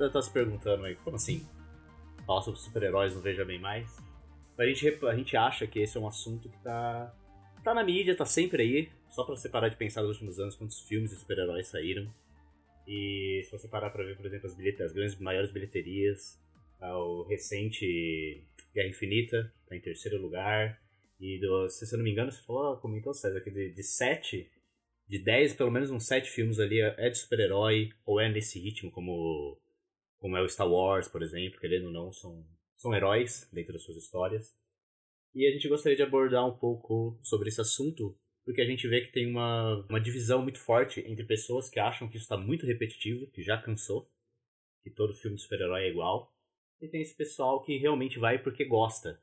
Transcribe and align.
Você 0.00 0.08
tá 0.08 0.22
se 0.22 0.32
perguntando 0.32 0.86
aí, 0.86 0.96
como 0.96 1.16
assim? 1.16 1.46
Falar 2.24 2.40
sobre 2.40 2.58
super-heróis 2.58 3.14
não 3.14 3.20
veja 3.20 3.44
bem 3.44 3.60
mais? 3.60 3.98
A 4.58 4.64
gente, 4.64 4.98
a 5.04 5.14
gente 5.14 5.36
acha 5.36 5.66
que 5.66 5.78
esse 5.78 5.94
é 5.94 6.00
um 6.00 6.08
assunto 6.08 6.48
que 6.48 6.56
tá, 6.62 7.14
tá 7.62 7.74
na 7.74 7.84
mídia, 7.84 8.16
tá 8.16 8.24
sempre 8.24 8.62
aí. 8.62 8.88
Só 9.10 9.24
pra 9.24 9.36
você 9.36 9.46
parar 9.46 9.68
de 9.68 9.76
pensar 9.76 10.00
nos 10.00 10.12
últimos 10.12 10.40
anos 10.40 10.56
quantos 10.56 10.80
filmes 10.80 11.10
de 11.10 11.16
super-heróis 11.16 11.66
saíram. 11.66 12.10
E 12.88 13.42
se 13.44 13.52
você 13.52 13.68
parar 13.68 13.90
pra 13.90 14.02
ver, 14.02 14.16
por 14.16 14.24
exemplo, 14.24 14.46
as, 14.46 14.54
bilhete, 14.54 14.82
as 14.82 14.94
grandes, 14.94 15.18
maiores 15.18 15.52
bilheterias, 15.52 16.40
tá, 16.78 16.96
o 16.96 17.24
recente 17.24 18.42
Guerra 18.74 18.88
Infinita 18.88 19.52
tá 19.68 19.76
em 19.76 19.80
terceiro 19.82 20.16
lugar. 20.16 20.80
E 21.20 21.38
do, 21.38 21.68
se 21.68 21.92
eu 21.94 21.98
não 21.98 22.04
me 22.04 22.10
engano, 22.10 22.32
você 22.32 22.42
falou, 22.42 22.74
comentou, 22.78 23.12
César, 23.12 23.42
que 23.42 23.50
de, 23.50 23.70
de 23.70 23.82
sete, 23.82 24.50
de 25.06 25.18
dez, 25.18 25.52
pelo 25.52 25.70
menos 25.70 25.90
uns 25.90 26.06
sete 26.06 26.30
filmes 26.30 26.58
ali 26.58 26.80
é 26.80 27.10
de 27.10 27.18
super-herói, 27.18 27.90
ou 28.06 28.18
é 28.18 28.30
nesse 28.30 28.58
ritmo, 28.58 28.90
como 28.90 29.60
como 30.20 30.36
é 30.36 30.42
o 30.42 30.48
Star 30.48 30.70
Wars, 30.70 31.08
por 31.08 31.22
exemplo, 31.22 31.58
querendo 31.58 31.86
ou 31.86 31.92
não, 31.92 32.12
são, 32.12 32.46
são 32.76 32.94
heróis 32.94 33.48
dentro 33.52 33.72
das 33.72 33.82
suas 33.82 33.96
histórias. 33.96 34.54
E 35.34 35.46
a 35.46 35.50
gente 35.50 35.68
gostaria 35.68 35.96
de 35.96 36.02
abordar 36.02 36.46
um 36.46 36.56
pouco 36.56 37.18
sobre 37.22 37.48
esse 37.48 37.60
assunto, 37.60 38.16
porque 38.44 38.60
a 38.60 38.66
gente 38.66 38.86
vê 38.86 39.00
que 39.00 39.12
tem 39.12 39.26
uma, 39.26 39.86
uma 39.88 40.00
divisão 40.00 40.42
muito 40.42 40.58
forte 40.58 41.00
entre 41.00 41.24
pessoas 41.24 41.70
que 41.70 41.80
acham 41.80 42.08
que 42.08 42.16
isso 42.16 42.24
está 42.24 42.36
muito 42.36 42.66
repetitivo, 42.66 43.30
que 43.30 43.42
já 43.42 43.60
cansou, 43.60 44.10
que 44.82 44.90
todo 44.90 45.14
filme 45.14 45.36
de 45.36 45.42
super-herói 45.42 45.84
é 45.84 45.90
igual, 45.90 46.34
e 46.80 46.88
tem 46.88 47.00
esse 47.00 47.14
pessoal 47.14 47.62
que 47.62 47.76
realmente 47.78 48.18
vai 48.18 48.42
porque 48.42 48.64
gosta. 48.64 49.22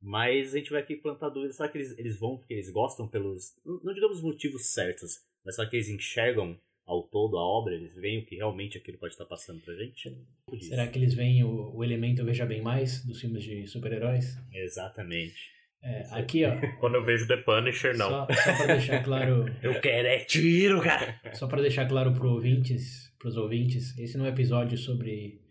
Mas 0.00 0.54
a 0.54 0.58
gente 0.58 0.70
vai 0.70 0.82
aqui 0.82 0.96
plantar 0.96 1.28
dúvidas, 1.28 1.56
será 1.56 1.68
que 1.68 1.78
eles, 1.78 1.96
eles 1.98 2.18
vão 2.18 2.38
porque 2.38 2.54
eles 2.54 2.70
gostam 2.70 3.08
pelos, 3.08 3.56
não 3.64 3.94
digamos 3.94 4.20
motivos 4.20 4.72
certos, 4.72 5.24
mas 5.44 5.56
só 5.56 5.68
que 5.68 5.76
eles 5.76 5.88
enxergam 5.88 6.60
ao 6.86 7.02
todo 7.02 7.38
a 7.38 7.42
obra, 7.42 7.74
eles 7.74 7.94
veem 7.94 8.18
o 8.18 8.26
que 8.26 8.36
realmente 8.36 8.76
aquilo 8.76 8.98
pode 8.98 9.14
estar 9.14 9.24
passando 9.24 9.60
pra 9.60 9.74
gente? 9.74 10.16
Será 10.60 10.86
que 10.86 10.98
eles 10.98 11.14
veem 11.14 11.42
o, 11.42 11.74
o 11.74 11.82
elemento 11.82 12.24
Veja 12.24 12.44
Bem 12.44 12.62
Mais 12.62 13.04
dos 13.04 13.20
filmes 13.20 13.42
de 13.42 13.66
super-heróis? 13.66 14.36
Exatamente. 14.52 15.54
É, 15.82 16.06
aqui, 16.12 16.44
ó. 16.44 16.52
Quando 16.80 16.94
eu 16.94 17.04
vejo 17.04 17.26
The 17.26 17.38
Punisher, 17.38 17.96
não. 17.96 18.08
Só, 18.08 18.26
só 18.32 18.56
pra 18.56 18.66
deixar 18.66 19.02
claro. 19.02 19.44
eu 19.62 19.80
quero 19.80 20.08
é 20.08 20.18
tiro, 20.18 20.80
cara! 20.80 21.20
Só 21.34 21.46
pra 21.46 21.60
deixar 21.60 21.86
claro 21.86 22.12
pro 22.12 22.30
ouvintes, 22.30 23.12
pros 23.18 23.36
ouvintes, 23.36 23.96
esse 23.98 24.16
não 24.16 24.24
é 24.26 24.30
um 24.30 24.32
episódio 24.32 24.78
sobre, 24.78 25.42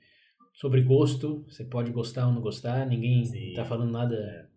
sobre 0.54 0.82
gosto. 0.82 1.46
Você 1.48 1.64
pode 1.64 1.92
gostar 1.92 2.28
ou 2.28 2.34
não 2.34 2.42
gostar, 2.42 2.86
ninguém 2.88 3.26
Sim. 3.26 3.54
tá 3.54 3.64
falando 3.64 3.92
nada 3.92 4.50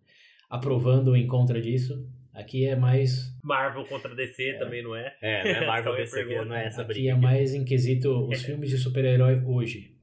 aprovando 0.49 1.09
ou 1.09 1.15
em 1.15 1.27
contra 1.27 1.61
disso. 1.61 2.07
Aqui 2.37 2.67
é 2.67 2.75
mais. 2.75 3.35
Marvel 3.43 3.83
contra 3.85 4.13
DC 4.13 4.49
é. 4.49 4.59
também 4.59 4.83
não 4.83 4.95
é? 4.95 5.17
É, 5.21 5.43
não 5.43 5.61
é 5.63 5.65
Marvel 5.67 5.95
DC, 5.95 6.23
não 6.45 6.55
é 6.55 6.67
essa 6.67 6.83
briga. 6.83 7.13
Aqui 7.13 7.19
é 7.19 7.19
mais 7.19 7.55
em 7.55 7.65
quesito 7.65 8.27
os 8.27 8.41
filmes 8.45 8.69
de 8.69 8.77
super-herói 8.77 9.41
hoje. 9.43 9.97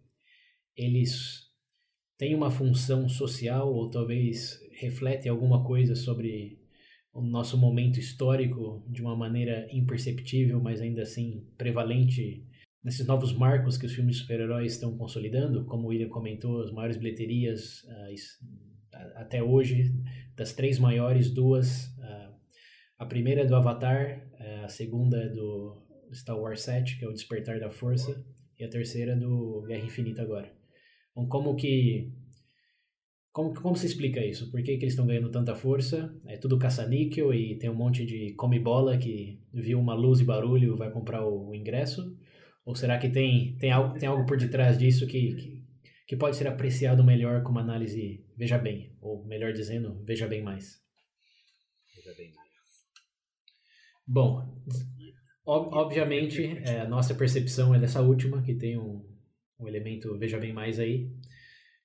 Eles 0.76 1.44
têm 2.18 2.34
uma 2.34 2.50
função 2.50 3.08
social 3.08 3.72
ou 3.72 3.88
talvez 3.88 4.58
refletem 4.80 5.30
alguma 5.30 5.64
coisa 5.64 5.94
sobre 5.94 6.58
o 7.12 7.22
nosso 7.22 7.56
momento 7.56 8.00
histórico 8.00 8.84
de 8.90 9.00
uma 9.00 9.16
maneira 9.16 9.68
imperceptível, 9.70 10.60
mas 10.60 10.80
ainda 10.80 11.02
assim 11.02 11.48
prevalente 11.56 12.44
nesses 12.82 13.06
novos 13.06 13.32
marcos 13.32 13.78
que 13.78 13.86
os 13.86 13.94
filmes 13.94 14.16
de 14.16 14.22
super-heróis 14.22 14.72
estão 14.72 14.98
consolidando, 14.98 15.64
como 15.66 15.84
o 15.84 15.90
William 15.90 16.08
comentou, 16.08 16.60
as 16.60 16.72
maiores 16.72 16.96
bilheterias 16.96 17.84
uh, 17.84 18.12
até 19.14 19.42
hoje, 19.42 19.94
das 20.36 20.52
três 20.52 20.78
maiores, 20.78 21.30
duas 21.30 21.86
uh, 21.98 22.13
a 23.04 23.06
primeira 23.06 23.42
é 23.42 23.46
do 23.46 23.54
Avatar, 23.54 24.26
é, 24.38 24.64
a 24.64 24.68
segunda 24.68 25.18
é 25.18 25.28
do 25.28 25.76
Star 26.12 26.38
Wars 26.38 26.62
7, 26.62 26.98
que 26.98 27.04
é 27.04 27.08
o 27.08 27.12
Despertar 27.12 27.60
da 27.60 27.70
Força, 27.70 28.24
e 28.58 28.64
a 28.64 28.68
terceira 28.68 29.12
é 29.12 29.16
do 29.16 29.62
Guerra 29.66 29.84
Infinita 29.84 30.22
agora. 30.22 30.50
Então, 31.12 31.28
como 31.28 31.54
que 31.54 32.10
como, 33.30 33.52
como 33.52 33.76
se 33.76 33.86
explica 33.86 34.24
isso? 34.24 34.50
Por 34.50 34.62
que, 34.62 34.76
que 34.76 34.84
eles 34.84 34.92
estão 34.92 35.06
ganhando 35.06 35.30
tanta 35.30 35.56
força? 35.56 36.16
É 36.26 36.36
tudo 36.36 36.56
caça-níquel 36.56 37.34
e 37.34 37.58
tem 37.58 37.68
um 37.68 37.74
monte 37.74 38.06
de 38.06 38.32
come-bola 38.34 38.96
que 38.96 39.40
viu 39.52 39.80
uma 39.80 39.92
luz 39.92 40.20
e 40.20 40.24
barulho 40.24 40.76
vai 40.76 40.90
comprar 40.90 41.26
o, 41.26 41.48
o, 41.48 41.54
ingresso? 41.54 42.16
Ou 42.64 42.76
será 42.76 42.96
que 42.96 43.08
tem, 43.08 43.56
tem, 43.56 43.72
algo, 43.72 43.98
tem 43.98 44.08
algo 44.08 44.24
por 44.24 44.36
detrás 44.38 44.78
disso 44.78 45.04
que, 45.08 45.34
que, 45.34 45.64
que 46.06 46.16
pode 46.16 46.36
ser 46.36 46.46
apreciado 46.46 47.02
melhor 47.02 47.42
com 47.42 47.50
uma 47.50 47.60
análise 47.60 48.24
veja 48.36 48.56
bem? 48.56 48.96
Ou 49.00 49.26
melhor 49.26 49.52
dizendo, 49.52 50.00
veja 50.04 50.28
bem 50.28 50.40
mais? 50.40 50.80
Veja 51.96 52.14
bem 52.16 52.32
mais. 52.32 52.43
Bom, 54.06 54.62
ob 55.46 55.74
obviamente, 55.74 56.42
é, 56.42 56.80
a 56.80 56.88
nossa 56.88 57.14
percepção 57.14 57.74
é 57.74 57.78
dessa 57.78 58.02
última, 58.02 58.42
que 58.42 58.54
tem 58.54 58.78
um, 58.78 59.04
um 59.58 59.68
elemento, 59.68 60.18
veja 60.18 60.38
bem 60.38 60.52
mais 60.52 60.78
aí. 60.78 61.10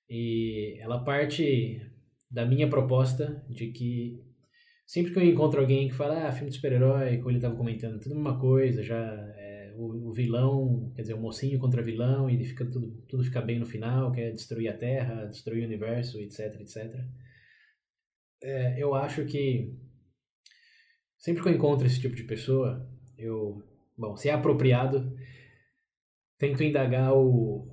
E 0.09 0.77
ela 0.79 1.03
parte 1.03 1.81
da 2.29 2.45
minha 2.45 2.69
proposta 2.69 3.43
de 3.49 3.71
que 3.71 4.23
sempre 4.85 5.13
que 5.13 5.19
eu 5.19 5.23
encontro 5.23 5.61
alguém 5.61 5.87
que 5.87 5.93
fala, 5.93 6.27
ah, 6.27 6.31
filme 6.31 6.49
de 6.49 6.55
super-herói, 6.55 7.17
como 7.17 7.29
ele 7.29 7.37
estava 7.37 7.55
comentando, 7.55 7.99
tudo 7.99 8.13
a 8.13 8.15
mesma 8.15 8.39
coisa, 8.39 8.83
já 8.83 8.97
é, 9.37 9.73
o, 9.77 10.09
o, 10.09 10.11
vilão, 10.11 10.91
quer 10.95 11.03
dizer, 11.03 11.13
o 11.13 11.21
mocinho 11.21 11.59
contra 11.59 11.83
vilão, 11.83 12.29
e 12.29 12.43
fica, 12.43 12.65
tudo, 12.65 12.91
tudo 13.07 13.23
fica 13.23 13.41
bem 13.41 13.59
no 13.59 13.65
final, 13.65 14.11
quer 14.11 14.31
destruir 14.31 14.69
a 14.69 14.77
Terra, 14.77 15.25
destruir 15.25 15.63
o 15.63 15.67
universo, 15.67 16.19
etc, 16.19 16.59
etc. 16.59 17.05
É, 18.41 18.81
eu 18.81 18.95
acho 18.95 19.25
que 19.25 19.77
Sempre 21.19 21.43
que 21.43 21.49
eu 21.49 21.53
encontro 21.53 21.85
esse 21.85 21.99
tipo 21.99 22.15
de 22.15 22.23
pessoa, 22.23 22.89
eu, 23.17 23.61
bom, 23.97 24.15
se 24.15 24.29
é 24.29 24.31
apropriado, 24.31 25.13
tento 26.37 26.63
indagar 26.63 27.13
o, 27.13 27.67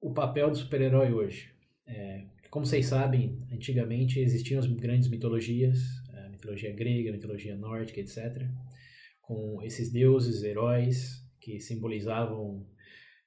o 0.00 0.14
papel 0.14 0.48
do 0.48 0.56
super-herói 0.56 1.12
hoje. 1.12 1.52
É, 1.84 2.24
como 2.48 2.64
vocês 2.64 2.86
sabem, 2.86 3.44
antigamente 3.52 4.20
existiam 4.20 4.60
as 4.60 4.66
grandes 4.68 5.08
mitologias, 5.08 5.80
a 6.14 6.28
mitologia 6.28 6.72
grega, 6.72 7.10
a 7.10 7.14
mitologia 7.14 7.56
nórdica, 7.56 7.98
etc., 7.98 8.46
com 9.22 9.60
esses 9.64 9.90
deuses, 9.90 10.44
heróis, 10.44 11.20
que 11.40 11.58
simbolizavam 11.58 12.64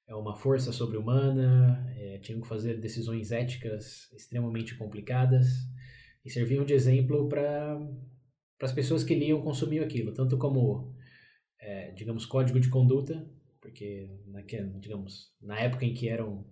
é, 0.08 0.16
uma 0.16 0.34
força 0.34 0.72
sobre-humana, 0.72 1.94
é, 1.98 2.20
tinham 2.20 2.40
que 2.40 2.48
fazer 2.48 2.80
decisões 2.80 3.34
éticas 3.34 4.10
extremamente 4.14 4.78
complicadas 4.78 5.46
e 6.24 6.30
serviam 6.30 6.64
de 6.64 6.74
exemplo 6.74 7.28
para 7.28 7.78
para 8.62 8.68
as 8.68 8.76
pessoas 8.76 9.04
que 9.04 9.16
liam 9.16 9.42
consumiam 9.42 9.84
aquilo, 9.84 10.14
tanto 10.14 10.38
como, 10.38 10.94
é, 11.60 11.90
digamos, 11.94 12.28
código 12.28 12.60
de 12.60 12.70
conduta, 12.70 13.28
porque, 13.60 14.08
na, 14.28 14.42
digamos, 14.80 15.34
na 15.42 15.60
época 15.60 15.84
em 15.84 15.96
que 15.96 16.08
eram 16.08 16.46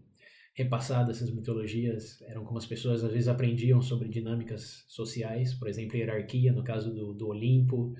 repassadas 0.55 1.17
essas 1.17 1.29
mitologias, 1.29 2.19
eram 2.23 2.43
como 2.43 2.57
as 2.57 2.65
pessoas 2.65 3.03
às 3.03 3.11
vezes 3.11 3.27
aprendiam 3.27 3.79
sobre 3.79 4.09
dinâmicas 4.09 4.85
sociais, 4.87 5.53
por 5.53 5.67
exemplo, 5.67 5.97
hierarquia, 5.97 6.51
no 6.51 6.63
caso 6.63 6.91
do, 6.91 7.13
do 7.13 7.27
Olimpo, 7.27 7.93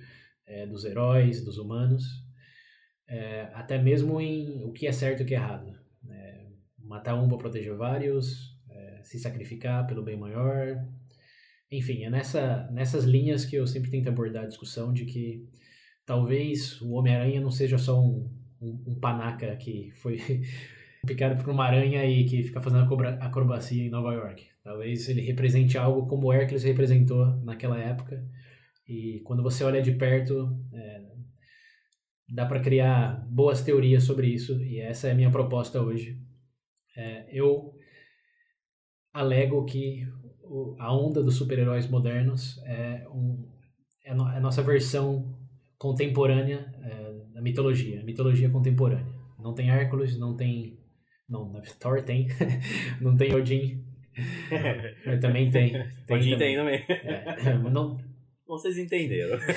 é, 0.47 0.65
dos 0.65 0.85
heróis, 0.85 1.45
dos 1.45 1.59
humanos, 1.59 2.03
é, 3.07 3.41
até 3.53 3.77
mesmo 3.77 4.19
em 4.19 4.63
o 4.63 4.71
que 4.71 4.88
é 4.88 4.91
certo 4.91 5.19
e 5.19 5.23
o 5.23 5.27
que 5.27 5.35
é 5.35 5.38
errado. 5.38 5.71
É, 6.09 6.47
matar 6.79 7.13
um 7.13 7.27
para 7.29 7.38
proteger 7.38 7.75
vários, 7.75 8.57
é, 8.71 9.03
se 9.03 9.19
sacrificar 9.19 9.85
pelo 9.85 10.01
bem 10.01 10.17
maior, 10.17 10.83
enfim, 11.71 12.04
é 12.04 12.10
nessa, 12.10 12.69
nessas 12.71 13.04
linhas 13.04 13.45
que 13.45 13.56
eu 13.56 13.68
sempre 13.68 13.92
tento 13.92 14.10
abordar 14.10 14.44
a 14.44 14.48
discussão 14.48 14.92
de 14.92 15.06
que 15.06 15.48
talvez 16.06 16.81
o 16.81 16.94
Homem-Aranha 16.94 17.39
não 17.39 17.51
seja 17.51 17.77
só 17.77 18.00
um, 18.01 18.27
um, 18.60 18.83
um, 18.88 19.00
panaca 19.00 19.56
que 19.56 19.92
foi 19.92 20.19
picado 21.06 21.42
por 21.42 21.51
uma 21.51 21.66
aranha 21.66 22.04
e 22.06 22.25
que 22.25 22.44
fica 22.44 22.62
fazendo 22.62 22.88
acrobacia 23.21 23.83
em 23.83 23.89
Nova 23.89 24.13
York. 24.13 24.48
Talvez 24.63 25.07
ele 25.07 25.21
represente 25.21 25.77
algo 25.77 26.07
como 26.07 26.27
o 26.27 26.33
Hércules 26.33 26.63
representou 26.63 27.38
naquela 27.44 27.80
época. 27.80 28.27
E 28.88 29.19
quando 29.24 29.44
você 29.44 29.63
olha 29.63 29.81
de 29.81 29.92
perto, 29.92 30.60
é, 30.74 31.01
dá 32.27 32.45
para 32.45 32.60
criar 32.60 33.24
boas 33.30 33.62
teorias 33.62 34.04
sobre 34.04 34.27
isso. 34.27 34.60
E 34.63 34.80
essa 34.80 35.07
é 35.07 35.12
a 35.12 35.15
minha 35.15 35.30
proposta 35.30 35.80
hoje. 35.80 36.19
É, 36.98 37.27
eu 37.31 37.74
alego 39.13 39.65
que 39.65 40.07
a 40.80 40.96
onda 40.96 41.22
dos 41.24 41.36
super-heróis 41.36 41.88
modernos 41.88 42.62
é, 42.66 43.06
um, 43.10 43.48
é, 44.06 44.13
no, 44.13 44.28
é, 44.30 44.38
a 44.38 44.40
nossa 44.40 44.62
versão 44.63 45.38
contemporânea 45.78 46.74
é, 46.84 47.13
da 47.34 47.42
mitologia, 47.42 48.04
mitologia 48.04 48.50
contemporânea. 48.50 49.13
Não 49.40 49.54
tem 49.54 49.69
Hércules, 49.69 50.18
não 50.19 50.36
tem 50.36 50.78
Não, 51.30 51.51
na 51.51 51.62
Thor 51.80 52.01
tem. 52.04 52.28
não 53.00 53.16
tem 53.16 53.34
Odin. 53.34 53.86
Mas 55.06 55.19
também 55.22 55.50
tem. 55.50 55.72
tem 56.07 56.18
Odin 56.18 56.31
também. 56.38 56.38
tem 56.38 56.56
também. 56.57 56.86
É, 56.90 57.54
mas 57.54 57.72
não, 57.72 57.98
Vocês 58.48 58.78
entenderam. 58.78 59.38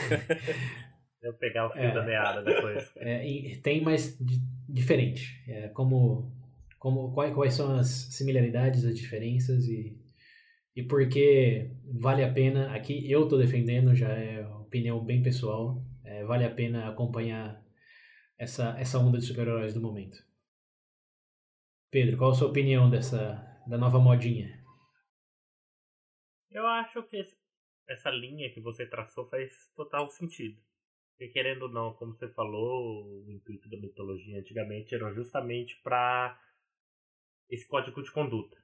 Eu 1.23 1.33
pegar 1.35 1.69
o 1.69 1.71
fio 1.71 1.83
É. 1.83 1.95
da 1.95 2.05
meada 2.05 2.43
depois. 2.43 2.91
é, 2.97 3.57
tem, 3.63 3.81
mas 3.81 4.17
di- 4.21 4.41
diferente. 4.69 5.41
É, 5.49 5.69
como, 5.69 6.33
como 6.81 7.13
quais, 7.13 7.33
quais 7.35 7.55
são 7.55 7.77
as 7.77 7.89
similaridades, 7.89 8.85
as 8.85 8.97
diferenças 8.97 9.67
e, 9.69 9.97
e 10.75 10.83
por 10.83 11.09
que 11.09 11.71
vale 12.01 12.25
a 12.25 12.33
pena. 12.33 12.75
Aqui 12.75 13.11
eu 13.11 13.25
estou 13.25 13.39
defendendo, 13.39 13.95
já 13.95 14.09
é 14.09 14.47
opinião 14.47 15.05
bem 15.05 15.23
pessoal. 15.23 15.85
é, 16.05 16.25
vale 16.25 16.45
a 16.45 16.55
pena 16.55 16.89
acompanhar 16.89 17.63
essa, 18.39 18.79
essa 18.79 18.99
onda 18.99 19.19
de 19.19 19.25
super-heróis 19.25 19.75
do 19.75 19.81
momento. 19.81 20.19
Pedro, 21.91 22.17
qual 22.17 22.31
a 22.31 22.35
sua 22.35 22.49
opinião 22.49 22.89
dessa 22.89 23.49
da 23.67 23.79
nova 23.79 23.99
modinha? 23.99 24.63
Eu 26.51 26.67
acho 26.67 27.03
que 27.05 27.23
essa 27.89 28.11
linha 28.11 28.53
que 28.53 28.61
você 28.61 28.87
traçou 28.87 29.29
faz 29.29 29.71
total 29.75 30.09
sentido. 30.09 30.61
Porque 31.11 31.33
querendo 31.33 31.63
ou 31.63 31.69
não, 31.69 31.95
como 31.95 32.15
você 32.15 32.29
falou, 32.29 33.25
o 33.25 33.31
intuito 33.31 33.69
da 33.69 33.77
mitologia 33.77 34.39
antigamente 34.39 34.95
era 34.95 35.13
justamente 35.13 35.81
para 35.83 36.41
esse 37.49 37.67
código 37.69 38.03
de 38.03 38.11
conduta. 38.11 38.62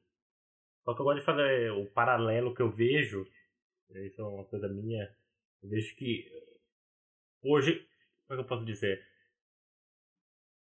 Só 0.85 0.95
que 0.95 1.01
eu 1.01 1.05
gosto 1.05 1.21
de 1.21 1.25
fazer 1.25 1.73
o 1.73 1.87
paralelo 1.87 2.55
que 2.55 2.63
eu 2.63 2.71
vejo, 2.71 3.27
isso 3.91 4.21
é 4.21 4.25
uma 4.25 4.45
coisa 4.45 4.69
minha, 4.69 5.15
eu 5.63 5.69
vejo 5.69 5.95
que 5.97 6.27
hoje, 7.43 7.87
como 8.27 8.33
é 8.33 8.35
que 8.37 8.41
eu 8.41 8.49
posso 8.49 8.65
dizer? 8.65 9.05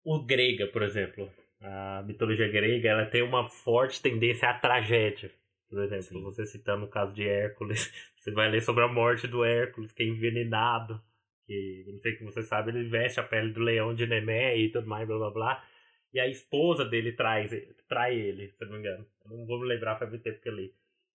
O 0.04 0.24
grega, 0.24 0.68
por 0.68 0.84
exemplo, 0.84 1.32
a 1.62 2.04
mitologia 2.06 2.48
grega, 2.48 2.90
ela 2.90 3.06
tem 3.06 3.22
uma 3.22 3.50
forte 3.50 4.02
tendência 4.02 4.50
à 4.50 4.54
tragédia. 4.54 5.32
Por 5.70 5.82
exemplo, 5.82 6.04
Sim. 6.04 6.24
você 6.24 6.46
citando 6.46 6.86
o 6.86 6.90
caso 6.90 7.14
de 7.14 7.28
Hércules, 7.28 7.92
você 8.18 8.32
vai 8.32 8.50
ler 8.50 8.62
sobre 8.62 8.84
a 8.84 8.88
morte 8.88 9.28
do 9.28 9.44
Hércules, 9.44 9.92
que 9.92 10.04
é 10.04 10.06
envenenado, 10.06 11.02
que 11.48 11.86
não 11.88 12.00
sei 12.00 12.16
que 12.16 12.24
você 12.24 12.44
sabe, 12.44 12.72
ele 12.72 12.84
veste 12.84 13.20
a 13.20 13.24
pele 13.24 13.52
do 13.52 13.60
leão 13.60 13.94
de 13.96 14.06
Nemé 14.06 14.58
e 14.58 14.70
tudo 14.72 14.88
mais, 14.88 15.08
blá 15.08 15.18
blá 15.18 15.32
blá. 15.32 15.68
E 16.14 16.20
a 16.20 16.28
esposa 16.28 16.86
dele 16.86 17.12
traz, 17.14 17.52
trai 17.88 18.16
ele, 18.16 18.50
se 18.52 18.64
não 18.66 18.74
me 18.74 18.80
engano. 18.80 19.06
Eu 19.26 19.38
não 19.38 19.46
vou 19.46 19.60
me 19.60 19.68
lembrar 19.68 19.96
para 19.96 20.08
ver 20.08 20.20
tempo 20.20 20.40
que 20.42 20.50
eu 20.50 20.56
li. 20.56 20.74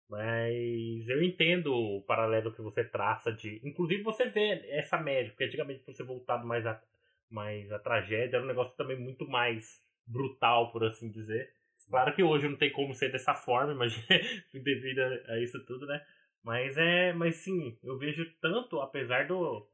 Mas 0.08 1.08
eu 1.08 1.22
entendo 1.22 1.74
o 1.74 2.02
paralelo 2.02 2.52
que 2.52 2.62
você 2.62 2.82
traça 2.84 3.30
de. 3.32 3.60
Inclusive 3.62 4.02
você 4.02 4.26
vê 4.28 4.64
essa 4.70 4.98
média, 4.98 5.30
porque 5.30 5.44
antigamente 5.44 5.80
pra 5.84 5.92
você 5.94 6.02
voltado 6.02 6.46
mais 6.46 6.66
a, 6.66 6.80
mais 7.30 7.70
a 7.70 7.78
tragédia 7.78 8.36
era 8.36 8.44
um 8.44 8.48
negócio 8.48 8.74
também 8.76 8.98
muito 8.98 9.28
mais 9.28 9.82
brutal, 10.06 10.72
por 10.72 10.84
assim 10.84 11.10
dizer. 11.10 11.52
Claro 11.88 12.14
que 12.14 12.22
hoje 12.22 12.48
não 12.48 12.56
tem 12.56 12.70
como 12.72 12.92
ser 12.94 13.10
dessa 13.12 13.34
forma, 13.34 13.74
mas 13.74 13.94
devido 14.52 15.00
a, 15.00 15.32
a 15.34 15.40
isso 15.40 15.62
tudo, 15.66 15.86
né? 15.86 16.04
Mas 16.42 16.76
é. 16.76 17.12
Mas 17.12 17.36
sim, 17.36 17.78
eu 17.84 17.98
vejo 17.98 18.24
tanto, 18.40 18.80
apesar 18.80 19.26
do. 19.26 19.66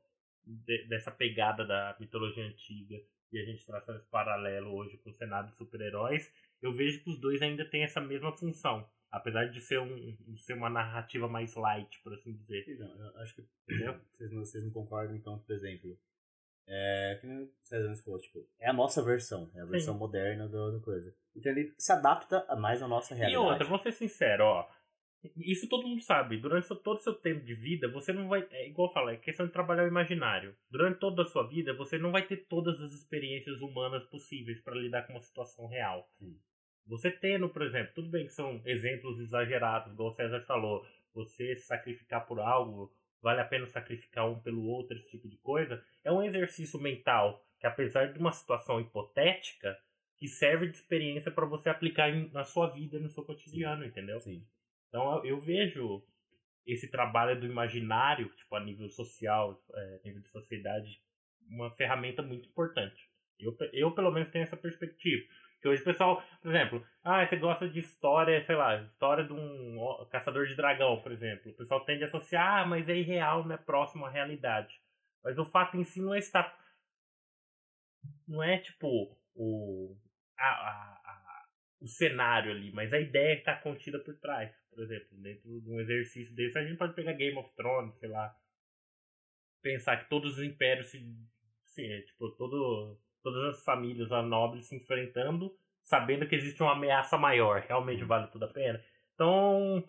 de- 0.44 0.84
dessa 0.88 1.10
pegada 1.10 1.64
da 1.64 1.96
mitologia 2.00 2.44
antiga 2.44 3.00
e 3.34 3.40
a 3.40 3.44
gente 3.44 3.66
traçando 3.66 3.98
esse 3.98 4.08
paralelo 4.08 4.72
hoje 4.74 4.96
com 4.98 5.10
o 5.10 5.14
cenário 5.14 5.50
de 5.50 5.56
super-heróis, 5.56 6.32
eu 6.62 6.72
vejo 6.72 7.02
que 7.02 7.10
os 7.10 7.20
dois 7.20 7.42
ainda 7.42 7.64
têm 7.68 7.82
essa 7.82 8.00
mesma 8.00 8.32
função. 8.32 8.88
Apesar 9.10 9.44
de 9.46 9.60
ser, 9.60 9.78
um, 9.80 10.16
de 10.26 10.42
ser 10.42 10.54
uma 10.54 10.68
narrativa 10.70 11.28
mais 11.28 11.54
light, 11.54 12.00
por 12.02 12.12
assim 12.14 12.32
dizer. 12.32 12.66
Não, 12.78 13.12
eu 13.14 13.18
acho 13.20 13.34
que 13.34 13.42
vocês 14.12 14.30
não, 14.32 14.40
vocês 14.44 14.64
não 14.64 14.72
concordam, 14.72 15.14
então, 15.16 15.38
por 15.38 15.54
exemplo. 15.54 15.96
É, 16.66 17.18
que 17.20 17.26
nem 17.26 17.50
César 17.62 17.94
falou, 18.02 18.18
tipo, 18.20 18.48
é 18.58 18.68
a 18.70 18.72
nossa 18.72 19.02
versão, 19.04 19.50
é 19.54 19.60
a 19.60 19.66
versão 19.66 19.94
moderna 19.98 20.48
do, 20.48 20.72
do 20.72 20.80
coisa. 20.80 21.14
Então 21.36 21.52
ele 21.52 21.74
se 21.76 21.92
adapta 21.92 22.44
mais 22.56 22.82
à 22.82 22.88
nossa 22.88 23.14
E 23.14 23.18
realidade. 23.18 23.46
outra, 23.46 23.66
vou 23.66 23.78
ser 23.78 23.92
sincero, 23.92 24.44
ó. 24.44 24.68
Isso 25.36 25.68
todo 25.68 25.86
mundo 25.86 26.02
sabe. 26.02 26.36
Durante 26.36 26.68
todo 26.68 26.96
o 26.96 27.02
seu 27.02 27.14
tempo 27.14 27.44
de 27.44 27.54
vida, 27.54 27.88
você 27.88 28.12
não 28.12 28.28
vai. 28.28 28.46
É 28.50 28.68
igual 28.68 28.88
eu 28.88 28.92
falo, 28.92 29.10
é 29.10 29.16
questão 29.16 29.46
de 29.46 29.52
trabalhar 29.52 29.84
o 29.84 29.88
imaginário. 29.88 30.54
Durante 30.70 30.98
toda 30.98 31.22
a 31.22 31.26
sua 31.26 31.46
vida, 31.46 31.74
você 31.74 31.98
não 31.98 32.12
vai 32.12 32.26
ter 32.26 32.46
todas 32.48 32.80
as 32.80 32.92
experiências 32.92 33.60
humanas 33.60 34.04
possíveis 34.04 34.60
para 34.60 34.74
lidar 34.74 35.06
com 35.06 35.14
uma 35.14 35.22
situação 35.22 35.66
real. 35.66 36.06
Sim. 36.18 36.38
Você 36.86 37.10
tendo, 37.10 37.48
por 37.48 37.62
exemplo, 37.62 37.92
tudo 37.94 38.10
bem 38.10 38.26
que 38.26 38.32
são 38.32 38.60
exemplos 38.66 39.18
exagerados, 39.18 39.92
igual 39.92 40.10
o 40.10 40.14
César 40.14 40.40
falou, 40.42 40.86
você 41.14 41.56
se 41.56 41.66
sacrificar 41.66 42.26
por 42.26 42.38
algo, 42.38 42.92
vale 43.22 43.40
a 43.40 43.44
pena 43.44 43.66
sacrificar 43.66 44.28
um 44.28 44.38
pelo 44.38 44.64
outro, 44.66 44.96
esse 44.96 45.08
tipo 45.08 45.28
de 45.28 45.38
coisa, 45.38 45.82
é 46.02 46.12
um 46.12 46.22
exercício 46.22 46.78
mental 46.78 47.42
que, 47.58 47.66
apesar 47.66 48.12
de 48.12 48.18
uma 48.18 48.32
situação 48.32 48.80
hipotética, 48.80 49.78
que 50.16 50.28
serve 50.28 50.68
de 50.68 50.76
experiência 50.76 51.30
para 51.30 51.46
você 51.46 51.70
aplicar 51.70 52.12
na 52.32 52.44
sua 52.44 52.68
vida, 52.68 52.98
no 52.98 53.08
seu 53.08 53.24
cotidiano, 53.24 53.84
entendeu? 53.84 54.20
Sim. 54.20 54.46
Então 54.94 55.24
eu, 55.24 55.40
vejo 55.40 56.04
esse 56.64 56.88
trabalho 56.88 57.40
do 57.40 57.46
imaginário, 57.46 58.28
tipo, 58.36 58.54
a 58.54 58.60
nível 58.60 58.88
social, 58.88 59.60
é, 59.74 60.00
a 60.00 60.06
nível 60.06 60.22
de 60.22 60.28
sociedade, 60.28 61.02
uma 61.48 61.68
ferramenta 61.72 62.22
muito 62.22 62.48
importante. 62.48 63.10
Eu, 63.40 63.56
eu 63.72 63.92
pelo 63.92 64.12
menos 64.12 64.30
tenho 64.30 64.44
essa 64.44 64.56
perspectiva. 64.56 65.24
Que 65.60 65.66
hoje 65.66 65.82
o 65.82 65.84
pessoal, 65.84 66.22
por 66.40 66.48
exemplo, 66.54 66.86
ah, 67.02 67.26
você 67.26 67.36
gosta 67.36 67.68
de 67.68 67.80
história, 67.80 68.44
sei 68.46 68.54
lá, 68.54 68.82
história 68.82 69.24
de 69.24 69.32
um 69.32 70.06
caçador 70.12 70.46
de 70.46 70.54
dragão, 70.54 71.02
por 71.02 71.10
exemplo. 71.10 71.50
O 71.50 71.56
pessoal 71.56 71.84
tende 71.84 72.04
a 72.04 72.06
associar, 72.06 72.62
ah, 72.62 72.66
mas 72.66 72.88
é 72.88 72.94
irreal, 72.94 73.44
não 73.44 73.54
é 73.56 73.58
próximo 73.58 74.06
à 74.06 74.10
realidade. 74.10 74.80
Mas 75.24 75.36
o 75.38 75.44
fato 75.44 75.76
em 75.76 75.82
si 75.82 76.00
não 76.00 76.14
é 76.14 76.18
estar. 76.20 76.56
Não 78.28 78.40
é 78.40 78.58
tipo 78.58 79.18
o. 79.34 79.96
a- 80.38 80.44
a- 80.44 81.00
a- 81.04 81.44
o 81.80 81.88
cenário 81.88 82.52
ali, 82.52 82.70
mas 82.72 82.92
a 82.92 83.00
ideia 83.00 83.34
que 83.34 83.40
está 83.40 83.56
contida 83.56 83.98
por 83.98 84.14
trás. 84.20 84.63
Por 84.74 84.82
exemplo, 84.82 85.16
dentro 85.18 85.60
de 85.60 85.70
um 85.70 85.80
exercício 85.80 86.34
desse, 86.34 86.58
a 86.58 86.64
gente 86.64 86.76
pode 86.76 86.94
pegar 86.94 87.12
Game 87.12 87.38
of 87.38 87.48
Thrones, 87.56 87.94
sei 87.98 88.08
lá. 88.08 88.34
Pensar 89.62 89.96
que 89.96 90.10
todos 90.10 90.38
os 90.38 90.44
impérios 90.44 90.86
se. 90.86 91.00
se 91.64 91.86
é, 91.86 92.00
tipo, 92.02 92.30
todo, 92.32 92.98
todas 93.22 93.56
as 93.56 93.64
famílias 93.64 94.10
lá 94.10 94.22
nobres 94.22 94.66
se 94.66 94.76
enfrentando, 94.76 95.56
sabendo 95.82 96.26
que 96.26 96.34
existe 96.34 96.62
uma 96.62 96.72
ameaça 96.72 97.16
maior. 97.16 97.60
Realmente 97.60 98.04
vale 98.04 98.26
tudo 98.28 98.44
a 98.44 98.48
pena. 98.48 98.82
Então, 99.14 99.82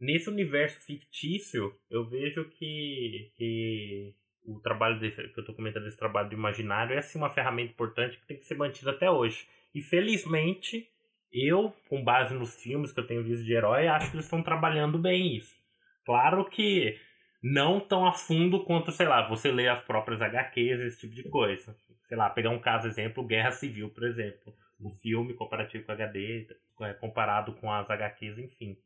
nesse 0.00 0.30
universo 0.30 0.80
fictício, 0.80 1.78
eu 1.90 2.08
vejo 2.08 2.48
que, 2.50 3.32
que 3.36 4.14
o 4.44 4.60
trabalho 4.60 4.98
desse, 4.98 5.28
que 5.28 5.38
eu 5.38 5.44
tô 5.44 5.52
comentando 5.52 5.84
desse 5.84 5.98
trabalho 5.98 6.28
do 6.30 6.34
imaginário 6.34 6.94
é 6.94 6.98
assim 6.98 7.18
uma 7.18 7.30
ferramenta 7.30 7.72
importante 7.72 8.18
que 8.18 8.26
tem 8.26 8.38
que 8.38 8.46
ser 8.46 8.56
mantida 8.56 8.92
até 8.92 9.10
hoje. 9.10 9.46
E 9.74 9.82
felizmente, 9.82 10.90
eu, 11.32 11.72
com 11.88 12.02
base 12.02 12.34
nos 12.34 12.60
filmes 12.60 12.92
que 12.92 13.00
eu 13.00 13.06
tenho 13.06 13.22
visto 13.24 13.44
de 13.44 13.52
herói, 13.52 13.86
acho 13.88 14.10
que 14.10 14.16
eles 14.16 14.26
estão 14.26 14.42
trabalhando 14.42 14.98
bem 14.98 15.36
isso. 15.36 15.56
Claro 16.04 16.44
que 16.44 16.98
não 17.42 17.80
tão 17.80 18.06
a 18.06 18.12
fundo 18.12 18.64
quanto, 18.64 18.90
sei 18.90 19.06
lá, 19.06 19.26
você 19.28 19.50
lê 19.52 19.68
as 19.68 19.80
próprias 19.82 20.20
HQs, 20.22 20.80
esse 20.80 21.00
tipo 21.00 21.14
de 21.14 21.24
coisa. 21.24 21.76
Sei 22.08 22.16
lá, 22.16 22.30
pegar 22.30 22.50
um 22.50 22.58
caso, 22.60 22.86
exemplo, 22.86 23.26
Guerra 23.26 23.50
Civil, 23.52 23.90
por 23.90 24.04
exemplo. 24.04 24.54
O 24.80 24.90
filme 24.90 25.34
comparativo 25.34 25.84
com 25.84 25.92
HD, 25.92 26.46
é, 26.82 26.92
comparado 26.94 27.52
com 27.54 27.70
as 27.72 27.88
HQs, 27.90 28.38
enfim. 28.38 28.76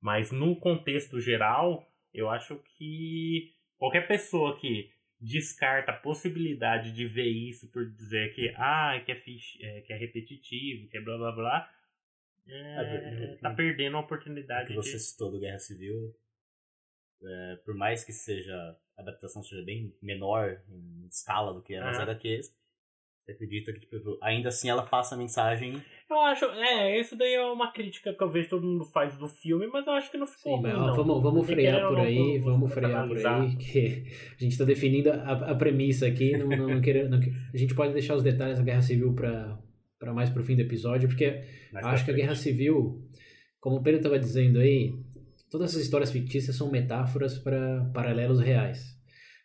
Mas 0.00 0.32
no 0.32 0.56
contexto 0.56 1.20
geral, 1.20 1.86
eu 2.12 2.30
acho 2.30 2.56
que 2.76 3.52
qualquer 3.76 4.06
pessoa 4.08 4.56
que 4.58 4.90
descarta 5.20 5.92
a 5.92 5.96
possibilidade 5.96 6.92
de 6.92 7.06
ver 7.06 7.28
isso 7.28 7.70
por 7.70 7.88
dizer 7.88 8.34
que 8.34 8.52
ah, 8.56 9.00
que 9.04 9.12
é, 9.12 9.14
fix- 9.14 9.56
é, 9.60 9.80
que 9.82 9.92
é 9.92 9.96
repetitivo, 9.96 10.88
que 10.88 10.96
é 10.96 11.00
blá 11.00 11.16
blá 11.16 11.32
blá, 11.32 11.70
é, 12.46 13.32
É, 13.32 13.36
tá 13.40 13.50
perdendo 13.50 13.96
a 13.96 14.00
oportunidade 14.00 14.68
que 14.68 14.74
você 14.74 14.92
de. 14.92 14.98
citou 14.98 15.30
do 15.30 15.38
Guerra 15.40 15.58
Civil, 15.58 16.14
é, 17.22 17.56
por 17.64 17.74
mais 17.74 18.04
que 18.04 18.12
seja 18.12 18.54
a 18.96 19.02
adaptação 19.02 19.42
seja 19.42 19.62
bem 19.64 19.94
menor 20.02 20.60
em 20.68 21.06
escala 21.08 21.54
do 21.54 21.62
que 21.62 21.74
as 21.74 21.96
Aham. 21.98 22.02
HQs, 22.02 22.54
você 23.24 23.32
acredita 23.32 23.72
que 23.72 23.80
tipo, 23.80 24.18
ainda 24.20 24.48
assim 24.48 24.68
ela 24.68 24.84
passa 24.84 25.14
a 25.14 25.18
mensagem 25.18 25.80
Eu 26.10 26.20
acho, 26.20 26.44
é, 26.46 26.98
isso 27.00 27.16
daí 27.16 27.34
é 27.34 27.42
uma 27.42 27.72
crítica 27.72 28.12
que 28.12 28.22
eu 28.22 28.28
vejo 28.30 28.48
todo 28.50 28.66
mundo 28.66 28.84
faz 28.84 29.16
do 29.16 29.28
filme, 29.28 29.66
mas 29.68 29.86
eu 29.86 29.92
acho 29.92 30.10
que 30.10 30.18
não 30.18 30.26
ficou 30.26 30.56
Sim, 30.56 30.62
mas 30.62 30.72
ruim, 30.72 30.82
ó, 30.82 30.86
não. 30.88 30.94
vamos, 30.96 31.22
vamos 31.22 31.46
frear 31.46 31.74
querendo 31.74 31.88
por 31.88 31.98
aí, 32.00 32.38
vamos 32.38 32.70
a 32.70 32.74
frear 32.74 33.08
por 33.08 33.16
aí, 33.18 33.56
que 33.56 34.04
a 34.36 34.42
gente 34.42 34.52
está 34.52 34.64
definindo 34.64 35.10
a, 35.12 35.52
a 35.52 35.54
premissa 35.54 36.06
aqui, 36.06 36.36
não, 36.36 36.48
não, 36.48 36.68
não 36.70 36.80
querer, 36.80 37.08
não- 37.08 37.18
a 37.54 37.56
gente 37.56 37.74
pode 37.74 37.92
deixar 37.92 38.16
os 38.16 38.22
detalhes 38.24 38.58
da 38.58 38.64
Guerra 38.64 38.82
Civil 38.82 39.14
para 39.14 39.56
mais 40.10 40.30
pro 40.30 40.42
fim 40.42 40.56
do 40.56 40.62
episódio, 40.62 41.06
porque 41.06 41.44
mais 41.70 41.84
acho 41.84 42.04
que 42.04 42.10
a 42.10 42.14
Guerra 42.14 42.34
Civil, 42.34 43.06
como 43.60 43.76
o 43.76 43.82
Pedro 43.82 43.98
estava 43.98 44.18
dizendo 44.18 44.58
aí, 44.58 44.94
todas 45.50 45.70
essas 45.70 45.82
histórias 45.82 46.10
fictícias 46.10 46.56
são 46.56 46.70
metáforas 46.70 47.38
para 47.38 47.84
paralelos 47.92 48.40
reais. 48.40 48.96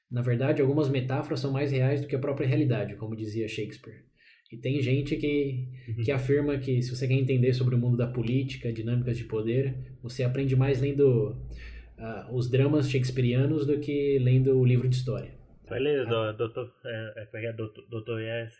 Na 0.10 0.22
verdade, 0.22 0.62
algumas 0.62 0.88
metáforas 0.88 1.42
são 1.42 1.52
mais 1.52 1.72
reais 1.72 2.00
do 2.00 2.08
que 2.08 2.16
a 2.16 2.20
própria 2.20 2.48
realidade, 2.48 2.96
como 2.96 3.16
dizia 3.16 3.48
Shakespeare. 3.48 4.06
E 4.52 4.56
tem 4.56 4.82
gente 4.82 5.18
que, 5.18 5.68
que 6.06 6.12
afirma 6.12 6.58
que 6.58 6.82
se 6.82 6.96
você 6.96 7.06
quer 7.06 7.16
entender 7.16 7.52
sobre 7.52 7.76
o 7.76 7.78
mundo 7.78 7.98
da 7.98 8.08
política, 8.08 8.72
dinâmicas 8.72 9.18
de 9.18 9.26
poder, 9.26 9.98
você 10.02 10.24
aprende 10.24 10.56
mais 10.56 10.80
lendo 10.80 11.36
ah, 11.98 12.30
os 12.32 12.50
dramas 12.50 12.90
shakespearianos 12.90 13.66
do 13.66 13.78
que 13.80 14.18
lendo 14.20 14.58
o 14.58 14.64
livro 14.64 14.88
de 14.88 14.96
história. 14.96 15.36
Vai 15.68 15.80
ler, 15.80 16.06
do- 16.06 16.32
doutor. 16.34 16.74
É, 16.86 17.28
é? 17.34 17.52
doutor, 17.52 17.86
doutor 17.90 18.22
Yes. 18.22 18.54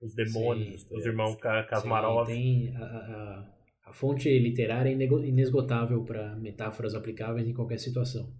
Os 0.00 0.14
demônios, 0.14 0.82
Sim, 0.82 0.88
os 0.96 1.04
é. 1.04 1.08
irmãos 1.08 1.36
Kasmarov. 1.36 2.26
tem 2.26 2.74
a, 2.76 2.80
a, 2.84 3.54
a- 3.86 3.92
fonte 3.92 4.28
literária 4.38 4.90
é 4.90 4.94
inesgotável 5.28 6.04
para 6.04 6.36
metáforas 6.36 6.94
aplicáveis 6.94 7.46
em 7.48 7.52
qualquer 7.52 7.78
situação. 7.78 8.32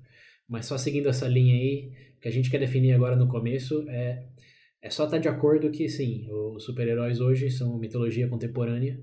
Mas 0.49 0.67
só 0.67 0.79
seguindo 0.79 1.09
essa 1.09 1.27
linha 1.29 1.55
aí, 1.55 1.93
o 2.17 2.21
que 2.21 2.29
a 2.29 2.33
gente 2.33 2.51
quer 2.51 2.59
definir 2.59 2.93
agora 2.93 3.17
no 3.17 3.29
começo 3.29 3.85
é, 3.89 4.27
é 4.83 4.91
só 4.91 5.05
estar 5.05 5.19
de 5.19 5.29
acordo 5.29 5.71
que, 5.71 5.89
sim, 5.89 6.27
os 6.31 6.65
super-heróis 6.65 7.21
hoje 7.21 7.51
são 7.51 7.79
mitologia 7.79 8.29
contemporânea 8.29 9.01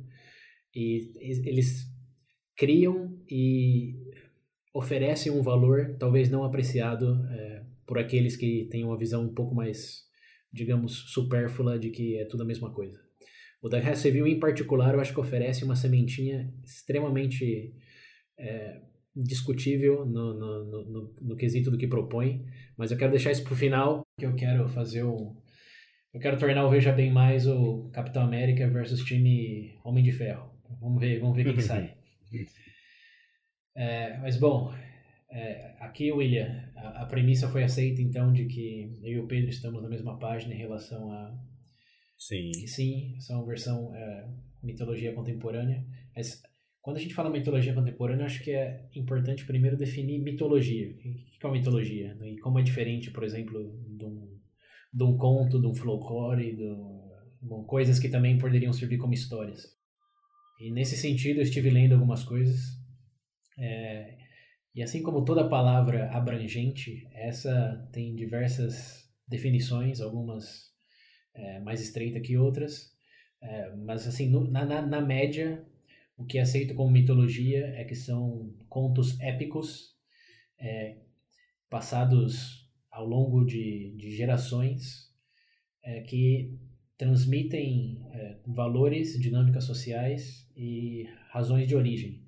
e 0.76 1.14
es- 1.22 1.46
eles 1.46 1.86
criam 2.56 3.18
e 3.30 3.96
oferecem 4.74 5.32
um 5.32 5.42
valor 5.42 5.96
talvez 6.00 6.30
não 6.30 6.44
apreciado 6.44 7.24
é, 7.32 7.64
por 7.86 7.98
aqueles 8.00 8.36
que 8.36 8.66
têm 8.72 8.84
uma 8.84 8.98
visão 8.98 9.24
um 9.24 9.34
pouco 9.34 9.54
mais, 9.56 10.04
digamos, 10.58 11.12
supérflua 11.14 11.78
de 11.78 11.90
que 11.90 12.18
é 12.18 12.26
tudo 12.26 12.44
a 12.44 12.46
mesma 12.46 12.72
coisa. 12.72 13.00
O 13.62 13.70
da 13.70 13.80
Guerra 13.80 13.96
Civil, 13.96 14.28
em 14.28 14.40
particular, 14.40 14.94
eu 14.94 15.00
acho 15.00 15.14
que 15.14 15.20
oferece 15.20 15.64
uma 15.64 15.76
sementinha 15.76 16.54
extremamente 16.64 17.74
é, 18.38 18.82
discutível 19.16 20.06
no, 20.06 20.34
no, 20.34 20.86
no, 20.86 21.16
no, 21.22 21.36
quesito 21.36 21.72
do 21.72 21.78
que 21.78 21.88
propõe, 21.88 22.46
mas 22.78 22.92
eu 22.92 22.98
quero 22.98 23.12
deixar 23.12 23.32
isso 23.32 23.44
para 23.44 23.54
o 23.54 23.58
final, 23.58 24.02
que 24.20 24.26
eu 24.26 24.36
quero 24.36 24.68
fazer 24.70 25.04
um... 25.04 25.36
Eu 26.14 26.20
quero 26.20 26.38
tornar 26.38 26.66
o 26.66 26.70
Veja 26.70 26.92
Bem 26.92 27.12
Mais 27.12 27.48
o 27.48 27.90
Capitão 27.92 28.24
América 28.24 28.68
versus 28.68 29.04
time 29.04 29.76
Homem 29.84 30.04
de 30.04 30.12
Ferro. 30.12 30.52
Vamos 30.80 31.00
ver, 31.00 31.20
vamos 31.20 31.36
ver 31.36 31.44
quem 31.44 31.54
que 31.54 31.62
sai. 31.64 31.96
É, 33.76 34.18
mas, 34.18 34.38
bom, 34.38 34.74
é, 35.38 35.76
aqui, 35.80 36.12
William, 36.12 36.72
a, 36.76 37.04
a 37.04 37.06
premissa 37.06 37.48
foi 37.48 37.64
aceita, 37.64 38.02
então, 38.02 38.34
de 38.34 38.46
que 38.46 39.00
eu 39.04 39.12
e 39.12 39.20
o 39.20 39.28
Pedro 39.28 39.50
estamos 39.52 39.84
na 39.84 39.90
mesma 39.90 40.18
página 40.18 40.54
em 40.54 40.58
relação 40.58 41.12
a 41.12 41.38
Sim. 42.18 42.52
sim, 42.66 43.16
essa 43.18 43.34
é 43.34 43.46
versão 43.46 43.96
é, 43.96 44.28
mitologia 44.64 45.14
contemporânea. 45.14 45.86
Mas 46.16 46.42
quando 46.82 46.98
a 46.98 47.00
gente 47.00 47.14
fala 47.14 47.30
mitologia 47.30 47.76
contemporânea, 47.76 48.26
acho 48.26 48.44
que 48.44 48.50
é 48.50 48.90
importante 48.96 49.46
primeiro 49.46 49.78
definir 49.78 50.20
mitologia. 50.24 50.90
O 50.90 50.98
que 50.98 51.28
é 51.44 51.48
uma 51.48 51.54
mitologia? 51.54 52.16
né? 52.16 52.32
E 52.32 52.40
como 52.40 52.58
é 52.58 52.64
diferente, 52.64 53.12
por 53.12 53.24
exemplo, 53.24 53.80
de 53.96 54.06
um, 54.06 54.40
de 54.92 55.04
um 55.04 55.18
conto, 55.18 55.62
de 55.62 55.68
um 55.68 55.76
folclore, 55.76 56.56
de 56.56 56.66
bom, 57.44 57.64
coisas 57.66 58.00
que 58.00 58.10
também 58.10 58.40
poderiam 58.40 58.74
servir 58.74 58.98
como 58.98 59.14
histórias. 59.14 59.62
E 60.60 60.72
nesse 60.72 60.98
sentido, 60.98 61.38
eu 61.38 61.44
estive 61.44 61.70
lendo 61.70 61.94
algumas 61.94 62.24
coisas. 62.24 62.60
é, 63.60 64.18
e 64.78 64.84
assim 64.84 65.04
como 65.04 65.26
toda 65.26 65.50
palavra 65.50 66.12
abrangente, 66.12 67.08
essa 67.14 67.90
tem 67.92 68.16
diversas 68.16 69.10
definições, 69.28 70.02
algumas 70.02 70.72
é, 71.34 71.60
mais 71.62 71.82
estreita 71.82 72.20
que 72.22 72.38
outras. 72.38 72.94
É, 73.42 73.76
mas, 73.76 74.08
assim, 74.08 74.30
no- 74.30 74.50
na, 74.50 74.66
na, 74.66 74.82
na 74.82 75.02
média, 75.02 75.66
o 76.18 76.26
que 76.26 76.38
é 76.38 76.42
aceito 76.42 76.76
como 76.76 76.92
mitologia 76.92 77.68
é 77.76 77.84
que 77.86 77.96
são 77.96 78.54
contos 78.70 79.20
épicos 79.20 79.96
é, 80.60 80.98
passados 81.70 82.70
ao 82.92 83.06
longo 83.08 83.46
de, 83.46 83.94
de 83.98 84.12
gerações 84.12 85.12
é, 85.84 86.02
que 86.02 86.58
transmitem 86.98 88.04
é, 88.12 88.38
valores, 88.48 89.20
dinâmicas 89.20 89.66
sociais 89.66 90.50
e 90.56 91.08
razões 91.32 91.68
de 91.68 91.76
origem. 91.76 92.27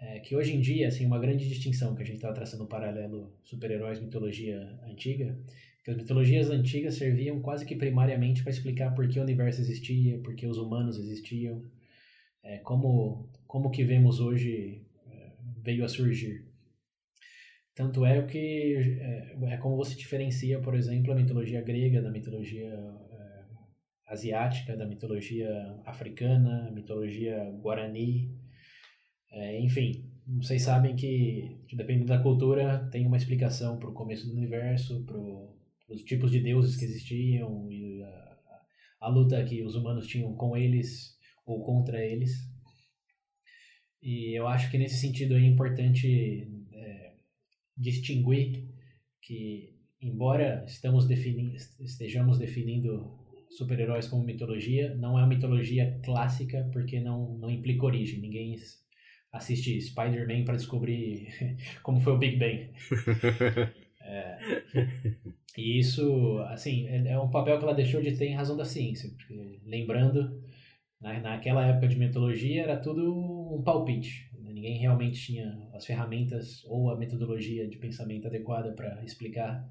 É, 0.00 0.18
que 0.20 0.34
hoje 0.34 0.54
em 0.54 0.60
dia, 0.60 0.88
assim, 0.88 1.04
uma 1.04 1.18
grande 1.18 1.46
distinção 1.46 1.94
que 1.94 2.02
a 2.02 2.06
gente 2.06 2.16
estava 2.16 2.34
traçando 2.34 2.64
um 2.64 2.66
paralelo 2.66 3.36
super-heróis, 3.44 4.00
mitologia 4.00 4.58
antiga, 4.88 5.38
que 5.84 5.90
as 5.90 5.96
mitologias 5.96 6.48
antigas 6.48 6.94
serviam 6.94 7.40
quase 7.42 7.66
que 7.66 7.76
primariamente 7.76 8.42
para 8.42 8.50
explicar 8.50 8.94
por 8.94 9.06
que 9.06 9.18
o 9.18 9.22
universo 9.22 9.60
existia, 9.60 10.18
por 10.18 10.34
que 10.34 10.46
os 10.46 10.56
humanos 10.56 10.98
existiam, 10.98 11.62
é, 12.42 12.58
como, 12.58 13.28
como 13.46 13.70
que 13.70 13.84
vemos 13.84 14.20
hoje 14.20 14.86
é, 15.06 15.32
veio 15.62 15.84
a 15.84 15.88
surgir. 15.88 16.46
Tanto 17.74 18.04
é 18.06 18.22
que 18.22 18.76
é, 19.00 19.36
é 19.52 19.56
como 19.58 19.76
você 19.76 19.94
diferencia, 19.94 20.60
por 20.60 20.74
exemplo, 20.74 21.12
a 21.12 21.16
mitologia 21.16 21.60
grega 21.60 22.00
da 22.00 22.10
mitologia 22.10 22.68
é, 22.68 23.44
asiática, 24.06 24.74
da 24.74 24.86
mitologia 24.86 25.78
africana, 25.84 26.68
a 26.68 26.70
mitologia 26.70 27.44
guarani, 27.60 28.39
é, 29.30 29.60
enfim, 29.60 30.04
vocês 30.26 30.62
sabem 30.62 30.96
que, 30.96 31.56
dependendo 31.72 32.06
da 32.06 32.22
cultura, 32.22 32.88
tem 32.90 33.06
uma 33.06 33.16
explicação 33.16 33.78
para 33.78 33.90
o 33.90 33.94
começo 33.94 34.26
do 34.26 34.36
universo, 34.36 35.02
para 35.04 35.18
os 35.88 36.02
tipos 36.04 36.30
de 36.30 36.40
deuses 36.40 36.76
que 36.76 36.84
existiam 36.84 37.70
e 37.70 38.02
a, 38.02 38.38
a 39.00 39.08
luta 39.08 39.42
que 39.44 39.62
os 39.62 39.74
humanos 39.74 40.06
tinham 40.06 40.34
com 40.34 40.56
eles 40.56 41.16
ou 41.46 41.64
contra 41.64 42.04
eles. 42.04 42.48
E 44.02 44.38
eu 44.38 44.46
acho 44.46 44.70
que 44.70 44.78
nesse 44.78 44.96
sentido 44.96 45.34
é 45.34 45.44
importante 45.44 46.48
é, 46.72 47.12
distinguir 47.76 48.68
que, 49.20 49.74
embora 50.00 50.64
estamos 50.66 51.06
defini 51.06 51.56
estejamos 51.80 52.38
definindo 52.38 53.18
super-heróis 53.50 54.06
como 54.06 54.24
mitologia, 54.24 54.94
não 54.94 55.18
é 55.18 55.22
uma 55.22 55.28
mitologia 55.28 56.00
clássica 56.04 56.68
porque 56.72 57.00
não, 57.00 57.36
não 57.36 57.50
implica 57.50 57.84
origem. 57.84 58.20
Ninguém 58.20 58.54
assiste 59.32 59.80
Spider-Man 59.80 60.44
para 60.44 60.56
descobrir 60.56 61.28
como 61.82 62.00
foi 62.00 62.12
o 62.14 62.18
Big 62.18 62.36
Bang. 62.36 62.70
É, 64.02 64.38
e 65.56 65.78
isso, 65.78 66.38
assim, 66.48 66.88
é, 66.88 67.12
é 67.12 67.20
um 67.20 67.30
papel 67.30 67.58
que 67.58 67.64
ela 67.64 67.74
deixou 67.74 68.02
de 68.02 68.16
ter 68.16 68.26
em 68.26 68.34
razão 68.34 68.56
da 68.56 68.64
ciência. 68.64 69.08
Porque, 69.10 69.60
lembrando, 69.64 70.42
na, 71.00 71.20
naquela 71.20 71.66
época 71.66 71.86
de 71.86 71.98
mitologia 71.98 72.62
era 72.62 72.76
tudo 72.76 73.56
um 73.56 73.62
palpite. 73.62 74.30
né? 74.40 74.52
Ninguém 74.52 74.78
realmente 74.78 75.20
tinha 75.20 75.70
as 75.74 75.84
ferramentas 75.84 76.64
ou 76.64 76.90
a 76.90 76.98
metodologia 76.98 77.68
de 77.68 77.78
pensamento 77.78 78.26
adequada 78.26 78.72
para 78.72 79.04
explicar 79.04 79.64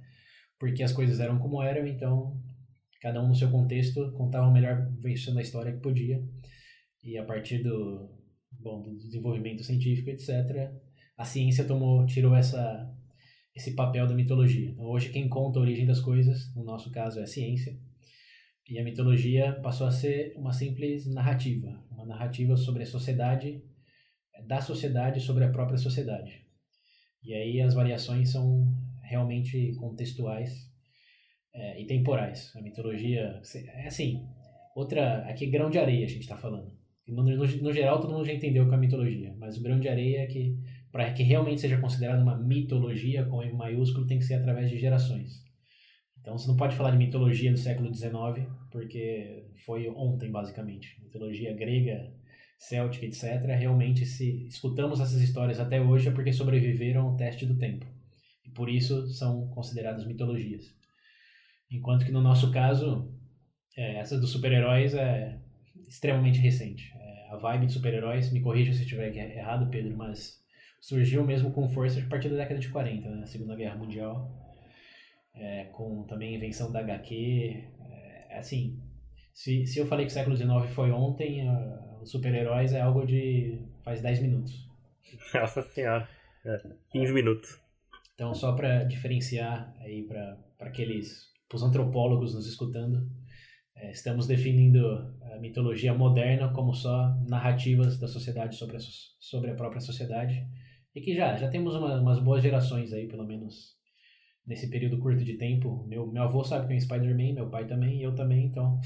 por 0.57 0.73
que 0.73 0.83
as 0.83 0.93
coisas 0.93 1.19
eram 1.19 1.37
como 1.39 1.61
eram. 1.61 1.85
Então, 1.87 2.41
cada 3.01 3.21
um 3.21 3.27
no 3.27 3.35
seu 3.35 3.49
contexto 3.51 4.11
contava 4.13 4.47
a 4.47 4.51
melhor 4.51 4.89
versão 4.99 5.33
da 5.33 5.41
história 5.41 5.73
que 5.73 5.81
podia. 5.81 6.23
E 7.03 7.17
a 7.17 7.23
partir 7.23 7.63
do, 7.63 8.18
bom, 8.59 8.81
do 8.81 8.97
desenvolvimento 8.97 9.63
científico, 9.63 10.09
etc., 10.09 10.71
a 11.17 11.25
ciência 11.25 11.65
tomou, 11.65 12.05
tirou 12.05 12.35
essa, 12.35 12.89
esse 13.55 13.75
papel 13.75 14.07
da 14.07 14.13
mitologia. 14.13 14.69
Então, 14.69 14.85
hoje, 14.85 15.09
quem 15.09 15.27
conta 15.27 15.59
a 15.59 15.61
origem 15.61 15.85
das 15.85 15.99
coisas, 15.99 16.53
no 16.55 16.63
nosso 16.63 16.91
caso, 16.91 17.19
é 17.19 17.23
a 17.23 17.27
ciência. 17.27 17.77
E 18.69 18.79
a 18.79 18.83
mitologia 18.83 19.59
passou 19.61 19.87
a 19.87 19.91
ser 19.91 20.33
uma 20.37 20.53
simples 20.53 21.07
narrativa 21.07 21.83
uma 21.99 22.05
narrativa 22.05 22.55
sobre 22.55 22.83
a 22.83 22.85
sociedade, 22.85 23.61
da 24.47 24.61
sociedade 24.61 25.19
sobre 25.19 25.43
a 25.43 25.51
própria 25.51 25.77
sociedade. 25.77 26.45
E 27.21 27.33
aí 27.33 27.61
as 27.61 27.73
variações 27.73 28.31
são 28.31 28.65
realmente 29.03 29.75
contextuais 29.75 30.71
é, 31.53 31.81
e 31.81 31.85
temporais. 31.85 32.55
A 32.55 32.61
mitologia 32.61 33.41
é 33.73 33.87
assim, 33.87 34.25
outra 34.73 35.25
aqui 35.29 35.47
grão 35.47 35.69
de 35.69 35.77
areia 35.77 36.05
a 36.05 36.09
gente 36.09 36.21
está 36.21 36.37
falando. 36.37 36.78
No, 37.11 37.23
no, 37.23 37.37
no, 37.37 37.73
geral 37.73 37.99
todo 37.99 38.13
mundo 38.13 38.25
já 38.25 38.33
entendeu 38.33 38.63
o 38.63 38.69
que 38.69 38.75
é 38.75 38.77
mitologia, 38.77 39.35
mas 39.37 39.57
o 39.57 39.63
grão 39.63 39.79
de 39.79 39.87
areia 39.87 40.19
é 40.19 40.27
que 40.27 40.57
para 40.91 41.11
que 41.13 41.23
realmente 41.23 41.61
seja 41.61 41.77
considerado 41.77 42.21
uma 42.21 42.37
mitologia 42.37 43.25
com 43.25 43.43
M 43.43 43.53
maiúsculo 43.53 44.07
tem 44.07 44.19
que 44.19 44.25
ser 44.25 44.35
através 44.35 44.69
de 44.69 44.77
gerações. 44.77 45.43
Então 46.19 46.37
você 46.37 46.47
não 46.47 46.57
pode 46.57 46.75
falar 46.75 46.91
de 46.91 46.97
mitologia 46.97 47.51
do 47.51 47.57
século 47.57 47.93
XIX 47.93 48.47
porque 48.71 49.45
foi 49.65 49.87
ontem 49.89 50.31
basicamente. 50.31 50.99
Mitologia 51.01 51.53
grega, 51.53 52.11
céltica, 52.57 53.05
etc. 53.05 53.45
Realmente 53.57 54.05
se 54.05 54.45
escutamos 54.47 54.99
essas 54.99 55.21
histórias 55.21 55.59
até 55.59 55.81
hoje 55.81 56.09
é 56.09 56.11
porque 56.11 56.33
sobreviveram 56.33 57.07
ao 57.07 57.15
teste 57.15 57.45
do 57.45 57.57
tempo 57.57 57.85
e 58.45 58.49
por 58.49 58.69
isso 58.69 59.07
são 59.07 59.47
consideradas 59.49 60.05
mitologias. 60.05 60.65
Enquanto 61.71 62.05
que 62.05 62.11
no 62.11 62.21
nosso 62.21 62.51
caso 62.51 63.13
é, 63.77 63.95
essa 63.97 64.19
dos 64.19 64.31
super-heróis 64.31 64.93
é 64.93 65.39
extremamente 65.89 66.39
recente. 66.39 66.93
É, 66.95 67.33
a 67.33 67.35
vibe 67.35 67.65
de 67.65 67.73
super-heróis, 67.73 68.31
me 68.31 68.41
corrija 68.41 68.71
se 68.71 68.83
estiver 68.83 69.13
errado, 69.15 69.69
Pedro, 69.69 69.97
mas 69.97 70.41
surgiu 70.79 71.25
mesmo 71.25 71.51
com 71.51 71.67
força 71.67 71.99
a 71.99 72.05
partir 72.07 72.29
da 72.29 72.37
década 72.37 72.59
de 72.59 72.69
40, 72.69 73.09
né? 73.09 73.25
Segunda 73.25 73.55
Guerra 73.55 73.75
Mundial, 73.75 74.31
é, 75.33 75.65
com 75.65 76.03
também 76.03 76.33
a 76.33 76.37
invenção 76.37 76.71
da 76.71 76.79
HQ. 76.79 77.63
É, 77.91 78.37
assim, 78.37 78.79
se, 79.33 79.65
se 79.65 79.79
eu 79.79 79.87
falei 79.87 80.05
que 80.05 80.11
o 80.11 80.13
século 80.13 80.37
XIX 80.37 80.69
foi 80.73 80.91
ontem, 80.91 81.45
os 82.01 82.11
super-heróis 82.11 82.71
é 82.73 82.81
algo 82.81 83.05
de 83.05 83.59
faz 83.83 84.01
10 84.01 84.21
minutos. 84.21 84.69
Nossa 85.33 85.61
senhora, 85.63 86.07
é, 86.45 86.61
15 86.91 87.11
minutos. 87.11 87.59
Então, 88.13 88.33
só 88.33 88.53
para 88.53 88.83
diferenciar 88.83 89.73
aí 89.79 90.03
para 90.03 90.37
aqueles 90.59 91.29
os 91.51 91.63
antropólogos 91.63 92.35
nos 92.35 92.45
escutando, 92.45 93.09
estamos 93.83 94.27
definindo 94.27 95.13
a 95.33 95.37
mitologia 95.39 95.93
moderna 95.93 96.51
como 96.53 96.73
só 96.73 97.15
narrativas 97.27 97.99
da 97.99 98.07
sociedade 98.07 98.55
sobre 98.55 98.77
a, 98.77 98.79
sobre 99.19 99.51
a 99.51 99.55
própria 99.55 99.81
sociedade 99.81 100.45
e 100.93 101.01
que 101.01 101.15
já 101.15 101.35
já 101.37 101.49
temos 101.49 101.75
uma, 101.75 101.99
umas 101.99 102.19
boas 102.19 102.43
gerações 102.43 102.91
aí 102.93 103.07
pelo 103.07 103.25
menos 103.25 103.79
nesse 104.49 104.67
período 104.67 104.97
curto 104.97 105.23
de 105.23 105.37
tempo. 105.37 105.85
Meu, 105.87 106.07
meu 106.07 106.23
avô 106.23 106.43
sabe 106.43 106.65
que 106.65 106.73
é 106.73 106.75
um 106.75 106.79
Spider-Man, 106.79 107.33
meu 107.33 107.49
pai 107.49 107.67
também, 107.67 108.01
eu 108.01 108.15
também, 108.15 108.45
então. 108.47 108.81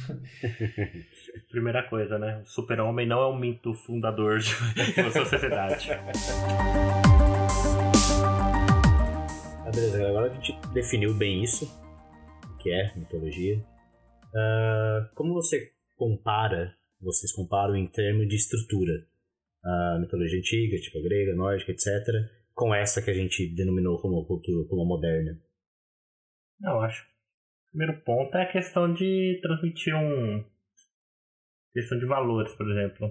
Primeira 1.49 1.83
coisa, 1.83 2.19
né? 2.19 2.41
O 2.43 2.45
super-homem 2.45 3.07
não 3.07 3.21
é 3.21 3.27
um 3.27 3.39
mito 3.39 3.73
fundador 3.73 4.39
de 4.39 4.53
uma 4.99 5.09
sociedade. 5.09 5.91
Ah, 9.65 9.71
beleza, 9.73 10.09
agora 10.09 10.29
a 10.29 10.33
gente 10.33 10.53
definiu 10.73 11.13
bem 11.13 11.41
isso, 11.41 11.65
o 12.53 12.57
que 12.57 12.69
é 12.69 12.91
mitologia. 12.97 13.63
Uh, 14.33 15.13
como 15.15 15.33
você 15.33 15.71
compara, 15.95 16.75
vocês 16.99 17.31
comparam 17.31 17.75
em 17.75 17.87
termos 17.87 18.27
de 18.27 18.35
estrutura, 18.35 18.93
a 19.63 19.99
mitologia 19.99 20.39
antiga, 20.39 20.77
tipo 20.77 20.97
a 20.97 21.03
grega, 21.03 21.35
nórdica, 21.35 21.71
etc., 21.71 21.87
com 22.53 22.73
essa 22.73 23.01
que 23.01 23.09
a 23.09 23.13
gente 23.13 23.53
denominou 23.55 23.99
como 24.01 24.25
cultura, 24.25 24.67
como 24.67 24.85
moderna? 24.85 25.39
Não, 26.59 26.81
acho. 26.81 27.03
O 27.03 27.77
primeiro 27.77 28.03
ponto 28.03 28.35
é 28.37 28.43
a 28.43 28.51
questão 28.51 28.93
de 28.93 29.39
transmitir 29.41 29.95
um. 29.95 30.43
questão 31.73 31.97
de 31.97 32.05
valores, 32.05 32.53
por 32.53 32.69
exemplo. 32.69 33.07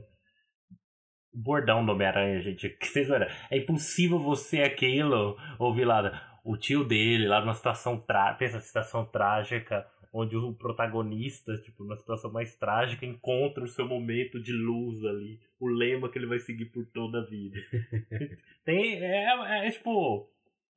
O 1.34 1.42
bordão 1.42 1.84
do 1.84 1.92
Homem-Aranha, 1.92 2.40
gente. 2.40 2.68
Que 2.68 2.86
vocês 2.86 3.10
olham, 3.10 3.28
é 3.50 3.58
impossível 3.58 4.18
você 4.18 4.62
aquilo 4.62 5.36
ouvir 5.58 5.84
lá 5.84 6.40
o 6.44 6.56
tio 6.56 6.84
dele, 6.84 7.26
lá 7.26 7.40
numa 7.40 7.54
situação. 7.54 8.04
Pensa 8.38 8.60
situação 8.60 9.04
trágica, 9.06 9.86
onde 10.12 10.36
o 10.36 10.52
protagonista, 10.52 11.56
tipo, 11.58 11.82
numa 11.82 11.96
situação 11.96 12.30
mais 12.30 12.54
trágica, 12.54 13.06
encontra 13.06 13.64
o 13.64 13.68
seu 13.68 13.86
momento 13.86 14.40
de 14.40 14.52
luz 14.52 15.02
ali, 15.04 15.40
o 15.58 15.66
lema 15.66 16.10
que 16.10 16.18
ele 16.18 16.26
vai 16.26 16.38
seguir 16.38 16.66
por 16.66 16.84
toda 16.86 17.20
a 17.20 17.24
vida. 17.24 17.58
Tem, 18.64 19.02
é, 19.02 19.24
é, 19.24 19.68
é, 19.68 19.70
tipo, 19.70 20.28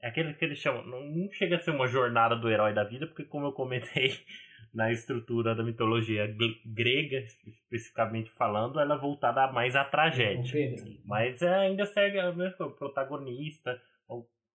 é 0.01 0.07
aquele 0.07 0.33
que 0.33 0.45
eles 0.45 0.57
chamam, 0.57 0.85
não 0.85 1.29
chega 1.31 1.57
a 1.57 1.59
ser 1.59 1.71
uma 1.71 1.87
jornada 1.87 2.35
do 2.35 2.49
herói 2.49 2.73
da 2.73 2.85
vida, 2.85 3.05
porque 3.07 3.25
como 3.25 3.47
eu 3.47 3.51
comentei 3.51 4.13
na 4.73 4.89
estrutura 4.91 5.53
da 5.53 5.63
mitologia 5.63 6.33
grega, 6.65 7.19
especificamente 7.45 8.31
falando, 8.31 8.79
ela 8.79 8.95
é 8.95 8.97
voltada 8.97 9.51
mais 9.51 9.75
à 9.75 9.83
tragédia. 9.83 10.75
Mas 11.03 11.43
ainda 11.43 11.85
segue 11.85 12.19
o 12.19 12.35
mesmo 12.35 12.71
protagonista, 12.71 13.81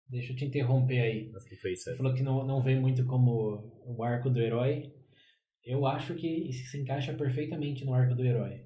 Deixa 0.10 0.34
eu 0.34 0.36
te 0.36 0.46
interromper 0.46 1.00
aí. 1.00 1.32
Você 1.32 1.96
falou 1.96 2.14
que 2.14 2.24
não, 2.24 2.46
não 2.46 2.62
vê 2.62 2.76
muito 2.76 3.06
como 3.06 3.84
o 3.86 4.04
arco 4.04 4.30
do 4.30 4.42
herói. 4.42 4.92
Eu 5.64 5.86
acho 5.86 6.16
que 6.16 6.28
isso 6.50 6.72
se 6.72 6.82
encaixa 6.82 7.14
perfeitamente 7.14 7.86
no 7.86 7.94
arco 7.94 8.16
do 8.16 8.26
herói. 8.26 8.66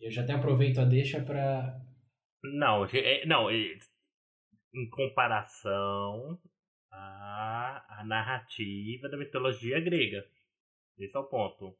Eu 0.00 0.10
já 0.10 0.22
até 0.22 0.32
aproveito 0.32 0.78
a 0.78 0.84
deixa 0.84 1.22
para 1.22 1.80
Não, 2.42 2.84
é, 2.86 3.24
não, 3.24 3.48
é, 3.48 3.78
em 4.74 4.88
comparação 4.90 6.40
à, 6.90 8.00
à 8.00 8.04
narrativa 8.04 9.08
da 9.08 9.16
mitologia 9.16 9.78
grega. 9.78 10.26
Esse 10.98 11.16
é 11.16 11.20
o 11.20 11.24
ponto. 11.24 11.76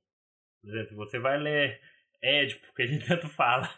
Por 0.61 0.71
exemplo, 0.71 0.97
você 0.97 1.19
vai 1.19 1.37
ler 1.37 1.81
Édipo, 2.23 2.73
que 2.75 2.83
a 2.83 2.87
gente 2.87 3.05
tanto 3.09 3.29
fala, 3.29 3.69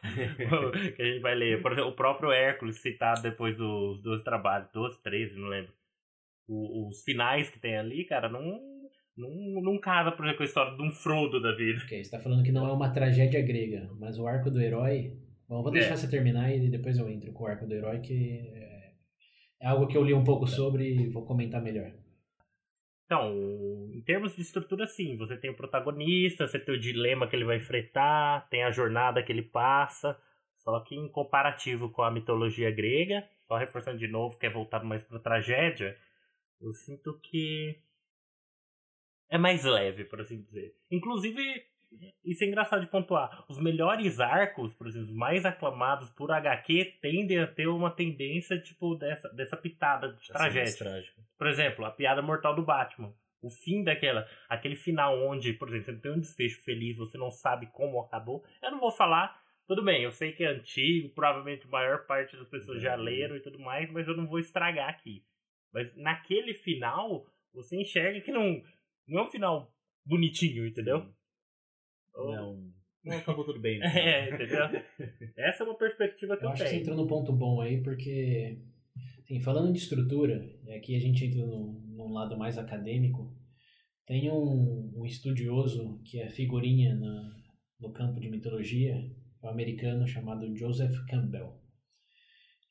que 0.94 1.02
a 1.02 1.04
gente 1.04 1.20
vai 1.20 1.34
ler. 1.34 1.62
Por 1.62 1.72
exemplo, 1.72 1.90
o 1.90 1.96
próprio 1.96 2.30
Hércules, 2.30 2.80
citado 2.80 3.22
depois 3.22 3.56
dos 3.56 4.02
dois 4.02 4.22
trabalhos, 4.22 4.68
12, 4.72 5.02
13, 5.02 5.38
não 5.38 5.48
lembro. 5.48 5.72
O, 6.46 6.88
os 6.88 7.02
finais 7.02 7.48
que 7.48 7.58
tem 7.58 7.76
ali, 7.76 8.04
cara, 8.04 8.28
não, 8.28 8.42
não, 9.16 9.62
não 9.62 9.78
casa, 9.78 10.12
por 10.12 10.24
exemplo, 10.24 10.38
com 10.38 10.42
a 10.42 10.46
história 10.46 10.76
de 10.76 10.82
um 10.82 10.90
Frodo 10.90 11.40
da 11.40 11.52
vida. 11.52 11.80
Ok, 11.82 12.04
você 12.04 12.10
tá 12.10 12.20
falando 12.20 12.42
que 12.42 12.52
não 12.52 12.68
é 12.68 12.72
uma 12.72 12.90
tragédia 12.90 13.40
grega, 13.40 13.90
mas 13.98 14.18
o 14.18 14.26
arco 14.26 14.50
do 14.50 14.60
herói. 14.60 15.16
Bom, 15.48 15.62
vou 15.62 15.72
deixar 15.72 15.94
é. 15.94 15.96
você 15.96 16.08
terminar 16.08 16.54
e 16.54 16.68
depois 16.68 16.98
eu 16.98 17.08
entro 17.08 17.32
com 17.32 17.44
o 17.44 17.46
arco 17.46 17.66
do 17.66 17.74
herói, 17.74 18.00
que 18.00 18.50
é, 18.54 18.92
é 19.60 19.66
algo 19.66 19.86
que 19.86 19.96
eu 19.96 20.04
li 20.04 20.12
um 20.12 20.24
pouco 20.24 20.46
sobre 20.46 20.94
e 20.94 21.08
vou 21.08 21.24
comentar 21.24 21.62
melhor. 21.62 21.92
Então, 23.04 23.34
termos 24.04 24.36
de 24.36 24.42
estrutura, 24.42 24.86
sim. 24.86 25.16
Você 25.16 25.36
tem 25.36 25.50
o 25.50 25.56
protagonista, 25.56 26.46
você 26.46 26.58
tem 26.58 26.74
o 26.74 26.80
dilema 26.80 27.26
que 27.26 27.34
ele 27.34 27.44
vai 27.44 27.56
enfrentar, 27.56 28.48
tem 28.48 28.62
a 28.62 28.70
jornada 28.70 29.22
que 29.22 29.32
ele 29.32 29.42
passa. 29.42 30.18
Só 30.58 30.80
que 30.80 30.94
em 30.94 31.08
comparativo 31.08 31.90
com 31.90 32.02
a 32.02 32.10
mitologia 32.10 32.70
grega, 32.70 33.28
só 33.46 33.56
reforçando 33.56 33.98
de 33.98 34.08
novo 34.08 34.38
que 34.38 34.46
é 34.46 34.50
voltado 34.50 34.86
mais 34.86 35.02
para 35.02 35.18
tragédia, 35.18 35.96
eu 36.60 36.72
sinto 36.72 37.18
que 37.20 37.78
é 39.28 39.36
mais 39.36 39.64
leve, 39.64 40.04
por 40.04 40.20
assim 40.20 40.40
dizer. 40.40 40.74
Inclusive, 40.90 41.66
isso 42.24 42.44
é 42.44 42.46
engraçado 42.46 42.80
de 42.80 42.86
pontuar. 42.86 43.44
Os 43.48 43.58
melhores 43.58 44.20
arcos, 44.20 44.72
por 44.74 44.86
exemplo, 44.86 45.08
os 45.08 45.14
mais 45.14 45.44
aclamados 45.44 46.08
por 46.10 46.30
HQ, 46.30 46.98
tendem 47.00 47.40
a 47.40 47.46
ter 47.46 47.66
uma 47.66 47.90
tendência, 47.90 48.58
tipo, 48.58 48.94
dessa, 48.94 49.28
dessa 49.30 49.56
pitada 49.56 50.12
de 50.12 50.28
tragédia. 50.28 50.72
Por 51.36 51.46
exemplo, 51.46 51.84
a 51.84 51.90
piada 51.90 52.22
mortal 52.22 52.54
do 52.54 52.62
Batman. 52.62 53.12
O 53.44 53.50
fim 53.50 53.84
daquela, 53.84 54.26
aquele 54.48 54.74
final 54.74 55.20
onde, 55.22 55.52
por 55.52 55.68
exemplo, 55.68 55.84
você 55.84 55.92
não 55.92 56.00
tem 56.00 56.12
um 56.12 56.20
desfecho 56.20 56.62
feliz, 56.62 56.96
você 56.96 57.18
não 57.18 57.30
sabe 57.30 57.66
como 57.72 58.00
acabou. 58.00 58.44
Eu 58.62 58.70
não 58.70 58.80
vou 58.80 58.90
falar, 58.90 59.38
tudo 59.66 59.84
bem, 59.84 60.02
eu 60.02 60.12
sei 60.12 60.32
que 60.32 60.44
é 60.44 60.48
antigo, 60.48 61.10
provavelmente 61.10 61.66
a 61.66 61.70
maior 61.70 62.06
parte 62.06 62.36
das 62.36 62.48
pessoas 62.48 62.80
já 62.80 62.96
uhum. 62.96 63.02
leram 63.02 63.36
e 63.36 63.40
tudo 63.40 63.58
mais, 63.58 63.90
mas 63.90 64.08
eu 64.08 64.16
não 64.16 64.26
vou 64.26 64.38
estragar 64.38 64.88
aqui. 64.88 65.24
Mas 65.72 65.94
naquele 65.96 66.54
final, 66.54 67.26
você 67.52 67.76
enxerga 67.76 68.20
que 68.20 68.32
não, 68.32 68.62
não 69.08 69.20
é 69.20 69.22
um 69.24 69.30
final 69.30 69.74
bonitinho, 70.04 70.66
entendeu? 70.66 71.06
Não. 72.14 72.72
Não 73.04 73.16
acabou 73.18 73.44
tudo 73.44 73.60
bem. 73.60 73.78
Né? 73.78 73.86
É, 73.94 74.30
entendeu? 74.30 74.64
Essa 75.36 75.64
é 75.64 75.66
uma 75.66 75.76
perspectiva 75.76 76.36
que 76.36 76.44
eu, 76.44 76.48
eu 76.48 76.52
acho 76.52 76.62
tenho. 76.62 76.70
que 76.70 76.76
você 76.76 76.80
entrou 76.82 76.96
num 76.96 77.06
ponto 77.06 77.32
bom 77.32 77.60
aí, 77.60 77.82
porque, 77.82 78.58
assim, 79.24 79.40
falando 79.40 79.72
de 79.72 79.78
estrutura, 79.78 80.48
e 80.64 80.72
aqui 80.72 80.94
a 80.94 81.00
gente 81.00 81.24
entra 81.24 81.44
num, 81.44 81.80
num 81.96 82.12
lado 82.12 82.38
mais 82.38 82.56
acadêmico, 82.58 83.34
tem 84.06 84.30
um, 84.30 84.92
um 84.96 85.06
estudioso 85.06 86.00
que 86.04 86.20
é 86.20 86.28
figurinha 86.28 86.94
na, 86.94 87.36
no 87.80 87.92
campo 87.92 88.20
de 88.20 88.28
mitologia, 88.28 88.94
um 89.42 89.48
americano 89.48 90.06
chamado 90.06 90.54
Joseph 90.56 90.94
Campbell. 91.08 91.58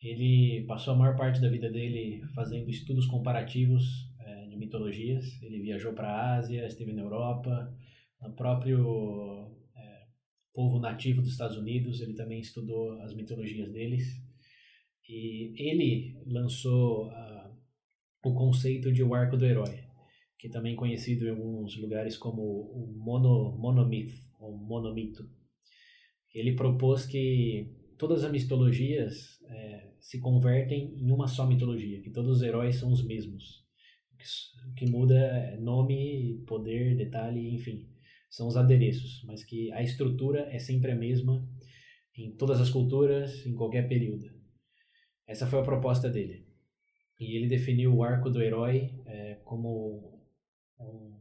Ele 0.02 0.66
passou 0.68 0.94
a 0.94 0.98
maior 0.98 1.16
parte 1.16 1.40
da 1.40 1.50
vida 1.50 1.72
dele 1.72 2.22
fazendo 2.36 2.70
estudos 2.70 3.06
comparativos 3.08 3.84
é, 4.20 4.48
de 4.48 4.58
mitologias. 4.58 5.42
Ele 5.42 5.62
viajou 5.62 5.94
para 5.94 6.10
a 6.10 6.36
Ásia, 6.36 6.66
esteve 6.68 6.92
na 6.92 7.02
Europa, 7.02 7.74
o 8.22 8.32
próprio 8.34 9.56
é, 9.76 10.04
povo 10.54 10.80
nativo 10.80 11.22
dos 11.22 11.32
Estados 11.32 11.58
Unidos, 11.58 12.02
ele 12.02 12.14
também 12.14 12.40
estudou 12.40 13.02
as 13.02 13.16
mitologias 13.16 13.72
deles. 13.72 14.23
E 15.08 15.54
ele 15.58 16.16
lançou 16.26 17.08
uh, 17.08 17.56
o 18.24 18.34
conceito 18.34 18.92
de 18.92 19.04
o 19.04 19.14
arco 19.14 19.38
do 19.38 19.46
herói, 19.46 19.84
que 20.38 20.50
também 20.50 20.74
é 20.74 20.78
conhecido 20.78 21.26
em 21.26 21.32
alguns 21.32 21.78
lugares 21.78 22.18
como 22.18 22.42
o 22.42 22.94
mono, 22.98 23.58
monomito, 23.58 24.14
ou 24.40 24.56
monomito. 24.58 25.24
Ele 26.34 26.56
propôs 26.56 27.06
que 27.06 27.70
todas 27.98 28.24
as 28.24 28.32
mitologias 28.32 29.40
é, 29.50 29.92
se 30.00 30.20
convertem 30.20 30.96
em 30.98 31.12
uma 31.12 31.28
só 31.28 31.46
mitologia, 31.46 32.02
que 32.02 32.10
todos 32.10 32.38
os 32.38 32.42
heróis 32.42 32.78
são 32.78 32.92
os 32.92 33.06
mesmos. 33.06 33.64
O 34.70 34.74
que 34.74 34.90
muda 34.90 35.16
é 35.16 35.58
nome, 35.58 36.44
poder, 36.48 36.96
detalhe, 36.96 37.54
enfim 37.54 37.94
são 38.34 38.48
os 38.48 38.58
adereços, 38.58 39.24
mas 39.26 39.44
que 39.44 39.72
a 39.74 39.84
estrutura 39.84 40.48
é 40.52 40.58
sempre 40.58 40.92
a 40.92 40.96
mesma 40.96 41.48
em 42.18 42.36
todas 42.36 42.60
as 42.60 42.72
culturas, 42.72 43.46
em 43.46 43.54
qualquer 43.54 43.88
período. 43.88 44.26
Essa 45.28 45.48
foi 45.48 45.60
a 45.60 45.64
proposta 45.64 46.10
dele. 46.10 46.46
E 47.20 47.38
ele 47.38 47.48
definiu 47.48 47.96
o 47.96 48.04
arco 48.04 48.30
do 48.30 48.42
herói 48.42 48.92
é, 49.06 49.40
como 49.44 50.22
um, 50.80 51.18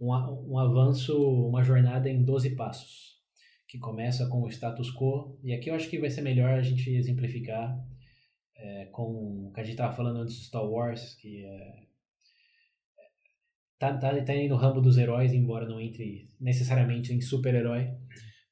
um, 0.00 0.08
um 0.08 0.58
avanço, 0.58 1.16
uma 1.46 1.62
jornada 1.62 2.08
em 2.08 2.24
12 2.24 2.56
passos, 2.56 3.18
que 3.66 3.78
começa 3.78 4.28
com 4.28 4.42
o 4.42 4.48
status 4.48 4.90
quo. 4.90 5.38
E 5.42 5.52
aqui 5.52 5.70
eu 5.70 5.74
acho 5.74 5.90
que 5.90 5.98
vai 5.98 6.10
ser 6.10 6.22
melhor 6.22 6.54
a 6.54 6.62
gente 6.62 6.90
exemplificar 6.90 7.78
é, 8.56 8.86
com 8.86 9.48
o 9.48 9.52
que 9.52 9.60
a 9.60 9.62
gente 9.62 9.72
estava 9.72 9.92
falando 9.92 10.20
antes 10.20 10.36
de 10.36 10.46
Star 10.46 10.64
Wars, 10.64 11.14
que 11.16 11.44
é 11.44 11.88
tá, 13.78 13.96
tá, 13.96 14.20
tá 14.22 14.34
indo 14.34 14.54
no 14.54 14.60
ramo 14.60 14.80
dos 14.80 14.98
heróis, 14.98 15.32
embora 15.32 15.66
não 15.66 15.80
entre 15.80 16.28
necessariamente 16.40 17.12
em 17.12 17.20
super-herói. 17.20 17.88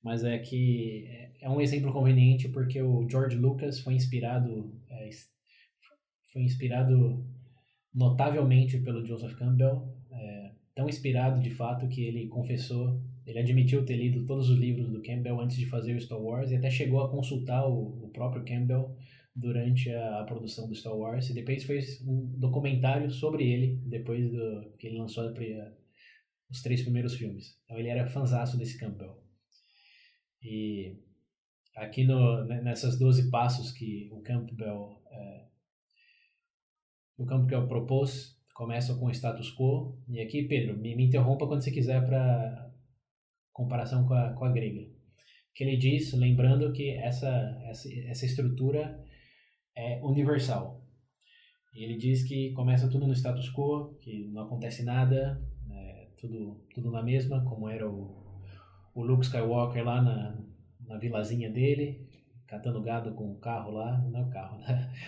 Mas 0.03 0.23
é 0.23 0.39
que 0.39 1.26
é, 1.47 1.51
um 1.51 1.61
exemplo 1.61 1.93
conveniente 1.93 2.49
porque 2.49 2.83
o 2.83 3.09
George 3.09 3.37
Lucas 3.37 3.81
foi 3.81 3.95
inspirado 3.95 4.75
é, 4.91 5.09
foi 6.33 6.43
inspirado 6.43 7.25
notavelmente 7.95 8.79
pelo 8.81 9.07
Joseph 9.07 9.35
Campbell, 9.39 9.89
é, 10.11 10.53
tão 10.75 10.89
inspirado 10.89 11.41
de 11.41 11.51
fato 11.51 11.89
que 11.89 12.03
ele 12.05 12.29
confessou, 12.29 13.01
ele 13.25 13.39
admitiu 13.39 13.87
ter 13.87 13.97
lido 13.97 14.27
todos 14.27 14.51
os 14.51 14.59
livros 14.59 14.91
do 14.91 15.01
Campbell 15.03 15.41
antes 15.41 15.57
de 15.57 15.67
fazer 15.67 15.97
o 15.97 16.01
Star 16.01 16.21
Wars 16.21 16.51
e 16.51 16.57
até 16.57 16.69
chegou 16.69 17.01
a 17.01 17.11
consultar 17.11 17.67
o, 17.67 18.05
o 18.05 18.11
próprio 18.11 18.45
Campbell 18.45 18.95
durante 19.35 19.91
a, 19.91 20.21
a, 20.21 20.25
produção 20.25 20.69
do 20.69 20.75
Star 20.75 20.95
Wars 20.95 21.31
e 21.31 21.35
depois 21.35 21.65
fez 21.65 22.03
um 22.03 22.39
documentário 22.39 23.11
sobre 23.11 23.51
ele 23.51 23.81
depois 23.87 24.31
do, 24.31 24.73
que 24.79 24.89
ele 24.89 24.99
lançou 24.99 25.29
a, 25.29 25.33
os 26.51 26.61
três 26.61 26.83
primeiros 26.83 27.15
filmes. 27.15 27.59
Então 27.65 27.79
ele 27.79 27.89
era 27.89 28.07
fanzaço 28.07 28.59
desse 28.59 28.79
Campbell. 28.79 29.23
E 30.43 31.06
aqui 31.77 32.05
no, 32.05 32.45
nessas 32.45 32.99
12 32.99 33.31
passos 33.31 33.71
que 33.71 34.09
o 34.11 34.21
Campbell, 34.23 35.03
é, 35.11 35.45
o 37.19 37.27
Campbell 37.27 37.69
propôs, 37.69 38.35
começa 38.55 38.95
com 38.95 39.07
o 39.07 39.11
status 39.11 39.55
quo. 39.55 39.99
E 40.09 40.21
aqui, 40.21 40.45
Pedro, 40.45 40.77
me, 40.77 40.97
me 40.97 41.07
interrompa 41.07 41.47
quando 41.47 41.62
você 41.62 41.71
quiser 41.71 42.05
para 42.05 42.73
comparação 43.53 44.07
com 44.07 44.15
a, 44.15 44.33
com 44.33 44.45
a 44.47 44.53
grega. 44.53 44.91
Que 45.55 45.65
ele 45.65 45.77
diz, 45.77 46.12
lembrando 46.15 46.73
que 46.73 46.91
essa, 46.91 47.29
essa, 47.65 47.89
essa 48.07 48.27
estrutura 48.27 49.03
é 49.77 50.03
universal. 50.03 50.83
Ele 51.75 51.97
diz 51.99 52.27
que 52.27 52.53
começa 52.53 52.89
tudo 52.89 53.07
no 53.07 53.15
status 53.15 53.53
quo, 53.53 53.95
que 54.01 54.29
não 54.29 54.45
acontece 54.45 54.83
nada, 54.83 55.43
é, 55.71 56.09
tudo, 56.19 56.65
tudo 56.75 56.91
na 56.91 57.03
mesma, 57.03 57.45
como 57.45 57.69
era 57.69 57.87
o, 57.87 58.41
o 58.95 59.03
Luke 59.03 59.27
Skywalker 59.27 59.85
lá 59.85 60.01
na, 60.01 60.46
na 60.87 60.99
vilazinha 60.99 61.51
dele, 61.51 62.09
catando 62.46 62.83
gado 62.83 63.14
com 63.14 63.33
o 63.33 63.38
carro 63.38 63.72
lá, 63.72 63.99
não 63.99 64.20
é 64.20 64.22
o 64.22 64.31
carro, 64.31 64.59
né? 64.59 64.92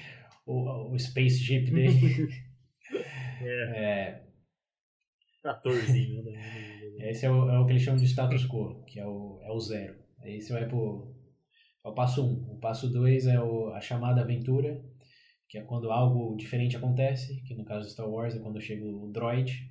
O, 0.51 0.95
o 0.95 0.99
Space 0.99 1.37
Jeep 1.37 1.71
dele. 1.71 2.29
É, 3.41 3.45
é, 3.45 4.29
Tratorzinho, 5.43 6.25
né? 6.25 6.33
esse 7.11 7.27
é 7.27 7.31
o, 7.31 7.49
é 7.51 7.59
o 7.59 7.67
que 7.67 7.73
eles 7.73 7.83
chamam 7.83 8.01
de 8.01 8.07
status 8.07 8.47
quo, 8.47 8.83
que 8.85 8.99
é 8.99 9.07
o, 9.07 9.41
é 9.43 9.51
o 9.51 9.61
zero. 9.61 9.97
Aí 10.21 10.41
você 10.41 10.53
vai 10.53 10.67
pro 10.67 11.15
é 11.85 11.89
o 11.89 11.95
passo 11.95 12.25
1. 12.25 12.29
Um. 12.29 12.53
O 12.55 12.59
passo 12.59 12.89
2 12.91 13.27
é 13.27 13.41
o, 13.41 13.73
a 13.73 13.81
chamada 13.81 14.21
aventura, 14.21 14.83
que 15.49 15.59
é 15.59 15.63
quando 15.63 15.91
algo 15.91 16.37
diferente 16.37 16.77
acontece, 16.77 17.41
que 17.43 17.55
no 17.55 17.65
caso 17.65 17.87
de 17.87 17.93
Star 17.93 18.09
Wars 18.09 18.35
é 18.35 18.41
quando 18.41 18.61
chega 18.61 18.85
o 18.85 19.11
droid, 19.11 19.71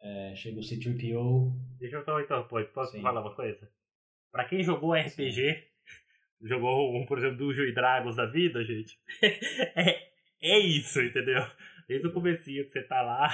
é, 0.00 0.34
chega 0.34 0.58
o 0.58 0.62
C-3PO. 0.62 1.52
Deixa 1.78 1.96
eu 1.96 2.04
só 2.04 2.20
então, 2.20 2.46
pô, 2.48 2.62
posso 2.74 2.92
Sim. 2.92 3.02
falar 3.02 3.20
uma 3.20 3.34
coisa? 3.34 3.68
Pra 4.32 4.44
quem 4.46 4.62
jogou 4.64 4.94
RPG, 4.94 5.62
jogou 6.42 6.96
um, 6.96 7.04
por 7.06 7.18
exemplo, 7.18 7.36
Dungeons 7.36 7.68
e 7.68 7.74
Dragons 7.74 8.16
da 8.16 8.26
vida, 8.26 8.64
gente, 8.64 8.98
é, 9.22 10.08
é 10.42 10.58
isso, 10.58 11.00
entendeu? 11.00 11.42
Desde 11.86 12.06
o 12.08 12.12
comecinho 12.12 12.64
que 12.64 12.72
você 12.72 12.82
tá 12.82 13.02
lá, 13.02 13.28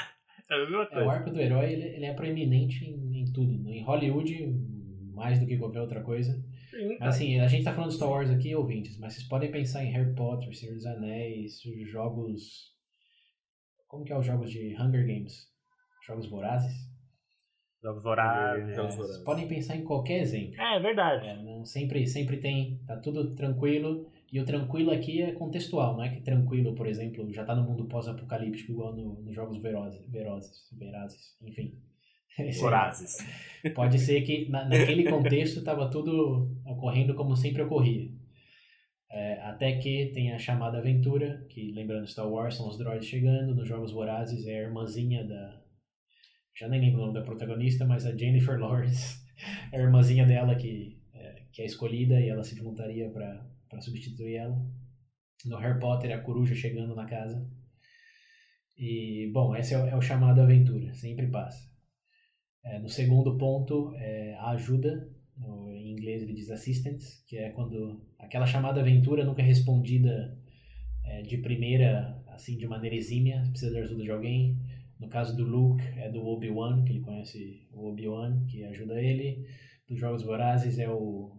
é 0.51 0.55
a 0.55 0.59
mesma 0.59 0.83
É, 0.83 0.85
o 0.85 0.89
coisa. 0.89 1.11
arco 1.11 1.31
do 1.31 1.41
herói 1.41 1.73
ele, 1.73 1.85
ele 1.97 2.05
é 2.07 2.15
proeminente 2.15 2.85
em, 2.85 3.21
em 3.21 3.33
tudo. 3.33 3.69
Em 3.71 3.83
Hollywood, 3.85 4.35
mais 5.15 5.39
do 5.39 5.47
que 5.47 5.57
qualquer 5.57 5.81
outra 5.81 6.03
coisa. 6.03 6.33
Sim, 6.71 6.97
Mas 7.01 7.15
assim, 7.15 7.41
a 7.41 7.47
gente 7.47 7.65
tá 7.65 7.73
falando 7.73 7.91
de 7.91 7.97
Star 7.97 8.11
Wars 8.11 8.31
aqui, 8.31 8.55
ouvintes, 8.55 8.99
mas 8.99 9.15
vocês 9.15 9.27
podem 9.29 9.51
pensar 9.51 9.85
em 9.85 9.93
Harry 9.93 10.15
Potter, 10.15 10.55
Senhor 10.55 10.75
dos 10.75 10.85
Anéis, 10.87 11.61
jogos. 11.91 12.75
Como 13.87 14.05
que 14.05 14.13
é 14.13 14.19
os 14.19 14.27
jogos 14.27 14.51
de 14.51 14.75
Hunger 14.75 15.07
Games? 15.07 15.47
Jogos 16.07 16.27
vorazes? 16.29 16.73
Jogos 17.83 18.03
Vorazes. 18.03 18.69
É, 18.71 18.75
Jogos 18.75 18.95
vocês 18.95 19.07
Vorazes. 19.07 19.25
podem 19.25 19.49
pensar 19.49 19.77
em 19.77 19.85
qualquer 19.85 20.21
exemplo. 20.21 20.61
É, 20.61 20.77
é 20.77 20.81
verdade. 20.81 21.27
É, 21.27 21.43
não, 21.43 21.65
sempre, 21.65 22.07
sempre 22.07 22.39
tem, 22.39 22.81
tá 22.87 22.97
tudo 22.97 23.35
tranquilo. 23.35 24.11
E 24.33 24.39
o 24.41 24.45
tranquilo 24.45 24.91
aqui 24.91 25.23
é 25.23 25.33
contextual, 25.33 25.97
não 25.97 26.05
é 26.05 26.11
que 26.11 26.21
tranquilo, 26.21 26.75
por 26.75 26.87
exemplo, 26.87 27.33
já 27.33 27.45
tá 27.47 27.55
no 27.55 27.63
mundo 27.63 27.87
pós-apocalíptico 27.87 28.73
igual 28.73 28.95
no- 28.95 29.23
nos 29.23 29.35
jogos 29.35 29.57
Verozes, 29.57 30.05
Verozes, 30.11 30.69
Verazes, 30.73 31.35
enfim. 31.43 31.75
Vorazes. 32.61 33.17
Pode 33.75 33.99
ser 33.99 34.21
que 34.23 34.49
na, 34.51 34.65
naquele 34.67 35.09
contexto 35.11 35.61
estava 35.61 35.89
tudo 35.91 36.55
ocorrendo 36.67 37.15
como 37.15 37.35
sempre 37.35 37.63
ocorria. 37.63 38.11
É, 39.11 39.41
até 39.41 39.79
que 39.79 40.11
tem 40.13 40.33
a 40.33 40.39
chamada 40.39 40.77
aventura, 40.77 41.47
que 41.49 41.73
lembrando 41.73 42.07
Star 42.07 42.29
Wars 42.31 42.55
são 42.55 42.69
os 42.69 42.77
droids 42.77 43.07
chegando, 43.09 43.55
nos 43.55 43.67
Jogos 43.67 43.93
Vorazes 43.93 44.47
é 44.47 44.59
a 44.59 44.63
irmãzinha 44.65 45.25
da. 45.25 45.59
Já 46.59 46.69
nem 46.69 46.81
lembro 46.81 46.99
o 46.99 47.07
nome 47.07 47.15
da 47.15 47.25
protagonista, 47.25 47.87
mas 47.87 48.05
a 48.05 48.17
Jennifer 48.17 48.59
Lawrence 48.61 49.25
é 49.73 49.79
a 49.79 49.83
irmãzinha 49.83 50.27
dela 50.27 50.57
que 50.57 50.99
é, 51.15 51.43
que 51.53 51.63
é 51.63 51.65
escolhida 51.65 52.21
e 52.21 52.29
ela 52.29 52.43
se 52.43 52.57
juntaria 52.57 53.09
para 53.11 53.81
substituir 53.81 54.35
ela. 54.35 54.61
No 55.45 55.57
Harry 55.59 55.79
Potter 55.79 56.13
a 56.13 56.21
coruja 56.21 56.57
chegando 56.57 56.97
na 56.97 57.05
casa. 57.05 57.49
E, 58.77 59.31
bom, 59.33 59.55
esse 59.55 59.75
é 59.75 59.79
o, 59.79 59.87
é 59.87 59.97
o 59.97 60.01
chamado 60.01 60.41
aventura, 60.41 60.93
sempre 60.95 61.29
passa. 61.29 61.69
É, 62.65 62.79
no 62.81 62.89
segundo 62.89 63.39
ponto, 63.39 63.95
é 63.97 64.35
a 64.35 64.51
ajuda, 64.51 65.09
no, 65.37 65.73
em 65.73 65.93
inglês 65.93 66.23
ele 66.23 66.35
diz 66.35 66.51
assistance, 66.51 67.25
que 67.27 67.37
é 67.39 67.51
quando 67.51 68.05
aquela 68.19 68.47
chamada 68.47 68.81
aventura 68.81 69.25
nunca 69.25 69.43
é 69.43 69.45
respondida 69.45 70.37
é, 71.05 71.23
de 71.23 71.39
primeira, 71.39 72.21
assim, 72.29 72.57
de 72.57 72.67
maneira 72.67 72.97
exímia, 72.97 73.43
precisa 73.51 73.73
da 73.73 73.81
ajuda 73.81 74.03
de 74.03 74.11
alguém. 74.11 74.59
No 74.99 75.09
caso 75.09 75.37
do 75.37 75.45
Luke, 75.45 75.83
é 75.97 76.11
do 76.11 76.27
Obi-Wan, 76.27 76.85
que 76.85 76.93
ele 76.93 77.01
conhece 77.01 77.69
o 77.73 77.89
Obi-Wan, 77.89 78.45
que 78.47 78.65
ajuda 78.65 79.01
ele. 79.01 79.47
Dos 79.89 79.99
Jogos 79.99 80.23
Vorazes 80.23 80.79
é 80.79 80.89
o... 80.89 81.37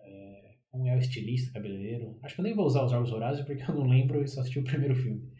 É, 0.00 0.54
como 0.70 0.86
é 0.86 0.94
o 0.94 0.98
estilista, 0.98 1.52
cabeleireiro? 1.52 2.18
Acho 2.22 2.34
que 2.34 2.40
eu 2.40 2.44
nem 2.44 2.54
vou 2.54 2.66
usar 2.66 2.84
os 2.84 2.90
Jogos 2.90 3.10
Vorazes 3.10 3.44
porque 3.44 3.62
eu 3.68 3.74
não 3.74 3.86
lembro 3.86 4.22
e 4.22 4.28
só 4.28 4.40
assisti 4.40 4.58
o 4.58 4.64
primeiro 4.64 4.94
filme. 4.94 5.32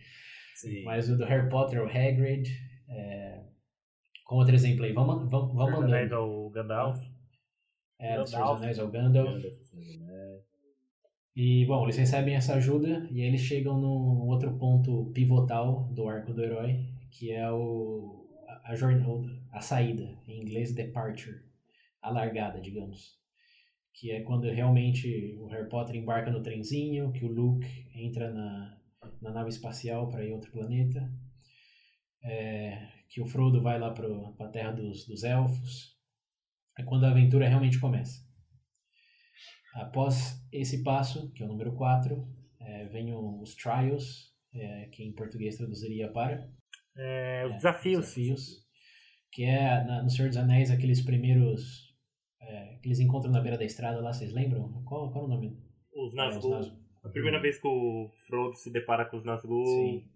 Sim. 0.55 0.83
Mas 0.85 1.09
o 1.09 1.17
do 1.17 1.25
Harry 1.25 1.49
Potter 1.49 1.79
é 1.79 1.83
o 1.83 1.87
Hagrid. 1.87 2.49
É... 2.89 3.45
Com 4.25 4.37
outro 4.37 4.55
exemplo 4.55 4.85
aí, 4.85 4.93
vamos, 4.93 5.31
vamos, 5.31 5.55
vamos 5.55 5.75
dos 5.75 5.85
Anéis 5.85 6.11
mandando. 6.11 6.15
é 6.15 6.19
o 6.19 6.51
Gandalf. 6.51 7.03
É, 7.99 8.19
do 8.19 8.27
Senhor 8.27 8.55
dos 8.55 8.61
Gandalf. 8.61 8.63
Anéis 8.63 8.79
é 8.79 8.83
o 8.85 8.91
Gandalf. 8.91 9.45
E, 11.41 11.65
bom, 11.67 11.85
eles 11.85 11.97
recebem 11.97 12.35
essa 12.35 12.55
ajuda 12.55 13.07
e 13.13 13.23
aí 13.23 13.29
eles 13.29 13.43
chegam 13.43 13.79
num 13.81 14.27
outro 14.27 14.59
ponto 14.59 15.13
pivotal 15.15 15.85
do 15.93 16.09
arco 16.09 16.35
do 16.35 16.43
herói, 16.43 16.85
que 17.11 17.33
é 17.33 17.51
o, 17.51 18.27
a, 18.65 18.75
jornada, 18.75 19.27
a 19.53 19.61
saída, 19.61 20.19
em 20.27 20.41
inglês 20.41 20.75
departure, 20.75 21.43
a 22.03 22.11
largada, 22.11 22.61
digamos. 22.61 23.19
Que 23.93 24.13
é 24.13 24.23
quando 24.23 24.51
realmente 24.51 25.37
o 25.39 25.47
Harry 25.47 25.69
Potter 25.69 25.97
embarca 25.97 26.31
no 26.31 26.43
trenzinho, 26.43 27.13
que 27.13 27.25
o 27.25 27.33
Luke 27.33 27.67
entra 27.95 28.33
na, 28.33 28.79
na 29.21 29.31
nave 29.33 29.51
espacial 29.51 30.09
para 30.09 30.25
ir 30.25 30.31
a 30.31 30.35
outro 30.35 30.53
planeta, 30.53 31.11
é, 32.23 32.89
que 33.09 33.21
o 33.21 33.27
Frodo 33.27 33.63
vai 33.63 33.79
lá 33.79 33.91
para 33.93 34.47
a 34.47 34.51
Terra 34.51 34.73
dos, 34.73 35.07
dos 35.07 35.25
Elfos. 35.25 35.97
É 36.79 36.85
quando 36.85 37.05
a 37.05 37.11
aventura 37.11 37.49
realmente 37.49 37.81
começa. 37.81 38.25
Após 39.75 40.41
esse 40.53 40.83
passo, 40.83 41.31
que 41.33 41.43
é 41.43 41.47
o 41.47 41.49
número 41.49 41.75
4, 41.75 42.27
é, 42.61 42.87
vem 42.87 43.13
os 43.15 43.55
Trials, 43.57 44.33
é, 44.55 44.87
que 44.87 45.03
em 45.03 45.13
português 45.13 45.57
traduziria 45.57 46.11
para 46.13 46.49
É, 46.99 47.45
os 47.47 47.53
é, 47.53 47.57
desafios. 47.57 48.01
desafios, 48.01 48.67
que 49.33 49.45
é 49.45 49.85
na- 49.85 50.03
no 50.03 50.11
Senhor 50.11 50.29
dos 50.29 50.37
Anéis 50.39 50.71
aqueles 50.71 51.01
primeiros 51.01 51.87
é, 52.41 52.79
que 52.83 52.89
eles 52.89 53.01
encontram 53.01 53.31
na 53.33 53.41
beira 53.41 53.59
da 53.59 53.65
estrada 53.65 54.01
lá, 54.01 54.13
vocês 54.13 54.33
lembram? 54.33 54.83
Qual, 54.85 55.11
qual 55.13 55.25
é 55.25 55.27
o 55.27 55.31
nome? 55.31 55.59
Os 55.95 56.13
É, 56.15 56.17
Nazgûl. 56.17 56.51
os 56.59 56.67
Nazgûl. 56.67 56.79
A 57.05 57.09
primeira 57.11 57.41
vez 57.41 57.59
que 57.59 57.67
o 57.69 58.11
Frodo 58.27 58.55
se 58.57 58.71
depara 58.73 59.05
com 59.05 59.17
os 59.17 59.25
Nazgûl, 59.25 59.65
Sim. 59.67 60.09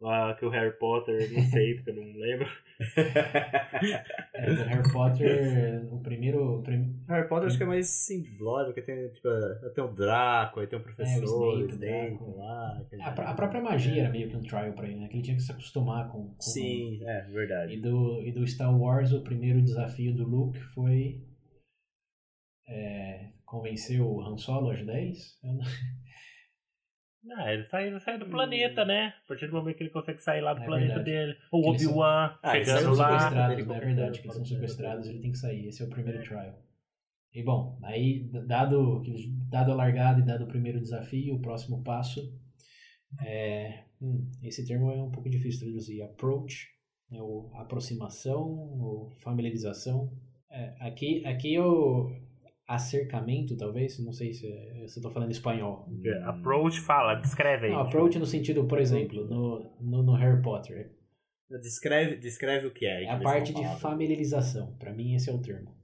Lá 0.00 0.34
que 0.34 0.44
o 0.44 0.48
Harry 0.50 0.72
Potter, 0.78 1.32
não 1.32 1.42
sei, 1.44 1.74
porque 1.74 1.90
eu 1.90 1.96
não 1.96 2.12
lembro. 2.18 2.48
É, 4.34 4.54
do 4.54 4.62
Harry 4.64 4.92
Potter, 4.92 5.92
o 5.92 6.00
primeiro. 6.00 6.58
o 6.58 6.62
prim- 6.62 6.96
Harry 7.08 7.28
Potter 7.28 7.48
acho 7.48 7.56
que 7.58 7.62
é 7.62 7.66
mais 7.66 7.86
simbológico, 7.88 8.74
porque 8.74 8.82
tem, 8.92 9.08
tipo, 9.12 9.28
tem 9.74 9.84
o 9.84 9.88
Draco, 9.92 10.60
aí 10.60 10.66
tem 10.66 10.78
o 10.78 10.82
professor, 10.82 11.22
É, 11.22 11.26
o 11.26 11.38
o 11.38 11.68
Snape, 11.68 11.72
Snape, 11.72 12.14
o 12.14 12.16
Draco. 12.16 12.38
lá. 12.38 12.78
aquele- 12.80 13.02
A, 13.02 13.10
pr- 13.12 13.20
a 13.22 13.34
própria 13.34 13.60
magia 13.62 14.00
era 14.02 14.10
meio 14.10 14.28
que 14.30 14.36
um 14.36 14.40
trial 14.42 14.72
pra 14.72 14.86
ele, 14.88 15.00
né? 15.00 15.08
Que 15.08 15.16
ele 15.16 15.22
tinha 15.22 15.36
que 15.36 15.42
se 15.42 15.52
acostumar 15.52 16.08
com. 16.10 16.28
com 16.34 16.40
Sim, 16.40 17.00
é, 17.04 17.22
verdade. 17.30 17.74
E 17.74 17.80
do, 17.80 18.22
e 18.22 18.32
do 18.32 18.46
Star 18.46 18.74
Wars, 18.76 19.12
o 19.12 19.22
primeiro 19.22 19.60
desafio 19.62 20.14
do 20.14 20.26
Luke 20.26 20.58
foi 20.74 21.22
é, 22.68 23.30
convencer 23.44 24.00
o 24.00 24.20
Han 24.22 24.36
Solo, 24.38 24.70
acho 24.70 24.84
10? 24.86 25.38
Eu 25.42 25.52
não- 25.54 25.64
Ah, 27.36 27.52
ele 27.52 27.64
sai, 27.64 27.88
ele 27.88 28.00
sai 28.00 28.18
do 28.18 28.26
planeta, 28.26 28.84
né? 28.84 29.14
A 29.24 29.28
partir 29.28 29.46
do 29.46 29.52
momento 29.52 29.76
que 29.76 29.82
ele 29.82 29.90
consegue 29.90 30.22
sair 30.22 30.40
lá 30.40 30.54
do 30.54 30.62
É 30.62 30.64
planeta 30.64 30.94
verdade. 30.94 31.10
dele. 31.10 31.36
O 31.52 31.60
são- 31.62 31.70
Obi-Wan 31.72 32.38
Ah, 32.42 32.56
eles 32.56 32.68
Eles 32.68 32.80
chegando 32.80 32.96
são 32.96 33.04
são 33.04 33.14
lá. 33.14 33.30
não 33.30 33.74
é 33.74 33.80
verdade, 33.80 34.20
que 34.20 34.26
eles 34.26 34.36
são 34.36 34.44
sequestrados, 34.44 35.08
ele 35.08 35.20
tem 35.20 35.30
que 35.32 35.38
sair. 35.38 35.66
Esse 35.68 35.82
é 35.82 35.86
o 35.86 35.90
primeiro 35.90 36.22
trial. 36.22 36.58
E 37.34 37.42
bom, 37.44 37.78
aí, 37.84 38.28
dado, 38.46 39.02
que- 39.04 39.28
dado 39.48 39.70
a 39.70 39.74
largada 39.74 40.18
e 40.20 40.24
dado 40.24 40.44
o 40.44 40.48
primeiro 40.48 40.80
desafio, 40.80 41.34
o 41.36 41.40
próximo 41.42 41.82
passo 41.84 42.20
é. 43.24 43.84
hum, 44.00 44.30
esse 44.42 44.66
termo 44.66 44.90
é 44.90 45.02
um 45.02 45.10
pouco 45.10 45.28
difícil 45.28 45.60
de 45.60 45.64
traduzir. 45.66 46.02
Approach, 46.02 46.68
né, 47.10 47.20
ou 47.20 47.52
aproximação, 47.56 48.40
ou 48.80 49.10
familiarização. 49.22 50.10
É, 50.50 50.74
aqui, 50.80 51.24
aqui 51.26 51.54
é 51.54 51.60
o 51.62 52.10
acercamento, 52.74 53.56
talvez, 53.56 53.98
não 54.04 54.12
sei 54.12 54.32
se, 54.32 54.46
se 54.86 54.98
eu 54.98 55.02
tô 55.02 55.10
falando 55.10 55.30
espanhol. 55.32 55.88
Approach 56.24 56.80
fala, 56.80 57.14
descreve 57.16 57.66
aí. 57.66 57.72
Não, 57.72 57.80
approach 57.80 58.18
no 58.18 58.26
sentido, 58.26 58.64
por 58.66 58.78
exemplo, 58.78 59.26
no, 59.26 59.76
no, 59.80 60.02
no 60.02 60.14
Harry 60.14 60.40
Potter. 60.40 60.92
Descreve, 61.62 62.16
descreve 62.16 62.66
o 62.68 62.70
que 62.72 62.86
é. 62.86 63.04
É 63.04 63.08
a 63.10 63.18
parte 63.18 63.52
de 63.52 63.60
familiarização. 63.80 64.76
Para 64.78 64.92
mim, 64.92 65.14
esse 65.14 65.28
é 65.28 65.32
o 65.32 65.38
termo. 65.42 65.74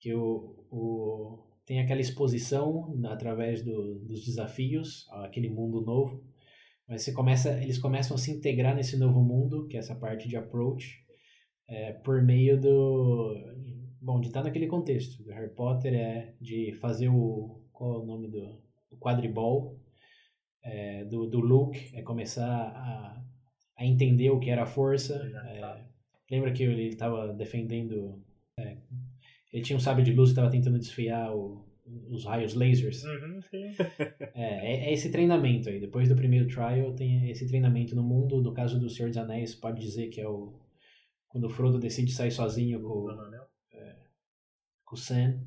Que 0.00 0.12
o, 0.12 0.66
o, 0.70 1.38
tem 1.64 1.80
aquela 1.80 2.00
exposição 2.00 2.92
na- 2.96 3.12
através 3.12 3.62
do, 3.62 4.00
dos 4.00 4.24
desafios, 4.24 5.06
aquele 5.12 5.48
mundo 5.48 5.82
novo. 5.82 6.24
Mas 6.88 7.02
você 7.02 7.12
começa, 7.12 7.50
eles 7.62 7.78
começam 7.78 8.16
a 8.16 8.18
se 8.18 8.30
integrar 8.32 8.74
nesse 8.74 8.96
novo 8.96 9.20
mundo, 9.20 9.66
que 9.68 9.76
é 9.76 9.80
essa 9.80 9.94
parte 9.94 10.28
de 10.28 10.36
approach, 10.36 10.98
é, 11.68 11.92
por 11.92 12.20
meio 12.22 12.60
do. 12.60 13.34
Bom, 14.06 14.20
de 14.20 14.28
estar 14.28 14.44
naquele 14.44 14.68
contexto. 14.68 15.20
Do 15.24 15.30
Harry 15.32 15.52
Potter 15.52 15.92
é 15.94 16.32
de 16.40 16.72
fazer 16.80 17.08
o. 17.08 17.60
Qual 17.72 17.94
é 17.94 17.98
o 17.98 18.06
nome 18.06 18.28
do. 18.28 18.60
O 18.90 18.96
quadribol. 18.96 19.80
É, 20.62 21.04
do, 21.04 21.26
do 21.26 21.40
Luke 21.40 21.90
é 21.92 22.02
começar 22.02 22.46
a, 22.48 23.24
a 23.76 23.84
entender 23.84 24.30
o 24.30 24.38
que 24.38 24.48
era 24.50 24.62
a 24.62 24.66
força. 24.66 25.28
Já 25.28 25.44
É, 25.50 25.58
sabe. 25.60 25.82
lembra 26.30 26.52
que 26.52 26.62
ele 26.62 26.86
estava 26.88 27.32
defendendo. 27.34 28.22
é, 28.60 28.76
ele 29.52 29.62
tinha 29.64 29.76
um 29.76 29.80
sábio 29.80 30.04
de 30.04 30.12
luz 30.12 30.28
e 30.30 30.32
estava 30.32 30.50
tentando 30.50 30.78
desfiar 30.78 31.34
o- 31.34 31.64
os 32.08 32.24
raios 32.24 32.54
lasers. 32.54 33.02
Uhum, 33.04 33.40
sim. 33.42 33.70
É, 34.34 34.44
é, 34.44 34.88
é 34.90 34.92
esse 34.92 35.10
treinamento 35.10 35.68
aí. 35.68 35.80
Depois 35.80 36.08
do 36.08 36.14
primeiro 36.16 36.46
trial, 36.46 36.92
tem 36.94 37.28
esse 37.30 37.46
treinamento 37.48 37.94
no 37.96 38.02
mundo. 38.04 38.40
No 38.42 38.52
caso 38.52 38.78
do 38.78 38.88
Senhor 38.90 39.08
dos 39.08 39.16
Anéis, 39.18 39.54
pode 39.54 39.80
dizer 39.80 40.08
que 40.10 40.20
é 40.20 40.28
o. 40.28 40.52
Quando 41.28 41.44
o 41.44 41.50
Frodo 41.50 41.78
decide 41.78 42.12
sair 42.12 42.30
sozinho 42.30 42.80
com. 42.82 43.06
Com 44.86 44.96
o. 44.96 45.44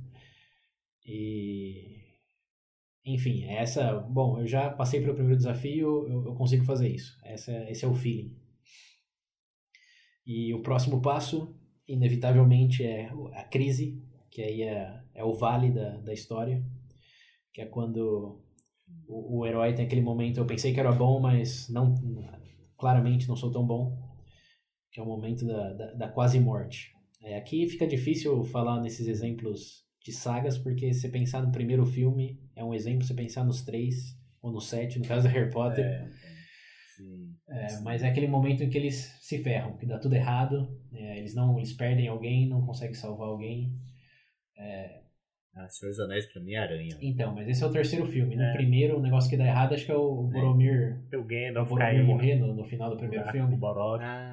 E. 1.05 1.97
Enfim, 3.05 3.45
é 3.45 3.61
essa. 3.63 3.93
Bom, 3.93 4.39
eu 4.39 4.45
já 4.45 4.69
passei 4.69 4.99
pelo 4.99 5.15
primeiro 5.15 5.37
desafio, 5.37 6.07
eu, 6.07 6.25
eu 6.25 6.35
consigo 6.35 6.65
fazer 6.65 6.89
isso. 6.89 7.17
Essa, 7.23 7.51
esse 7.69 7.83
é 7.83 7.87
o 7.87 7.95
feeling. 7.95 8.37
E 10.25 10.53
o 10.53 10.61
próximo 10.61 11.01
passo, 11.01 11.55
inevitavelmente, 11.87 12.83
é 12.83 13.09
a 13.33 13.43
crise, 13.45 13.99
que 14.29 14.43
aí 14.43 14.61
é, 14.61 15.01
é 15.15 15.23
o 15.23 15.33
vale 15.33 15.71
da, 15.71 15.97
da 15.97 16.13
história. 16.13 16.63
Que 17.51 17.61
é 17.61 17.65
quando 17.65 18.43
o, 19.07 19.39
o 19.39 19.47
herói 19.47 19.73
tem 19.73 19.85
aquele 19.85 20.01
momento. 20.01 20.37
Eu 20.37 20.45
pensei 20.45 20.73
que 20.73 20.79
era 20.79 20.91
bom, 20.91 21.19
mas 21.19 21.67
não 21.69 21.95
claramente 22.77 23.27
não 23.27 23.35
sou 23.35 23.51
tão 23.51 23.65
bom. 23.65 23.97
Que 24.91 24.99
é 24.99 25.03
o 25.03 25.07
momento 25.07 25.47
da, 25.47 25.73
da, 25.73 25.93
da 25.93 26.07
quase 26.09 26.39
morte. 26.39 26.93
É, 27.21 27.37
aqui 27.37 27.67
fica 27.67 27.85
difícil 27.87 28.43
falar 28.45 28.79
nesses 28.81 29.07
exemplos 29.07 29.83
de 30.03 30.11
sagas, 30.13 30.57
porque 30.57 30.93
se 30.93 31.01
você 31.01 31.09
pensar 31.09 31.41
no 31.41 31.51
primeiro 31.51 31.85
filme, 31.85 32.39
é 32.55 32.63
um 32.63 32.73
exemplo, 32.73 33.01
se 33.01 33.09
você 33.09 33.13
pensar 33.13 33.43
nos 33.43 33.61
três, 33.63 34.17
ou 34.41 34.51
no 34.51 34.61
sete, 34.61 34.97
no 34.99 35.05
caso 35.05 35.27
do 35.27 35.31
Harry 35.33 35.51
Potter, 35.51 35.85
É, 35.85 36.07
sim. 36.95 37.35
é, 37.49 37.79
mas 37.81 38.01
é 38.03 38.07
aquele 38.09 38.27
momento 38.27 38.63
em 38.63 38.69
que 38.69 38.77
eles 38.77 38.95
se 39.21 39.37
ferram, 39.43 39.75
que 39.77 39.85
dá 39.85 39.99
tudo 39.99 40.15
errado, 40.15 40.69
é, 40.93 41.17
eles 41.19 41.35
não 41.35 41.57
eles 41.57 41.73
perdem 41.73 42.07
alguém, 42.07 42.47
não 42.47 42.65
conseguem 42.65 42.93
salvar 42.95 43.27
alguém. 43.27 43.73
Ah, 45.55 45.67
Senhor 45.67 45.89
dos 45.91 45.99
Anéis 45.99 46.25
pra 46.31 46.41
mim 46.41 46.53
é 46.53 46.57
aranha. 46.57 46.97
Então, 47.01 47.33
mas 47.35 47.47
esse 47.49 47.61
é 47.63 47.67
o 47.67 47.71
terceiro 47.71 48.05
filme. 48.05 48.35
No 48.35 48.43
É. 48.43 48.53
primeiro, 48.53 48.97
o 48.97 49.01
negócio 49.01 49.29
que 49.29 49.35
dá 49.35 49.45
errado, 49.45 49.73
acho 49.73 49.85
que 49.85 49.91
é 49.91 49.95
o 49.95 50.23
Boromir, 50.23 51.01
O 51.13 51.17
o 51.17 51.23
Gandalf 51.25 51.69
Boromir 51.69 52.03
morrer 52.05 52.35
no, 52.35 52.53
no 52.53 52.63
final 52.63 52.89
do 52.91 52.97
primeiro 52.97 53.25
filme. 53.29 53.53
o 53.55 53.57
Borog. 53.57 54.01
Ah, 54.01 54.28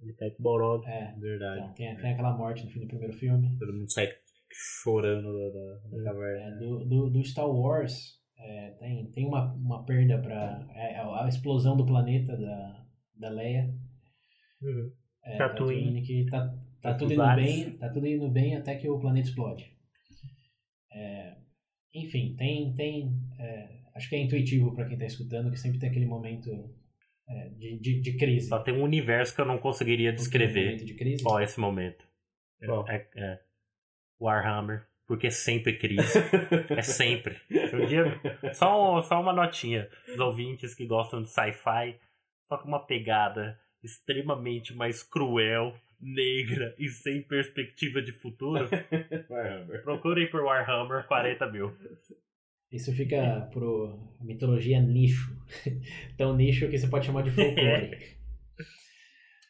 Ele 0.00 0.12
cai 0.14 0.30
com 0.30 0.40
o 0.40 0.42
Borog. 0.42 0.86
É, 0.86 1.14
verdade. 1.18 1.60
então, 1.60 1.74
tem, 1.74 1.96
tem 1.96 2.12
aquela 2.12 2.36
morte 2.36 2.64
no 2.64 2.70
fim 2.70 2.80
do 2.80 2.86
primeiro 2.88 3.12
filme. 3.12 3.56
Todo 3.58 3.72
mundo 3.72 3.90
sai 3.92 4.08
chorando 4.82 5.32
da, 5.32 5.48
da, 5.50 5.88
da 5.88 6.00
É, 6.00 6.04
caverna. 6.04 6.56
do, 6.58 6.84
do, 6.86 7.10
do 7.10 7.24
Star 7.24 7.48
Wars 7.48 8.20
é, 8.38 8.70
tem, 8.78 9.10
tem 9.10 9.26
uma, 9.26 9.52
uma 9.54 9.84
perda 9.84 10.18
para 10.20 10.66
é, 10.74 10.96
a 11.00 11.26
explosão 11.28 11.76
do 11.76 11.86
planeta 11.86 12.36
da, 12.36 12.84
da 13.18 13.28
Leia 13.30 13.72
Uhum. 14.60 14.92
é, 15.24 15.38
Tatooine. 15.38 16.02
que 16.02 16.26
tá, 16.30 16.54
tá 16.80 16.94
tudo 16.94 17.12
indo 17.12 17.22
Tatooine. 17.22 17.64
bem 17.64 17.78
tá 17.78 17.88
tudo 17.88 18.06
indo 18.06 18.30
bem 18.30 18.56
até 18.56 18.76
que 18.76 18.88
o 18.88 18.98
planeta 19.00 19.28
explode 19.28 19.64
É, 20.94 21.36
enfim 21.94 22.36
tem 22.36 22.74
tem 22.74 23.10
é, 23.38 23.80
acho 23.94 24.08
que 24.08 24.16
é 24.16 24.22
intuitivo 24.22 24.74
para 24.74 24.86
quem 24.88 24.98
tá 24.98 25.04
escutando 25.06 25.50
que 25.50 25.58
sempre 25.58 25.78
tem 25.78 25.88
aquele 25.90 26.06
momento 26.06 26.50
é, 26.50 26.64
de, 27.58 27.78
de, 27.78 28.00
de 28.00 28.16
crise 28.16 28.48
Só 28.48 28.58
tem 28.58 28.74
um 28.74 28.82
universo 28.82 29.34
que 29.34 29.40
eu 29.40 29.44
não 29.46 29.58
conseguiria 29.58 30.10
Um 30.10 30.14
descrever. 30.14 30.64
momento 30.66 30.84
de 30.84 30.94
crise 30.94 31.22
Ó, 31.26 31.40
esse 31.40 31.58
momento. 31.60 32.04
Qual? 32.64 32.88
É, 32.88 33.08
é. 33.16 33.38
Warhammer. 34.20 34.86
Porque 35.06 35.26
é 35.26 35.30
sempre 35.30 35.76
crise. 35.78 36.18
é 36.76 36.82
sempre. 36.82 37.36
Se 37.68 37.76
um 37.76 37.86
dia- 37.86 38.20
só, 38.54 38.98
um- 38.98 39.02
só 39.02 39.20
uma 39.20 39.32
notinha. 39.32 39.88
Os 40.08 40.18
ouvintes 40.20 40.74
que 40.74 40.86
gostam 40.86 41.22
de 41.22 41.28
sci-fi, 41.30 41.98
só 42.48 42.56
com 42.58 42.68
uma 42.68 42.86
pegada 42.86 43.58
extremamente 43.82 44.74
mais 44.74 45.02
cruel, 45.02 45.74
negra 46.00 46.74
e 46.78 46.88
sem 46.88 47.20
perspectiva 47.22 48.00
de 48.00 48.12
futuro, 48.12 48.68
Warhammer. 49.28 49.82
procurem 49.82 50.30
por 50.30 50.42
Warhammer 50.42 51.04
40 51.06 51.46
mil. 51.50 51.76
Isso 52.72 52.92
fica 52.94 53.48
pro 53.52 53.98
mitologia 54.20 54.80
nicho. 54.80 55.36
Tão 56.16 56.34
nicho 56.36 56.68
que 56.70 56.78
você 56.78 56.88
pode 56.88 57.06
chamar 57.06 57.22
de 57.22 57.30
folclore. 57.30 57.90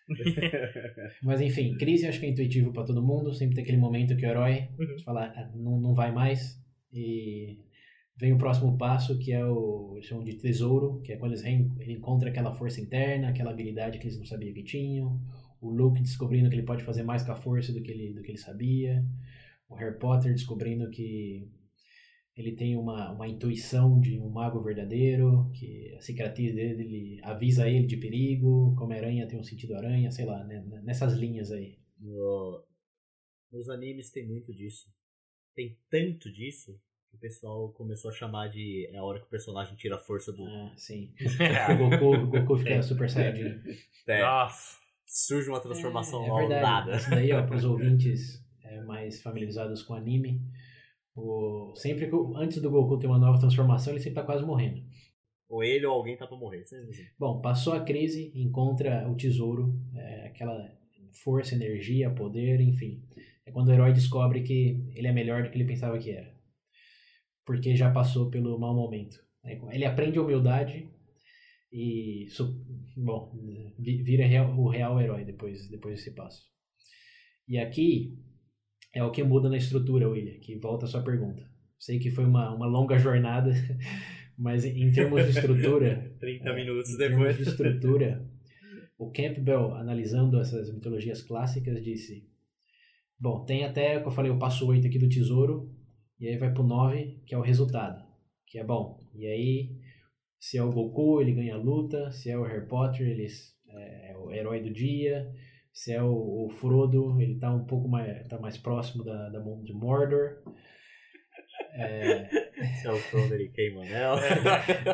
Mas 1.22 1.40
enfim, 1.40 1.76
crise 1.76 2.06
acho 2.06 2.18
que 2.20 2.26
é 2.26 2.30
intuitivo 2.30 2.72
pra 2.72 2.84
todo 2.84 3.02
mundo. 3.02 3.32
Sempre 3.32 3.54
tem 3.54 3.62
aquele 3.62 3.78
momento 3.78 4.16
que 4.16 4.26
o 4.26 4.28
herói 4.28 4.68
Uhum. 4.78 4.98
fala, 5.04 5.32
"Ah, 5.36 5.50
não, 5.54 5.80
não 5.80 5.94
vai 5.94 6.12
mais. 6.12 6.60
E 6.92 7.58
vem 8.18 8.32
o 8.32 8.38
próximo 8.38 8.76
passo, 8.76 9.18
que 9.18 9.32
é 9.32 9.44
o. 9.46 9.92
Eles 9.94 10.06
chamam 10.06 10.24
de 10.24 10.34
tesouro, 10.36 11.00
que 11.02 11.12
é 11.12 11.16
quando 11.16 11.32
eles 11.32 11.42
reen- 11.44 11.72
ele 11.80 11.92
encontra 11.94 12.28
aquela 12.28 12.52
força 12.52 12.80
interna, 12.80 13.28
aquela 13.28 13.50
habilidade 13.52 13.98
que 13.98 14.04
eles 14.06 14.18
não 14.18 14.26
sabiam 14.26 14.52
que 14.52 14.64
tinham. 14.64 15.20
O 15.60 15.70
Luke 15.70 16.02
descobrindo 16.02 16.50
que 16.50 16.56
ele 16.56 16.64
pode 16.66 16.82
fazer 16.84 17.04
mais 17.04 17.22
com 17.22 17.32
a 17.32 17.36
força 17.36 17.72
do 17.72 17.80
que 17.80 17.90
ele, 17.92 18.12
do 18.12 18.22
que 18.22 18.32
ele 18.32 18.38
sabia. 18.38 19.02
O 19.68 19.76
Harry 19.76 19.98
Potter 19.98 20.32
descobrindo 20.32 20.90
que 20.90 21.48
ele 22.36 22.52
tem 22.52 22.76
uma, 22.76 23.12
uma 23.12 23.28
intuição 23.28 24.00
de 24.00 24.18
um 24.18 24.28
mago 24.30 24.62
verdadeiro, 24.62 25.50
que 25.54 25.92
a 25.94 26.00
cicatriz 26.00 26.54
dele 26.54 26.82
ele 26.82 27.20
avisa 27.22 27.68
ele 27.68 27.86
de 27.86 27.96
perigo, 27.98 28.74
como 28.78 28.92
a 28.92 28.96
aranha 28.96 29.26
tem 29.28 29.38
um 29.38 29.44
sentido 29.44 29.74
aranha, 29.76 30.10
sei 30.10 30.24
lá, 30.24 30.42
né, 30.44 30.64
nessas 30.82 31.12
linhas 31.14 31.50
aí. 31.52 31.78
No- 32.00 32.64
nos 33.52 33.68
animes 33.68 34.10
tem 34.10 34.26
muito 34.26 34.52
disso. 34.54 34.90
Tem 35.54 35.76
tanto 35.90 36.32
disso 36.32 36.80
que 37.10 37.16
o 37.16 37.20
pessoal 37.20 37.70
começou 37.72 38.10
a 38.10 38.14
chamar 38.14 38.48
de. 38.48 38.88
É 38.90 38.96
a 38.96 39.04
hora 39.04 39.18
que 39.20 39.26
o 39.26 39.28
personagem 39.30 39.76
tira 39.76 39.96
a 39.96 39.98
força 39.98 40.32
do. 40.32 40.46
Ah, 40.46 40.72
sim. 40.74 41.12
O 41.70 41.90
Goku, 41.90 42.14
o 42.16 42.26
Goku 42.28 42.56
fica 42.56 42.70
É. 42.70 42.82
super 42.82 43.10
saiyajin. 43.10 43.60
É, 44.06 44.22
Nossa. 44.22 44.78
surge 45.04 45.50
uma 45.50 45.60
transformação 45.60 46.24
É, 46.40 46.44
é 46.46 46.60
nada. 46.62 46.96
Isso 46.96 47.10
daí, 47.10 47.30
ó, 47.32 47.46
pros 47.46 47.64
ouvintes 47.66 48.42
é, 48.64 48.80
mais 48.84 49.20
familiarizados 49.20 49.82
com 49.82 49.92
anime, 49.92 50.40
o, 51.14 51.74
sempre 51.76 52.08
que 52.08 52.16
antes 52.36 52.60
do 52.60 52.70
Goku 52.70 52.98
ter 52.98 53.06
uma 53.06 53.18
nova 53.18 53.38
transformação, 53.38 53.92
ele 53.92 54.00
sempre 54.00 54.20
tá 54.20 54.22
quase 54.24 54.44
morrendo. 54.44 54.82
Ou 55.48 55.62
ele 55.62 55.84
ou 55.84 55.94
alguém 55.94 56.16
tá 56.16 56.26
pra 56.26 56.36
morrer. 56.36 56.62
assim. 56.62 56.76
Bom, 57.18 57.40
passou 57.40 57.74
a 57.74 57.80
crise, 57.84 58.32
encontra 58.34 59.08
o 59.10 59.14
tesouro, 59.16 59.78
é, 59.94 60.26
aquela 60.26 60.72
força, 61.22 61.54
energia, 61.54 62.10
poder, 62.10 62.60
enfim. 62.60 63.02
É 63.44 63.50
quando 63.52 63.68
o 63.68 63.72
herói 63.72 63.92
descobre 63.92 64.42
que 64.42 64.82
ele 64.94 65.06
é 65.08 65.12
melhor 65.12 65.42
do 65.42 65.50
que 65.50 65.56
ele 65.58 65.66
pensava 65.66 65.98
que 65.98 66.10
era. 66.10 66.32
Porque 67.44 67.76
já 67.76 67.90
passou 67.92 68.30
pelo 68.30 68.58
mau 68.58 68.74
momento. 68.74 69.16
né? 69.44 69.60
Ele 69.72 69.84
aprende 69.84 70.18
a 70.18 70.22
humildade 70.22 70.88
e, 71.70 72.26
bom, 72.96 73.32
vi- 73.78 74.02
vira 74.02 74.24
o 74.56 74.68
real 74.68 75.00
herói 75.00 75.24
depois, 75.24 75.68
depois 75.68 75.96
desse 75.96 76.14
passo. 76.14 76.42
E 77.48 77.58
aqui 77.58 78.16
é 78.92 79.02
o 79.02 79.10
que 79.10 79.22
muda 79.22 79.48
na 79.48 79.56
estrutura, 79.56 80.08
William, 80.08 80.38
que 80.38 80.56
volta 80.56 80.84
a 80.84 80.88
sua 80.88 81.02
pergunta. 81.02 81.48
Sei 81.78 81.98
que 81.98 82.10
foi 82.10 82.24
uma, 82.24 82.54
uma 82.54 82.66
longa 82.66 82.98
jornada, 82.98 83.52
mas 84.36 84.64
em 84.64 84.90
termos 84.90 85.24
de 85.24 85.30
estrutura, 85.30 86.14
30 86.20 86.48
é, 86.48 86.54
minutos 86.54 86.90
em 86.90 86.98
depois. 86.98 87.18
termos 87.18 87.36
de 87.36 87.42
estrutura, 87.42 88.28
o 88.98 89.10
Campbell, 89.10 89.74
analisando 89.74 90.38
essas 90.38 90.72
mitologias 90.72 91.22
clássicas, 91.22 91.82
disse: 91.82 92.28
Bom, 93.18 93.44
tem 93.44 93.64
até, 93.64 93.96
como 93.98 94.08
eu 94.08 94.14
falei, 94.14 94.30
o 94.30 94.38
passo 94.38 94.66
8 94.66 94.86
aqui 94.86 94.98
do 94.98 95.08
tesouro, 95.08 95.74
e 96.20 96.28
aí 96.28 96.36
vai 96.36 96.52
pro 96.52 96.62
9, 96.62 97.22
que 97.26 97.34
é 97.34 97.38
o 97.38 97.42
resultado, 97.42 98.04
que 98.46 98.58
é 98.58 98.64
bom. 98.64 99.02
E 99.14 99.26
aí, 99.26 99.76
se 100.38 100.58
é 100.58 100.62
o 100.62 100.70
Goku, 100.70 101.20
ele 101.20 101.32
ganha 101.32 101.54
a 101.54 101.58
luta, 101.58 102.12
se 102.12 102.30
é 102.30 102.38
o 102.38 102.44
Harry 102.44 102.66
Potter, 102.68 103.08
ele 103.08 103.26
é, 103.70 104.12
é 104.12 104.16
o 104.16 104.30
herói 104.30 104.60
do 104.60 104.72
dia, 104.72 105.32
se 105.72 105.92
é 105.92 106.02
o, 106.02 106.46
o 106.46 106.50
Frodo, 106.50 107.20
ele 107.20 107.38
tá 107.38 107.52
um 107.54 107.64
pouco 107.64 107.88
mais, 107.88 108.26
tá 108.28 108.38
mais 108.38 108.56
próximo 108.58 109.02
da, 109.04 109.28
da 109.30 109.40
mão 109.40 109.62
de 109.62 109.72
Mordor. 109.72 110.42
É, 111.74 112.28
Se 112.80 112.86
é 112.86 112.92
o 112.92 112.96
Frodo, 112.96 113.34
ele 113.34 113.48
queima 113.48 113.82
nela. 113.84 114.20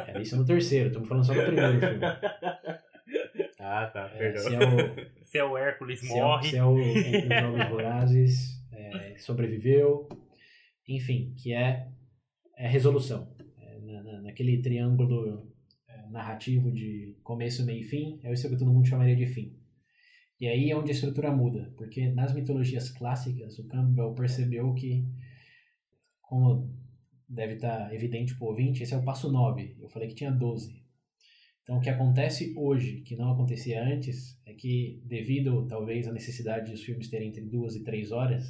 é, 0.07 0.21
isso 0.23 0.37
no 0.37 0.45
terceiro, 0.45 0.89
estamos 0.89 1.09
falando 1.09 1.25
só 1.25 1.35
do 1.35 1.43
primeiro 1.43 1.81
filme. 1.81 2.05
ah, 3.61 3.87
tá, 3.93 4.11
É, 4.15 4.19
perdão. 4.19 4.43
se 4.43 4.55
é 4.55 4.59
o, 4.59 5.25
Se 5.25 5.39
é 5.39 5.45
o 5.45 5.57
Hércules 5.59 6.01
se 6.01 6.13
é, 6.13 6.23
morre. 6.23 6.49
se 6.51 6.57
é 6.57 6.65
o, 6.65 6.75
os 6.75 7.41
Jogos 7.41 7.69
Vorazes, 7.71 8.65
é, 8.73 9.17
sobreviveu, 9.19 10.09
enfim, 10.89 11.35
que 11.37 11.53
é, 11.53 11.89
é 12.57 12.67
a 12.67 12.71
resolução. 12.71 13.35
É, 13.61 13.79
na, 13.81 14.03
na- 14.03 14.23
naquele 14.23 14.61
triângulo 14.63 15.51
é, 15.89 16.11
narrativo 16.11 16.71
de 16.71 17.17
começo, 17.23 17.65
meio 17.67 17.81
e 17.81 17.85
fim, 17.85 18.21
é 18.23 18.33
isso 18.33 18.49
que 18.49 18.57
todo 18.57 18.73
mundo 18.73 18.87
chamaria 18.89 19.17
de 19.17 19.27
fim. 19.27 19.57
E 20.41 20.47
aí 20.47 20.71
é 20.71 20.77
onde 20.77 20.91
a 20.91 20.95
estrutura 20.95 21.33
muda, 21.33 21.73
porque 21.77 22.09
nas 22.09 22.33
mitologias 22.33 22.91
clássicas, 22.91 23.59
o 23.59 23.67
Campbell 23.67 24.15
percebeu 24.15 24.73
que, 24.73 25.05
como 26.21 26.73
deve 27.29 27.55
estar 27.55 27.93
evidente 27.93 28.37
para 28.37 28.47
o 28.47 28.51
ouvinte, 28.51 28.83
esse 28.83 28.95
é 28.95 28.97
o 28.97 29.05
passo 29.05 29.31
9. 29.31 29.77
Eu 29.81 29.89
falei 29.89 30.09
que 30.09 30.15
tinha 30.15 30.31
12. 30.31 30.83
Então, 31.63 31.77
o 31.77 31.81
que 31.81 31.91
acontece 31.91 32.55
hoje, 32.57 33.03
que 33.03 33.15
não 33.17 33.33
acontecia 33.33 33.85
antes, 33.85 34.41
é 34.47 34.55
que, 34.55 35.03
devido 35.05 35.67
talvez 35.67 36.09
à 36.09 36.13
necessidade 36.13 36.71
dos 36.71 36.83
filmes 36.83 37.11
terem 37.11 37.29
entre 37.29 37.45
duas 37.45 37.75
e 37.75 37.85
três 37.85 38.11
horas, 38.11 38.45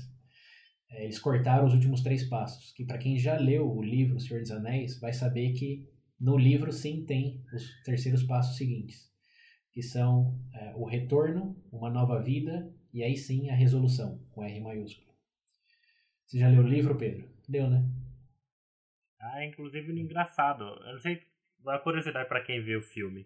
eh, 0.91 1.05
eles 1.05 1.19
cortaram 1.19 1.67
os 1.67 1.75
últimos 1.75 2.03
três 2.03 2.29
passos. 2.29 2.73
Que, 2.73 2.85
para 2.85 2.99
quem 2.99 3.19
já 3.19 3.37
leu 3.37 3.69
o 3.69 3.83
livro 3.83 4.17
O 4.17 4.21
Senhor 4.21 4.41
dos 4.41 4.53
Anéis, 4.53 5.01
vai 5.01 5.13
saber 5.13 5.53
que 5.55 5.85
no 6.21 6.37
livro 6.37 6.71
sim 6.71 7.05
tem 7.05 7.43
os 7.53 7.83
terceiros 7.83 8.23
passos 8.23 8.57
seguintes. 8.57 9.09
Que 9.79 9.83
são 9.85 10.37
é, 10.53 10.73
o 10.75 10.85
retorno, 10.85 11.55
uma 11.71 11.89
nova 11.89 12.21
vida 12.21 12.69
e 12.93 13.01
aí 13.01 13.17
sim 13.17 13.49
a 13.49 13.55
resolução, 13.55 14.19
com 14.33 14.43
R 14.43 14.59
maiúsculo. 14.59 15.07
Você 16.27 16.41
já 16.41 16.49
leu 16.49 16.65
o 16.65 16.67
livro, 16.67 16.99
Pedro? 16.99 17.29
Leu, 17.49 17.71
né? 17.71 17.85
Ah, 19.21 19.45
inclusive 19.45 19.93
engraçado. 19.93 20.65
Eu 20.65 20.95
não 20.95 20.99
sei, 20.99 21.23
uma 21.61 21.79
curiosidade 21.79 22.29
para 22.29 22.43
quem 22.43 22.61
vê 22.61 22.75
o 22.75 22.83
filme. 22.83 23.25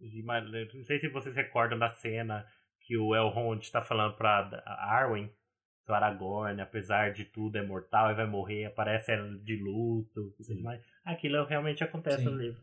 Não 0.00 0.84
sei 0.84 0.98
se 0.98 1.06
vocês 1.10 1.36
recordam 1.36 1.78
da 1.78 1.90
cena 1.90 2.44
que 2.80 2.96
o 2.96 3.14
Elrond 3.14 3.62
está 3.62 3.80
falando 3.80 4.16
para 4.16 4.64
Arwen 4.66 5.30
que 5.84 5.92
o 5.92 5.94
Aragorn, 5.94 6.60
apesar 6.60 7.12
de 7.12 7.24
tudo, 7.24 7.56
é 7.56 7.62
mortal 7.62 8.10
e 8.10 8.16
vai 8.16 8.26
morrer, 8.26 8.64
aparece 8.64 9.12
ela 9.12 9.38
de 9.38 9.54
luto 9.54 10.34
tudo 10.44 10.60
mais. 10.60 10.84
Aquilo 11.04 11.44
realmente 11.44 11.84
acontece 11.84 12.18
Sim. 12.18 12.24
no 12.24 12.36
livro. 12.36 12.60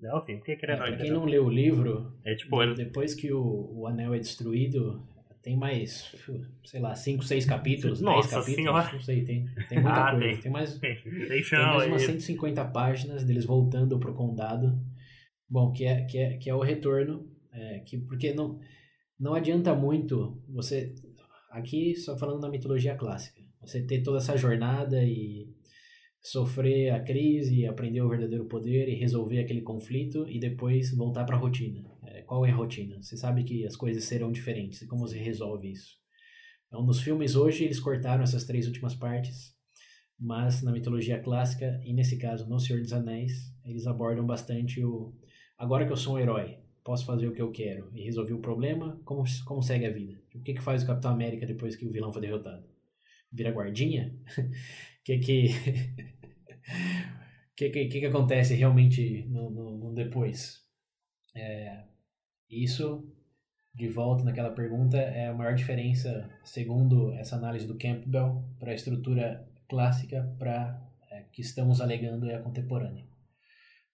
Não, 0.00 0.18
enfim, 0.18 0.36
porque 0.36 0.56
querendo 0.56 0.82
é, 0.82 0.86
pra 0.88 0.96
quem 0.96 1.10
não 1.10 1.24
leu 1.24 1.46
o 1.46 1.50
livro, 1.50 2.12
é, 2.24 2.34
tipo, 2.34 2.62
ele... 2.62 2.74
depois 2.74 3.14
que 3.14 3.32
o, 3.32 3.70
o 3.72 3.86
anel 3.86 4.14
é 4.14 4.18
destruído, 4.18 5.06
tem 5.42 5.56
mais, 5.56 6.14
sei 6.64 6.80
lá, 6.80 6.94
5, 6.94 7.24
6 7.24 7.46
capítulos, 7.46 8.00
10 8.00 8.26
capítulos, 8.26 8.54
senhora. 8.54 8.92
não 8.92 9.00
sei, 9.00 9.24
tem, 9.24 9.46
tem 9.68 9.80
muita 9.80 10.08
ah, 10.08 10.10
coisa. 10.10 10.26
Tem, 10.26 10.40
tem 10.40 10.52
mais, 10.52 10.78
tem, 10.78 10.96
tem 10.96 11.58
mais 11.58 11.86
umas 11.86 12.02
150 12.02 12.64
páginas 12.66 13.24
deles 13.24 13.44
voltando 13.44 13.98
pro 13.98 14.14
condado. 14.14 14.78
Bom, 15.48 15.72
que 15.72 15.84
é, 15.84 16.04
que 16.04 16.18
é, 16.18 16.36
que 16.36 16.50
é 16.50 16.54
o 16.54 16.60
retorno, 16.60 17.30
é, 17.52 17.78
que, 17.80 17.98
porque 17.98 18.32
não, 18.32 18.58
não 19.18 19.34
adianta 19.34 19.74
muito 19.74 20.42
você 20.48 20.94
Aqui, 21.54 21.94
só 21.94 22.18
falando 22.18 22.40
da 22.40 22.48
mitologia 22.48 22.96
clássica. 22.96 23.40
Você 23.60 23.80
ter 23.86 24.02
toda 24.02 24.18
essa 24.18 24.36
jornada 24.36 25.04
e 25.04 25.53
sofrer 26.24 26.88
a 26.88 27.00
crise, 27.00 27.66
aprender 27.66 28.00
o 28.00 28.08
verdadeiro 28.08 28.46
poder 28.46 28.88
e 28.88 28.94
resolver 28.94 29.40
aquele 29.40 29.60
conflito 29.60 30.26
e 30.26 30.40
depois 30.40 30.90
voltar 30.96 31.24
para 31.24 31.36
a 31.36 31.38
rotina. 31.38 31.84
É, 32.02 32.22
qual 32.22 32.46
é 32.46 32.50
a 32.50 32.54
rotina? 32.54 33.00
Você 33.02 33.14
sabe 33.14 33.44
que 33.44 33.66
as 33.66 33.76
coisas 33.76 34.04
serão 34.04 34.32
diferentes 34.32 34.80
e 34.80 34.86
como 34.86 35.06
você 35.06 35.18
resolve 35.18 35.70
isso. 35.70 35.98
Então, 36.66 36.82
nos 36.82 37.02
filmes 37.02 37.36
hoje, 37.36 37.64
eles 37.64 37.78
cortaram 37.78 38.24
essas 38.24 38.44
três 38.44 38.66
últimas 38.66 38.94
partes, 38.94 39.54
mas 40.18 40.62
na 40.62 40.72
mitologia 40.72 41.20
clássica, 41.20 41.78
e 41.84 41.92
nesse 41.92 42.16
caso 42.16 42.48
no 42.48 42.58
Senhor 42.58 42.80
dos 42.80 42.94
Anéis, 42.94 43.54
eles 43.62 43.86
abordam 43.86 44.24
bastante 44.26 44.82
o 44.82 45.12
agora 45.58 45.84
que 45.84 45.92
eu 45.92 45.96
sou 45.96 46.14
um 46.14 46.18
herói, 46.18 46.58
posso 46.82 47.04
fazer 47.04 47.28
o 47.28 47.32
que 47.32 47.42
eu 47.42 47.52
quero 47.52 47.90
e 47.92 48.02
resolvi 48.02 48.32
o 48.32 48.40
problema, 48.40 48.98
como, 49.04 49.24
como 49.44 49.62
segue 49.62 49.84
a 49.84 49.92
vida? 49.92 50.18
O 50.34 50.40
que, 50.40 50.54
que 50.54 50.62
faz 50.62 50.82
o 50.82 50.86
Capitão 50.86 51.10
América 51.10 51.46
depois 51.46 51.76
que 51.76 51.86
o 51.86 51.92
vilão 51.92 52.10
foi 52.10 52.22
derrotado? 52.22 52.64
Vira 53.30 53.50
guardinha? 53.50 54.16
Que 55.04 55.18
que... 55.20 55.48
que, 57.56 57.70
que, 57.70 57.88
que, 57.88 58.06
acontece 58.06 58.54
realmente 58.54 59.24
no, 59.28 59.50
no, 59.50 59.78
no 59.78 59.94
depois? 59.94 60.62
É, 61.36 61.84
isso, 62.48 63.06
de 63.74 63.88
volta 63.88 64.24
naquela 64.24 64.50
pergunta, 64.50 64.96
é 64.96 65.28
a 65.28 65.34
maior 65.34 65.54
diferença, 65.54 66.30
segundo 66.44 67.12
essa 67.14 67.36
análise 67.36 67.66
do 67.66 67.76
Campbell, 67.76 68.44
para 68.58 68.72
a 68.72 68.74
estrutura 68.74 69.46
clássica 69.68 70.34
para 70.38 70.80
é, 71.10 71.24
que 71.32 71.42
estamos 71.42 71.80
alegando 71.80 72.30
é 72.30 72.36
a 72.36 72.42
contemporânea. 72.42 73.04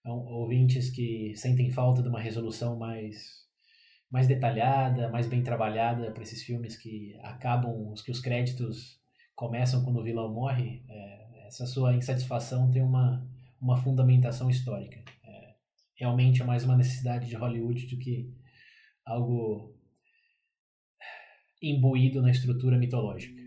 Então, 0.01 0.19
ouvintes 0.27 0.91
que 0.91 1.35
sentem 1.37 1.71
falta 1.71 2.03
de 2.03 2.09
uma 2.09 2.21
resolução 2.21 2.77
mais 2.79 3.41
mais 4.11 4.27
detalhada, 4.27 5.09
mais 5.09 5.29
bem 5.29 5.41
trabalhada 5.41 6.11
para 6.11 6.25
esses 6.25 6.43
filmes 6.43 6.77
que 6.77 7.17
acabam, 7.23 7.93
os 7.93 8.03
que 8.03 8.11
os 8.11 8.21
créditos 8.21 9.00
começam 9.41 9.83
quando 9.83 10.01
o 10.01 10.03
vilão 10.03 10.29
morre, 10.31 10.85
é, 10.87 11.47
essa 11.47 11.65
sua 11.65 11.95
insatisfação 11.95 12.71
tem 12.71 12.83
uma, 12.83 13.27
uma 13.59 13.83
fundamentação 13.83 14.51
histórica. 14.51 15.03
É, 15.25 15.55
realmente 15.97 16.43
é 16.43 16.45
mais 16.45 16.63
uma 16.63 16.77
necessidade 16.77 17.27
de 17.27 17.35
Hollywood 17.37 17.87
do 17.87 17.99
que 17.99 18.31
algo 19.03 19.75
imbuído 21.63 22.21
na 22.21 22.31
estrutura 22.31 22.77
mitológica. 22.77 23.41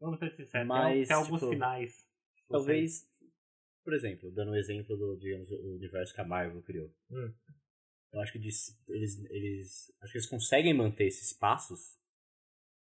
Vamos 0.00 0.20
ser 0.20 0.30
sinceros, 0.30 0.68
Mas, 0.68 1.08
tem, 1.08 1.16
alguns 1.16 1.40
tipo, 1.40 1.50
finais. 1.50 1.92
Talvez 2.48 3.10
por 3.82 3.94
exemplo, 3.94 4.30
dando 4.30 4.50
o 4.50 4.52
um 4.52 4.56
exemplo 4.56 4.96
do, 4.96 5.16
digamos, 5.16 5.50
o 5.50 5.74
universo 5.74 6.14
que 6.14 6.20
a 6.20 6.24
Marvel 6.24 6.62
criou. 6.62 6.94
Hum. 7.10 7.34
Eu 8.12 8.20
acho 8.20 8.30
que 8.30 8.38
eles, 8.38 8.80
eles, 8.88 9.24
eles, 9.30 9.92
acho 10.02 10.12
que 10.12 10.18
eles 10.18 10.28
conseguem 10.28 10.72
manter 10.72 11.06
esses 11.06 11.32
passos, 11.32 11.98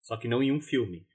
só 0.01 0.15
que 0.15 0.29
não 0.29 0.41
em 0.41 0.53
um 0.53 0.61
filme. 0.61 1.05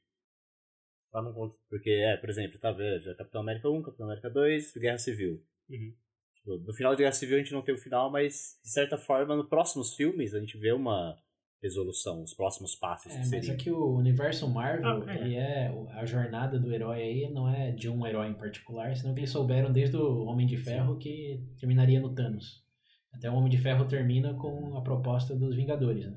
Só 1.11 1.23
não 1.23 1.33
Porque, 1.69 1.91
é, 1.91 2.17
por 2.17 2.29
exemplo, 2.29 2.59
tá 2.59 2.71
vendo? 2.71 3.17
Capitão 3.17 3.41
América 3.41 3.69
1, 3.69 3.83
Capitão 3.83 4.07
América 4.07 4.31
2, 4.31 4.75
Guerra 4.77 4.99
Civil. 4.99 5.43
Uhum. 5.69 5.95
Tipo, 6.35 6.59
no 6.59 6.75
final 6.75 6.95
de 6.95 7.03
Guerra 7.03 7.13
Civil 7.13 7.37
a 7.37 7.41
gente 7.41 7.53
não 7.53 7.63
tem 7.63 7.75
o 7.75 7.79
final, 7.79 8.11
mas, 8.11 8.59
de 8.63 8.71
certa 8.71 8.97
forma, 8.97 9.37
nos 9.37 9.49
próximos 9.49 9.95
filmes 9.95 10.35
a 10.35 10.41
gente 10.41 10.59
vê 10.59 10.73
uma 10.73 11.17
resolução, 11.63 12.23
os 12.23 12.35
próximos 12.35 12.75
passos. 12.77 13.13
É, 13.13 13.19
mas 13.19 13.49
é 13.49 13.57
que 13.57 13.71
o 13.71 13.97
universo 13.97 14.49
Marvel, 14.49 15.03
ah, 15.03 15.13
é. 15.13 15.21
ele 15.21 15.35
é 15.35 15.75
a 15.93 16.05
jornada 16.05 16.59
do 16.59 16.73
herói 16.73 17.03
aí 17.03 17.31
não 17.31 17.49
é 17.49 17.73
de 17.73 17.89
um 17.89 18.07
herói 18.07 18.29
em 18.29 18.35
particular, 18.35 18.95
senão 18.97 19.15
que 19.15 19.21
eles 19.21 19.31
souberam 19.31 19.73
desde 19.73 19.97
o 19.97 20.25
Homem 20.25 20.47
de 20.47 20.57
Ferro 20.57 20.95
Sim. 20.95 20.99
que 21.01 21.45
terminaria 21.59 22.01
no 22.01 22.15
Thanos. 22.15 22.65
Até 23.13 23.29
o 23.29 23.35
Homem 23.35 23.51
de 23.51 23.59
Ferro 23.59 23.87
termina 23.87 24.35
com 24.35 24.77
a 24.77 24.83
proposta 24.83 25.35
dos 25.35 25.57
Vingadores, 25.57 26.07
né? 26.07 26.17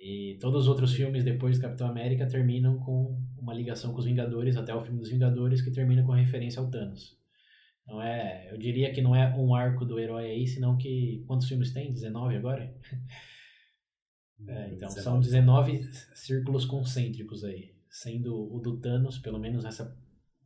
E 0.00 0.38
todos 0.40 0.62
os 0.62 0.68
outros 0.68 0.94
filmes 0.94 1.24
depois 1.24 1.58
do 1.58 1.62
Capitão 1.62 1.88
América 1.88 2.26
terminam 2.26 2.78
com 2.78 3.20
uma 3.40 3.54
ligação 3.54 3.92
com 3.92 3.98
os 3.98 4.04
Vingadores, 4.04 4.56
até 4.56 4.74
o 4.74 4.80
filme 4.80 4.98
dos 4.98 5.10
Vingadores 5.10 5.62
que 5.62 5.70
termina 5.70 6.02
com 6.02 6.12
referência 6.12 6.60
ao 6.60 6.70
Thanos. 6.70 7.16
Não 7.86 8.02
é, 8.02 8.52
eu 8.52 8.58
diria 8.58 8.92
que 8.92 9.00
não 9.00 9.16
é 9.16 9.34
um 9.34 9.54
arco 9.54 9.84
do 9.84 9.98
herói 9.98 10.26
aí, 10.30 10.46
senão 10.46 10.76
que 10.76 11.24
quantos 11.26 11.48
filmes 11.48 11.72
tem? 11.72 11.92
19 11.92 12.36
agora? 12.36 12.74
É, 14.46 14.72
então 14.72 14.88
19. 14.88 15.02
são 15.02 15.18
19 15.18 15.82
círculos 16.14 16.64
concêntricos 16.64 17.42
aí, 17.42 17.74
sendo 17.90 18.54
o 18.54 18.60
do 18.60 18.78
Thanos, 18.78 19.18
pelo 19.18 19.36
menos 19.36 19.64
nessa 19.64 19.92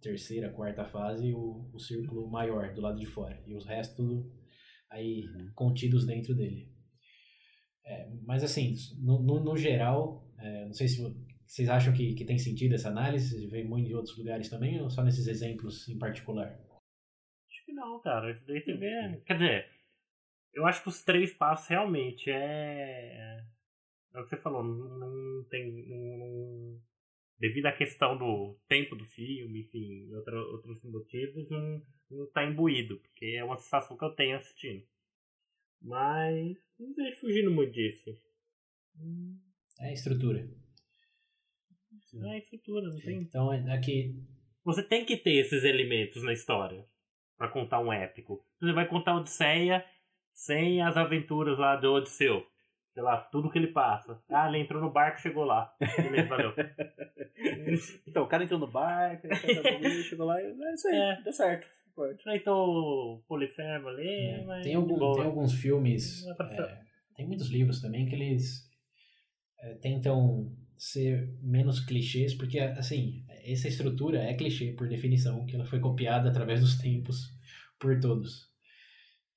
terceira, 0.00 0.50
quarta 0.50 0.84
fase, 0.86 1.34
o, 1.34 1.68
o 1.72 1.78
círculo 1.78 2.26
maior 2.30 2.72
do 2.72 2.80
lado 2.80 2.98
de 2.98 3.04
fora. 3.04 3.38
E 3.46 3.54
os 3.54 3.66
restos 3.66 4.24
aí 4.90 5.26
uhum. 5.26 5.50
contidos 5.54 6.06
dentro 6.06 6.34
dele. 6.34 6.72
É, 7.84 8.10
mas 8.24 8.42
assim, 8.42 8.74
no, 8.98 9.22
no, 9.22 9.44
no 9.44 9.56
geral, 9.56 10.26
é, 10.38 10.64
não 10.66 10.72
sei 10.72 10.88
se 10.88 11.02
vocês 11.52 11.68
acham 11.68 11.92
que, 11.92 12.14
que 12.14 12.24
tem 12.24 12.38
sentido 12.38 12.74
essa 12.74 12.88
análise, 12.88 13.46
vem 13.48 13.62
muito 13.62 13.86
de 13.86 13.94
outros 13.94 14.16
lugares 14.16 14.48
também, 14.48 14.80
ou 14.80 14.88
só 14.88 15.04
nesses 15.04 15.26
exemplos 15.26 15.86
em 15.86 15.98
particular? 15.98 16.46
Acho 16.48 17.64
que 17.66 17.72
não, 17.74 18.00
cara. 18.00 18.32
Isso 18.32 18.42
daí 18.46 18.62
você 18.62 18.72
vê. 18.72 19.20
Quer 19.26 19.34
dizer, 19.34 19.70
eu 20.54 20.64
acho 20.64 20.82
que 20.82 20.88
os 20.88 21.04
três 21.04 21.34
passos 21.34 21.68
realmente 21.68 22.30
é 22.30 23.44
é 24.14 24.18
o 24.18 24.24
que 24.24 24.30
você 24.30 24.38
falou, 24.38 24.64
não, 24.64 25.44
tem. 25.50 25.86
Não, 25.88 26.80
devido 27.38 27.66
à 27.66 27.72
questão 27.72 28.16
do 28.16 28.58
tempo 28.66 28.96
do 28.96 29.04
filme, 29.04 29.60
enfim, 29.60 30.10
outra, 30.14 30.34
outros 30.38 30.82
motivos, 30.84 31.50
não, 31.50 31.82
não 32.10 32.30
tá 32.30 32.46
imbuído, 32.46 32.98
porque 33.00 33.26
é 33.36 33.44
uma 33.44 33.58
sensação 33.58 33.98
que 33.98 34.04
eu 34.06 34.14
tenho 34.14 34.38
assistindo. 34.38 34.86
Mas 35.82 36.56
não 36.78 36.94
vejo 36.94 37.20
fugindo 37.20 37.50
muito 37.50 37.72
disso. 37.72 38.10
É 39.80 39.92
estrutura. 39.92 40.48
É 42.24 42.38
estrutura, 42.38 42.88
não 42.88 42.96
tem. 42.96 43.18
Então 43.18 43.50
aqui. 43.72 44.14
Você 44.64 44.82
tem 44.82 45.04
que 45.04 45.16
ter 45.16 45.34
esses 45.34 45.64
elementos 45.64 46.22
na 46.22 46.32
história 46.32 46.86
para 47.36 47.48
contar 47.48 47.80
um 47.80 47.92
épico. 47.92 48.44
Você 48.60 48.72
vai 48.72 48.86
contar 48.86 49.16
Odisseia 49.16 49.84
sem 50.32 50.80
as 50.80 50.96
aventuras 50.96 51.58
lá 51.58 51.76
do 51.76 51.92
Odisseu 51.92 52.46
sei 52.92 53.02
lá, 53.02 53.16
tudo 53.16 53.50
que 53.50 53.58
ele 53.58 53.68
passa. 53.68 54.20
Ah, 54.28 54.48
ele 54.48 54.58
entrou 54.58 54.80
no 54.80 54.90
barco 54.90 55.20
chegou 55.20 55.44
lá. 55.44 55.74
Beleza, 55.80 56.28
valeu. 56.28 56.52
então, 58.06 58.24
o 58.24 58.26
cara 58.26 58.44
entrou 58.44 58.60
no 58.60 58.70
barco, 58.70 59.26
chegou 60.04 60.26
lá 60.26 60.40
e 60.40 60.46
é 60.46 60.74
isso 60.74 60.88
aí, 60.88 60.96
é. 60.96 61.22
deu 61.22 61.32
certo. 61.32 61.66
Enfrentou 62.14 62.68
o 62.68 63.22
Polifemo 63.26 63.88
ali, 63.88 64.08
é. 64.08 64.44
mas. 64.44 64.64
Tem, 64.64 64.74
algum, 64.74 65.14
tem 65.14 65.24
alguns 65.24 65.54
filmes. 65.54 66.24
É, 66.26 66.78
tem 67.16 67.26
muitos 67.26 67.50
livros 67.50 67.80
também 67.80 68.06
que 68.06 68.14
eles 68.14 68.66
é, 69.60 69.74
tentam 69.74 70.50
ser 70.82 71.32
menos 71.40 71.78
clichês, 71.78 72.34
porque, 72.34 72.58
assim, 72.58 73.24
essa 73.44 73.68
estrutura 73.68 74.18
é 74.18 74.34
clichê 74.34 74.72
por 74.72 74.88
definição, 74.88 75.46
que 75.46 75.54
ela 75.54 75.64
foi 75.64 75.78
copiada 75.78 76.28
através 76.28 76.60
dos 76.60 76.76
tempos 76.76 77.32
por 77.78 78.00
todos. 78.00 78.50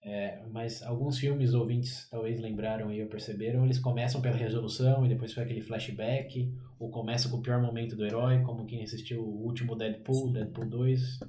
É, 0.01 0.43
mas 0.51 0.81
alguns 0.81 1.19
filmes 1.19 1.53
ouvintes 1.53 2.09
talvez 2.09 2.39
lembraram 2.39 2.91
e 2.91 3.05
perceberam, 3.05 3.63
eles 3.63 3.77
começam 3.77 4.23
pela 4.23 4.35
resolução 4.35 5.05
e 5.05 5.09
depois 5.09 5.33
foi 5.33 5.43
aquele 5.43 5.61
flashback, 5.61 6.51
ou 6.79 6.89
começa 6.89 7.29
com 7.29 7.37
o 7.37 7.41
pior 7.43 7.61
momento 7.61 7.95
do 7.95 8.03
herói, 8.03 8.41
como 8.41 8.65
quem 8.65 8.81
assistiu 8.81 9.21
o 9.21 9.45
último 9.45 9.75
Deadpool, 9.75 10.33
Deadpool 10.33 10.67
2. 10.67 11.19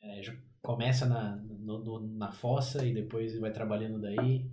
É, 0.00 0.20
começa 0.62 1.06
na, 1.06 1.34
no, 1.36 1.82
no, 1.82 2.00
na 2.18 2.30
fossa 2.30 2.86
e 2.86 2.94
depois 2.94 3.36
vai 3.40 3.50
trabalhando 3.50 4.00
daí. 4.00 4.48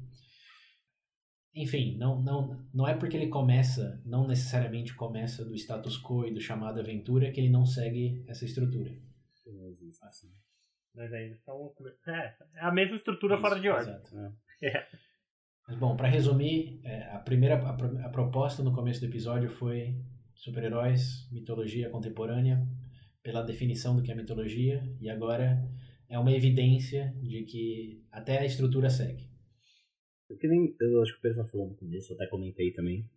Enfim, 1.58 1.98
não, 1.98 2.22
não, 2.22 2.56
não 2.72 2.88
é 2.88 2.94
porque 2.94 3.18
ele 3.18 3.30
começa, 3.30 4.00
não 4.06 4.28
necessariamente 4.28 4.94
começa 4.94 5.44
do 5.44 5.56
status 5.56 6.00
quo 6.00 6.26
e 6.26 6.32
do 6.32 6.40
chamado 6.40 6.80
aventura 6.80 7.32
que 7.32 7.40
ele 7.40 7.50
não 7.50 7.66
segue 7.66 8.24
essa 8.28 8.46
estrutura. 8.46 8.92
Assim. 10.04 10.32
Mas 10.94 11.12
ainda 11.12 11.36
são. 11.38 11.74
É, 12.08 12.36
é 12.56 12.62
a 12.62 12.72
mesma 12.72 12.96
estrutura 12.96 13.34
Isso, 13.34 13.42
fora 13.42 13.60
de 13.60 13.70
ordem. 13.70 13.94
Exato. 13.94 14.36
É. 14.62 14.88
Mas, 15.68 15.78
bom, 15.78 15.98
para 15.98 16.08
resumir, 16.08 16.80
é, 16.84 17.10
a 17.12 17.20
primeira 17.20 17.56
a, 17.56 18.06
a 18.06 18.10
proposta 18.10 18.64
no 18.64 18.74
começo 18.74 19.02
do 19.02 19.08
episódio 19.08 19.50
foi 19.50 19.96
super-heróis, 20.34 21.28
mitologia 21.32 21.90
contemporânea, 21.90 22.66
pela 23.22 23.42
definição 23.42 23.96
do 23.96 24.02
que 24.02 24.12
é 24.12 24.16
mitologia, 24.16 24.82
e 25.02 25.10
agora 25.10 25.62
é 26.08 26.18
uma 26.18 26.32
evidência 26.32 27.14
de 27.22 27.44
que 27.44 28.06
até 28.12 28.40
a 28.40 28.46
estrutura 28.46 28.90
segue. 28.90 29.27
O 30.30 30.38
que 30.38 30.48
nem, 30.48 30.76
eu 30.80 31.02
acho 31.02 31.14
que 31.14 31.20
o 31.20 31.22
Pedro 31.22 31.38
estava 31.40 31.50
falando 31.50 31.70
no 31.72 31.78
começo, 31.78 32.12
eu 32.12 32.16
até 32.16 32.28
comentei 32.28 32.72
também, 32.72 33.10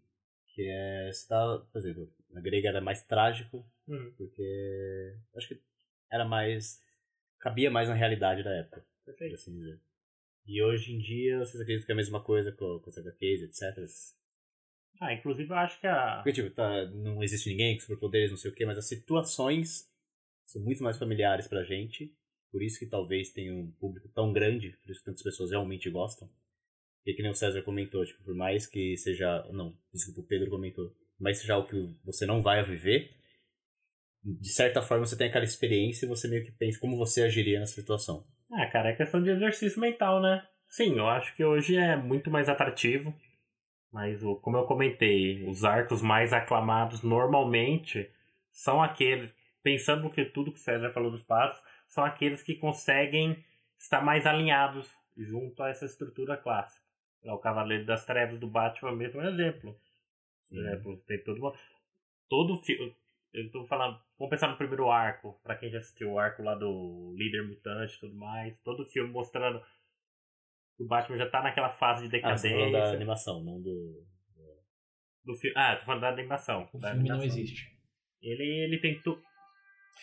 que 0.54 0.62
é, 0.68 1.10
você 1.12 1.28
tá, 1.28 1.58
por 1.72 1.78
exemplo, 1.78 2.12
na 2.30 2.40
grega 2.40 2.68
era 2.68 2.80
mais 2.80 3.02
trágico, 3.04 3.64
Uhum. 3.88 4.12
porque 4.16 5.16
acho 5.34 5.48
que 5.48 5.60
era 6.10 6.24
mais, 6.24 6.80
cabia 7.38 7.70
mais 7.70 7.88
na 7.88 7.94
realidade 7.94 8.42
da 8.44 8.50
época, 8.54 8.84
Perfeito. 9.04 9.34
assim 9.34 9.52
dizer. 9.52 9.80
E 10.46 10.62
hoje 10.62 10.92
em 10.94 10.98
dia, 10.98 11.38
vocês 11.38 11.60
acreditam 11.60 11.86
que 11.86 11.92
é 11.92 11.94
a 11.94 11.96
mesma 11.96 12.22
coisa 12.22 12.52
com, 12.52 12.78
com 12.80 12.90
os 12.90 12.96
HQs, 12.98 13.42
etc? 13.42 13.84
Ah, 15.00 15.12
inclusive 15.12 15.50
eu 15.50 15.56
acho 15.56 15.80
que 15.80 15.86
a. 15.86 16.16
Porque, 16.22 16.32
tipo, 16.32 16.50
tá, 16.50 16.86
não 16.90 17.22
existe 17.22 17.48
ninguém 17.48 17.74
com 17.74 17.80
superpoderes, 17.80 18.30
não 18.30 18.36
sei 18.38 18.50
o 18.50 18.54
quê, 18.54 18.64
mas 18.66 18.78
as 18.78 18.86
situações 18.86 19.90
são 20.46 20.62
muito 20.62 20.82
mais 20.82 20.98
familiares 20.98 21.48
pra 21.48 21.64
gente, 21.64 22.14
por 22.50 22.62
isso 22.62 22.78
que 22.78 22.86
talvez 22.86 23.30
tenha 23.30 23.54
um 23.54 23.70
público 23.72 24.08
tão 24.08 24.32
grande, 24.32 24.76
por 24.82 24.90
isso 24.90 25.00
que 25.00 25.06
tantas 25.06 25.22
pessoas 25.22 25.50
realmente 25.50 25.88
gostam. 25.90 26.28
E 27.06 27.14
que 27.14 27.22
nem 27.22 27.30
o 27.30 27.34
César 27.34 27.62
comentou, 27.62 28.04
tipo, 28.04 28.22
por 28.22 28.34
mais 28.34 28.66
que 28.66 28.96
seja. 28.96 29.44
Não, 29.52 29.74
desculpa, 29.92 30.20
o 30.20 30.26
Pedro 30.26 30.50
comentou. 30.50 30.90
Por 30.90 31.24
mais 31.24 31.38
que 31.38 31.42
seja 31.42 31.54
algo 31.54 31.68
que 31.68 31.96
você 32.04 32.26
não 32.26 32.42
vai 32.42 32.62
viver, 32.62 33.10
de 34.22 34.48
certa 34.48 34.82
forma 34.82 35.06
você 35.06 35.16
tem 35.16 35.28
aquela 35.28 35.44
experiência 35.44 36.04
e 36.04 36.08
você 36.08 36.28
meio 36.28 36.44
que 36.44 36.52
pensa 36.52 36.78
como 36.78 36.96
você 36.96 37.22
agiria 37.22 37.58
nessa 37.58 37.74
situação. 37.74 38.26
Ah, 38.52 38.66
cara, 38.66 38.90
é 38.90 38.96
questão 38.96 39.22
de 39.22 39.30
exercício 39.30 39.80
mental, 39.80 40.20
né? 40.20 40.46
Sim, 40.68 40.98
eu 40.98 41.08
acho 41.08 41.34
que 41.34 41.44
hoje 41.44 41.76
é 41.76 41.96
muito 41.96 42.30
mais 42.30 42.48
atrativo. 42.48 43.14
Mas, 43.92 44.20
como 44.42 44.56
eu 44.56 44.66
comentei, 44.66 45.44
os 45.48 45.64
arcos 45.64 46.00
mais 46.00 46.32
aclamados 46.32 47.02
normalmente 47.02 48.08
são 48.52 48.80
aqueles, 48.80 49.32
pensando 49.62 50.10
que 50.10 50.24
tudo 50.24 50.52
que 50.52 50.58
o 50.58 50.62
César 50.62 50.90
falou 50.90 51.10
dos 51.10 51.22
passos, 51.22 51.60
são 51.88 52.04
aqueles 52.04 52.42
que 52.42 52.54
conseguem 52.54 53.44
estar 53.78 54.00
mais 54.00 54.26
alinhados 54.26 54.88
junto 55.16 55.62
a 55.62 55.70
essa 55.70 55.86
estrutura 55.86 56.36
clássica. 56.36 56.79
O 57.24 57.38
Cavaleiro 57.38 57.84
das 57.84 58.04
Trevas 58.06 58.38
do 58.40 58.46
Batman 58.48 58.92
mesmo 58.96 59.20
é 59.20 59.24
um 59.24 59.28
exemplo. 59.28 59.76
Por 60.48 60.58
exemplo, 60.58 60.96
tem 61.06 61.22
todo 61.22 61.38
uma, 61.38 61.52
todo 62.28 62.56
filme. 62.62 62.94
Eu 63.32 63.50
tô 63.52 63.64
falando, 63.66 64.00
vamos 64.18 64.30
pensar 64.30 64.48
no 64.48 64.56
primeiro 64.56 64.90
arco, 64.90 65.38
pra 65.44 65.54
quem 65.56 65.70
já 65.70 65.78
assistiu 65.78 66.12
o 66.12 66.18
arco 66.18 66.42
lá 66.42 66.54
do 66.56 67.14
líder 67.16 67.46
mutante 67.46 67.94
e 67.96 68.00
tudo 68.00 68.14
mais, 68.16 68.58
todo 68.64 68.84
filme 68.84 69.08
mostrando 69.12 69.60
que 70.76 70.82
o 70.82 70.86
Batman 70.88 71.16
já 71.18 71.28
tá 71.30 71.40
naquela 71.42 71.70
fase 71.70 72.08
de 72.08 72.16
Ah, 72.16 72.36
você 72.36 72.48
tá 72.48 72.48
decadência. 72.48 72.50
falando 72.50 72.72
da 72.72 72.92
animação, 72.96 73.44
não 73.44 73.60
do. 73.60 74.04
do 75.24 75.34
fi- 75.36 75.52
Ah, 75.54 75.76
tô 75.76 75.84
falando 75.84 76.00
da 76.00 76.08
animação. 76.08 76.68
O 76.72 76.78
da 76.78 76.90
filme 76.90 77.08
não 77.08 77.16
animação. 77.16 77.38
existe. 77.40 77.70
Ele, 78.20 78.42
ele 78.64 78.78
tem 78.78 79.00
tu... 79.02 79.22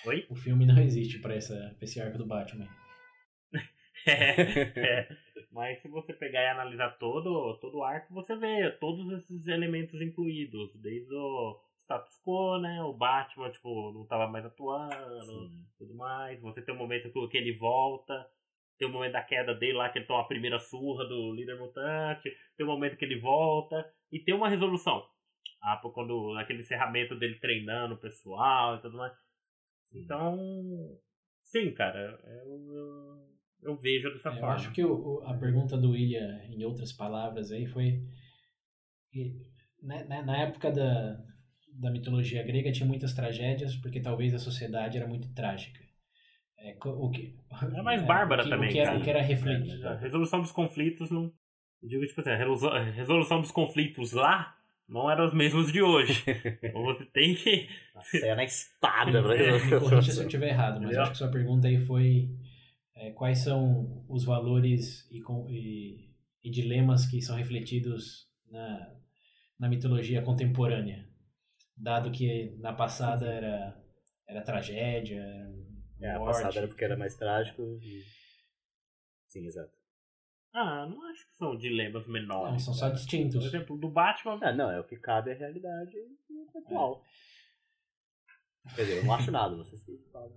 Oi? 0.06 0.26
O 0.30 0.36
filme 0.36 0.66
não 0.66 0.78
existe 0.78 1.20
para 1.20 1.36
esse 1.36 2.00
arco 2.00 2.18
do 2.18 2.26
Batman. 2.26 2.68
É, 4.06 4.80
é. 4.80 5.18
Mas 5.58 5.82
se 5.82 5.88
você 5.88 6.14
pegar 6.14 6.44
e 6.44 6.48
analisar 6.50 7.00
todo, 7.00 7.58
todo 7.58 7.80
o 7.80 7.84
arco, 7.84 8.14
você 8.14 8.36
vê 8.36 8.70
todos 8.74 9.12
esses 9.12 9.48
elementos 9.48 10.00
incluídos, 10.00 10.76
desde 10.76 11.12
o 11.12 11.60
status 11.80 12.22
quo, 12.24 12.60
né? 12.60 12.84
O 12.84 12.94
Batman, 12.94 13.50
tipo, 13.50 13.92
não 13.92 14.06
tava 14.06 14.28
mais 14.28 14.46
atuando, 14.46 15.26
Sim. 15.26 15.66
tudo 15.80 15.96
mais. 15.96 16.40
Você 16.42 16.62
tem 16.62 16.76
um 16.76 16.78
momento 16.78 17.12
que- 17.28 17.38
ele 17.40 17.54
volta, 17.54 18.30
tem 18.78 18.88
o 18.88 18.92
momento 18.92 19.14
da 19.14 19.24
queda 19.24 19.56
dele 19.56 19.74
lá, 19.74 19.90
que 19.90 19.98
ele 19.98 20.06
toma 20.06 20.22
a 20.22 20.28
primeira 20.28 20.60
surra 20.60 21.06
do 21.06 21.34
líder 21.34 21.58
mutante, 21.58 22.32
tem 22.56 22.64
o 22.64 22.70
momento 22.70 22.96
que 22.96 23.06
ele 23.06 23.20
volta, 23.20 23.92
e 24.12 24.20
tem 24.20 24.36
uma 24.36 24.50
resolução. 24.50 25.10
Ah, 25.60 25.82
quando 25.92 26.38
aquele 26.38 26.60
encerramento 26.60 27.16
dele 27.16 27.40
treinando 27.40 27.96
o 27.96 28.00
pessoal 28.00 28.76
e 28.76 28.82
tudo 28.82 28.96
mais. 28.96 29.18
Então, 29.92 30.38
sim, 31.42 31.74
cara, 31.74 32.20
eu, 32.46 32.74
eu, 32.76 33.37
eu 33.62 33.76
vejo 33.76 34.12
dessa 34.12 34.30
É, 34.30 34.34
eu 34.36 34.40
forma. 34.40 34.56
acho 34.56 34.72
que 34.72 34.84
o- 34.84 35.22
a 35.26 35.34
pergunta 35.34 35.78
do 35.78 35.92
William, 35.92 36.40
em 36.50 36.64
outras 36.64 36.92
palavras, 36.94 37.52
aí 37.52 37.66
foi. 37.66 38.02
que, 39.12 39.36
né, 39.82 40.04
né, 40.06 40.22
na 40.22 40.38
época 40.38 40.72
da, 40.72 41.20
da 41.80 41.92
mitologia 41.92 42.44
grega 42.44 42.72
tinha 42.72 42.88
muitas 42.88 43.14
tragédias, 43.14 43.76
porque 43.76 44.00
talvez 44.02 44.34
a 44.34 44.40
sociedade 44.40 44.98
era 44.98 45.08
muito 45.08 45.34
trágica. 45.34 45.80
É, 46.60 46.76
o 46.84 47.10
que, 47.10 47.36
É 47.76 47.82
mais 47.82 48.04
bárbara 48.06 48.42
o 48.42 48.46
que, 48.46 48.50
também, 48.50 48.70
O 48.70 48.72
que 48.72 48.80
era, 48.80 48.98
o 48.98 49.04
que 49.04 49.10
era 49.10 49.20
É, 49.20 49.22
refletido. 49.24 49.88
a 49.88 49.96
resolução 49.96 50.42
dos 50.42 50.52
conflitos 50.52 51.10
não. 51.12 51.32
Eu 51.82 51.90
digo, 51.90 52.06
tipo 52.08 52.20
assim, 52.22 52.32
a 52.32 52.84
resolução, 52.92 53.40
dos 53.42 53.52
conflitos 53.52 54.12
lá 54.12 54.58
não 54.90 55.10
eram 55.10 55.28
os 55.28 55.34
mesmos 55.34 55.72
de 55.72 55.82
hoje. 55.82 56.24
Então 56.64 56.84
você 56.84 57.06
tem 57.06 57.36
que. 57.36 57.70
Saia 58.20 58.36
na 58.36 58.44
espada 58.46 59.22
Me 59.22 59.36
resolver 59.38 59.80
corrija 59.80 60.12
se 60.12 60.20
eu 60.20 60.26
estiver 60.26 60.50
errado, 60.50 60.76
mas 60.82 60.86
Entendeu? 60.86 61.02
acho 61.04 61.12
que 61.12 61.18
sua 61.20 61.32
pergunta 61.32 61.68
aí 61.68 61.78
foi 61.86 62.28
é, 63.00 63.12
quais 63.12 63.40
são 63.40 64.06
os 64.10 64.24
valores 64.26 65.08
e, 65.12 65.22
e- 65.50 66.10
e 66.44 66.50
dilemas 66.52 67.06
que 67.06 67.22
são 67.22 67.36
refletidos 67.36 68.28
na, 68.50 68.96
na 69.60 69.70
mitologia 69.70 70.22
contemporânea, 70.22 71.08
dado 71.76 72.12
que 72.12 72.56
na 72.60 72.74
passada 72.74 73.26
era, 73.28 73.84
era 74.28 74.42
tragédia, 74.42 75.22
era 76.00 76.14
É, 76.14 76.16
a 76.16 76.20
morte. 76.20 76.34
passada 76.42 76.58
era 76.60 76.68
porque 76.68 76.84
era 76.86 76.98
mais 76.98 77.16
trágico 77.16 77.62
e... 77.82 78.04
Sim, 79.28 79.46
exato. 79.46 79.72
Ah, 80.54 80.88
não 80.90 81.04
acho 81.10 81.28
que 81.28 81.36
são 81.36 81.56
dilemas 81.58 82.08
menores. 82.08 82.52
Não, 82.54 82.60
são 82.60 82.74
só 82.74 82.90
distintos. 82.90 83.40
Por 83.44 83.48
exemplo, 83.48 83.78
do 83.78 83.90
Batman. 83.90 84.40
Ah, 84.42 84.54
não, 84.54 84.72
é 84.72 84.80
o 84.80 84.84
que 84.84 84.96
cabe 84.98 85.32
à 85.32 85.36
realidade 85.36 85.92
atual. 86.56 87.04
Quer 88.76 88.82
dizer, 88.84 88.98
eu 88.98 89.06
não 89.06 89.14
acho 89.14 89.32
nada, 89.32 89.56
vocês 89.56 89.84
que 89.84 89.98
falam. 90.12 90.32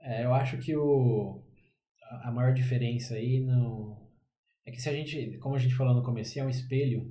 É, 0.00 0.24
eu 0.24 0.32
acho 0.32 0.56
que 0.58 0.74
o, 0.74 1.42
a 2.22 2.30
maior 2.32 2.54
diferença 2.54 3.14
aí 3.14 3.40
no, 3.40 4.08
é 4.66 4.70
que 4.70 4.80
se 4.80 4.88
a 4.88 4.92
gente, 4.92 5.38
como 5.38 5.54
a 5.54 5.58
gente 5.58 5.74
falou 5.74 5.94
no 5.94 6.02
começo, 6.02 6.38
é 6.38 6.44
um 6.44 6.48
espelho, 6.48 7.10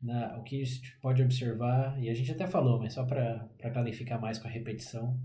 na, 0.00 0.38
o 0.38 0.42
que 0.42 0.60
a 0.60 0.64
gente 0.64 0.98
pode 1.00 1.22
observar, 1.22 2.02
e 2.02 2.08
a 2.08 2.14
gente 2.14 2.32
até 2.32 2.46
falou, 2.46 2.78
mas 2.78 2.94
só 2.94 3.04
para 3.04 3.48
clarificar 3.72 4.20
mais 4.20 4.38
com 4.38 4.48
a 4.48 4.50
repetição, 4.50 5.20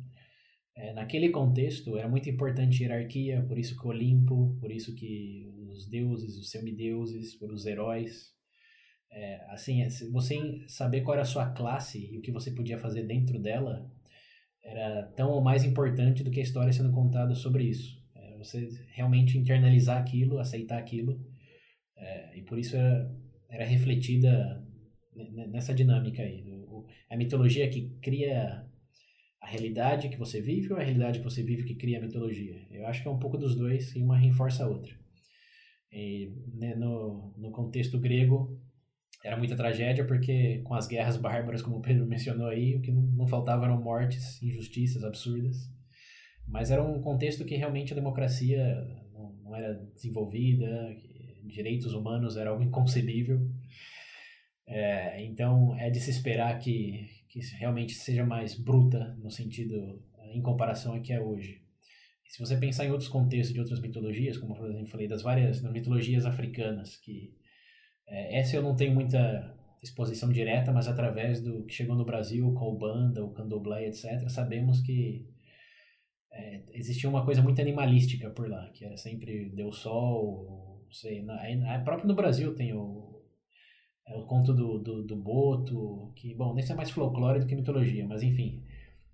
é, 0.76 0.94
naquele 0.94 1.30
contexto 1.30 1.98
era 1.98 2.08
muito 2.08 2.30
importante 2.30 2.84
hierarquia, 2.84 3.44
por 3.48 3.58
isso 3.58 3.76
que 3.76 3.86
o 3.86 3.90
Olimpo, 3.90 4.58
por 4.60 4.72
isso 4.72 4.94
que 4.94 5.52
os 5.70 5.90
deuses, 5.90 6.38
os 6.38 6.52
semideuses, 6.52 7.36
por 7.36 7.52
os 7.52 7.66
heróis, 7.66 8.37
é, 9.12 9.46
assim, 9.50 9.88
você 10.12 10.66
saber 10.68 11.02
qual 11.02 11.14
era 11.16 11.24
a 11.24 11.26
sua 11.26 11.50
classe 11.52 12.10
e 12.12 12.18
o 12.18 12.22
que 12.22 12.32
você 12.32 12.52
podia 12.52 12.78
fazer 12.78 13.04
dentro 13.04 13.40
dela, 13.40 13.90
era 14.64 15.04
tão 15.16 15.32
ou 15.32 15.42
mais 15.42 15.64
importante 15.64 16.24
do 16.24 16.32
que 16.32 16.40
a 16.40 16.44
história 16.44 16.74
sendo 16.74 16.92
contada 16.92 17.34
sobre 17.36 17.64
isso. 17.64 18.02
É, 18.16 18.38
você 18.38 18.68
realmente 18.90 19.38
internalizar 19.38 19.98
aquilo, 20.02 20.40
aceitar 20.40 20.78
aquilo, 20.78 21.20
é, 21.96 22.38
e 22.38 22.42
por 22.44 22.60
isso 22.60 22.76
era, 22.76 23.12
era 23.50 23.66
refletida 23.66 24.64
ne- 25.16 25.32
ne- 25.32 25.48
nessa 25.48 25.74
dinâmica 25.74 26.22
aí. 26.22 26.44
O- 26.70 26.86
a 27.10 27.16
mitologia 27.18 27.70
que 27.70 27.90
cria 28.02 28.66
a 29.42 29.48
realidade 29.48 30.10
que 30.10 30.18
você 30.18 30.42
vive 30.42 30.74
ou 30.74 30.80
a 30.80 30.84
realidade 30.84 31.20
que 31.20 31.26
você 31.26 31.42
vive 31.44 31.64
que 31.64 31.76
cria 31.76 32.00
a 32.00 32.02
mitologia? 32.02 32.68
Eu 32.72 32.86
acho 32.88 33.02
que 33.02 33.08
é 33.08 33.12
um 33.12 33.20
pouco 33.20 33.38
dos 33.38 33.56
dois 33.56 33.96
e 33.96 34.02
uma 34.02 34.18
reforça 34.18 34.66
a 34.66 34.68
outra. 34.70 34.94
E, 35.92 36.32
né, 36.54 36.76
no, 36.76 37.34
no 37.38 37.52
contexto 37.52 37.98
grego, 38.00 38.60
era 39.24 39.38
muita 39.38 39.56
tragédia 39.56 40.06
porque 40.06 40.60
com 40.64 40.74
as 40.74 40.88
guerras 40.88 41.18
bárbaras, 41.18 41.62
como 41.62 41.78
o 41.78 41.82
Pedro 41.82 42.06
mencionou 42.08 42.48
aí, 42.48 42.76
o 42.76 42.82
que 42.82 42.92
não, 42.92 43.28
faltava 43.28 43.66
eram 43.66 43.82
mortes, 43.82 44.42
injustiças 44.42 45.04
absurdas. 45.04 45.58
Mas 46.48 46.72
era 46.72 46.82
um 46.82 47.02
contexto 47.02 47.44
que 47.44 47.56
realmente 47.56 47.92
a 47.92 47.96
democracia 47.96 48.88
não, 49.44 49.56
era 49.56 49.74
desenvolvida, 49.94 50.96
direitos 51.44 51.94
humanos 51.94 52.38
era 52.38 52.50
algo 52.50 52.64
inconcebível. 52.64 53.40
É, 54.66 55.24
então 55.24 55.78
é 55.78 55.90
de 55.90 56.00
se 56.00 56.10
esperar 56.10 56.58
que, 56.60 57.08
que 57.30 57.40
realmente 57.58 57.94
seja 57.94 58.26
mais 58.26 58.56
bruta 58.56 59.16
no 59.22 59.32
sentido 59.32 60.02
em 60.34 60.42
comparação 60.42 60.96
ao 60.96 61.02
que 61.02 61.14
é 61.14 61.22
hoje. 61.22 61.62
Se 62.28 62.40
você 62.40 62.58
pensar 62.58 62.86
em 62.86 62.92
outros 62.92 63.10
contextos 63.10 63.54
de 63.54 63.60
outras 63.60 63.80
mitologias, 63.80 64.38
como 64.38 64.56
por 64.56 64.70
exemplo 64.70 64.88
falei 64.88 65.08
das 65.08 65.22
várias 65.22 65.62
mitologias 65.62 66.26
africanas, 66.26 66.98
que 66.98 67.34
é, 68.08 68.40
essa 68.40 68.56
eu 68.56 68.62
não 68.62 68.76
tenho 68.76 68.94
muita 68.94 69.56
exposição 69.84 70.30
direta, 70.30 70.72
mas 70.72 70.88
através 70.88 71.42
do 71.42 71.64
que 71.66 71.74
chegou 71.74 71.96
no 71.96 72.06
Brasil, 72.06 72.52
com 72.54 72.72
o 72.72 72.78
banda, 72.78 73.24
o 73.24 73.32
candomblé, 73.32 73.88
etc., 73.88 74.28
sabemos 74.30 74.82
que 74.82 75.28
é, 76.32 76.64
existia 76.74 77.10
uma 77.10 77.26
coisa 77.26 77.42
muito 77.42 77.62
animalística 77.62 78.30
por 78.30 78.50
lá, 78.50 78.70
que 78.74 78.86
era 78.86 78.98
sempre 78.98 79.50
Deus 79.50 79.80
Sol, 79.80 80.84
não 80.86 80.92
sei, 80.92 81.22
na, 81.24 81.56
na, 81.56 81.80
próprio 81.80 82.08
no 82.08 82.16
Brasil 82.16 82.56
tem 82.56 82.74
o, 82.74 83.22
é, 84.08 84.16
o 84.16 84.26
conto 84.26 84.54
do, 84.54 84.80
do, 84.80 85.04
do 85.04 85.16
Boto, 85.16 86.14
que, 86.16 86.34
bom, 86.34 86.54
nesse 86.54 86.72
é 86.72 86.76
mais 86.76 86.92
folclore 86.92 87.40
do 87.40 87.48
que 87.48 87.56
mitologia, 87.56 88.06
mas 88.08 88.24
enfim, 88.24 88.64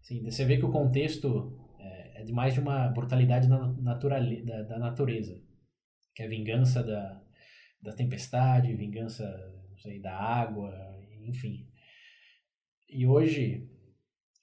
assim, 0.01 0.23
você 0.23 0.45
vê 0.45 0.57
que 0.57 0.65
o 0.65 0.71
contexto 0.71 1.59
é, 1.79 2.21
é 2.21 2.31
mais 2.31 2.53
de 2.53 2.59
uma 2.59 2.87
brutalidade 2.89 3.47
da, 3.47 3.67
naturali, 3.73 4.43
da, 4.43 4.63
da 4.63 4.79
natureza, 4.79 5.41
que 6.15 6.23
é 6.23 6.25
a 6.25 6.29
vingança 6.29 6.83
da, 6.83 7.22
da 7.83 7.93
tempestade, 7.93 8.73
vingança 8.73 9.23
sei, 9.77 9.99
da 9.99 10.17
água, 10.17 10.73
enfim. 11.21 11.67
E 12.89 13.05
hoje, 13.05 13.69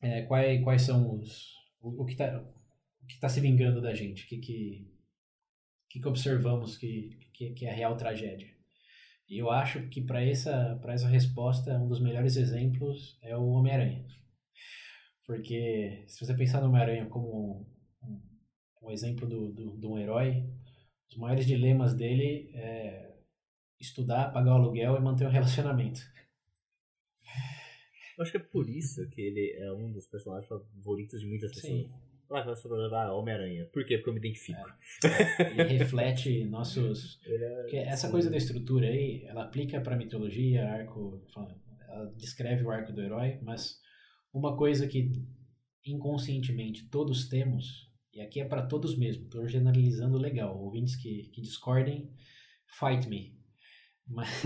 é, 0.03 0.23
quais, 0.23 0.63
quais 0.63 0.83
são 0.83 1.19
os. 1.19 1.55
O, 1.81 2.03
o 2.03 2.05
que 2.05 2.13
está 2.13 2.45
tá 3.21 3.29
se 3.29 3.41
vingando 3.41 3.81
da 3.81 3.95
gente? 3.95 4.25
O 4.25 4.29
que, 4.29 4.39
que, 4.39 4.93
que, 5.89 6.01
que 6.01 6.09
observamos 6.09 6.77
que, 6.77 7.19
que, 7.33 7.51
que 7.53 7.67
é 7.67 7.71
a 7.71 7.75
real 7.75 7.97
tragédia? 7.97 8.55
E 9.29 9.39
eu 9.39 9.51
acho 9.51 9.89
que 9.89 10.03
para 10.03 10.23
essa, 10.23 10.79
essa 10.89 11.09
resposta, 11.09 11.79
um 11.79 11.89
dos 11.89 12.01
melhores 12.01 12.37
exemplos 12.37 13.19
é 13.23 13.37
o 13.37 13.49
Homem-Aranha. 13.49 14.05
Porque 15.25 16.05
se 16.09 16.25
você 16.25 16.35
pensar 16.35 16.61
no 16.61 16.67
Homem-Aranha 16.67 17.07
como 17.07 17.65
um, 18.03 18.21
um 18.83 18.91
exemplo 18.91 19.29
do, 19.29 19.53
do, 19.53 19.79
de 19.79 19.87
um 19.87 19.97
herói, 19.97 20.45
os 21.09 21.17
maiores 21.17 21.47
dilemas 21.47 21.95
dele 21.95 22.51
é 22.55 23.10
estudar, 23.81 24.33
pagar 24.33 24.53
o 24.53 24.55
aluguel 24.57 24.97
e 24.97 25.01
manter 25.01 25.27
o 25.27 25.31
relacionamento. 25.31 26.01
Eu 28.17 28.23
acho 28.23 28.33
que 28.33 28.37
é 28.37 28.41
por 28.41 28.69
isso 28.69 29.09
que 29.09 29.21
ele 29.21 29.57
é 29.59 29.73
um 29.73 29.91
dos 29.91 30.07
personagens 30.07 30.47
favoritos 30.47 31.21
de 31.21 31.27
muitas 31.27 31.51
pessoas. 31.53 31.85
Sim. 31.85 31.91
Ah, 32.31 32.45
ah, 32.93 33.15
Homem-Aranha. 33.15 33.67
Por 33.73 33.85
quê? 33.85 33.97
Porque 33.97 34.11
eu 34.11 34.13
me 34.13 34.21
identifico. 34.21 34.61
É. 35.05 35.61
Ele 35.61 35.79
reflete 35.79 36.45
nossos. 36.47 37.19
É... 37.27 37.77
essa 37.89 38.09
coisa 38.11 38.31
da 38.31 38.37
estrutura 38.37 38.87
aí, 38.87 39.25
ela 39.25 39.45
aplica 39.45 39.81
para 39.81 39.97
mitologia, 39.97 40.69
arco. 40.69 41.21
Ela 41.89 42.13
descreve 42.17 42.63
o 42.63 42.71
arco 42.71 42.93
do 42.93 43.03
herói, 43.03 43.41
mas 43.43 43.81
uma 44.33 44.57
coisa 44.57 44.87
que 44.87 45.11
inconscientemente 45.85 46.89
todos 46.89 47.29
temos, 47.29 47.91
e 48.13 48.21
aqui 48.21 48.41
é 48.41 48.45
para 48.45 48.67
todos 48.67 48.97
mesmo, 48.97 49.25
estou 49.25 49.49
generalizando 49.49 50.19
legal, 50.19 50.57
ouvintes 50.57 50.95
que, 50.95 51.31
que 51.33 51.41
discordem, 51.41 52.09
fight 52.79 53.09
me. 53.09 53.40
Mas 54.11 54.43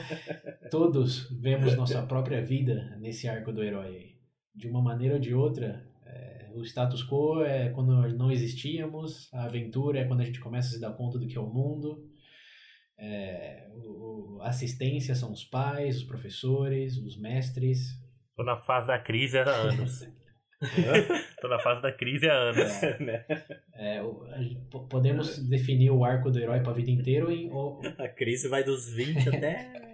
todos 0.70 1.30
vemos 1.40 1.74
nossa 1.76 2.02
própria 2.02 2.44
vida 2.44 2.96
nesse 3.00 3.26
arco 3.26 3.52
do 3.52 3.64
herói. 3.64 4.16
De 4.54 4.68
uma 4.68 4.82
maneira 4.82 5.14
ou 5.14 5.20
de 5.20 5.34
outra, 5.34 5.88
é, 6.04 6.50
o 6.54 6.62
status 6.62 7.02
quo 7.02 7.42
é 7.42 7.70
quando 7.70 7.92
nós 7.92 8.16
não 8.16 8.30
existíamos, 8.30 9.32
a 9.32 9.44
aventura 9.44 10.00
é 10.00 10.04
quando 10.04 10.20
a 10.20 10.24
gente 10.24 10.40
começa 10.40 10.68
a 10.68 10.72
se 10.72 10.80
dar 10.80 10.92
conta 10.92 11.18
do 11.18 11.26
que 11.26 11.38
é 11.38 11.40
o 11.40 11.46
mundo, 11.46 12.06
é, 12.98 13.68
o, 13.74 14.38
a 14.42 14.48
assistência 14.48 15.14
são 15.14 15.32
os 15.32 15.44
pais, 15.44 15.98
os 15.98 16.04
professores, 16.04 16.96
os 16.98 17.16
mestres, 17.16 17.98
Tô 18.38 18.44
na 18.44 18.56
fase 18.56 18.86
da 18.86 19.00
crise 19.00 19.36
há 19.36 19.50
anos. 19.50 20.06
Tô 21.40 21.48
na 21.48 21.58
fase 21.58 21.80
da 21.80 21.92
crise 21.92 22.28
há 22.28 22.34
anos. 22.34 22.82
É, 22.82 22.98
né? 23.02 23.24
é, 23.74 24.02
podemos 24.90 25.38
definir 25.48 25.90
o 25.90 26.04
arco 26.04 26.30
do 26.30 26.38
herói 26.38 26.60
pra 26.60 26.72
vida 26.72 26.90
inteira 26.90 27.32
em. 27.32 27.50
Ou... 27.50 27.80
A 27.96 28.08
crise 28.08 28.48
vai 28.48 28.64
dos 28.64 28.92
20 28.92 29.28
até. 29.30 29.88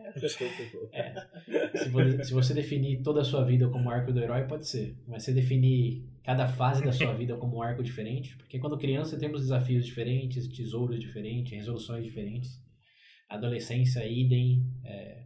é. 0.93 1.77
se, 1.77 1.89
você, 1.89 2.25
se 2.25 2.33
você 2.33 2.55
definir 2.55 3.03
toda 3.03 3.21
a 3.21 3.25
sua 3.25 3.45
vida 3.45 3.69
como 3.69 3.91
arco 3.91 4.13
do 4.13 4.21
herói, 4.23 4.45
pode 4.45 4.67
ser. 4.67 4.97
Mas 5.07 5.25
você 5.25 5.33
definir 5.33 6.09
cada 6.23 6.49
fase 6.49 6.83
da 6.83 6.93
sua 6.93 7.13
vida 7.13 7.37
como 7.37 7.59
um 7.59 7.63
arco 7.63 7.83
diferente, 7.83 8.37
porque 8.37 8.59
quando 8.59 8.79
criança 8.79 9.19
temos 9.19 9.43
desafios 9.43 9.85
diferentes, 9.85 10.49
tesouros 10.49 10.99
diferentes, 10.99 11.53
resoluções 11.53 12.05
diferentes. 12.05 12.63
Adolescência, 13.29 14.07
idem. 14.07 14.65
É, 14.85 15.25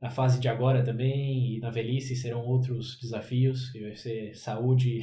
na 0.00 0.10
fase 0.10 0.40
de 0.40 0.48
agora 0.48 0.84
também 0.84 1.56
e 1.56 1.58
na 1.58 1.70
velhice 1.70 2.14
serão 2.14 2.44
outros 2.44 2.98
desafios, 3.00 3.70
que 3.70 3.80
vai 3.80 3.96
ser 3.96 4.34
saúde 4.34 5.00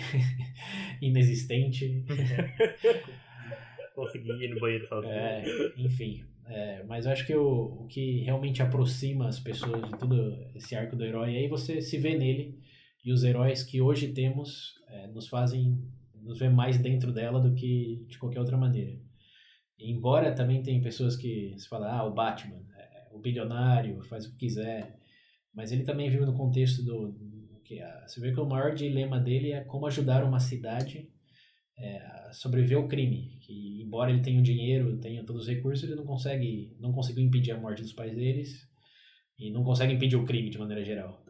inexistente. 1.02 2.04
Conseguir 3.94 4.32
ir 4.44 4.54
no 4.54 4.60
banheiro 4.60 4.88
sozinho. 4.88 5.14
É, 5.14 5.44
enfim. 5.78 6.24
É, 6.48 6.84
mas 6.84 7.06
eu 7.06 7.12
acho 7.12 7.26
que 7.26 7.36
o, 7.36 7.84
o 7.84 7.88
que 7.88 8.20
realmente 8.20 8.62
aproxima 8.62 9.28
as 9.28 9.40
pessoas 9.40 9.84
de 9.84 9.98
todo 9.98 10.16
esse 10.54 10.76
arco 10.76 10.96
do 10.96 11.04
herói, 11.04 11.36
aí 11.36 11.48
você 11.48 11.82
se 11.82 11.98
vê 11.98 12.16
nele 12.16 12.60
e 13.04 13.12
os 13.12 13.24
heróis 13.24 13.64
que 13.64 13.82
hoje 13.82 14.10
temos 14.10 14.76
é, 14.90 15.08
nos 15.08 15.28
fazem 15.28 15.80
nos 16.22 16.40
ver 16.40 16.50
mais 16.50 16.78
dentro 16.78 17.12
dela 17.12 17.40
do 17.40 17.54
que 17.54 18.06
de 18.08 18.18
qualquer 18.18 18.40
outra 18.40 18.58
maneira. 18.58 19.00
E 19.78 19.92
embora 19.92 20.34
também 20.34 20.62
tem 20.62 20.82
pessoas 20.82 21.16
que 21.16 21.54
se 21.58 21.68
falam, 21.68 21.90
ah, 21.90 22.06
o 22.06 22.14
Batman, 22.14 22.62
o 23.16 23.20
bilionário, 23.20 24.02
faz 24.04 24.26
o 24.26 24.32
que 24.32 24.38
quiser. 24.38 24.98
Mas 25.54 25.72
ele 25.72 25.84
também 25.84 26.10
vive 26.10 26.26
no 26.26 26.34
contexto 26.34 26.84
do, 26.84 27.12
do 27.12 27.60
que 27.64 27.82
a, 27.82 28.08
você 28.08 28.20
vê 28.20 28.32
que 28.34 28.40
o 28.40 28.46
maior 28.46 28.76
dilema 28.76 29.20
dele 29.20 29.52
é 29.52 29.64
como 29.64 29.88
ajudar 29.88 30.24
uma 30.24 30.40
cidade 30.40 31.10
é, 31.78 31.98
a 31.98 32.34
sobreviver 32.34 32.78
ao 32.78 32.88
crime. 32.88 33.38
Que 33.42 33.82
embora 33.82 34.12
ele 34.12 34.22
tenha 34.22 34.40
o 34.40 34.44
dinheiro, 34.44 34.98
tenha 34.98 35.24
todos 35.24 35.44
os 35.44 35.48
recursos, 35.48 35.84
ele 35.84 35.96
não 35.96 36.06
consegue, 36.06 36.76
não 36.80 36.92
conseguiu 36.92 37.24
impedir 37.24 37.52
a 37.52 37.60
morte 37.60 37.82
dos 37.82 37.94
pais 37.94 38.16
deles 38.16 38.68
e 39.40 39.52
não 39.52 39.64
consegue 39.64 39.94
impedir 39.94 40.16
o 40.16 40.26
crime 40.26 40.50
de 40.50 40.58
maneira 40.58 40.84
geral. 40.84 41.24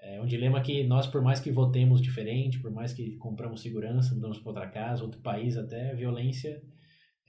É 0.00 0.20
um 0.20 0.26
dilema 0.26 0.60
que 0.60 0.84
nós, 0.84 1.06
por 1.06 1.20
mais 1.20 1.40
que 1.40 1.50
votemos 1.50 2.00
diferente, 2.00 2.60
por 2.60 2.70
mais 2.70 2.92
que 2.92 3.16
compramos 3.16 3.60
segurança, 3.60 4.14
mudamos 4.14 4.38
para 4.38 4.48
outra 4.48 4.68
casa, 4.68 5.02
outro 5.02 5.20
país 5.20 5.56
até, 5.56 5.94
violência 5.94 6.62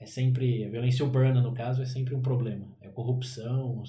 é 0.00 0.06
sempre, 0.06 0.64
a 0.64 0.70
violência 0.70 1.04
urbana 1.04 1.40
no 1.40 1.52
caso, 1.52 1.82
é 1.82 1.86
sempre 1.86 2.14
um 2.14 2.22
problema. 2.22 2.66
É 2.80 2.88
corrupção, 2.88 3.82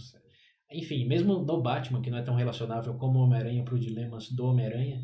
enfim, 0.72 1.06
mesmo 1.06 1.40
no 1.40 1.62
Batman, 1.62 2.02
que 2.02 2.10
não 2.10 2.18
é 2.18 2.24
tão 2.24 2.36
relacionável 2.36 2.94
como 2.96 3.20
o 3.20 3.24
Homem-Aranha 3.24 3.64
para 3.64 3.76
os 3.76 3.82
dilemas 3.82 4.30
do 4.32 4.46
Homem-Aranha, 4.46 5.02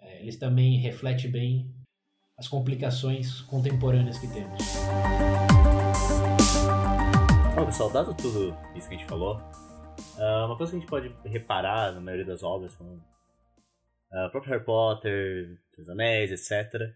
é, 0.00 0.22
eles 0.22 0.36
também 0.36 0.78
refletem 0.78 1.30
bem 1.30 1.74
as 2.36 2.48
complicações 2.48 3.40
contemporâneas 3.42 4.18
que 4.18 4.26
temos. 4.28 4.62
Bom, 7.54 7.66
pessoal, 7.66 7.92
dado 7.92 8.14
tudo 8.14 8.56
isso 8.74 8.88
que 8.88 8.94
a 8.94 8.98
gente 8.98 9.08
falou, 9.08 9.36
uh, 9.36 10.46
uma 10.46 10.56
coisa 10.56 10.72
que 10.72 10.78
a 10.78 10.80
gente 10.80 10.88
pode 10.88 11.14
reparar 11.24 11.92
na 11.92 12.00
maioria 12.00 12.24
das 12.24 12.42
obras, 12.42 12.74
como 12.76 12.94
uh, 12.94 14.30
próprio 14.30 14.52
Harry 14.52 14.64
Potter, 14.64 15.58
Os 15.78 15.88
Anéis, 15.88 16.30
etc., 16.30 16.94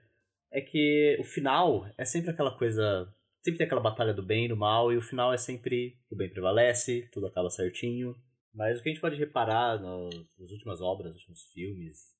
é 0.50 0.60
que 0.60 1.16
o 1.20 1.24
final 1.24 1.86
é 1.98 2.04
sempre 2.04 2.30
aquela 2.30 2.56
coisa 2.56 3.12
sempre 3.44 3.58
tem 3.58 3.66
aquela 3.66 3.80
batalha 3.80 4.14
do 4.14 4.22
bem 4.22 4.46
e 4.46 4.48
do 4.48 4.56
mal, 4.56 4.90
e 4.90 4.96
o 4.96 5.02
final 5.02 5.32
é 5.32 5.36
sempre 5.36 5.98
o 6.10 6.16
bem 6.16 6.30
prevalece, 6.30 7.08
tudo 7.12 7.26
acaba 7.26 7.50
certinho. 7.50 8.16
Mas 8.54 8.78
o 8.78 8.82
que 8.82 8.88
a 8.88 8.92
gente 8.92 9.00
pode 9.00 9.16
reparar 9.16 9.80
nas 9.80 10.50
últimas 10.50 10.80
obras, 10.80 11.12
nos 11.12 11.20
últimos 11.20 11.44
filmes, 11.52 12.16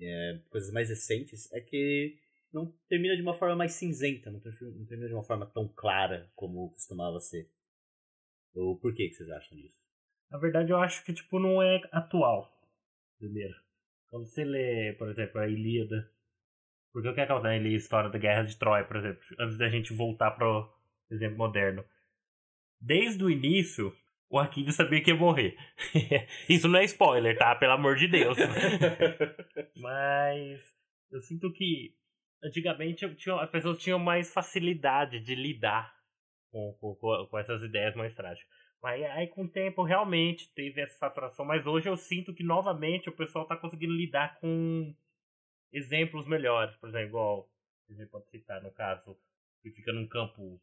é, 0.00 0.40
coisas 0.48 0.72
mais 0.72 0.88
recentes, 0.88 1.52
é 1.52 1.60
que 1.60 2.16
não 2.52 2.72
termina 2.88 3.14
de 3.14 3.22
uma 3.22 3.34
forma 3.34 3.56
mais 3.56 3.72
cinzenta, 3.72 4.30
não, 4.30 4.40
não 4.40 4.86
termina 4.86 5.08
de 5.08 5.14
uma 5.14 5.24
forma 5.24 5.44
tão 5.44 5.68
clara 5.68 6.30
como 6.34 6.70
costumava 6.70 7.20
ser. 7.20 7.50
Ou 8.54 8.78
por 8.78 8.94
que, 8.94 9.08
que 9.08 9.14
vocês 9.14 9.28
acham 9.28 9.58
disso? 9.58 9.76
Na 10.30 10.38
verdade, 10.38 10.70
eu 10.70 10.78
acho 10.78 11.04
que 11.04 11.12
tipo 11.12 11.38
não 11.38 11.60
é 11.60 11.82
atual. 11.92 12.50
Primeiro, 13.18 13.54
quando 14.08 14.26
você 14.26 14.44
lê, 14.44 14.94
por 14.94 15.10
exemplo, 15.10 15.40
a 15.40 15.48
Ilíada 15.48 16.10
porque 16.96 17.10
o 17.10 17.14
que 17.14 17.26
que 17.26 17.30
eu 17.30 17.36
a 17.44 17.58
história 17.58 18.08
da 18.08 18.18
Guerra 18.18 18.44
de 18.44 18.56
Troia, 18.56 18.82
por 18.82 18.96
exemplo, 18.96 19.20
antes 19.38 19.58
da 19.58 19.68
gente 19.68 19.92
voltar 19.92 20.30
pro 20.30 20.66
exemplo 21.10 21.36
moderno. 21.36 21.84
Desde 22.80 23.22
o 23.22 23.28
início, 23.28 23.94
o 24.30 24.38
Aquiles 24.38 24.76
sabia 24.76 25.02
que 25.02 25.10
ia 25.10 25.14
morrer. 25.14 25.58
Isso 26.48 26.66
não 26.66 26.78
é 26.78 26.84
spoiler, 26.84 27.36
tá? 27.36 27.54
Pelo 27.54 27.74
amor 27.74 27.96
de 27.96 28.08
Deus. 28.08 28.38
Mas 29.76 30.58
eu 31.10 31.20
sinto 31.20 31.52
que 31.52 31.94
antigamente 32.42 33.06
tinha, 33.16 33.42
as 33.42 33.50
pessoas 33.50 33.76
tinham 33.76 33.98
mais 33.98 34.32
facilidade 34.32 35.20
de 35.20 35.34
lidar 35.34 35.94
com, 36.50 36.72
com, 36.80 37.26
com 37.26 37.38
essas 37.38 37.62
ideias 37.62 37.94
mais 37.94 38.14
trágicas. 38.14 38.48
Mas 38.82 39.02
aí 39.02 39.26
com 39.26 39.44
o 39.44 39.50
tempo 39.50 39.82
realmente 39.82 40.50
teve 40.54 40.80
essa 40.80 40.96
saturação. 40.96 41.44
Mas 41.44 41.66
hoje 41.66 41.90
eu 41.90 41.96
sinto 41.98 42.32
que 42.32 42.42
novamente 42.42 43.10
o 43.10 43.12
pessoal 43.14 43.42
está 43.42 43.54
conseguindo 43.54 43.92
lidar 43.92 44.40
com 44.40 44.94
exemplos 45.72 46.26
melhores, 46.26 46.76
por 46.76 46.88
exemplo, 46.88 47.08
igual 47.08 47.50
a 47.88 47.92
gente 47.92 48.08
pode 48.08 48.28
citar 48.30 48.62
no 48.62 48.70
caso 48.70 49.16
que 49.62 49.70
fica 49.70 49.92
num 49.92 50.06
campo 50.06 50.60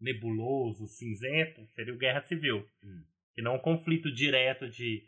nebuloso, 0.00 0.86
cinzento, 0.86 1.66
seria 1.74 1.94
o 1.94 1.98
Guerra 1.98 2.22
Civil. 2.22 2.68
Hum. 2.82 3.02
Que 3.34 3.42
não 3.42 3.52
é 3.52 3.54
um 3.56 3.60
conflito 3.60 4.12
direto 4.12 4.68
de 4.68 5.06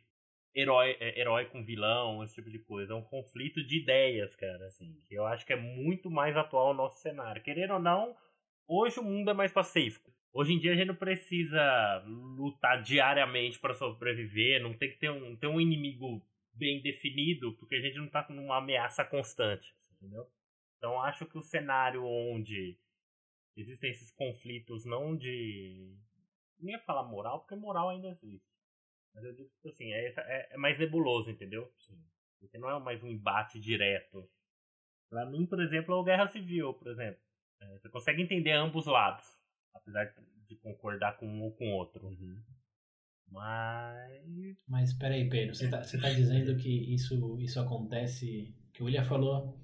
herói, 0.55 0.97
é, 1.01 1.21
herói 1.21 1.47
com 1.47 1.63
vilão, 1.63 2.23
esse 2.23 2.35
tipo 2.35 2.51
de 2.51 2.59
coisa. 2.59 2.93
É 2.93 2.97
um 2.97 3.03
conflito 3.03 3.63
de 3.65 3.79
ideias, 3.79 4.35
cara, 4.35 4.67
assim. 4.67 5.01
Que 5.09 5.15
eu 5.15 5.27
acho 5.27 5.47
que 5.47 5.53
é 5.53 5.57
muito 5.57 6.11
mais 6.11 6.37
atual 6.37 6.71
o 6.71 6.75
nosso 6.75 7.01
cenário. 7.01 7.43
Querendo 7.43 7.75
ou 7.75 7.81
não, 7.81 8.17
hoje 8.67 8.99
o 8.99 9.05
mundo 9.05 9.31
é 9.31 9.35
mais 9.35 9.53
pacífico. 9.53 10.13
Hoje 10.33 10.53
em 10.53 10.59
dia 10.59 10.73
a 10.73 10.77
gente 10.77 10.89
não 10.89 10.95
precisa 10.95 12.03
lutar 12.07 12.83
diariamente 12.83 13.59
para 13.59 13.75
sobreviver, 13.75 14.63
não 14.63 14.75
tem 14.75 14.91
que 14.91 14.99
ter 14.99 15.11
um, 15.11 15.35
ter 15.37 15.47
um 15.47 15.61
inimigo 15.61 16.23
bem 16.59 16.83
definido, 16.83 17.55
porque 17.57 17.77
a 17.77 17.81
gente 17.81 17.97
não 17.97 18.07
está 18.07 18.23
com 18.23 18.35
uma 18.35 18.59
ameaça 18.59 19.05
constante, 19.05 19.75
entendeu? 19.93 20.27
Então 20.77 21.01
acho 21.01 21.27
que 21.27 21.39
o 21.39 21.43
cenário 21.43 22.05
onde 22.05 22.79
existem 23.57 23.91
esses 23.91 24.11
conflitos 24.13 24.85
não 24.85 25.17
de. 25.17 25.97
Nem 26.59 26.75
ia 26.75 26.81
falar 26.81 27.05
moral, 27.05 27.41
porque 27.41 27.55
moral 27.55 27.91
ainda 27.91 28.09
existe. 28.09 28.49
Mas 29.15 29.25
eu 29.25 29.35
digo 29.35 29.51
que 29.63 29.69
assim, 29.69 29.93
é, 29.93 30.15
é, 30.17 30.55
é 30.55 30.57
mais 30.57 30.79
nebuloso, 30.79 31.31
entendeu? 31.31 31.73
Sim. 31.79 31.99
Porque 32.41 32.59
não 32.59 32.71
é 32.71 32.79
mais 32.79 33.03
um 33.03 33.09
embate 33.09 33.59
direto 33.59 34.29
Pra 35.09 35.25
mim, 35.25 35.47
por 35.47 35.61
exemplo, 35.61 35.95
é 35.95 35.97
o 35.97 36.05
Guerra 36.05 36.29
Civil, 36.29 36.75
por 36.75 36.89
exemplo. 36.89 37.21
É, 37.61 37.79
você 37.79 37.89
consegue 37.89 38.23
entender 38.23 38.53
ambos 38.53 38.87
lados, 38.87 39.25
apesar 39.75 40.15
de 40.47 40.57
concordar 40.57 41.17
com 41.17 41.27
um 41.27 41.43
ou 41.43 41.53
com 41.53 41.73
o 41.73 41.75
outro. 41.75 42.07
Uhum. 42.07 42.43
Mas. 43.31 44.57
Mas 44.67 44.93
peraí, 44.95 45.29
Pedro, 45.29 45.55
você 45.55 45.69
tá, 45.69 45.83
você 45.83 45.99
tá 45.99 46.11
dizendo 46.11 46.57
que 46.57 46.95
isso, 46.95 47.39
isso 47.41 47.61
acontece. 47.61 48.55
Que 48.73 48.83
o 48.83 48.87
William 48.87 49.05
falou, 49.05 49.59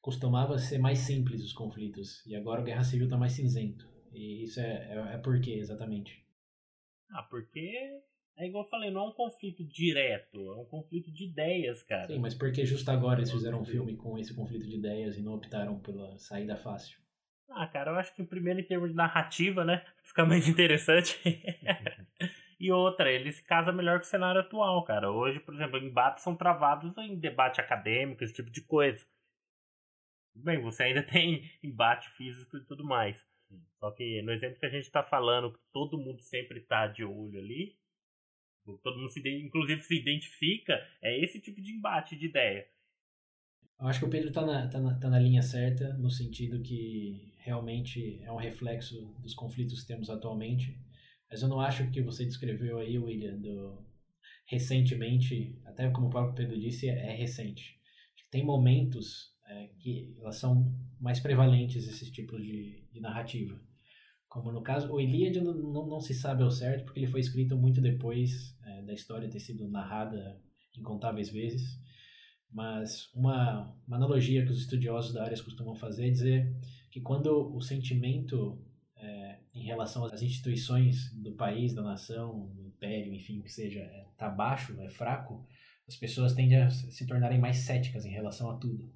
costumava 0.00 0.58
ser 0.58 0.78
mais 0.78 1.00
simples 1.00 1.42
os 1.42 1.52
conflitos, 1.52 2.24
e 2.26 2.34
agora 2.34 2.60
o 2.60 2.64
Guerra 2.64 2.84
Civil 2.84 3.08
tá 3.08 3.18
mais 3.18 3.32
cinzento. 3.32 3.86
E 4.12 4.44
isso 4.44 4.60
é, 4.60 4.88
é, 4.90 5.14
é 5.14 5.18
por 5.18 5.40
quê, 5.40 5.54
exatamente? 5.54 6.24
Ah, 7.10 7.22
porque 7.24 8.00
é 8.38 8.46
igual 8.46 8.64
eu 8.64 8.70
falei, 8.70 8.90
não 8.90 9.02
é 9.02 9.08
um 9.08 9.12
conflito 9.12 9.64
direto, 9.64 10.38
é 10.52 10.56
um 10.56 10.64
conflito 10.64 11.12
de 11.12 11.24
ideias, 11.24 11.82
cara. 11.82 12.06
Sim, 12.06 12.18
mas 12.18 12.34
por 12.34 12.52
que 12.52 12.64
justo 12.64 12.90
agora 12.90 13.20
eles 13.20 13.30
fizeram 13.30 13.60
um 13.60 13.64
filme 13.64 13.96
com 13.96 14.18
esse 14.18 14.34
conflito 14.34 14.66
de 14.66 14.76
ideias 14.76 15.18
e 15.18 15.22
não 15.22 15.34
optaram 15.34 15.78
pela 15.80 16.16
saída 16.18 16.56
fácil? 16.56 16.98
Ah, 17.50 17.66
cara, 17.66 17.92
eu 17.92 17.96
acho 17.96 18.14
que 18.14 18.22
primeiro 18.24 18.60
em 18.60 18.64
termos 18.64 18.90
de 18.90 18.96
narrativa, 18.96 19.64
né? 19.64 19.84
Fica 20.02 20.24
mais 20.24 20.48
interessante. 20.48 21.18
e 22.58 22.72
outra, 22.72 23.10
ele 23.10 23.30
se 23.30 23.42
casa 23.42 23.70
melhor 23.70 23.98
com 23.98 24.04
o 24.04 24.08
cenário 24.08 24.40
atual, 24.40 24.82
cara. 24.84 25.10
Hoje, 25.10 25.40
por 25.40 25.54
exemplo, 25.54 25.78
embates 25.78 26.24
são 26.24 26.34
travados 26.34 26.96
em 26.98 27.18
debate 27.18 27.60
acadêmico, 27.60 28.24
esse 28.24 28.32
tipo 28.32 28.50
de 28.50 28.62
coisa. 28.62 29.04
Bem, 30.34 30.60
você 30.60 30.84
ainda 30.84 31.02
tem 31.06 31.50
embate 31.62 32.10
físico 32.10 32.56
e 32.56 32.64
tudo 32.64 32.84
mais. 32.84 33.24
Só 33.74 33.90
que 33.90 34.22
no 34.22 34.32
exemplo 34.32 34.58
que 34.58 34.66
a 34.66 34.70
gente 34.70 34.84
está 34.84 35.02
falando, 35.02 35.52
que 35.52 35.60
todo 35.72 35.98
mundo 35.98 36.20
sempre 36.20 36.58
está 36.58 36.86
de 36.86 37.04
olho 37.04 37.38
ali, 37.38 37.76
todo 38.82 38.98
mundo 38.98 39.10
se, 39.10 39.20
inclusive 39.38 39.80
se 39.82 39.94
identifica, 39.94 40.74
é 41.00 41.22
esse 41.22 41.40
tipo 41.40 41.60
de 41.60 41.72
embate 41.72 42.16
de 42.16 42.26
ideia. 42.26 42.66
Eu 43.78 43.86
acho 43.86 44.00
que 44.00 44.06
o 44.06 44.10
Pedro 44.10 44.28
está 44.28 44.44
na, 44.44 44.66
tá 44.68 44.80
na, 44.80 44.98
tá 44.98 45.08
na 45.10 45.18
linha 45.18 45.42
certa, 45.42 45.92
no 45.94 46.10
sentido 46.10 46.62
que 46.62 47.34
realmente 47.38 48.20
é 48.24 48.32
um 48.32 48.36
reflexo 48.36 49.14
dos 49.20 49.34
conflitos 49.34 49.82
que 49.82 49.88
temos 49.88 50.08
atualmente. 50.08 50.76
Mas 51.30 51.42
eu 51.42 51.48
não 51.48 51.60
acho 51.60 51.90
que 51.90 52.02
você 52.02 52.24
descreveu 52.24 52.78
aí, 52.78 52.98
William, 52.98 53.38
do 53.38 53.84
recentemente, 54.46 55.58
até 55.64 55.90
como 55.90 56.06
o 56.06 56.10
próprio 56.10 56.34
Pedro 56.34 56.60
disse, 56.60 56.88
é 56.88 57.14
recente. 57.14 57.76
Tem 58.30 58.44
momentos 58.44 59.34
é, 59.48 59.68
que 59.78 60.14
elas 60.20 60.36
são 60.36 60.72
mais 61.00 61.20
prevalentes, 61.20 61.86
esses 61.86 62.10
tipos 62.10 62.42
de, 62.42 62.84
de 62.92 63.00
narrativa. 63.00 63.60
Como 64.28 64.52
no 64.52 64.62
caso, 64.62 64.92
o 64.92 65.00
Ilíada 65.00 65.40
não, 65.40 65.54
não, 65.54 65.86
não, 65.86 66.00
se 66.00 66.12
sabe 66.12 66.42
ao 66.42 66.50
certo, 66.50 66.84
porque 66.84 67.00
ele 67.00 67.06
foi 67.06 67.20
escrito 67.20 67.56
muito 67.56 67.80
depois 67.80 68.56
é, 68.64 68.82
da 68.82 68.92
história 68.92 69.30
ter 69.30 69.40
sido 69.40 69.68
narrada 69.68 70.40
incontáveis 70.76 71.30
vezes. 71.30 71.80
Mas 72.50 73.12
uma, 73.14 73.74
uma 73.86 73.96
analogia 73.96 74.44
que 74.44 74.52
os 74.52 74.58
estudiosos 74.58 75.12
da 75.12 75.24
área 75.24 75.42
costumam 75.42 75.74
fazer 75.74 76.08
é 76.08 76.10
dizer 76.10 76.56
que 76.90 77.00
quando 77.00 77.54
o 77.54 77.60
sentimento 77.60 78.62
em 79.56 79.64
relação 79.64 80.04
às 80.04 80.20
instituições 80.20 81.10
do 81.14 81.32
país, 81.32 81.74
da 81.74 81.82
nação, 81.82 82.50
do 82.54 82.66
império, 82.66 83.14
enfim, 83.14 83.40
que 83.40 83.50
seja, 83.50 83.80
está 84.12 84.26
é, 84.26 84.34
baixo, 84.34 84.78
é 84.80 84.90
fraco, 84.90 85.46
as 85.88 85.96
pessoas 85.96 86.34
tendem 86.34 86.62
a 86.62 86.68
se 86.68 87.06
tornarem 87.06 87.40
mais 87.40 87.58
céticas 87.58 88.04
em 88.04 88.10
relação 88.10 88.50
a 88.50 88.58
tudo. 88.58 88.92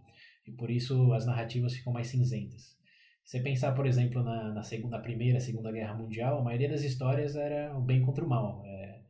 E 0.47 0.53
por 0.53 0.71
isso 0.71 1.13
as 1.13 1.25
narrativas 1.25 1.75
ficam 1.75 1.93
mais 1.93 2.09
cinzentas. 2.09 2.79
Você 3.25 3.41
pensar, 3.41 3.73
por 3.73 3.87
exemplo, 3.87 4.23
na, 4.23 4.53
na, 4.53 4.63
segunda, 4.63 4.97
na 4.97 5.03
primeira, 5.03 5.41
segunda 5.41 5.71
guerra 5.71 5.95
mundial, 5.95 6.39
a 6.39 6.45
maioria 6.45 6.69
das 6.69 6.83
histórias 6.83 7.37
era 7.37 7.77
o 7.77 7.81
bem 7.81 8.03
contra 8.03 8.25
o 8.25 8.29
mal. 8.29 8.63
É, 8.67 9.01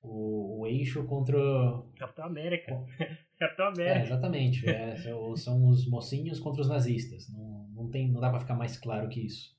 o, 0.00 0.60
o 0.60 0.66
eixo 0.66 1.04
contra. 1.04 1.36
Capitão 1.96 2.24
América. 2.24 2.86
Capitão 3.36 3.66
América. 3.66 3.98
É, 3.98 4.02
exatamente. 4.06 4.68
É, 4.68 4.96
são 5.36 5.66
os 5.66 5.88
mocinhos 5.88 6.38
contra 6.38 6.62
os 6.62 6.68
nazistas. 6.68 7.28
Não, 7.30 7.68
não, 7.74 7.90
tem, 7.90 8.10
não 8.12 8.20
dá 8.20 8.30
para 8.30 8.40
ficar 8.40 8.54
mais 8.54 8.78
claro 8.78 9.08
que 9.08 9.26
isso. 9.26 9.57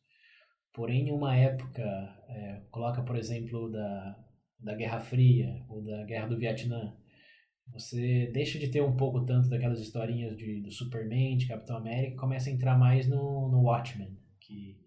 Porém, 0.74 1.10
em 1.10 1.12
uma 1.12 1.36
época, 1.36 1.84
é, 2.28 2.62
coloca, 2.72 3.02
por 3.02 3.16
exemplo, 3.16 3.72
da, 3.72 4.26
da 4.60 4.76
Guerra 4.76 5.00
Fria 5.00 5.66
ou 5.68 5.84
da 5.84 6.04
Guerra 6.04 6.28
do 6.28 6.38
Vietnã, 6.38 6.96
você 7.72 8.30
deixa 8.34 8.58
de 8.58 8.70
ter 8.70 8.82
um 8.82 8.96
pouco 8.96 9.26
tanto 9.26 9.50
daquelas 9.50 9.80
historinhas 9.80 10.36
de, 10.38 10.62
do 10.62 10.72
Superman, 10.72 11.38
de 11.38 11.48
Capitão 11.48 11.78
América, 11.78 12.14
e 12.14 12.18
começa 12.18 12.50
a 12.50 12.54
entrar 12.54 12.78
mais 12.78 13.08
no, 13.08 13.50
no 13.50 13.62
Watchmen, 13.62 14.18
que 14.40 14.78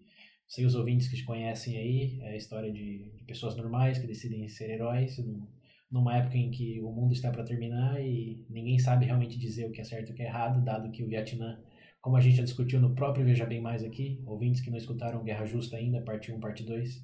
sei 0.47 0.65
os 0.65 0.75
ouvintes 0.75 1.07
que 1.07 1.23
conhecem 1.23 1.77
aí, 1.77 2.19
é 2.21 2.29
a 2.29 2.35
história 2.35 2.71
de, 2.71 3.11
de 3.15 3.23
pessoas 3.23 3.55
normais 3.55 3.97
que 3.97 4.07
decidem 4.07 4.47
ser 4.47 4.69
heróis 4.69 5.17
no, 5.17 5.47
numa 5.89 6.17
época 6.17 6.37
em 6.37 6.51
que 6.51 6.81
o 6.81 6.91
mundo 6.91 7.13
está 7.13 7.31
para 7.31 7.43
terminar 7.43 8.01
e 8.01 8.45
ninguém 8.49 8.79
sabe 8.79 9.05
realmente 9.05 9.37
dizer 9.37 9.65
o 9.65 9.71
que 9.71 9.79
é 9.79 9.83
certo 9.83 10.09
e 10.09 10.11
o 10.11 10.15
que 10.15 10.23
é 10.23 10.25
errado, 10.25 10.63
dado 10.63 10.91
que 10.91 11.03
o 11.03 11.07
Vietnã, 11.07 11.59
como 12.03 12.17
a 12.17 12.19
gente 12.19 12.35
já 12.35 12.43
discutiu 12.43 12.81
no 12.81 12.93
próprio 12.93 13.23
Veja 13.23 13.45
Bem 13.45 13.61
Mais 13.61 13.81
aqui, 13.81 14.21
ouvintes 14.25 14.59
que 14.59 14.69
não 14.69 14.77
escutaram 14.77 15.23
Guerra 15.23 15.45
Justa 15.45 15.77
ainda, 15.77 16.01
parte 16.01 16.33
1, 16.33 16.39
parte 16.41 16.61
2, 16.61 17.01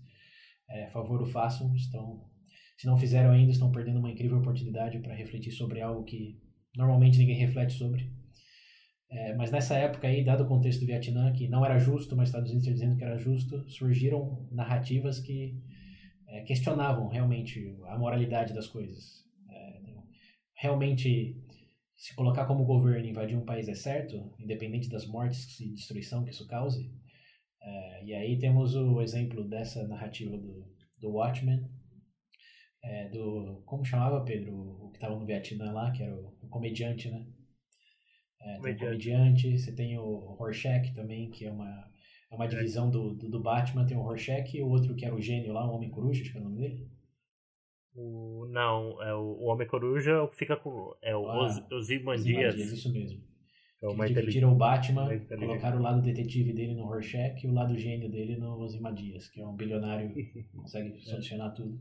é, 0.69 0.87
favor 0.89 1.21
o 1.21 1.25
façam, 1.25 1.73
estão 1.73 2.27
se 2.77 2.85
não 2.85 2.97
fizeram 2.97 3.31
ainda, 3.31 3.51
estão 3.51 3.71
perdendo 3.71 3.99
uma 3.99 4.11
incrível 4.11 4.37
oportunidade 4.37 4.99
para 4.99 5.15
refletir 5.15 5.51
sobre 5.51 5.81
algo 5.81 6.03
que 6.03 6.37
normalmente 6.75 7.17
ninguém 7.17 7.37
reflete 7.37 7.73
sobre. 7.73 8.11
É, 9.09 9.35
mas 9.35 9.51
nessa 9.51 9.75
época 9.77 10.07
aí, 10.07 10.23
dado 10.23 10.43
o 10.43 10.47
contexto 10.47 10.81
do 10.81 10.85
Vietnã, 10.85 11.31
que 11.31 11.47
não 11.47 11.65
era 11.65 11.79
justo, 11.79 12.15
mas 12.15 12.27
Estados 12.27 12.51
Unidos 12.51 12.67
dizendo 12.67 12.97
que 12.97 13.03
era 13.03 13.17
justo, 13.17 13.69
surgiram 13.69 14.47
narrativas 14.51 15.19
que 15.19 15.57
é, 16.27 16.41
questionavam 16.41 17.07
realmente 17.07 17.73
a 17.87 17.97
moralidade 17.97 18.53
das 18.53 18.67
coisas. 18.67 19.25
É, 19.49 19.79
realmente, 20.55 21.41
se 21.99 22.15
colocar 22.15 22.45
como 22.45 22.63
governo 22.63 23.05
invadir 23.05 23.37
um 23.37 23.43
país 23.43 23.67
é 23.67 23.75
certo, 23.75 24.33
independente 24.39 24.89
das 24.89 25.05
mortes 25.05 25.59
e 25.59 25.73
destruição 25.73 26.23
que 26.23 26.31
isso 26.31 26.47
cause. 26.47 26.89
É, 27.61 28.05
e 28.05 28.13
aí 28.13 28.39
temos 28.39 28.73
o 28.73 29.01
exemplo 29.01 29.43
dessa 29.43 29.85
narrativa 29.85 30.37
do, 30.37 30.65
do 30.97 31.11
Watchmen, 31.11 31.69
é, 32.81 33.09
do. 33.09 33.61
Como 33.65 33.83
chamava, 33.83 34.23
Pedro? 34.23 34.55
O 34.55 34.91
que 34.91 34.97
estava 34.97 35.19
no 35.19 35.25
Vietnã 35.25 35.73
lá, 35.73 35.91
que 35.91 36.01
era 36.01 36.15
o, 36.15 36.37
o 36.41 36.47
comediante, 36.47 37.11
né? 37.11 37.27
É, 38.41 38.55
comediante. 38.55 38.61
Tem 38.61 38.73
o 38.73 38.77
comediante, 38.79 39.59
você 39.59 39.75
tem 39.75 39.97
o 39.97 40.35
Rorschach 40.35 40.93
também, 40.93 41.29
que 41.29 41.45
é 41.45 41.51
uma, 41.51 41.91
é 42.31 42.35
uma 42.35 42.47
divisão 42.47 42.89
do, 42.89 43.13
do, 43.13 43.29
do, 43.29 43.43
Batman, 43.43 43.85
tem 43.85 43.97
o 43.97 44.01
Rorschach 44.01 44.55
e 44.55 44.61
o 44.61 44.69
outro 44.69 44.95
que 44.95 45.03
era 45.03 45.13
o 45.13 45.19
gênio 45.21 45.51
lá, 45.51 45.69
o 45.69 45.75
Homem 45.75 45.91
Coruja, 45.91 46.21
acho 46.21 46.31
que 46.31 46.37
é 46.37 46.41
o 46.41 46.45
nome 46.45 46.59
dele. 46.59 46.89
O, 47.95 48.47
não, 48.49 49.01
é 49.01 49.13
o, 49.13 49.37
o 49.39 49.45
Homem 49.45 49.67
Coruja 49.67 50.11
é 50.11 50.19
o 50.19 50.27
que 50.27 50.37
fica 50.37 50.55
com. 50.55 50.95
É 51.01 51.15
o 51.15 51.27
ah, 51.27 51.67
Ozymandias. 51.71 52.55
Isso 52.55 52.91
mesmo. 52.91 53.21
É 53.81 53.87
o 53.87 53.95
mais 53.95 54.13
dividiram 54.13 54.51
o 54.51 54.55
Batman, 54.55 55.07
colocaram 55.39 55.79
o 55.79 55.81
lado 55.81 56.01
detetive 56.01 56.51
dele 56.51 56.75
no 56.75 56.85
Rorschach 56.85 57.41
e 57.41 57.47
o 57.47 57.53
lado 57.53 57.77
gênio 57.77 58.11
dele 58.11 58.35
no 58.35 58.59
Ozymandias, 58.59 59.29
que 59.29 59.39
é 59.39 59.47
um 59.47 59.55
bilionário 59.55 60.13
que 60.13 60.43
consegue 60.53 60.99
solucionar 60.99 61.53
tudo. 61.53 61.79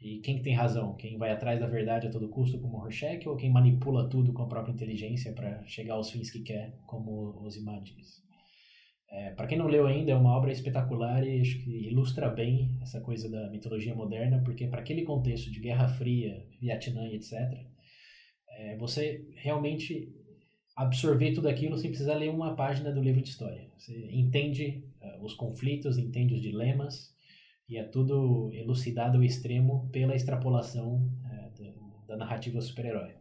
E 0.00 0.20
quem 0.20 0.38
que 0.38 0.42
tem 0.42 0.54
razão? 0.54 0.96
Quem 0.96 1.18
vai 1.18 1.30
atrás 1.30 1.60
da 1.60 1.66
verdade 1.66 2.06
a 2.06 2.10
todo 2.10 2.30
custo, 2.30 2.58
como 2.58 2.78
o 2.78 2.80
Rorschach, 2.80 3.28
ou 3.28 3.36
quem 3.36 3.52
manipula 3.52 4.08
tudo 4.08 4.32
com 4.32 4.44
a 4.44 4.48
própria 4.48 4.72
inteligência 4.72 5.34
para 5.34 5.62
chegar 5.66 5.94
aos 5.94 6.10
fins 6.10 6.30
que 6.30 6.40
quer, 6.40 6.78
como 6.86 7.38
os 7.44 7.54
imagens? 7.54 8.24
É, 9.10 9.30
para 9.30 9.46
quem 9.46 9.58
não 9.58 9.66
leu 9.66 9.86
ainda, 9.86 10.12
é 10.12 10.14
uma 10.14 10.36
obra 10.36 10.52
espetacular 10.52 11.26
e 11.26 11.40
acho 11.40 11.58
que 11.64 11.88
ilustra 11.88 12.28
bem 12.28 12.78
essa 12.80 13.00
coisa 13.00 13.28
da 13.28 13.50
mitologia 13.50 13.94
moderna, 13.94 14.40
porque 14.44 14.68
para 14.68 14.80
aquele 14.80 15.02
contexto 15.02 15.50
de 15.50 15.60
Guerra 15.60 15.88
Fria, 15.88 16.46
Vietnã 16.60 17.06
e 17.08 17.16
etc., 17.16 17.36
é, 18.50 18.76
você 18.76 19.26
realmente 19.34 20.14
absorver 20.76 21.32
tudo 21.32 21.48
aquilo 21.48 21.76
sem 21.76 21.90
precisar 21.90 22.14
ler 22.14 22.30
uma 22.30 22.54
página 22.54 22.92
do 22.92 23.02
livro 23.02 23.20
de 23.20 23.28
história. 23.28 23.68
Você 23.76 24.08
entende 24.12 24.84
uh, 25.02 25.24
os 25.24 25.34
conflitos, 25.34 25.98
entende 25.98 26.34
os 26.34 26.40
dilemas, 26.40 27.14
e 27.68 27.76
é 27.76 27.84
tudo 27.84 28.50
elucidado 28.52 29.18
ao 29.18 29.24
extremo 29.24 29.88
pela 29.90 30.14
extrapolação 30.14 31.08
é, 31.30 31.50
da, 31.62 32.06
da 32.08 32.16
narrativa 32.16 32.60
super-herói. 32.60 33.14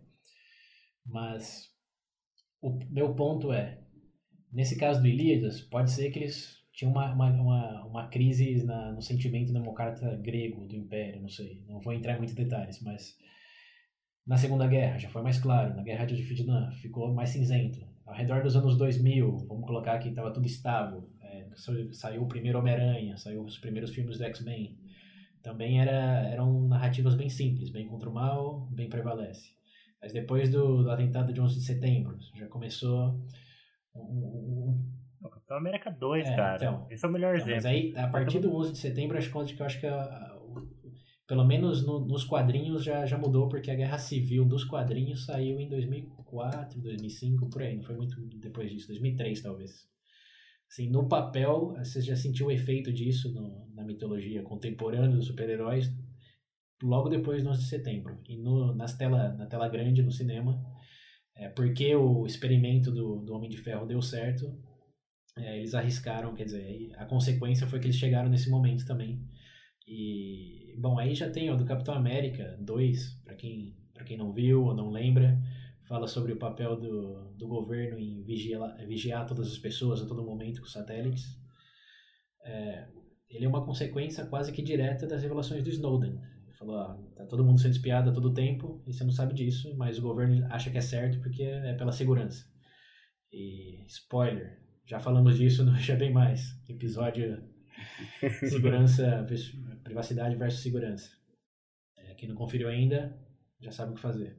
Mas 1.06 1.70
o 2.62 2.80
meu 2.90 3.14
ponto 3.14 3.52
é, 3.52 3.79
nesse 4.52 4.78
caso 4.78 5.02
do 5.02 5.08
Ilíadas, 5.08 5.62
pode 5.62 5.92
ser 5.92 6.10
que 6.12 6.20
eles 6.20 6.60
tinham 6.72 6.92
uma, 6.92 7.14
uma, 7.14 7.30
uma, 7.30 7.86
uma 7.86 8.08
crise 8.08 8.64
na, 8.64 8.92
no 8.92 9.02
sentimento 9.02 9.52
democrata 9.52 10.16
grego 10.18 10.66
do 10.68 10.76
Império, 10.76 11.22
não 11.22 11.30
sei, 11.30 11.64
não 11.68 11.80
vou 11.80 11.94
entrar 11.94 12.14
em 12.14 12.18
muitos 12.18 12.36
detalhes, 12.36 12.82
mas 12.82 13.18
na 14.26 14.38
Segunda 14.38 14.68
Guerra 14.68 14.98
já 14.98 15.10
foi 15.10 15.22
mais 15.22 15.40
claro, 15.40 15.76
na 15.76 15.84
Guerra 15.84 16.06
de 16.06 16.16
Vietnã 16.16 16.72
ficou 16.74 17.14
mais 17.14 17.32
cinzento. 17.32 17.80
Ao 18.06 18.16
redor 18.16 18.42
dos 18.42 18.56
anos 18.56 18.78
2000, 18.78 19.46
vamos 19.48 19.66
colocar 19.66 20.00
que 20.00 20.10
estava 20.10 20.32
tudo 20.32 20.46
estável, 20.46 21.08
saiu 21.92 22.24
o 22.24 22.28
primeiro 22.28 22.60
Homem-Aranha, 22.60 23.18
saiu 23.18 23.44
os 23.44 23.58
primeiros 23.58 23.92
filmes 23.92 24.18
do 24.18 24.24
X-Men. 24.24 24.78
Também 25.42 25.80
era, 25.82 26.28
eram 26.28 26.68
narrativas 26.68 27.16
bem 27.16 27.30
simples, 27.30 27.70
bem 27.70 27.88
contra 27.88 28.10
o 28.10 28.14
mal, 28.14 28.68
bem 28.72 28.90
prevalece. 28.90 29.52
Mas 30.02 30.14
depois 30.14 30.50
do, 30.50 30.84
do 30.84 30.92
atentado 30.92 31.34
de 31.34 31.42
11 31.42 31.56
de 31.56 31.66
setembro, 31.66 32.18
já 32.36 32.48
começou 32.48 33.20
um, 34.02 34.80
um, 35.22 35.28
o 35.28 35.30
Capitão 35.30 35.58
América 35.58 35.92
2, 35.92 36.28
é, 36.28 36.36
cara. 36.36 36.56
Então, 36.56 36.88
Esse 36.90 37.06
é 37.06 37.10
o 37.10 37.12
melhor 37.12 37.36
então, 37.36 37.48
exemplo. 37.48 37.64
Mas 37.64 37.66
aí, 37.66 37.94
a 37.96 38.08
partir 38.08 38.40
do 38.40 38.56
11 38.56 38.72
de 38.74 38.78
setembro, 38.78 39.18
acho 39.18 39.30
que 39.30 39.62
eu 39.62 39.66
acho 39.66 39.80
que 39.80 39.88
a, 39.88 40.40
pelo 41.30 41.46
menos 41.46 41.86
no, 41.86 42.00
nos 42.00 42.24
quadrinhos 42.24 42.84
já, 42.84 43.06
já 43.06 43.16
mudou, 43.16 43.48
porque 43.48 43.70
a 43.70 43.76
Guerra 43.76 44.00
Civil 44.00 44.46
dos 44.46 44.64
quadrinhos 44.64 45.26
saiu 45.26 45.60
em 45.60 45.70
2004, 45.70 46.82
2005, 46.82 47.50
por 47.50 47.62
aí, 47.62 47.76
não 47.76 47.84
foi 47.84 47.96
muito 47.96 48.20
depois 48.40 48.72
disso, 48.72 48.88
2003 48.88 49.42
talvez. 49.42 49.88
Assim, 50.68 50.90
no 50.90 51.08
papel, 51.08 51.76
você 51.78 52.02
já 52.02 52.16
sentiu 52.16 52.48
o 52.48 52.52
efeito 52.52 52.92
disso 52.92 53.32
no, 53.32 53.68
na 53.76 53.84
mitologia 53.84 54.42
contemporânea 54.42 55.16
dos 55.16 55.28
super-heróis 55.28 55.92
logo 56.82 57.10
depois 57.10 57.44
do 57.44 57.50
11 57.50 57.62
de 57.62 57.70
setembro. 57.70 58.20
E 58.28 58.38
no, 58.38 58.74
nas 58.74 58.98
tela, 58.98 59.34
na 59.34 59.46
tela 59.46 59.68
grande, 59.70 60.02
no 60.02 60.12
cinema, 60.12 60.60
é, 61.40 61.50
porque 61.50 61.96
o 61.96 62.26
experimento 62.26 62.92
do, 62.92 63.20
do 63.22 63.34
Homem 63.34 63.50
de 63.50 63.58
Ferro 63.58 63.86
deu 63.86 64.02
certo, 64.02 64.46
é, 65.38 65.58
eles 65.58 65.74
arriscaram, 65.74 66.36
quer 66.36 66.44
dizer, 66.46 66.92
a 66.98 67.06
consequência 67.06 67.66
foi 67.66 67.80
que 67.80 67.88
eles 67.88 67.98
chegaram 67.98 68.30
nesse 68.30 68.50
momento 68.50 68.86
também 68.86 69.20
e, 69.92 70.76
bom, 70.78 71.00
aí 71.00 71.16
já 71.16 71.32
tem 71.32 71.50
o 71.50 71.58
do 71.58 71.66
Capitão 71.66 71.96
América 71.96 72.56
2, 72.62 73.24
para 73.24 73.34
quem, 73.34 73.76
quem 74.06 74.18
não 74.18 74.32
viu 74.32 74.66
ou 74.66 74.76
não 74.76 74.92
lembra, 74.92 75.36
fala 75.88 76.06
sobre 76.06 76.32
o 76.32 76.38
papel 76.38 76.80
do, 76.80 77.34
do 77.36 77.48
governo 77.48 77.98
em 77.98 78.24
vigiar, 78.24 78.78
vigiar 78.86 79.26
todas 79.26 79.48
as 79.48 79.58
pessoas 79.58 80.00
a 80.00 80.06
todo 80.06 80.24
momento 80.24 80.62
com 80.62 80.68
satélites. 80.68 81.26
É, 82.46 82.88
ele 83.32 83.46
é 83.46 83.50
uma 83.50 83.66
consequência 83.66 84.28
quase 84.28 84.52
que 84.52 84.62
direta 84.62 85.08
das 85.08 85.24
revelações 85.24 85.64
do 85.64 85.72
Snowden. 85.72 86.20
Falou, 86.60 86.78
ah, 86.78 87.00
tá 87.16 87.26
todo 87.26 87.46
mundo 87.46 87.62
sendo 87.62 87.72
espiado 87.72 88.10
a 88.10 88.14
todo 88.14 88.34
tempo 88.34 88.84
e 88.86 88.92
você 88.92 89.06
não 89.06 89.12
sabe 89.12 89.34
disso, 89.34 89.74
mas 89.78 89.98
o 89.98 90.02
governo 90.02 90.46
acha 90.52 90.70
que 90.70 90.78
é 90.78 90.82
certo 90.82 91.18
porque 91.22 91.42
é 91.42 91.74
pela 91.74 91.94
segurança. 91.94 92.46
E, 93.32 93.86
spoiler, 93.88 94.60
já 94.86 95.00
falamos 95.00 95.38
disso 95.38 95.64
no 95.66 95.74
Já 95.78 95.96
Bem 95.96 96.12
Mais, 96.12 96.62
episódio 96.68 97.42
segurança, 98.50 99.26
privacidade 99.86 100.36
versus 100.36 100.62
segurança. 100.62 101.10
É, 101.98 102.14
quem 102.16 102.28
não 102.28 102.36
conferiu 102.36 102.68
ainda 102.68 103.18
já 103.62 103.72
sabe 103.72 103.94
o 103.94 103.96
que 103.96 104.02
fazer. 104.02 104.38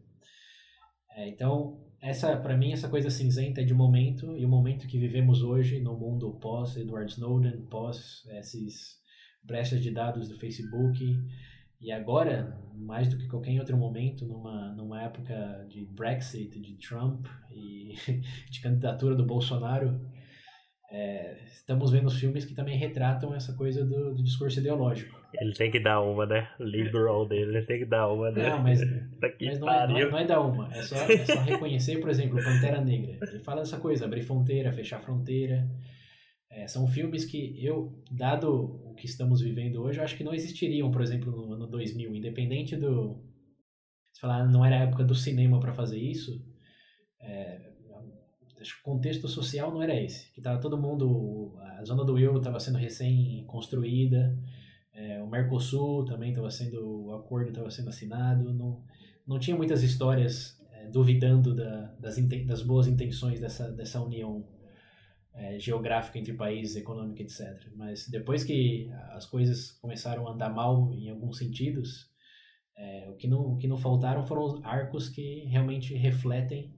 É, 1.13 1.27
então, 1.27 1.91
essa 2.03 2.37
para 2.37 2.55
mim 2.55 2.73
essa 2.73 2.91
coisa 2.91 3.09
cinzenta 3.09 3.63
é 3.63 3.65
de 3.65 3.73
momento 3.73 4.37
e 4.37 4.45
o 4.45 4.49
momento 4.49 4.87
que 4.87 4.99
vivemos 4.99 5.43
hoje 5.43 5.81
no 5.81 5.99
mundo 5.99 6.39
pós 6.39 6.77
Edward 6.77 7.11
Snowden, 7.11 7.65
pós 7.67 8.27
esses 8.27 9.01
brechas 9.43 9.83
de 9.83 9.91
dados 9.91 10.29
do 10.29 10.39
Facebook 10.39 11.03
e 11.81 11.91
agora 11.93 12.59
mais 12.75 13.09
do 13.09 13.19
que 13.19 13.29
qualquer 13.29 13.59
outro 13.59 13.77
momento 13.77 14.27
numa 14.27 14.73
numa 14.75 15.03
época 15.03 15.67
de 15.69 15.85
Brexit, 15.85 16.61
de 16.61 16.75
Trump 16.77 17.27
e 17.51 17.95
de 18.51 18.61
candidatura 18.61 19.15
do 19.15 19.25
Bolsonaro 19.25 20.01
é, 20.93 21.37
estamos 21.47 21.93
vendo 21.93 22.11
filmes 22.11 22.45
que 22.45 22.53
também 22.53 22.77
retratam 22.77 23.33
essa 23.33 23.53
coisa 23.53 23.85
do, 23.85 24.13
do, 24.13 24.25
discurso 24.25 24.59
ideológico. 24.59 25.17
Ele 25.41 25.53
tem 25.53 25.71
que 25.71 25.79
dar 25.79 26.01
uma, 26.01 26.27
né? 26.27 26.49
Liberal 26.59 27.29
dele, 27.29 27.59
ele 27.59 27.67
tem 27.67 27.79
que 27.79 27.85
dar 27.85 28.09
uma, 28.09 28.33
né? 28.33 28.51
Não, 28.51 28.61
mas, 28.61 28.81
mas 29.41 29.61
não, 29.61 29.71
é, 29.71 29.87
não, 29.87 29.97
é, 29.97 30.11
não, 30.11 30.19
é, 30.19 30.25
dar 30.25 30.41
uma. 30.41 30.69
É 30.75 30.83
só, 30.83 30.97
é 30.97 31.19
só 31.19 31.41
reconhecer, 31.43 32.01
por 32.01 32.11
exemplo, 32.11 32.43
Pantera 32.43 32.81
Negra. 32.81 33.19
Ele 33.23 33.39
fala 33.39 33.61
dessa 33.61 33.79
coisa, 33.79 34.05
abrir 34.05 34.23
fronteira, 34.23 34.73
fechar 34.73 35.01
fronteira. 35.01 35.65
É, 36.51 36.67
são 36.67 36.87
filmes 36.89 37.25
que 37.25 37.65
eu, 37.65 38.03
dado 38.11 38.81
o 38.85 38.95
que 38.95 39.07
estamos 39.07 39.41
vivendo 39.41 39.83
hoje, 39.83 39.99
eu 39.99 40.05
acho 40.05 40.17
que 40.17 40.25
não 40.25 40.35
existiriam, 40.35 40.91
por 40.91 41.01
exemplo, 41.01 41.31
no 41.31 41.53
ano 41.53 41.67
2000. 41.67 42.15
Independente 42.15 42.77
do... 42.77 43.23
Se 44.13 44.21
falar, 44.21 44.49
não 44.49 44.65
era 44.65 44.77
a 44.77 44.83
época 44.83 45.05
do 45.05 45.15
cinema 45.15 45.61
para 45.61 45.73
fazer 45.73 45.99
isso, 45.99 46.45
é, 47.21 47.71
acho 48.61 48.75
que 48.75 48.81
o 48.81 48.85
contexto 48.85 49.27
social 49.29 49.73
não 49.73 49.83
era 49.83 49.99
esse, 49.99 50.31
que 50.33 50.41
tava 50.41 50.61
todo 50.61 50.81
mundo, 50.81 51.57
a 51.79 51.85
zona 51.85 52.05
do 52.05 52.19
euro 52.19 52.39
estava 52.39 52.61
sendo 52.61 52.79
recém 52.79 53.45
construída, 53.47 54.37
é, 54.93 55.23
o 55.23 55.27
Mercosul 55.27 56.05
também 56.05 56.31
estava 56.31 56.51
sendo, 56.51 57.07
o 57.07 57.15
acordo 57.15 57.51
estava 57.51 57.71
sendo 57.71 57.89
assinado, 57.89 58.53
não, 58.53 58.85
não 59.27 59.39
tinha 59.39 59.57
muitas 59.57 59.83
histórias 59.83 60.61
é, 60.73 60.89
duvidando 60.89 61.55
da, 61.55 61.95
das, 61.99 62.17
das 62.47 62.63
boas 62.63 62.87
intenções 62.87 63.41
dessa, 63.41 63.71
dessa 63.71 64.01
união 64.03 64.45
é, 65.35 65.59
geográfica 65.59 66.19
entre 66.19 66.35
países, 66.35 66.77
econômica, 66.77 67.23
etc. 67.23 67.69
Mas 67.77 68.09
depois 68.09 68.45
que 68.45 68.91
as 69.13 69.27
coisas 69.27 69.73
começaram 69.73 70.27
a 70.27 70.33
andar 70.33 70.51
mal 70.51 70.93
em 70.93 71.11
alguns 71.11 71.39
sentidos, 71.39 72.11
é, 72.77 73.09
o, 73.11 73.15
que 73.17 73.29
não, 73.29 73.41
o 73.53 73.59
que 73.59 73.69
não 73.69 73.77
faltaram 73.77 74.25
foram 74.25 74.61
arcos 74.65 75.09
que 75.09 75.45
realmente 75.45 75.95
refletem 75.95 76.75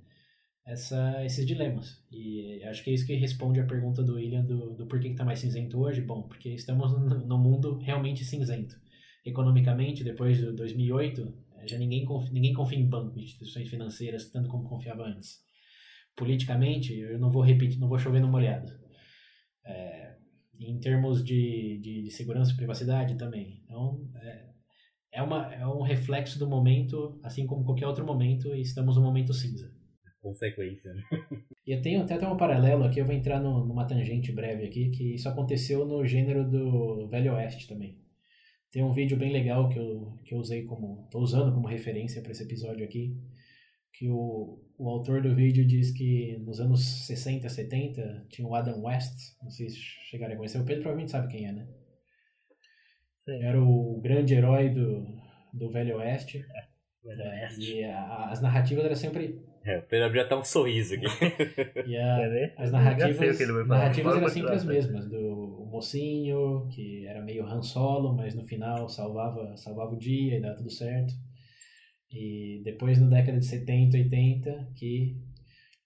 essa, 0.64 1.24
esses 1.24 1.46
dilemas. 1.46 2.02
E 2.10 2.62
acho 2.64 2.82
que 2.82 2.90
é 2.90 2.94
isso 2.94 3.06
que 3.06 3.14
responde 3.14 3.60
a 3.60 3.66
pergunta 3.66 4.02
do 4.02 4.14
William 4.14 4.44
do, 4.44 4.74
do 4.74 4.86
porquê 4.86 5.06
que 5.06 5.12
está 5.12 5.24
mais 5.24 5.38
cinzento 5.38 5.78
hoje. 5.78 6.00
Bom, 6.00 6.22
porque 6.22 6.50
estamos 6.50 6.92
no, 7.26 7.38
mundo 7.38 7.78
realmente 7.78 8.24
cinzento. 8.24 8.76
Economicamente, 9.24 10.04
depois 10.04 10.38
de 10.38 10.52
2008, 10.52 11.34
eh, 11.58 11.66
já 11.68 11.78
ninguém 11.78 12.04
confia, 12.04 12.32
ninguém 12.32 12.52
confia 12.52 12.78
em 12.78 12.88
banco, 12.88 13.18
instituições 13.18 13.68
financeiras, 13.68 14.30
tanto 14.30 14.48
como 14.48 14.68
confiava 14.68 15.04
antes. 15.04 15.40
Politicamente, 16.16 16.98
eu 16.98 17.18
não 17.18 17.30
vou 17.30 17.42
repetir, 17.42 17.78
não 17.78 17.88
vou 17.88 17.98
chover 17.98 18.20
no 18.20 18.28
molhado. 18.28 18.70
É, 19.64 20.16
em 20.60 20.78
termos 20.78 21.24
de, 21.24 21.80
de, 21.82 22.02
de, 22.02 22.10
segurança 22.10 22.52
e 22.52 22.56
privacidade 22.56 23.16
também. 23.16 23.62
Então, 23.64 24.08
é, 24.16 24.48
é, 25.12 25.22
uma, 25.22 25.52
é 25.54 25.66
um 25.66 25.82
reflexo 25.82 26.38
do 26.38 26.48
momento, 26.48 27.18
assim 27.22 27.46
como 27.46 27.64
qualquer 27.64 27.86
outro 27.86 28.04
momento, 28.04 28.54
e 28.54 28.60
estamos 28.60 28.96
no 28.96 29.02
momento 29.02 29.32
cinza 29.32 29.72
consequência. 30.22 30.94
Né? 30.94 31.02
E 31.64 31.70
eu 31.70 31.80
tenho 31.80 32.02
até, 32.02 32.14
até 32.14 32.26
um 32.26 32.36
paralelo 32.36 32.82
aqui, 32.82 32.98
eu 32.98 33.04
vou 33.04 33.14
entrar 33.14 33.40
no, 33.40 33.64
numa 33.64 33.86
tangente 33.86 34.32
breve 34.32 34.66
aqui, 34.66 34.90
que 34.90 35.14
isso 35.14 35.28
aconteceu 35.28 35.86
no 35.86 36.04
gênero 36.04 36.48
do 36.50 37.06
Velho 37.06 37.34
Oeste 37.34 37.68
também. 37.68 38.00
Tem 38.72 38.82
um 38.82 38.90
vídeo 38.90 39.16
bem 39.16 39.30
legal 39.30 39.68
que 39.68 39.78
eu, 39.78 40.18
que 40.24 40.34
eu 40.34 40.38
usei 40.38 40.64
como. 40.64 41.04
estou 41.04 41.22
usando 41.22 41.54
como 41.54 41.68
referência 41.68 42.20
para 42.20 42.32
esse 42.32 42.42
episódio 42.42 42.84
aqui. 42.84 43.16
Que 43.94 44.10
o, 44.10 44.60
o 44.82 44.88
autor 44.88 45.22
do 45.22 45.32
vídeo 45.32 45.64
diz 45.64 45.92
que 45.92 46.36
nos 46.40 46.60
anos 46.60 47.06
60, 47.06 47.48
70 47.48 48.26
tinha 48.28 48.46
o 48.46 48.54
Adam 48.54 48.82
West. 48.82 49.14
Não 49.40 49.48
sei 49.48 49.68
se 49.68 49.76
chegaram 49.76 50.34
a 50.34 50.36
conhecer. 50.36 50.58
O 50.58 50.64
Pedro 50.64 50.82
provavelmente 50.82 51.12
sabe 51.12 51.28
quem 51.28 51.46
é, 51.46 51.52
né? 51.52 51.68
Sim. 53.24 53.44
Era 53.44 53.62
o 53.62 54.00
grande 54.02 54.34
herói 54.34 54.70
do, 54.70 55.06
do 55.52 55.70
Velho 55.70 55.98
Oeste. 55.98 56.38
É, 56.38 57.06
Velho 57.06 57.30
Oeste. 57.30 57.74
E 57.74 57.84
a, 57.84 58.30
as 58.30 58.42
narrativas 58.42 58.84
eram 58.84 58.96
sempre 58.96 59.40
é, 59.64 59.78
o 59.78 59.82
Pedro 59.82 60.06
abriu 60.06 60.22
até 60.22 60.34
um 60.34 60.42
sorriso 60.42 60.94
aqui. 60.94 61.06
e 61.86 61.96
a, 61.96 62.52
as 62.58 62.72
narrativas, 62.72 63.38
narrativas 63.68 64.16
eram 64.16 64.28
sempre 64.28 64.54
as 64.54 64.64
mesmas, 64.64 65.08
do 65.08 65.68
mocinho, 65.70 66.66
que 66.68 67.06
era 67.06 67.22
meio 67.22 67.46
Han 67.46 67.62
Solo, 67.62 68.12
mas 68.12 68.34
no 68.34 68.44
final 68.44 68.88
salvava, 68.88 69.56
salvava 69.56 69.92
o 69.92 69.98
dia 69.98 70.38
e 70.38 70.40
dava 70.40 70.56
tudo 70.56 70.68
certo. 70.68 71.14
E 72.12 72.60
depois, 72.64 73.00
na 73.00 73.08
década 73.08 73.38
de 73.38 73.46
70, 73.46 73.96
80, 73.96 74.72
que, 74.76 75.16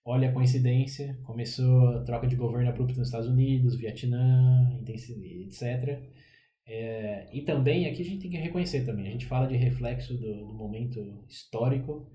olha 0.05 0.29
a 0.29 0.33
coincidência, 0.33 1.18
começou 1.22 1.89
a 1.91 2.05
troca 2.05 2.27
de 2.27 2.37
governo 2.37 2.68
abrupto 2.68 2.99
nos 2.99 3.09
Estados 3.09 3.29
Unidos, 3.29 3.77
Vietnã, 3.77 4.77
etc. 4.87 6.03
É, 6.66 7.29
e 7.33 7.43
também, 7.43 7.87
aqui 7.87 8.03
a 8.03 8.05
gente 8.05 8.22
tem 8.22 8.31
que 8.31 8.37
reconhecer 8.37 8.85
também, 8.85 9.07
a 9.07 9.12
gente 9.12 9.27
fala 9.27 9.47
de 9.47 9.57
reflexo 9.57 10.14
do, 10.14 10.47
do 10.47 10.55
momento 10.55 11.24
histórico, 11.29 12.11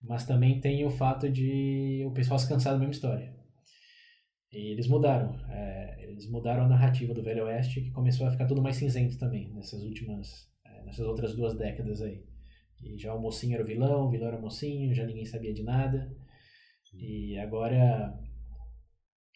mas 0.00 0.24
também 0.24 0.60
tem 0.60 0.84
o 0.86 0.90
fato 0.90 1.28
de 1.28 2.04
o 2.06 2.12
pessoal 2.12 2.38
se 2.38 2.48
cansar 2.48 2.74
da 2.74 2.78
mesma 2.78 2.92
história. 2.92 3.36
E 4.52 4.72
eles 4.72 4.86
mudaram. 4.88 5.34
É, 5.50 6.04
eles 6.04 6.30
mudaram 6.30 6.64
a 6.64 6.68
narrativa 6.68 7.12
do 7.12 7.22
Velho 7.22 7.44
Oeste, 7.44 7.82
que 7.82 7.90
começou 7.90 8.26
a 8.26 8.30
ficar 8.30 8.46
tudo 8.46 8.62
mais 8.62 8.76
cinzento 8.76 9.18
também, 9.18 9.52
nessas 9.52 9.82
últimas. 9.82 10.48
É, 10.64 10.84
nessas 10.84 11.06
outras 11.06 11.34
duas 11.34 11.56
décadas 11.56 12.00
aí. 12.00 12.24
E 12.82 12.96
já 12.96 13.14
o 13.14 13.20
mocinho 13.20 13.54
era 13.54 13.62
o 13.62 13.66
vilão, 13.66 14.06
o 14.06 14.10
vilão 14.10 14.28
era 14.28 14.36
o 14.36 14.40
mocinho, 14.40 14.94
já 14.94 15.04
ninguém 15.04 15.24
sabia 15.24 15.52
de 15.52 15.62
nada. 15.62 16.14
E 16.94 17.36
agora, 17.38 18.18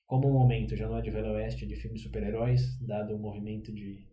como 0.07 0.29
o 0.29 0.33
momento 0.33 0.77
já 0.77 0.89
não 0.89 0.99
é 0.99 1.03
de 1.03 1.11
Velho 1.11 1.33
Oeste, 1.33 1.65
é 1.65 1.69
de 1.69 1.77
filmes 1.77 2.03
super-heróis, 2.03 2.79
dado 2.81 3.15
o 3.15 3.19
movimento 3.19 3.73
de 3.73 4.07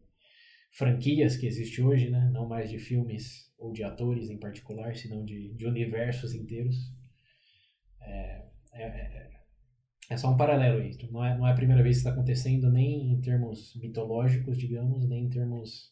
franquias 0.72 1.38
que 1.38 1.48
existe 1.48 1.82
hoje, 1.82 2.10
né? 2.10 2.30
não 2.32 2.48
mais 2.48 2.70
de 2.70 2.80
filmes 2.80 3.52
ou 3.58 3.72
de 3.72 3.84
atores 3.84 4.30
em 4.30 4.38
particular, 4.38 4.96
senão 4.96 5.24
de, 5.26 5.54
de 5.54 5.66
universos 5.66 6.34
inteiros. 6.34 6.76
É, 8.02 8.46
é, 8.74 8.84
é, 8.84 9.30
é 10.10 10.18
só 10.18 10.32
um 10.32 10.38
paralelo 10.38 10.82
isso. 10.82 11.12
Não 11.12 11.24
é, 11.24 11.38
não 11.38 11.48
é 11.48 11.52
a 11.52 11.56
primeira 11.56 11.84
vez 11.84 11.98
que 11.98 12.00
está 12.02 12.12
acontecendo, 12.12 12.72
nem 12.72 13.12
em 13.14 13.22
termos 13.22 13.76
mitológicos, 13.76 14.58
digamos, 14.58 15.08
nem 15.08 15.26
em 15.26 15.30
termos 15.30 15.92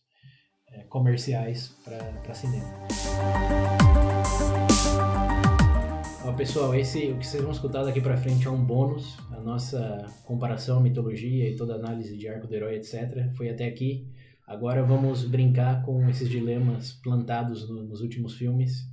é, 0.72 0.84
comerciais 0.84 1.76
para 1.84 2.34
cinema. 2.34 2.88
Ó, 6.26 6.34
pessoal, 6.34 6.76
esse, 6.76 7.10
o 7.12 7.18
que 7.18 7.26
vocês 7.26 7.42
vão 7.42 7.52
escutar 7.52 7.84
daqui 7.84 8.02
para 8.02 8.18
frente 8.18 8.48
é 8.48 8.50
um 8.50 8.64
bônus. 8.64 9.18
A 9.32 9.40
nossa 9.40 10.06
comparação 10.26 10.82
mitologia 10.82 11.50
e 11.50 11.56
toda 11.56 11.76
análise 11.76 12.18
de 12.18 12.28
arco 12.28 12.48
do 12.48 12.54
herói, 12.54 12.76
etc. 12.76 13.34
Foi 13.36 13.50
até 13.50 13.66
aqui. 13.66 14.12
Agora 14.46 14.84
vamos 14.84 15.24
brincar 15.24 15.84
com 15.84 16.10
esses 16.10 16.30
dilemas 16.30 16.94
plantados 17.04 17.68
no, 17.70 17.84
nos 17.84 18.02
últimos 18.02 18.36
filmes 18.36 18.86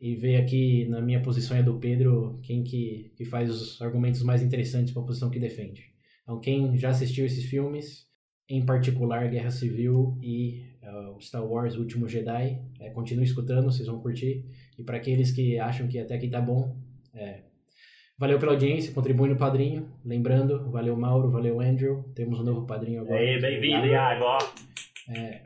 e 0.00 0.16
ver 0.16 0.36
aqui 0.36 0.88
na 0.88 1.00
minha 1.00 1.20
posição 1.20 1.58
e 1.58 1.62
do 1.62 1.78
Pedro 1.78 2.40
quem 2.42 2.64
que, 2.64 3.12
que 3.16 3.24
faz 3.24 3.50
os 3.50 3.82
argumentos 3.82 4.22
mais 4.22 4.42
interessantes 4.42 4.92
para 4.92 5.02
a 5.02 5.06
posição 5.06 5.30
que 5.30 5.38
defende. 5.38 5.82
Então 6.22 6.40
quem 6.40 6.76
já 6.76 6.90
assistiu 6.90 7.26
esses 7.26 7.44
filmes, 7.44 8.06
em 8.48 8.64
particular 8.64 9.28
Guerra 9.28 9.50
Civil 9.50 10.18
e 10.22 10.69
uh, 10.82 11.20
Star 11.20 11.44
Wars 11.44 11.76
O 11.76 11.80
Último 11.80 12.08
Jedi. 12.08 12.60
É, 12.80 12.90
continue 12.90 13.24
escutando, 13.24 13.64
vocês 13.64 13.88
vão 13.88 14.00
curtir. 14.00 14.44
E 14.78 14.82
para 14.82 14.96
aqueles 14.96 15.30
que 15.30 15.58
acham 15.58 15.86
que 15.88 15.98
até 15.98 16.14
aqui 16.14 16.28
tá 16.28 16.40
bom, 16.40 16.76
é, 17.14 17.40
valeu 18.18 18.38
pela 18.38 18.52
audiência, 18.52 18.92
contribui 18.92 19.28
no 19.28 19.36
padrinho. 19.36 19.90
Lembrando, 20.04 20.70
valeu 20.70 20.96
Mauro, 20.96 21.30
valeu 21.30 21.60
Andrew. 21.60 22.04
Temos 22.14 22.40
um 22.40 22.44
novo 22.44 22.66
padrinho 22.66 23.02
agora. 23.02 23.22
Ei, 23.22 23.40
bem-vindo, 23.40 23.86
Iago. 23.86 24.24
É, 25.08 25.42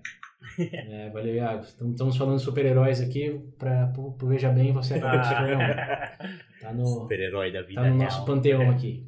é, 0.59 1.11
valeu, 1.11 1.35
Iago. 1.35 1.64
Então, 1.74 1.91
Estamos 1.91 2.16
falando 2.16 2.37
de 2.37 2.43
super-heróis 2.43 3.01
aqui. 3.01 3.41
Pra, 3.59 3.89
pro, 3.89 4.12
pro 4.12 4.28
Veja 4.28 4.51
Bem, 4.51 4.72
você 4.72 4.95
acabou 4.95 5.20
de 5.20 5.28
ser 5.28 5.57
um. 5.57 6.45
Tá 6.61 6.72
no, 6.72 6.87
Super-herói 6.87 7.53
da 7.53 7.62
vida 7.62 7.74
tá 7.74 7.89
no 7.89 7.97
real. 7.97 8.05
nosso 8.05 8.24
panteão 8.24 8.70
aqui. 8.70 9.07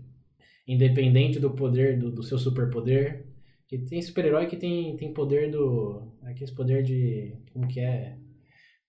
Independente 0.68 1.38
do 1.38 1.50
poder, 1.50 1.98
do, 1.98 2.10
do 2.10 2.22
seu 2.22 2.38
superpoder. 2.38 3.24
Que 3.68 3.78
tem 3.78 4.00
super-herói 4.00 4.46
que 4.46 4.56
tem, 4.56 4.96
tem 4.96 5.12
poder 5.12 5.50
do. 5.50 6.16
Aquele 6.22 6.54
poder 6.54 6.82
de. 6.82 7.36
Como 7.52 7.66
que 7.66 7.80
é? 7.80 8.16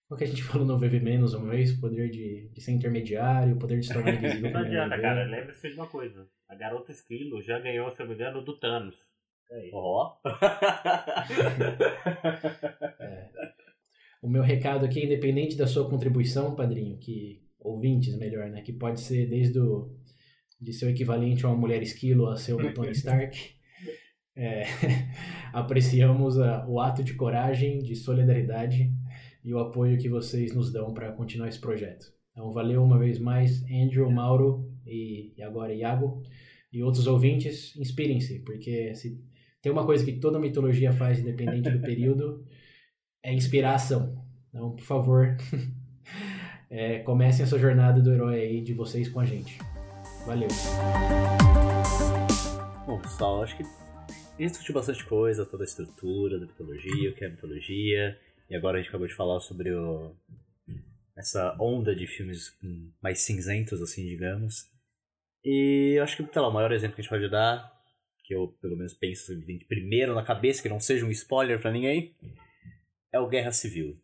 Como 0.07 0.17
que 0.17 0.23
a 0.23 0.27
gente 0.27 0.43
falou 0.43 0.67
no 0.67 0.77
VV 0.77 0.99
Menos 0.99 1.33
uma 1.33 1.49
vez? 1.49 1.73
Poder 1.73 2.09
de, 2.09 2.49
de 2.53 2.61
ser 2.61 2.71
intermediário, 2.71 3.57
poder 3.57 3.79
de 3.79 3.87
se 3.87 3.93
tornar 3.93 4.15
invisível. 4.15 4.51
Não 4.51 4.61
adianta, 4.61 5.01
cara. 5.01 5.25
Lembre-se 5.25 5.69
de 5.69 5.75
uma 5.75 5.87
coisa. 5.87 6.27
A 6.47 6.55
garota 6.55 6.91
esquilo 6.91 7.41
já 7.41 7.59
ganhou, 7.59 7.91
se 7.91 8.01
eu 8.01 8.07
me 8.07 8.13
engano, 8.13 8.43
do 8.43 8.57
Thanos. 8.59 8.95
É 9.51 9.67
isso. 9.67 9.75
Ó. 9.75 10.17
O 14.21 14.29
meu 14.29 14.41
recado 14.41 14.85
aqui, 14.85 15.05
independente 15.05 15.55
da 15.55 15.67
sua 15.67 15.89
contribuição, 15.89 16.55
padrinho, 16.55 16.97
que 16.97 17.41
ouvintes, 17.59 18.17
melhor, 18.17 18.49
né, 18.49 18.61
que 18.61 18.73
pode 18.73 18.99
ser 18.99 19.27
desde 19.27 19.59
o 19.59 19.95
de 20.59 20.73
seu 20.73 20.89
equivalente 20.89 21.45
a 21.45 21.49
uma 21.49 21.57
mulher 21.57 21.83
esquilo 21.83 22.27
a 22.27 22.35
seu 22.35 22.57
Tony 22.73 22.91
Stark, 22.91 23.37
é, 24.37 24.63
apreciamos 25.51 26.39
a- 26.39 26.65
o 26.67 26.79
ato 26.79 27.03
de 27.03 27.13
coragem, 27.15 27.79
de 27.79 27.95
solidariedade 27.95 28.91
e 29.43 29.53
o 29.53 29.59
apoio 29.59 29.97
que 29.97 30.07
vocês 30.07 30.53
nos 30.53 30.71
dão 30.71 30.93
para 30.93 31.11
continuar 31.11 31.47
esse 31.49 31.59
projeto. 31.59 32.05
Então, 32.31 32.51
valeu 32.51 32.83
uma 32.83 32.99
vez 32.99 33.17
mais, 33.19 33.63
Andrew, 33.63 34.09
Mauro 34.11 34.71
e, 34.85 35.33
e 35.35 35.41
agora 35.41 35.73
Iago 35.73 36.21
e 36.71 36.83
outros 36.83 37.07
ouvintes, 37.07 37.75
inspirem-se, 37.75 38.39
porque 38.39 38.93
se 38.93 39.19
tem 39.61 39.71
uma 39.71 39.85
coisa 39.85 40.05
que 40.05 40.13
toda 40.19 40.37
mitologia 40.37 40.91
faz, 40.93 41.19
independente 41.19 41.69
do 41.71 41.81
período, 41.81 42.45
é 43.23 43.33
inspiração. 43.33 44.23
Então, 44.49 44.71
por 44.75 44.83
favor, 44.83 45.35
é, 46.69 46.99
comecem 46.99 47.43
essa 47.43 47.57
jornada 47.57 48.01
do 48.01 48.13
herói 48.13 48.39
aí 48.39 48.61
de 48.61 48.73
vocês 48.73 49.09
com 49.09 49.19
a 49.19 49.25
gente. 49.25 49.57
Valeu. 50.27 50.49
Bom, 52.85 52.99
pessoal, 52.99 53.41
acho 53.43 53.57
que 53.57 53.63
a 54.37 54.41
gente 54.41 54.51
discutiu 54.51 54.73
bastante 54.73 55.03
coisa, 55.05 55.45
toda 55.45 55.63
a 55.63 55.65
estrutura 55.65 56.39
da 56.39 56.45
mitologia, 56.45 57.09
o 57.09 57.13
que 57.13 57.25
é 57.25 57.29
mitologia, 57.29 58.19
e 58.49 58.55
agora 58.55 58.77
a 58.77 58.81
gente 58.81 58.89
acabou 58.89 59.07
de 59.07 59.13
falar 59.15 59.39
sobre 59.39 59.71
o- 59.73 60.15
essa 61.15 61.55
onda 61.59 61.95
de 61.95 62.05
filmes 62.05 62.55
mais 63.01 63.21
cinzentos, 63.21 63.81
assim, 63.81 64.05
digamos. 64.05 64.71
E 65.43 65.95
eu 65.97 66.03
acho 66.03 66.15
que, 66.17 66.31
sei 66.31 66.41
lá, 66.41 66.47
o 66.49 66.53
maior 66.53 66.71
exemplo 66.71 66.95
que 66.95 67.01
a 67.01 67.03
gente 67.03 67.09
pode 67.09 67.29
dar, 67.29 67.71
que 68.23 68.35
eu 68.35 68.49
pelo 68.61 68.75
menos 68.75 68.93
penso 68.93 69.35
de 69.35 69.65
primeiro 69.65 70.13
na 70.13 70.23
cabeça, 70.23 70.61
que 70.61 70.69
não 70.69 70.79
seja 70.79 71.05
um 71.05 71.11
spoiler 71.11 71.59
pra 71.59 71.71
ninguém, 71.71 72.15
é 73.11 73.19
o 73.19 73.27
Guerra 73.27 73.51
Civil. 73.51 73.99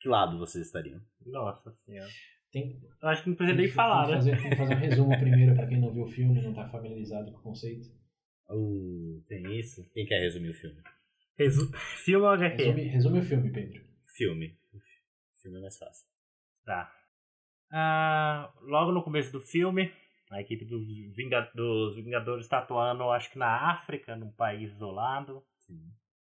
Que 0.00 0.08
lado 0.08 0.38
vocês 0.38 0.66
estariam? 0.66 1.00
Nossa 1.26 1.70
senhora. 1.84 2.08
Tem, 2.50 2.80
Eu 3.02 3.08
acho 3.08 3.24
que 3.24 3.28
não 3.28 3.36
precisa 3.36 3.58
nem 3.58 3.68
falar, 3.68 4.06
tem 4.06 4.18
que 4.20 4.26
né? 4.26 4.32
fazer, 4.32 4.42
tem 4.42 4.50
que 4.50 4.56
fazer 4.56 4.74
um 4.74 4.78
resumo 4.78 5.18
primeiro 5.18 5.54
para 5.54 5.66
quem 5.66 5.80
não 5.80 5.92
viu 5.92 6.04
o 6.04 6.08
filme 6.08 6.38
e 6.38 6.42
não 6.42 6.54
tá 6.54 6.66
familiarizado 6.70 7.30
com 7.32 7.38
o 7.38 7.42
conceito. 7.42 7.88
Uh, 8.50 9.22
tem 9.28 9.58
isso? 9.58 9.88
Quem 9.92 10.06
quer 10.06 10.20
resumir 10.20 10.50
o 10.50 10.54
filme? 10.54 10.82
Resu... 11.36 11.70
Filme 12.04 12.24
ou 12.24 12.32
HQ? 12.32 12.56
Resume, 12.62 12.82
resume 12.88 13.18
o 13.20 13.22
filme, 13.22 13.52
Pedro. 13.52 13.84
Filme. 14.16 14.58
O 14.74 15.40
filme 15.40 15.58
é 15.58 15.60
mais 15.60 15.78
fácil. 15.78 16.06
Tá. 16.64 16.92
Ah, 17.70 18.52
logo 18.62 18.92
no 18.92 19.02
começo 19.02 19.30
do 19.30 19.40
filme, 19.40 19.92
a 20.30 20.40
equipe 20.40 20.64
dos, 20.64 20.86
Vinga- 21.14 21.50
dos 21.54 21.96
Vingadores 21.96 22.46
está 22.46 22.58
atuando, 22.58 23.10
acho 23.10 23.30
que 23.30 23.38
na 23.38 23.70
África, 23.72 24.16
num 24.16 24.32
país 24.32 24.72
isolado. 24.72 25.44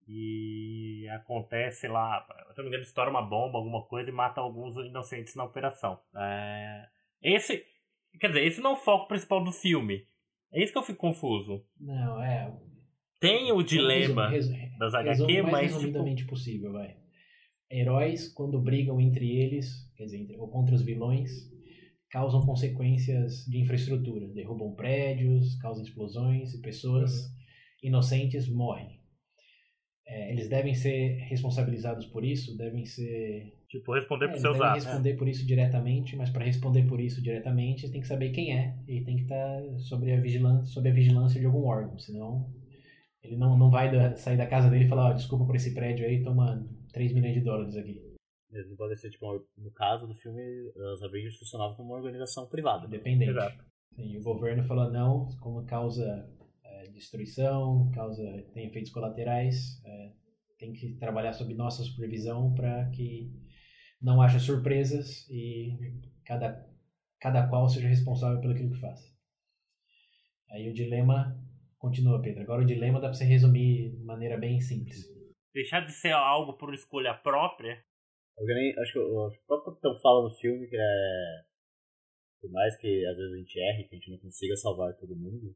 E 0.07 1.09
acontece 1.09 1.89
lá, 1.89 2.27
se 2.53 2.59
não 2.59 2.65
me 2.65 2.69
engano, 2.69 2.83
estoura 2.85 3.11
uma 3.11 3.23
bomba, 3.23 3.59
alguma 3.59 3.83
coisa, 3.87 4.11
e 4.11 4.12
mata 4.12 4.41
alguns 4.41 4.77
inocentes 4.77 5.35
na 5.35 5.45
operação. 5.45 5.99
É, 6.15 6.87
esse, 7.23 7.65
quer 8.21 8.29
dizer, 8.29 8.45
esse 8.47 8.61
não 8.61 8.71
é 8.71 8.75
o 8.75 8.77
foco 8.77 9.09
principal 9.09 9.43
do 9.43 9.51
filme. 9.51 10.07
É 10.55 10.63
isso 10.63 10.73
que 10.73 10.79
eu 10.79 10.83
fico 10.83 10.99
confuso. 10.99 11.63
Não, 11.81 12.23
é. 12.23 12.55
Tem 13.21 13.51
o 13.53 13.63
dilema 13.63 14.29
Resu- 14.29 14.53
resu- 14.53 14.79
das 14.79 14.95
resumo 14.95 15.31
HQ, 15.31 15.43
mais 15.43 15.53
mas 15.53 15.63
tipo, 15.67 15.75
resumidamente 15.81 16.25
possível, 16.27 16.73
vai. 16.73 16.97
Heróis, 17.71 18.29
quando 18.33 18.61
brigam 18.61 19.01
entre 19.01 19.29
eles, 19.37 19.91
quer 19.97 20.05
dizer, 20.05 20.37
ou 20.39 20.49
contra 20.49 20.75
os 20.75 20.83
vilões, 20.83 21.31
causam 22.11 22.45
consequências 22.45 23.45
de 23.47 23.59
infraestrutura. 23.59 24.29
Derrubam 24.29 24.75
prédios, 24.75 25.57
causam 25.57 25.83
explosões 25.83 26.55
e 26.55 26.61
pessoas 26.61 27.13
Uhum. 27.25 27.31
inocentes 27.83 28.49
morrem. 28.49 29.01
É, 30.07 30.31
eles 30.33 30.49
devem 30.49 30.75
ser 30.75 31.17
responsabilizados 31.29 32.07
por 32.07 32.25
isso, 32.25 32.57
devem 32.57 32.85
ser. 32.85 33.55
tipo, 33.69 33.93
responder 33.95 34.27
É, 34.27 34.29
por 34.29 34.33
eles 34.35 34.43
seus 34.43 34.53
devem 34.59 34.69
atos. 34.71 34.85
responder 34.85 35.15
por 35.17 35.29
isso 35.29 35.47
diretamente, 35.47 36.15
mas 36.17 36.31
para 36.31 36.45
responder 36.45 36.87
por 36.87 37.01
isso 37.01 37.23
diretamente, 37.23 37.91
tem 37.91 38.01
que 38.01 38.07
saber 38.07 38.31
quem 38.31 38.53
é 38.57 38.77
e 38.87 39.01
tem 39.03 39.17
que 39.17 39.23
estar 39.23 39.63
sobre 39.79 40.13
a 40.13 40.21
vigilância, 40.21 40.67
sob 40.67 40.89
a 40.91 40.93
vigilância 40.93 41.41
de 41.41 41.47
algum 41.47 41.65
órgão, 41.65 41.99
senão 41.99 42.53
ele 43.23 43.37
não, 43.37 43.57
não 43.57 43.71
vai 43.71 43.91
da- 43.91 44.15
sair 44.17 44.37
da 44.37 44.47
casa 44.47 44.69
dele 44.69 44.85
e 44.85 44.89
falar, 44.89 45.11
ó, 45.11 45.13
desculpa 45.15 45.47
por 45.47 45.57
esse 45.57 45.73
prédio 45.75 46.07
aí, 46.07 46.23
toma 46.23 46.63
3 46.93 47.13
milhões 47.15 47.35
de 47.35 47.41
dólares 47.41 47.75
aqui. 47.75 47.99
Eles 48.53 48.69
não 48.69 48.77
podem 48.77 48.97
ser, 48.99 49.09
tipo, 49.11 49.27
no 49.57 49.71
caso 49.73 50.07
do 50.07 50.15
filme, 50.15 50.41
as 50.93 51.03
Avengers 51.03 51.37
funcionavam 51.39 51.75
como 51.77 51.89
uma 51.89 51.97
organização 51.97 52.47
privada. 52.47 52.87
Independente. 52.87 53.31
Exato. 53.31 53.65
Sim, 53.97 54.17
o 54.19 54.23
governo 54.23 54.63
fala 54.65 54.91
não, 54.91 55.29
como 55.41 55.65
causa 55.65 56.05
é, 56.05 56.34
destruição, 56.95 57.90
causa 57.92 58.22
tem 58.55 58.66
efeitos 58.68 58.90
colaterais, 58.92 59.82
é, 59.84 60.12
tem 60.59 60.72
que 60.72 60.95
trabalhar 60.97 61.32
sob 61.32 61.53
nossa 61.55 61.82
supervisão 61.82 62.55
para 62.55 62.88
que 62.90 63.30
não 64.01 64.20
haja 64.22 64.38
surpresas 64.38 65.28
e 65.28 65.76
cada, 66.24 66.66
cada 67.20 67.47
qual 67.49 67.68
seja 67.68 67.88
responsável 67.88 68.40
pelo 68.40 68.55
que 68.55 68.80
faz. 68.80 69.01
Aí 70.51 70.68
o 70.70 70.74
dilema 70.74 71.36
continua, 71.78 72.22
Pedro. 72.22 72.42
Agora 72.42 72.62
o 72.62 72.66
dilema 72.66 73.01
dá 73.01 73.09
para 73.09 73.14
você 73.14 73.24
resumir 73.24 73.90
de 73.97 74.05
maneira 74.05 74.38
bem 74.38 74.61
simples. 74.61 75.05
Deixar 75.53 75.80
de 75.84 75.92
ser 75.92 76.12
algo 76.12 76.55
por 76.57 76.72
escolha 76.72 77.14
própria. 77.14 77.82
Eu 78.38 78.47
nem- 78.47 78.78
acho 78.78 78.92
que 78.92 78.99
o 78.99 79.26
o 79.28 79.47
próprio 79.47 79.72
Capitão 79.72 79.99
fala 80.01 80.24
no 80.28 80.34
filme 80.34 80.66
que 80.68 80.76
é. 80.76 81.45
Por 82.40 82.51
mais 82.51 82.76
que 82.76 83.07
às 83.07 83.16
vezes 83.16 83.32
a 83.32 83.38
gente 83.38 83.59
erre, 83.59 83.84
que 83.84 83.95
a 83.95 83.99
gente 83.99 84.11
não 84.11 84.18
consiga 84.18 84.57
salvar 84.57 84.95
todo 84.97 85.16
mundo, 85.16 85.55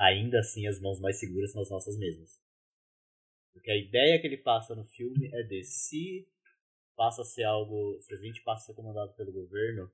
ainda 0.00 0.40
assim 0.40 0.66
as 0.66 0.80
mãos 0.80 0.98
mais 0.98 1.20
seguras 1.20 1.52
são 1.52 1.60
as 1.60 1.70
nossas 1.70 1.98
mesmas. 1.98 2.40
Porque 3.52 3.70
a 3.70 3.76
ideia 3.76 4.18
que 4.20 4.26
ele 4.26 4.38
passa 4.38 4.74
no 4.74 4.84
filme 4.86 5.28
é 5.32 5.42
de 5.42 5.62
se 5.62 6.26
passa 6.96 7.22
a 7.22 7.24
ser 7.24 7.44
algo. 7.44 8.00
Se 8.00 8.14
a 8.14 8.16
gente 8.16 8.42
passa 8.42 8.64
a 8.64 8.66
ser 8.66 8.74
comandado 8.74 9.12
pelo 9.14 9.32
governo 9.32 9.90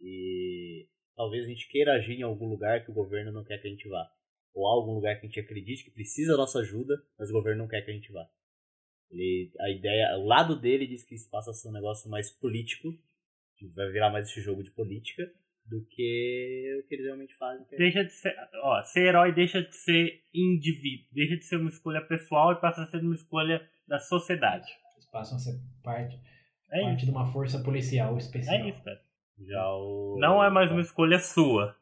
e 0.00 0.88
talvez 1.14 1.44
a 1.44 1.48
gente 1.48 1.68
queira 1.68 1.94
agir 1.94 2.18
em 2.18 2.22
algum 2.22 2.48
lugar 2.48 2.84
que 2.84 2.90
o 2.90 2.94
governo 2.94 3.30
não 3.30 3.44
quer 3.44 3.60
que 3.60 3.68
a 3.68 3.70
gente 3.70 3.88
vá. 3.88 4.10
Ou 4.54 4.66
algum 4.66 4.94
lugar 4.94 5.18
que 5.18 5.26
a 5.26 5.28
gente 5.28 5.40
acredite 5.40 5.84
que 5.84 5.90
precisa 5.90 6.32
da 6.32 6.38
nossa 6.38 6.60
ajuda, 6.60 7.02
mas 7.18 7.30
o 7.30 7.32
governo 7.32 7.62
não 7.62 7.68
quer 7.68 7.82
que 7.82 7.90
a 7.90 7.94
gente 7.94 8.12
vá. 8.12 8.28
Ele, 9.10 9.52
a 9.60 9.70
ideia, 9.70 10.16
o 10.18 10.26
lado 10.26 10.58
dele 10.58 10.86
diz 10.86 11.04
que 11.04 11.14
isso 11.14 11.28
passa 11.30 11.50
a 11.50 11.54
ser 11.54 11.68
um 11.68 11.72
negócio 11.72 12.10
mais 12.10 12.30
político, 12.30 12.92
que 13.56 13.66
vai 13.68 13.90
virar 13.90 14.10
mais 14.10 14.28
esse 14.28 14.40
jogo 14.40 14.62
de 14.62 14.70
política, 14.70 15.30
do 15.66 15.84
que 15.86 16.80
o 16.82 16.86
que 16.88 16.94
eles 16.94 17.06
realmente 17.06 17.34
fazem. 17.36 17.64
que 17.66 17.74
é- 17.74 17.78
Deixa 17.78 18.04
de 18.04 18.12
ser. 18.12 18.34
Ó, 18.62 18.82
ser 18.82 19.06
herói 19.06 19.32
deixa 19.32 19.62
de 19.62 19.74
ser 19.74 20.20
indivíduo. 20.34 21.06
Deixa 21.12 21.36
de 21.36 21.44
ser 21.44 21.56
uma 21.56 21.68
escolha 21.70 22.00
pessoal 22.02 22.52
e 22.52 22.60
passa 22.60 22.82
a 22.82 22.86
ser 22.86 22.98
uma 23.00 23.14
escolha 23.14 23.66
da 23.88 23.98
sociedade. 23.98 24.66
Eles 24.94 25.10
passam 25.10 25.36
a 25.36 25.40
ser 25.40 25.58
parte, 25.82 26.18
É 26.70 26.82
parte 26.82 26.96
isso. 26.98 27.06
de 27.06 27.10
uma 27.12 27.26
força 27.32 27.62
policial 27.62 28.16
especial. 28.18 28.54
É 28.56 28.68
isso, 28.68 28.82
cara. 28.82 29.00
Já 29.46 29.66
o... 29.74 30.16
Não 30.20 30.42
é 30.44 30.50
mais 30.50 30.70
uma 30.70 30.80
escolha 30.80 31.18
sua. 31.18 31.74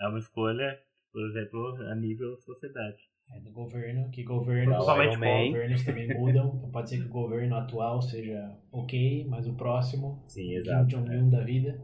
É 0.00 0.06
uma 0.06 0.18
escolha, 0.18 0.78
por 1.12 1.26
exemplo, 1.28 1.76
a 1.90 1.94
nível 1.94 2.36
sociedade. 2.38 2.98
É 3.34 3.40
do 3.40 3.50
governo, 3.52 4.10
que 4.10 4.22
governos, 4.22 4.78
governos 4.86 5.84
também 5.84 6.08
mudam. 6.16 6.54
Então 6.56 6.70
pode 6.70 6.88
ser 6.88 6.98
que 6.98 7.04
o 7.06 7.10
governo 7.10 7.56
atual 7.56 8.00
seja 8.00 8.56
ok, 8.72 9.26
mas 9.28 9.46
o 9.46 9.54
próximo, 9.54 10.24
Sim, 10.28 10.44
Kim 10.48 10.54
exato. 10.54 10.86
Jong-un 10.88 11.28
da 11.28 11.42
vida. 11.44 11.78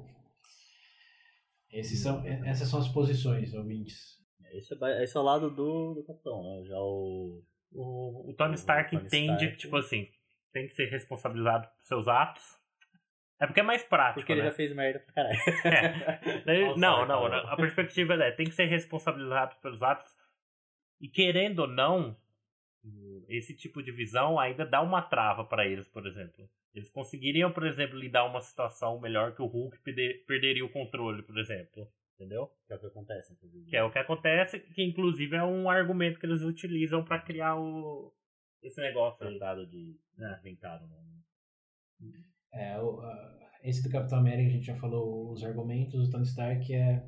Esses 1.74 2.00
são, 2.00 2.24
essas 2.24 2.68
são 2.68 2.78
as 2.78 2.88
posições, 2.88 3.52
ouvintes. 3.52 4.18
É. 4.44 4.56
Esse, 4.56 4.74
é, 4.80 5.02
esse 5.02 5.16
é 5.16 5.20
o 5.20 5.24
lado 5.24 5.50
do, 5.50 5.94
do 5.94 6.04
capitão, 6.04 6.42
né? 6.42 6.64
Já 6.64 6.78
o... 6.78 7.42
O, 7.72 8.30
o 8.30 8.34
Tony 8.34 8.52
O 8.52 8.54
Stark 8.54 8.90
Tony 8.92 9.04
entende 9.04 9.32
Stark. 9.32 9.50
que, 9.50 9.56
tipo 9.56 9.76
assim, 9.76 10.08
tem 10.52 10.68
que 10.68 10.74
ser 10.74 10.86
responsabilizado 10.86 11.66
por 11.66 11.84
seus 11.84 12.06
atos. 12.06 12.44
É 13.40 13.46
porque 13.46 13.58
é 13.58 13.64
mais 13.64 13.82
prático, 13.82 14.20
Porque 14.20 14.32
ele 14.32 14.42
né? 14.42 14.50
já 14.50 14.54
fez 14.54 14.72
merda 14.72 15.00
pra 15.00 15.12
caralho. 15.12 15.38
Nossa, 16.46 16.80
não, 16.80 16.94
cara. 16.94 17.06
não, 17.06 17.28
não. 17.28 17.50
A 17.50 17.56
perspectiva 17.56 18.14
é, 18.14 18.30
tem 18.30 18.46
que 18.46 18.54
ser 18.54 18.66
responsabilizado 18.66 19.56
pelos 19.60 19.82
atos. 19.82 20.14
E 21.00 21.08
querendo 21.08 21.58
ou 21.60 21.66
não, 21.66 22.16
esse 23.28 23.56
tipo 23.56 23.82
de 23.82 23.90
visão 23.90 24.38
ainda 24.38 24.64
dá 24.64 24.80
uma 24.80 25.02
trava 25.02 25.44
para 25.44 25.66
eles, 25.66 25.88
por 25.88 26.06
exemplo. 26.06 26.48
Eles 26.74 26.90
conseguiriam, 26.90 27.52
por 27.52 27.66
exemplo, 27.66 27.98
lidar 27.98 28.24
uma 28.24 28.40
situação 28.40 29.00
melhor 29.00 29.34
que 29.34 29.42
o 29.42 29.46
Hulk 29.46 29.78
perder, 29.80 30.24
perderia 30.26 30.64
o 30.64 30.72
controle, 30.72 31.22
por 31.22 31.38
exemplo. 31.38 31.86
Entendeu? 32.16 32.48
Que 32.66 32.72
é 32.72 32.76
o 32.76 32.80
que 32.80 32.86
acontece, 32.86 33.32
inclusive. 33.32 33.70
Que 33.70 33.76
é 33.76 33.84
o 33.84 33.90
que 33.90 33.98
acontece, 33.98 34.60
que 34.60 34.82
inclusive 34.82 35.36
é 35.36 35.42
um 35.42 35.68
argumento 35.68 36.18
que 36.18 36.26
eles 36.26 36.42
utilizam 36.42 37.04
para 37.04 37.20
criar 37.20 37.56
o 37.56 38.12
esse 38.64 38.80
negócio 38.80 39.18
Tratado 39.18 39.66
de. 39.66 39.94
É, 40.18 40.38
inventado, 40.38 40.86
né? 40.86 40.96
É, 42.54 42.80
o, 42.80 43.02
esse 43.62 43.82
do 43.82 43.90
Capitão 43.90 44.18
América 44.18 44.48
a 44.48 44.52
gente 44.52 44.66
já 44.66 44.76
falou 44.76 45.32
os 45.32 45.44
argumentos. 45.44 46.08
O 46.08 46.10
Tony 46.10 46.24
Stark 46.24 46.72
é 46.72 47.06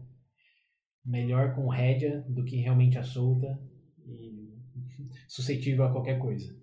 melhor 1.05 1.55
com 1.55 1.69
rédea 1.69 2.21
do 2.29 2.45
que 2.45 2.57
realmente 2.57 2.99
a 2.99 3.03
solta 3.03 3.59
e 4.05 4.55
suscetível 5.27 5.85
a 5.85 5.93
qualquer 5.93 6.19
coisa. 6.19 6.55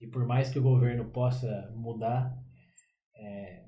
E 0.00 0.06
por 0.06 0.26
mais 0.26 0.50
que 0.50 0.58
o 0.58 0.62
governo 0.62 1.10
possa 1.10 1.72
mudar, 1.74 2.36
é, 3.16 3.64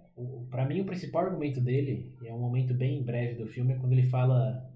para 0.51 0.67
mim 0.67 0.81
o 0.81 0.87
principal 0.87 1.27
argumento 1.27 1.61
dele, 1.61 2.15
e 2.23 2.29
é 2.29 2.35
um 2.35 2.41
momento 2.41 2.75
bem 2.75 3.05
breve 3.05 3.37
do 3.37 3.47
filme, 3.47 3.75
é 3.75 3.79
quando 3.79 3.93
ele 3.93 4.09
fala 4.09 4.67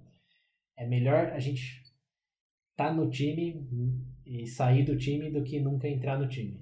é 0.78 0.86
melhor 0.86 1.32
a 1.32 1.38
gente 1.38 1.82
tá 2.76 2.92
no 2.92 3.10
time 3.10 3.66
e 4.26 4.46
sair 4.46 4.84
do 4.84 4.96
time 4.96 5.30
do 5.30 5.42
que 5.42 5.60
nunca 5.60 5.88
entrar 5.88 6.18
no 6.18 6.28
time. 6.28 6.60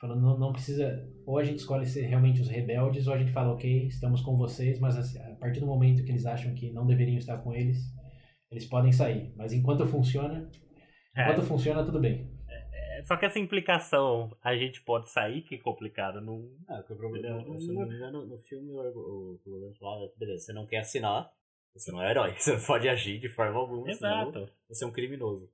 Falando, 0.00 0.22
não, 0.22 0.38
não 0.38 0.52
precisa, 0.52 1.06
ou 1.26 1.38
a 1.38 1.44
gente 1.44 1.58
escolhe 1.58 1.84
ser 1.84 2.06
realmente 2.06 2.40
os 2.40 2.48
rebeldes, 2.48 3.06
ou 3.06 3.12
a 3.12 3.18
gente 3.18 3.32
fala, 3.32 3.52
ok, 3.52 3.86
estamos 3.86 4.22
com 4.22 4.36
vocês, 4.36 4.78
mas 4.80 4.96
assim, 4.96 5.18
a 5.18 5.34
partir 5.34 5.60
do 5.60 5.66
momento 5.66 6.02
que 6.04 6.10
eles 6.10 6.24
acham 6.24 6.54
que 6.54 6.72
não 6.72 6.86
deveriam 6.86 7.18
estar 7.18 7.38
com 7.38 7.52
eles, 7.54 7.78
eles 8.50 8.64
podem 8.64 8.92
sair. 8.92 9.32
Mas 9.36 9.52
enquanto 9.52 9.86
funciona, 9.86 10.48
é. 11.14 11.22
enquanto 11.22 11.42
funciona, 11.42 11.84
tudo 11.84 12.00
bem. 12.00 12.29
É, 13.00 13.02
só 13.04 13.16
que 13.16 13.24
essa 13.24 13.38
implicação, 13.38 14.36
a 14.42 14.54
gente 14.54 14.82
pode 14.82 15.10
sair, 15.10 15.42
que 15.42 15.54
é 15.54 15.58
complicado. 15.58 16.20
Não... 16.20 16.50
Ah, 16.68 16.82
que 16.82 16.92
o 16.92 16.96
problema, 16.96 17.42
não, 17.42 17.58
se 17.58 17.72
não 17.72 17.86
me 17.86 17.96
engano, 17.96 18.26
no 18.26 18.38
filme 18.38 18.70
o 18.72 19.40
governo 19.44 19.74
fala, 19.76 20.12
beleza, 20.16 20.46
você 20.46 20.52
não 20.52 20.66
quer 20.66 20.78
assinar, 20.78 21.32
você 21.74 21.90
não 21.90 22.02
é 22.02 22.10
herói, 22.10 22.34
você 22.38 22.52
não 22.52 22.64
pode 22.64 22.88
agir 22.88 23.18
de 23.18 23.28
forma 23.28 23.58
alguma, 23.58 23.90
Exato. 23.90 24.48
você 24.68 24.84
é 24.84 24.86
um 24.86 24.92
criminoso. 24.92 25.50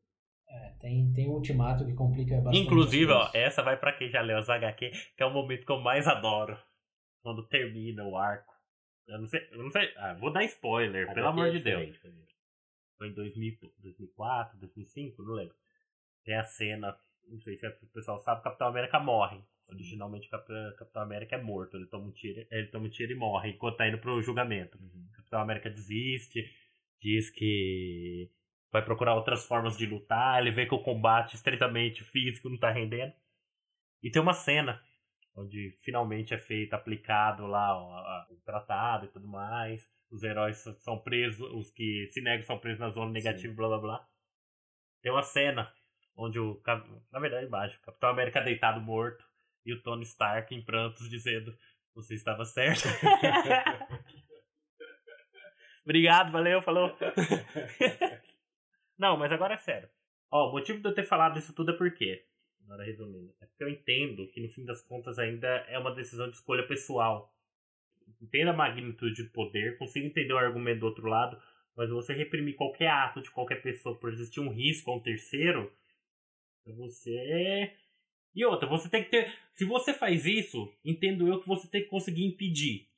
É, 0.48 0.74
tem, 0.80 1.12
tem 1.12 1.28
um 1.28 1.32
ultimato 1.32 1.84
que 1.84 1.92
complica 1.92 2.36
bastante. 2.36 2.58
Inclusive, 2.58 3.10
ó, 3.10 3.30
essa 3.34 3.62
vai 3.62 3.76
para 3.76 3.92
quem 3.92 4.08
já 4.08 4.20
leu 4.20 4.38
os 4.38 4.48
HQ, 4.48 4.90
que 5.16 5.22
é 5.22 5.26
o 5.26 5.32
momento 5.32 5.66
que 5.66 5.72
eu 5.72 5.80
mais 5.80 6.06
adoro. 6.06 6.56
Quando 7.20 7.46
termina 7.48 8.04
o 8.04 8.16
arco. 8.16 8.54
Eu 9.08 9.18
não 9.18 9.26
sei, 9.26 9.48
eu 9.50 9.62
não 9.62 9.70
sei. 9.70 9.92
Ah, 9.96 10.14
vou 10.14 10.32
dar 10.32 10.44
spoiler, 10.44 11.02
HQ 11.02 11.14
pelo 11.14 11.26
amor 11.26 11.50
de 11.50 11.58
Deus. 11.58 11.96
Foi 12.96 13.08
em 13.08 13.12
2000, 13.12 13.58
2004, 13.78 14.58
2005, 14.58 15.22
não 15.22 15.34
lembro. 15.34 15.54
Tem 16.24 16.36
a 16.36 16.44
cena, 16.44 16.96
não 17.26 17.40
sei 17.40 17.56
se 17.56 17.66
o 17.66 17.86
pessoal 17.92 18.18
sabe, 18.18 18.42
Capitão 18.42 18.68
América 18.68 19.00
morre. 19.00 19.42
Originalmente 19.68 20.28
o 20.28 20.30
Capitão 20.76 21.02
América 21.02 21.34
é 21.36 21.42
morto, 21.42 21.76
ele 21.76 21.86
toma 21.86 22.06
um 22.06 22.12
tiro, 22.12 22.46
ele 22.50 22.68
toma 22.68 22.86
um 22.86 22.90
tiro 22.90 23.12
e 23.12 23.16
morre 23.16 23.50
enquanto 23.50 23.76
tá 23.76 23.88
indo 23.88 23.98
pro 23.98 24.22
julgamento. 24.22 24.78
Uhum. 24.78 25.08
Capitão 25.12 25.40
América 25.40 25.68
desiste, 25.68 26.48
diz 27.00 27.30
que 27.30 28.30
vai 28.70 28.84
procurar 28.84 29.14
outras 29.14 29.44
formas 29.44 29.76
de 29.76 29.86
lutar, 29.86 30.40
ele 30.40 30.52
vê 30.52 30.66
que 30.66 30.74
o 30.74 30.82
combate 30.82 31.34
estritamente 31.34 32.04
físico 32.04 32.48
não 32.48 32.58
tá 32.58 32.70
rendendo. 32.70 33.12
E 34.02 34.10
tem 34.10 34.22
uma 34.22 34.34
cena 34.34 34.80
onde 35.34 35.76
finalmente 35.82 36.32
é 36.32 36.38
feito, 36.38 36.74
aplicado 36.74 37.46
lá 37.46 37.76
o, 38.30 38.34
o 38.34 38.40
tratado 38.40 39.06
e 39.06 39.08
tudo 39.08 39.26
mais. 39.26 39.86
Os 40.10 40.22
heróis 40.22 40.58
são 40.78 40.98
presos, 40.98 41.40
os 41.52 41.70
que 41.72 42.06
se 42.06 42.20
negam 42.20 42.46
são 42.46 42.58
presos 42.58 42.78
na 42.78 42.90
zona 42.90 43.10
negativa, 43.10 43.50
Sim. 43.50 43.56
blá 43.56 43.68
blá 43.68 43.78
blá. 43.78 44.08
Tem 45.02 45.12
uma 45.12 45.22
cena 45.22 45.72
onde 46.16 46.38
o. 46.38 46.60
Na 47.12 47.20
verdade, 47.20 47.46
embaixo, 47.46 47.78
o 47.78 47.82
Capitão 47.82 48.10
América 48.10 48.40
deitado 48.40 48.80
morto 48.80 49.24
e 49.64 49.72
o 49.72 49.82
Tony 49.82 50.04
Stark 50.04 50.54
em 50.54 50.62
prantos 50.62 51.08
dizendo: 51.08 51.56
Você 51.94 52.14
estava 52.14 52.44
certo. 52.44 52.88
Obrigado, 55.84 56.32
valeu, 56.32 56.60
falou. 56.62 56.96
Não, 58.98 59.16
mas 59.16 59.30
agora 59.30 59.54
é 59.54 59.58
sério. 59.58 59.88
Ó, 60.30 60.48
o 60.48 60.52
motivo 60.52 60.80
de 60.80 60.88
eu 60.88 60.94
ter 60.94 61.04
falado 61.04 61.38
isso 61.38 61.54
tudo 61.54 61.70
é 61.70 61.76
porque, 61.76 62.24
agora 62.64 62.82
resumindo, 62.82 63.32
é 63.40 63.46
porque 63.46 63.62
eu 63.62 63.68
entendo 63.68 64.26
que 64.32 64.40
no 64.40 64.48
fim 64.48 64.64
das 64.64 64.82
contas 64.82 65.18
ainda 65.18 65.46
é 65.68 65.78
uma 65.78 65.94
decisão 65.94 66.28
de 66.28 66.36
escolha 66.36 66.66
pessoal. 66.66 67.32
Entendo 68.20 68.48
a 68.48 68.52
magnitude 68.52 69.24
do 69.24 69.30
poder, 69.30 69.78
consigo 69.78 70.06
entender 70.06 70.32
o 70.32 70.38
argumento 70.38 70.80
do 70.80 70.86
outro 70.86 71.06
lado, 71.06 71.40
mas 71.76 71.90
você 71.90 72.14
reprimir 72.14 72.56
qualquer 72.56 72.88
ato 72.88 73.20
de 73.20 73.30
qualquer 73.30 73.62
pessoa 73.62 73.96
por 73.96 74.12
existir 74.12 74.40
um 74.40 74.48
risco 74.48 74.90
a 74.90 74.96
um 74.96 75.00
terceiro, 75.00 75.72
você. 76.72 77.76
E 78.34 78.44
outra, 78.44 78.68
você 78.68 78.88
tem 78.88 79.04
que 79.04 79.10
ter. 79.10 79.32
Se 79.54 79.64
você 79.64 79.94
faz 79.94 80.26
isso, 80.26 80.72
entendo 80.84 81.26
eu 81.26 81.40
que 81.40 81.48
você 81.48 81.68
tem 81.68 81.82
que 81.82 81.88
conseguir 81.88 82.24
impedir. 82.24 82.88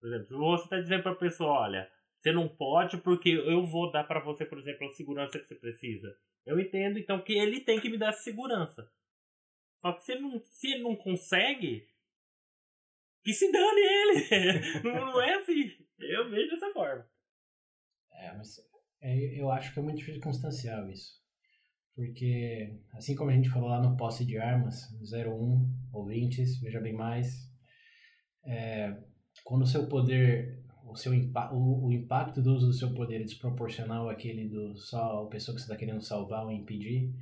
Por 0.00 0.08
exemplo, 0.08 0.26
se 0.26 0.34
você 0.34 0.64
está 0.64 0.80
dizendo 0.80 1.02
para 1.02 1.12
a 1.12 1.16
pessoa, 1.16 1.50
olha, 1.50 1.90
você 2.18 2.32
não 2.32 2.48
pode 2.48 2.98
porque 2.98 3.30
eu 3.30 3.64
vou 3.64 3.90
dar 3.90 4.04
para 4.04 4.20
você, 4.20 4.44
por 4.44 4.58
exemplo, 4.58 4.86
a 4.86 4.90
segurança 4.90 5.38
que 5.38 5.46
você 5.46 5.54
precisa. 5.54 6.16
Eu 6.44 6.58
entendo, 6.58 6.98
então, 6.98 7.20
que 7.22 7.32
ele 7.32 7.60
tem 7.60 7.80
que 7.80 7.88
me 7.88 7.98
dar 7.98 8.12
segurança. 8.12 8.90
Só 9.80 9.92
que 9.92 10.02
se 10.02 10.12
ele 10.12 10.22
não, 10.22 10.42
se 10.46 10.72
ele 10.72 10.82
não 10.82 10.96
consegue, 10.96 11.88
que 13.22 13.32
se 13.32 13.50
dane 13.52 13.80
ele. 13.80 14.82
não, 14.84 15.12
não 15.12 15.20
é 15.20 15.34
assim. 15.34 15.70
Eu 15.98 16.28
vejo 16.30 16.50
dessa 16.50 16.72
forma. 16.72 17.08
É, 18.12 18.34
mas 18.34 18.58
é, 19.00 19.40
eu 19.40 19.50
acho 19.50 19.72
que 19.72 19.78
é 19.78 19.82
muito 19.82 20.04
circunstancial 20.04 20.88
isso. 20.90 21.17
Porque, 21.98 22.78
assim 22.92 23.16
como 23.16 23.28
a 23.30 23.34
gente 23.34 23.50
falou 23.50 23.68
lá 23.68 23.82
no 23.82 23.96
posse 23.96 24.24
de 24.24 24.38
armas, 24.38 24.88
01, 25.02 25.68
ouvintes, 25.92 26.60
veja 26.60 26.80
bem 26.80 26.92
mais, 26.92 27.50
é, 28.46 28.96
quando 29.42 29.62
o 29.62 29.66
seu 29.66 29.88
poder 29.88 30.62
o 30.86 30.94
seu 30.94 31.12
o, 31.12 31.86
o, 31.88 31.92
impacto 31.92 32.40
do 32.40 32.54
uso 32.54 32.68
do 32.68 32.72
seu 32.72 32.94
poder 32.94 33.22
é 33.22 33.24
desproporcional 33.24 34.08
àquele 34.08 34.48
do 34.48 34.76
só 34.76 35.24
a 35.24 35.26
pessoa 35.28 35.56
que 35.56 35.60
você 35.60 35.64
está 35.64 35.76
querendo 35.76 36.00
salvar 36.00 36.44
ou 36.44 36.52
impedir, 36.52 37.12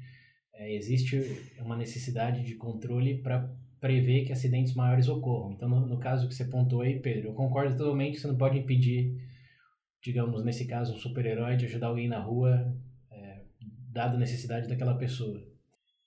é, 0.52 0.74
existe 0.74 1.16
uma 1.58 1.74
necessidade 1.74 2.44
de 2.44 2.54
controle 2.56 3.22
para 3.22 3.50
prever 3.80 4.26
que 4.26 4.32
acidentes 4.34 4.74
maiores 4.74 5.08
ocorram. 5.08 5.52
Então, 5.52 5.70
no, 5.70 5.86
no, 5.86 5.98
caso 5.98 6.28
que 6.28 6.34
você 6.34 6.44
pontuou 6.44 6.82
aí, 6.82 7.00
Pedro, 7.00 7.30
eu 7.30 7.32
concordo 7.32 7.78
totalmente 7.78 8.16
que 8.16 8.20
você 8.20 8.28
não 8.28 8.36
pode 8.36 8.58
impedir, 8.58 9.16
digamos, 10.02 10.44
nesse 10.44 10.66
caso, 10.66 10.92
um 10.92 10.98
super-herói 10.98 11.56
de 11.56 11.64
ajudar 11.64 11.86
alguém 11.86 12.08
na 12.08 12.20
rua, 12.20 12.76
dada 13.96 14.14
a 14.14 14.20
necessidade 14.20 14.68
daquela 14.68 14.96
pessoa. 14.96 15.42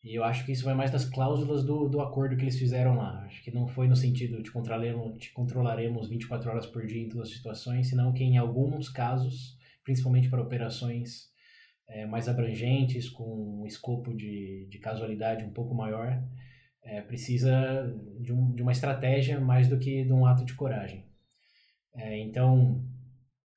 E 0.02 0.16
eu 0.16 0.24
acho 0.24 0.46
que 0.46 0.54
isso 0.54 0.64
vai 0.64 0.74
mais 0.74 0.92
das 0.92 1.04
cláusulas 1.04 1.66
do, 1.66 1.90
do 1.90 2.00
acordo 2.00 2.38
que 2.38 2.44
eles 2.44 2.58
fizeram 2.58 2.96
lá. 2.96 3.24
Acho 3.26 3.44
que 3.44 3.52
não 3.52 3.68
foi 3.68 3.88
no 3.88 3.96
sentido 3.96 4.42
de 4.42 4.50
controlaremos, 4.50 5.20
de 5.20 5.32
controlaremos 5.32 6.08
24 6.08 6.50
horas 6.50 6.66
por 6.66 6.86
dia 6.86 7.04
em 7.04 7.10
todas 7.10 7.28
as 7.28 7.36
situações, 7.36 7.90
senão 7.90 8.14
que 8.14 8.24
em 8.24 8.38
alguns 8.38 8.88
casos, 8.88 9.58
principalmente 9.84 10.30
para 10.30 10.42
operações 10.42 11.30
é, 11.90 12.06
mais 12.06 12.30
abrangentes, 12.30 13.10
com 13.10 13.62
um 13.62 13.66
escopo 13.66 14.16
de, 14.16 14.68
de 14.70 14.80
casualidade 14.80 15.44
um 15.44 15.52
pouco 15.52 15.76
maior, 15.76 16.24
é, 16.82 17.02
precisa 17.02 17.52
de, 18.22 18.32
um, 18.32 18.54
de 18.54 18.62
uma 18.62 18.72
estratégia 18.72 19.40
mais 19.40 19.68
do 19.68 19.78
que 19.78 20.06
de 20.06 20.14
um 20.14 20.26
ato 20.26 20.46
de 20.46 20.54
coragem. 20.54 21.04
É, 21.94 22.18
então, 22.20 22.86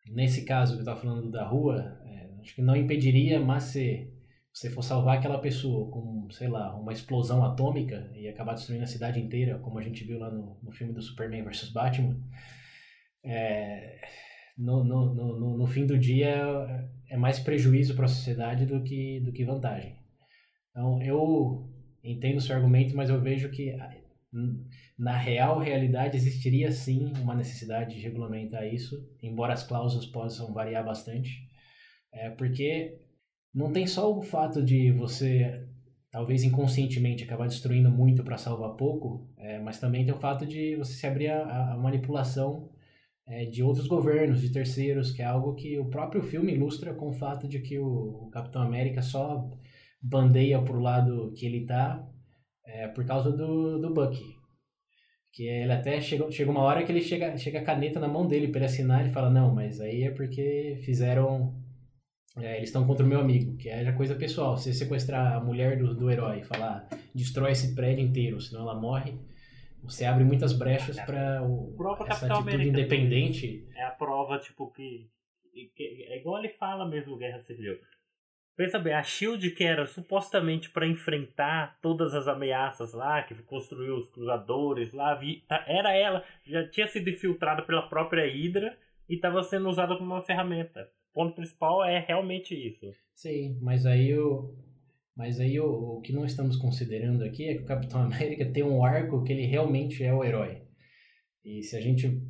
nesse 0.09 0.45
caso 0.45 0.73
que 0.73 0.79
eu 0.79 0.83
estava 0.83 1.01
falando 1.01 1.31
da 1.31 1.47
rua, 1.47 2.03
acho 2.43 2.55
que 2.55 2.63
não 2.63 2.77
impediria, 2.77 3.41
mas 3.41 3.65
se 3.65 4.12
você 4.53 4.69
for 4.69 4.83
salvar 4.83 5.19
aquela 5.19 5.39
pessoa 5.39 5.91
com, 5.91 6.29
sei 6.31 6.49
lá, 6.49 6.77
uma 6.77 6.93
explosão 6.93 7.45
atômica 7.45 8.11
e 8.15 8.29
acabar 8.29 8.55
destruindo 8.55 8.85
a 8.85 8.87
cidade 8.87 9.19
inteira, 9.19 9.59
como 9.59 9.79
a 9.79 9.83
gente 9.83 10.05
viu 10.05 10.19
lá 10.19 10.31
no, 10.31 10.59
no 10.63 10.71
filme 10.71 10.93
do 10.93 11.01
Superman 11.01 11.43
vs 11.43 11.71
Batman, 11.71 12.21
é, 13.25 13.99
no, 14.59 14.85
no, 14.85 15.15
no, 15.15 15.57
no, 15.57 15.67
fim 15.67 15.87
do 15.87 15.99
dia 15.99 16.89
é 17.09 17.17
mais 17.17 17.39
prejuízo 17.39 17.95
para 17.95 18.05
a 18.05 18.09
sociedade 18.09 18.67
do 18.67 18.83
que, 18.83 19.21
do 19.21 19.33
que 19.33 19.45
vantagem. 19.45 19.97
Então, 20.71 21.01
eu 21.03 21.71
entendo 22.05 22.37
o 22.37 22.41
seu 22.41 22.55
argumento, 22.55 22.95
mas 22.95 23.09
eu 23.09 23.21
vejo 23.21 23.51
que 23.51 23.75
na 24.99 25.17
real 25.17 25.59
realidade 25.59 26.17
existiria 26.17 26.71
sim 26.71 27.13
uma 27.21 27.35
necessidade 27.35 27.95
de 27.95 28.03
regulamentar 28.03 28.67
isso, 28.67 28.97
embora 29.23 29.53
as 29.55 29.63
cláusulas 29.63 30.07
possam 30.07 30.53
variar 30.53 30.85
bastante, 30.85 31.49
é, 32.13 32.31
porque 32.31 33.02
não 33.55 33.73
tem 33.73 33.87
só 33.87 34.13
o 34.17 34.23
fato 34.23 34.63
de 34.63 34.91
você 34.93 35.67
talvez 36.11 36.45
inconscientemente 36.45 37.25
acabar 37.25 37.49
destruindo 37.49 37.91
muito 37.91 38.23
para 38.23 38.37
salvar 38.37 38.77
pouco, 38.77 39.27
é, 39.39 39.59
mas 39.59 39.81
também 39.81 40.05
tem 40.05 40.15
o 40.15 40.19
fato 40.19 40.47
de 40.47 40.77
você 40.77 40.93
se 40.93 41.07
abrir 41.07 41.29
a 41.31 41.77
manipulação 41.79 42.71
é, 43.27 43.47
de 43.47 43.63
outros 43.63 43.87
governos, 43.87 44.41
de 44.41 44.53
terceiros, 44.53 45.11
que 45.11 45.23
é 45.23 45.25
algo 45.25 45.55
que 45.55 45.79
o 45.79 45.89
próprio 45.89 46.23
filme 46.23 46.53
ilustra 46.53 46.93
com 46.95 47.09
o 47.09 47.13
fato 47.15 47.49
de 47.49 47.61
que 47.61 47.79
o, 47.79 48.27
o 48.27 48.31
Capitão 48.31 48.63
América 48.63 49.01
só 49.01 49.49
bandeia 50.03 50.61
pro 50.61 50.81
lado 50.81 51.33
que 51.37 51.47
ele 51.47 51.65
tá 51.65 52.07
é, 52.67 52.89
por 52.89 53.07
causa 53.07 53.31
do, 53.31 53.79
do 53.79 53.95
Bucky. 53.95 54.25
Que 55.33 55.45
ele 55.45 55.73
até 55.73 55.99
chega, 56.01 56.31
chega 56.31 56.51
uma 56.51 56.61
hora 56.61 56.85
que 56.85 56.93
ele 56.93 57.01
chega, 57.01 57.37
chega 57.39 57.61
a 57.61 57.65
caneta 57.65 57.99
na 57.99 58.09
mão 58.09 58.27
dele 58.27 58.49
para 58.49 58.59
ele 58.59 58.67
assinar 58.67 59.07
e 59.07 59.13
fala, 59.13 59.31
não, 59.31 59.55
mas 59.55 59.81
aí 59.81 60.03
é 60.03 60.11
porque 60.11 60.79
fizeram 60.85 61.62
é, 62.39 62.57
eles 62.57 62.69
estão 62.71 62.87
contra 62.87 63.05
o 63.05 63.09
meu 63.09 63.21
amigo, 63.21 63.57
que 63.57 63.69
é 63.69 63.91
coisa 63.93 64.15
pessoal. 64.15 64.57
Se 64.57 64.73
sequestrar 64.73 65.35
a 65.37 65.41
mulher 65.41 65.79
do, 65.79 65.95
do 65.95 66.11
herói 66.11 66.41
e 66.41 66.45
falar, 66.45 66.89
destrói 67.15 67.53
esse 67.53 67.75
prédio 67.75 68.05
inteiro, 68.05 68.41
senão 68.41 68.63
ela 68.63 68.75
morre, 68.75 69.15
você 69.83 70.05
abre 70.05 70.25
muitas 70.25 70.53
brechas 70.53 70.99
para 71.01 71.41
Prova 71.77 72.05
essa 72.05 72.21
Capitão 72.27 72.37
atitude 72.39 72.55
América 72.55 72.81
independente. 72.81 73.69
É 73.75 73.85
a 73.85 73.91
prova, 73.91 74.39
tipo, 74.39 74.71
que, 74.73 75.11
que- 75.75 76.07
É 76.09 76.19
igual 76.19 76.39
ele 76.39 76.49
fala 76.49 76.87
mesmo, 76.89 77.17
Guerra 77.17 77.41
Civil. 77.41 77.79
Pensa 78.55 78.79
bem, 78.79 78.93
a 78.93 79.03
Shield, 79.03 79.51
que 79.53 79.65
era 79.65 79.87
supostamente 79.87 80.71
para 80.71 80.87
enfrentar 80.87 81.79
todas 81.81 82.15
as 82.15 82.29
ameaças 82.29 82.93
lá, 82.93 83.23
que 83.23 83.35
construiu 83.43 83.97
os 83.97 84.09
cruzadores 84.11 84.93
lá, 84.93 85.19
era 85.67 85.93
ela, 85.97 86.23
já 86.47 86.69
tinha 86.69 86.87
sido 86.87 87.09
infiltrada 87.09 87.63
pela 87.63 87.89
própria 87.89 88.27
Hydra 88.27 88.79
e 89.09 89.15
estava 89.15 89.43
sendo 89.43 89.69
usada 89.71 89.97
como 89.97 90.13
uma 90.13 90.21
ferramenta. 90.23 90.89
Ponto 91.13 91.35
principal 91.35 91.85
é 91.85 91.99
realmente 91.99 92.55
isso. 92.55 92.87
Sim, 93.15 93.59
mas 93.61 93.85
aí 93.87 94.17
o. 94.17 94.55
Mas 95.15 95.39
aí 95.39 95.61
o, 95.61 95.99
o 95.99 96.01
que 96.01 96.13
não 96.13 96.25
estamos 96.25 96.57
considerando 96.57 97.23
aqui 97.23 97.49
é 97.49 97.55
que 97.55 97.63
o 97.63 97.67
Capitão 97.67 98.01
América 98.03 98.51
tem 98.51 98.63
um 98.63 98.85
arco 98.85 99.23
que 99.23 99.33
ele 99.33 99.45
realmente 99.45 100.03
é 100.03 100.13
o 100.13 100.25
herói. 100.25 100.63
E 101.45 101.63
se 101.63 101.77
a 101.77 101.81
gente 101.81 102.23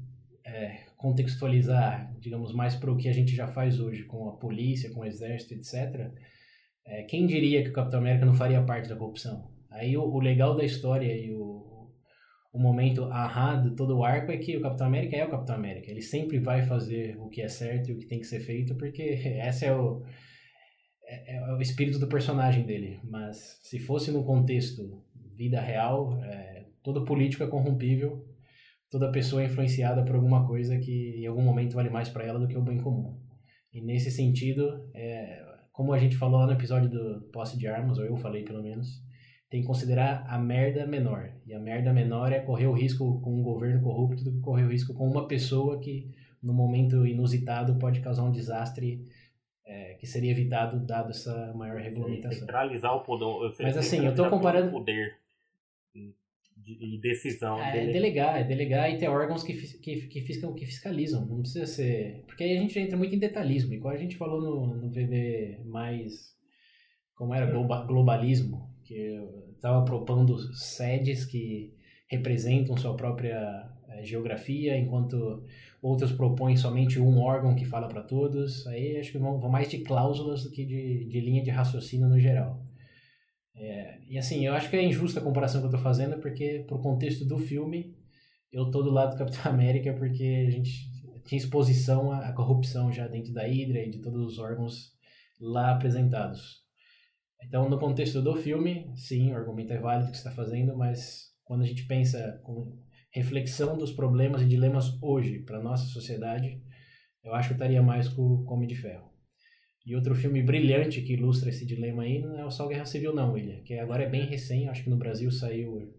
é, 0.45 0.85
contextualizar, 0.97 2.12
digamos, 2.18 2.53
mais 2.53 2.74
para 2.74 2.91
o 2.91 2.97
que 2.97 3.09
a 3.09 3.12
gente 3.12 3.35
já 3.35 3.47
faz 3.47 3.78
hoje 3.78 4.05
com 4.05 4.28
a 4.28 4.37
polícia, 4.37 4.91
com 4.91 5.01
o 5.01 5.05
exército, 5.05 5.55
etc., 5.55 6.11
é, 6.85 7.05
quem 7.05 7.26
diria 7.26 7.62
que 7.62 7.70
o 7.70 7.72
Capitão 7.72 8.01
América 8.01 8.26
não 8.26 8.35
faria 8.35 8.62
parte 8.62 8.89
da 8.89 8.97
corrupção? 8.97 9.51
Aí 9.70 9.97
o, 9.97 10.03
o 10.03 10.18
legal 10.18 10.57
da 10.57 10.64
história 10.64 11.14
e 11.16 11.33
o, 11.33 11.72
o 12.53 12.59
momento 12.59 13.05
ahá 13.05 13.64
todo 13.76 13.96
o 13.96 14.05
arco 14.05 14.30
é 14.30 14.36
que 14.36 14.57
o 14.57 14.61
Capitão 14.61 14.86
América 14.86 15.16
é 15.16 15.24
o 15.24 15.30
Capitão 15.30 15.57
América. 15.57 15.90
Ele 15.90 16.03
sempre 16.03 16.38
vai 16.38 16.62
fazer 16.62 17.16
o 17.18 17.28
que 17.28 17.40
é 17.40 17.48
certo 17.48 17.88
e 17.88 17.94
o 17.94 17.98
que 17.98 18.07
tem 18.07 18.20
que 18.20 18.26
ser 18.26 18.40
feito, 18.40 18.74
porque 18.76 19.03
essa 19.40 19.66
é 19.66 19.74
o 19.74 20.03
é, 21.05 21.36
é 21.36 21.55
o 21.55 21.61
espírito 21.61 21.98
do 21.98 22.07
personagem 22.07 22.64
dele. 22.64 23.00
Mas 23.05 23.59
se 23.62 23.78
fosse 23.78 24.11
no 24.11 24.24
contexto 24.24 25.03
vida 25.34 25.61
real, 25.61 26.22
é, 26.22 26.66
todo 26.82 27.05
político 27.05 27.42
é 27.42 27.46
corrompível, 27.46 28.22
toda 28.90 29.11
pessoa 29.11 29.42
é 29.42 29.46
influenciada 29.46 30.05
por 30.05 30.14
alguma 30.14 30.46
coisa 30.46 30.78
que 30.78 31.16
em 31.16 31.26
algum 31.26 31.42
momento 31.42 31.74
vale 31.74 31.88
mais 31.88 32.11
para 32.11 32.24
ela 32.24 32.38
do 32.38 32.46
que 32.46 32.57
o 32.57 32.62
bem 32.62 32.78
comum. 32.78 33.18
E 33.72 33.80
nesse 33.80 34.11
sentido, 34.11 34.90
é, 34.94 35.42
como 35.72 35.94
a 35.94 35.98
gente 35.98 36.16
falou 36.16 36.40
lá 36.40 36.46
no 36.46 36.53
episódio 36.53 36.90
do 36.90 37.22
posse 37.32 37.59
de 37.59 37.66
armas, 37.66 37.96
ou 37.96 38.05
eu 38.05 38.16
falei 38.16 38.44
pelo 38.44 38.62
menos, 38.62 39.03
tem 39.53 39.61
que 39.61 39.66
considerar 39.66 40.24
a 40.26 40.38
merda 40.38 40.86
menor. 40.86 41.30
E 41.46 41.53
a 41.53 41.59
merda 41.61 41.92
menor 41.92 42.32
é 42.32 42.40
correr 42.40 42.66
o 42.66 42.72
risco 42.72 43.20
com 43.20 43.38
um 43.38 43.42
governo 43.42 43.82
corrupto 43.82 44.24
do 44.24 44.32
que 44.32 44.40
correr 44.40 44.64
o 44.64 44.70
risco 44.70 44.94
com 44.94 45.07
uma 45.07 45.28
pessoa 45.28 45.78
que, 45.78 46.11
no 46.42 46.55
momento 46.55 47.07
inusitado, 47.07 47.78
pode 47.78 48.00
causar 48.00 48.22
um 48.24 48.32
desastre 48.32 49.05
é, 49.66 49.92
que 50.00 50.07
seria 50.07 50.30
evitado 50.30 50.80
dado 50.86 51.11
essa 51.11 51.53
maior 51.55 51.78
regulamentação. 51.82 52.40
Centralizar 52.40 52.96
o 52.96 53.00
poder. 53.00 53.26
Mas 53.61 53.76
assim, 53.76 53.98
eu 53.98 54.03
centralizar 54.11 54.30
comparando- 54.30 54.68
O 54.68 54.72
poder 54.72 55.18
de, 56.57 56.78
de 56.78 56.98
decisão 57.03 57.61
É, 57.62 57.72
dele. 57.72 57.92
delegar, 57.92 58.40
é 58.40 58.44
delegar 58.44 58.90
e 58.90 58.96
ter 58.96 59.09
órgãos 59.09 59.42
que, 59.42 59.53
que, 59.53 60.07
que, 60.07 60.20
fiscam, 60.22 60.55
que 60.55 60.64
fiscalizam. 60.64 61.26
Não 61.26 61.40
precisa 61.40 61.66
ser. 61.66 62.24
Porque 62.26 62.42
aí 62.42 62.57
a 62.57 62.61
gente 62.61 62.78
entra 62.78 62.96
muito 62.96 63.14
em 63.14 63.18
detalhismo. 63.18 63.74
Igual 63.74 63.92
a 63.92 63.98
gente 63.98 64.16
falou 64.16 64.40
no, 64.40 64.74
no 64.76 64.88
VB 64.88 65.61
mais. 65.66 66.32
Como 67.14 67.34
era? 67.34 67.44
Globa- 67.44 67.84
globalismo. 67.84 68.72
Que 68.93 69.55
estava 69.55 69.84
propondo 69.84 70.36
sedes 70.55 71.24
que 71.24 71.72
representam 72.11 72.76
sua 72.76 72.95
própria 72.95 73.70
eh, 73.88 74.05
geografia, 74.05 74.76
enquanto 74.76 75.43
outros 75.80 76.12
propõem 76.12 76.57
somente 76.57 77.01
um 77.01 77.18
órgão 77.18 77.55
que 77.55 77.64
fala 77.64 77.88
para 77.88 78.03
todos. 78.03 78.66
Aí 78.66 78.99
acho 78.99 79.12
que 79.12 79.18
vão, 79.18 79.38
mais 79.49 79.70
de 79.70 79.78
cláusulas 79.78 80.43
do 80.45 80.51
que 80.51 80.66
de, 80.66 81.07
de 81.07 81.20
linha 81.20 81.43
de 81.43 81.51
raciocínio 81.51 82.07
no 82.09 82.20
geral. 82.20 82.62
É, 83.55 83.99
e 84.09 84.18
assim, 84.18 84.45
eu 84.47 84.53
acho 84.53 84.68
que 84.68 84.76
é 84.76 84.84
injusta 84.84 85.20
a 85.20 85.22
comparação 85.22 85.61
que 85.62 85.68
eu 85.68 85.70
tô 85.70 85.78
fazendo, 85.78 86.18
porque 86.18 86.64
pro 86.66 86.78
contexto 86.78 87.24
do 87.24 87.38
filme, 87.38 87.97
eu 88.53 88.70
tô 88.70 88.82
do 88.82 88.90
lado 88.90 89.12
do 89.12 89.18
Capitão 89.18 89.47
América, 89.51 89.95
porque 89.95 90.45
a 90.49 90.51
gente 90.51 90.70
tinha 91.24 91.38
exposição 91.38 92.12
à, 92.12 92.28
à 92.28 92.32
corrupção 92.32 92.93
já 92.93 93.09
dentro 93.09 93.32
da 93.32 93.47
Hydra 93.47 93.84
e 93.84 93.90
de 93.90 94.01
todos 94.01 94.20
os 94.26 94.38
órgãos 94.38 94.93
lá 95.40 95.72
apresentados. 95.72 96.61
Então, 97.47 97.68
no 97.68 97.78
contexto 97.78 98.22
do 98.22 98.34
filme, 98.36 98.90
sim, 98.97 99.32
o 99.32 99.36
argumento 99.36 99.72
é 99.72 99.78
válido 99.78 100.11
que 100.11 100.16
você 100.16 100.28
está 100.28 100.30
fazendo, 100.32 100.76
mas 100.76 101.30
quando 101.45 101.62
a 101.62 101.66
gente 101.66 101.84
pensa 101.86 102.40
com 102.45 102.78
reflexão 103.11 103.76
dos 103.76 103.93
problemas 103.93 104.43
e 104.43 104.47
dilemas 104.47 104.97
hoje 105.03 105.40
para 105.40 105.61
nossa 105.62 105.84
sociedade, 105.86 106.62
eu 107.22 107.34
acho 107.34 107.49
que 107.49 107.55
eu 107.55 107.57
estaria 107.57 107.82
mais 107.82 108.09
com 108.09 108.22
o 108.22 108.45
Homem 108.53 108.66
de 108.68 108.76
Ferro. 108.76 109.11
E 109.84 109.95
outro 109.97 110.14
filme 110.14 110.43
brilhante 110.43 111.03
que 111.03 111.12
ilustra 111.14 111.51
esse 111.51 111.66
dilema 111.66 112.05
aí 112.05 112.20
não 112.20 112.38
é 112.38 112.45
o 112.45 112.51
Só 112.51 112.68
Guerra 112.68 112.84
Civil 112.86 113.12
não, 113.14 113.32
William, 113.32 113.61
que 113.64 113.74
agora 113.78 114.05
é 114.05 114.09
bem 114.09 114.24
recém, 114.26 114.68
acho 114.68 114.84
que 114.84 114.90
no 114.90 114.97
Brasil 114.97 115.30
saiu 115.30 115.93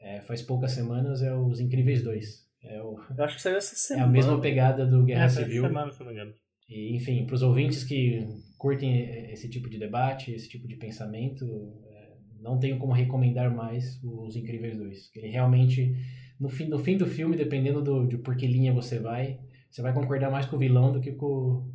é, 0.00 0.20
faz 0.22 0.40
poucas 0.42 0.72
semanas, 0.72 1.22
é 1.22 1.34
Os 1.34 1.60
Incríveis 1.60 2.02
2. 2.02 2.46
É, 2.64 2.82
o- 2.82 2.98
Eu 3.16 3.24
acho 3.24 3.36
que 3.36 3.42
saiu 3.42 3.56
essa 3.56 3.74
é 3.74 3.76
semana. 3.78 4.06
a 4.06 4.10
mesma 4.10 4.40
pegada 4.40 4.86
do 4.86 5.04
Guerra 5.04 5.24
Essa 5.24 5.42
Civil. 5.44 5.62
semana, 5.64 5.92
se 5.92 6.00
não 6.00 6.06
me 6.06 6.12
engano. 6.14 6.32
E, 6.68 6.96
enfim, 6.96 7.24
para 7.26 7.34
os 7.34 7.42
ouvintes 7.42 7.84
que 7.84 8.26
curtem 8.58 9.30
esse 9.30 9.48
tipo 9.48 9.70
de 9.70 9.78
debate, 9.78 10.32
esse 10.32 10.48
tipo 10.48 10.66
de 10.66 10.76
pensamento, 10.76 11.46
é, 11.90 12.16
não 12.40 12.58
tenho 12.58 12.78
como 12.78 12.92
recomendar 12.92 13.54
mais 13.54 14.02
Os 14.02 14.36
Incríveis 14.36 14.76
2. 14.76 15.10
Ele 15.14 15.28
realmente, 15.28 15.94
no 16.38 16.48
fim, 16.48 16.66
no 16.66 16.78
fim 16.78 16.96
do 16.96 17.06
filme, 17.06 17.36
dependendo 17.36 17.80
do, 17.82 18.06
de 18.06 18.18
por 18.18 18.36
que 18.36 18.46
linha 18.46 18.72
você 18.72 18.98
vai, 18.98 19.38
você 19.70 19.80
vai 19.80 19.94
concordar 19.94 20.30
mais 20.30 20.44
com 20.46 20.56
o 20.56 20.58
vilão 20.58 20.92
do 20.92 21.00
que 21.00 21.12
com, 21.12 21.72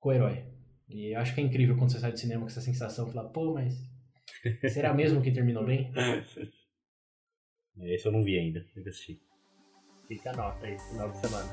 com 0.00 0.08
o 0.08 0.12
herói. 0.12 0.44
E 0.88 1.14
eu 1.14 1.20
acho 1.20 1.34
que 1.34 1.40
é 1.42 1.44
incrível 1.44 1.76
quando 1.76 1.92
você 1.92 1.98
sai 1.98 2.10
do 2.10 2.18
cinema 2.18 2.40
com 2.40 2.46
essa 2.46 2.62
sensação, 2.62 3.06
falar, 3.06 3.28
pô, 3.28 3.52
mas 3.52 3.78
será 4.72 4.94
mesmo 4.94 5.20
que 5.20 5.30
terminou 5.30 5.64
bem? 5.64 5.92
Esse 7.80 8.06
eu 8.06 8.12
não 8.12 8.24
vi 8.24 8.38
ainda, 8.38 8.64
tem 8.74 8.82
que 8.82 8.88
assistir. 8.88 9.20
Fica 10.08 10.30
a 10.30 10.36
nota 10.36 10.66
aí, 10.66 10.78
final 10.78 11.10
de 11.10 11.18
semana. 11.18 11.48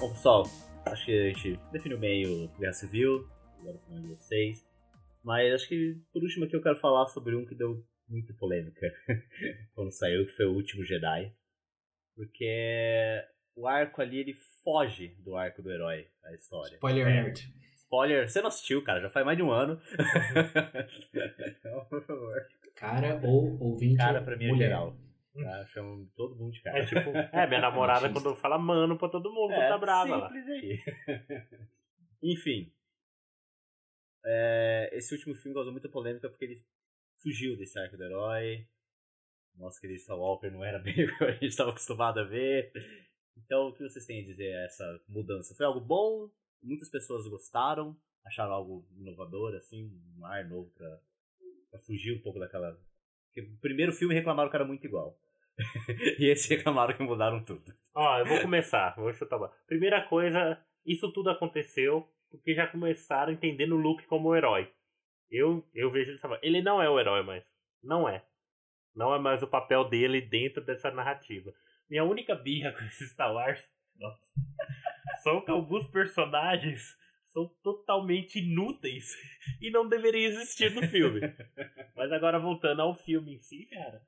Bom, 0.00 0.08
pessoal, 0.10 0.42
acho 0.86 1.04
que 1.06 1.12
a 1.12 1.28
gente 1.28 1.58
definiu 1.72 1.98
meio 1.98 2.48
Guerra 2.58 2.72
Civil, 2.72 3.26
agora 3.60 3.78
falando 3.78 4.02
de 4.02 4.14
vocês. 4.14 4.66
Mas 5.22 5.52
acho 5.54 5.68
que 5.68 5.96
por 6.12 6.22
último 6.22 6.44
aqui 6.46 6.56
eu 6.56 6.62
quero 6.62 6.76
falar 6.76 7.06
sobre 7.08 7.36
um 7.36 7.44
que 7.46 7.54
deu 7.54 7.84
muita 8.08 8.32
polêmica 8.34 8.86
quando 9.74 9.92
saiu, 9.92 10.26
que 10.26 10.32
foi 10.32 10.46
o 10.46 10.54
Último 10.54 10.84
Jedi. 10.84 11.32
Porque 12.16 13.22
o 13.56 13.66
arco 13.68 14.00
ali, 14.02 14.18
ele 14.18 14.34
foge 14.64 15.08
do 15.24 15.36
arco 15.36 15.62
do 15.62 15.70
herói, 15.70 16.06
a 16.24 16.34
história. 16.34 16.74
Spoiler 16.74 17.06
É. 17.06 17.20
alert. 17.20 17.40
Spoiler, 17.76 18.28
você 18.28 18.40
não 18.40 18.48
assistiu, 18.48 18.82
cara, 18.84 19.00
já 19.00 19.10
faz 19.10 19.24
mais 19.26 19.36
de 19.36 19.42
um 19.42 19.50
ano. 19.50 19.80
Então, 21.58 21.84
por 21.86 22.02
favor. 22.04 22.34
Cara 22.76 23.20
ou 23.24 23.58
ouvinte 23.60 23.96
Cara, 23.96 24.22
pra 24.22 24.36
mim 24.36 24.46
é 24.46 24.48
mulher. 24.48 24.66
geral. 24.68 24.96
Tá? 25.42 25.66
Chamo 25.66 26.10
todo 26.16 26.36
mundo 26.36 26.52
de 26.52 26.62
cara. 26.62 26.78
É 26.78 26.86
tipo, 26.86 27.10
é, 27.36 27.46
minha 27.46 27.60
namorada 27.60 28.10
quando 28.12 28.34
fala 28.36 28.58
mano 28.58 28.98
pra 28.98 29.08
todo 29.08 29.32
mundo, 29.32 29.54
tá 29.54 29.78
brava 29.78 30.16
lá. 30.16 30.28
simples 30.28 30.48
aí. 30.48 30.80
Enfim. 32.22 32.72
É, 34.24 34.90
esse 34.92 35.14
último 35.14 35.34
filme 35.34 35.54
causou 35.54 35.72
muita 35.72 35.88
polêmica 35.88 36.28
porque 36.28 36.44
ele 36.44 36.64
fugiu 37.22 37.56
desse 37.56 37.78
arco 37.78 37.96
do 37.96 38.04
herói. 38.04 38.66
Nosso 39.56 39.80
querido 39.80 40.00
Star 40.00 40.18
Walker 40.18 40.50
não 40.50 40.64
era 40.64 40.78
bem 40.78 40.94
o 41.04 41.16
que 41.16 41.24
a 41.24 41.32
gente 41.32 41.46
estava 41.48 41.70
acostumado 41.70 42.20
a 42.20 42.24
ver. 42.24 42.72
Então, 43.36 43.68
o 43.68 43.72
que 43.72 43.82
vocês 43.82 44.04
têm 44.06 44.22
a 44.22 44.26
dizer 44.26 44.54
a 44.54 44.64
essa 44.64 45.00
mudança? 45.08 45.54
Foi 45.54 45.66
algo 45.66 45.80
bom? 45.80 46.30
Muitas 46.62 46.90
pessoas 46.90 47.26
gostaram? 47.26 47.96
Acharam 48.24 48.52
algo 48.52 48.86
inovador, 48.96 49.54
assim, 49.54 49.90
um 50.18 50.26
ar 50.26 50.46
novo 50.46 50.70
pra, 50.72 51.00
pra 51.70 51.80
fugir 51.80 52.12
um 52.12 52.20
pouco 52.20 52.38
daquela. 52.38 52.78
Porque 53.26 53.40
o 53.40 53.58
primeiro 53.58 53.92
filme 53.92 54.14
reclamaram 54.14 54.50
que 54.50 54.56
era 54.56 54.64
muito 54.64 54.84
igual. 54.86 55.18
e 56.18 56.30
esse 56.30 56.54
reclamaram 56.54 56.94
que 56.94 57.02
mudaram 57.02 57.44
tudo. 57.44 57.72
Ó, 57.94 58.18
eu 58.18 58.26
vou 58.26 58.40
começar, 58.40 58.94
vou 58.96 59.12
chutar. 59.12 59.38
Primeira 59.66 60.02
coisa, 60.02 60.58
isso 60.84 61.12
tudo 61.12 61.30
aconteceu 61.30 62.08
porque 62.30 62.54
já 62.54 62.66
começaram 62.66 63.32
entendendo 63.32 63.74
o 63.74 63.80
Luke 63.80 64.06
como 64.06 64.28
o 64.28 64.36
herói. 64.36 64.70
Eu, 65.30 65.64
eu 65.74 65.90
vejo 65.90 66.12
ele 66.12 66.18
falando, 66.18 66.40
ele 66.42 66.62
não 66.62 66.80
é 66.82 66.88
o 66.88 66.98
herói 66.98 67.22
mais. 67.22 67.44
Não 67.82 68.08
é. 68.08 68.24
Não 68.94 69.14
é 69.14 69.18
mais 69.18 69.42
o 69.42 69.48
papel 69.48 69.88
dele 69.88 70.20
dentro 70.20 70.64
dessa 70.64 70.90
narrativa. 70.90 71.52
Minha 71.88 72.04
única 72.04 72.34
birra 72.34 72.72
com 72.76 72.84
esse 72.84 73.08
Star 73.08 73.32
Wars 73.32 73.60
nossa, 74.00 74.32
são 75.22 75.44
que 75.44 75.50
alguns 75.50 75.86
personagens 75.88 76.96
são 77.26 77.46
totalmente 77.62 78.40
inúteis 78.40 79.14
e 79.60 79.70
não 79.70 79.88
deveriam 79.88 80.32
existir 80.32 80.72
no 80.74 80.82
filme. 80.88 81.20
Mas 81.94 82.10
agora 82.10 82.40
voltando 82.40 82.82
ao 82.82 82.94
filme 82.94 83.34
em 83.34 83.38
si, 83.38 83.66
cara, 83.66 84.02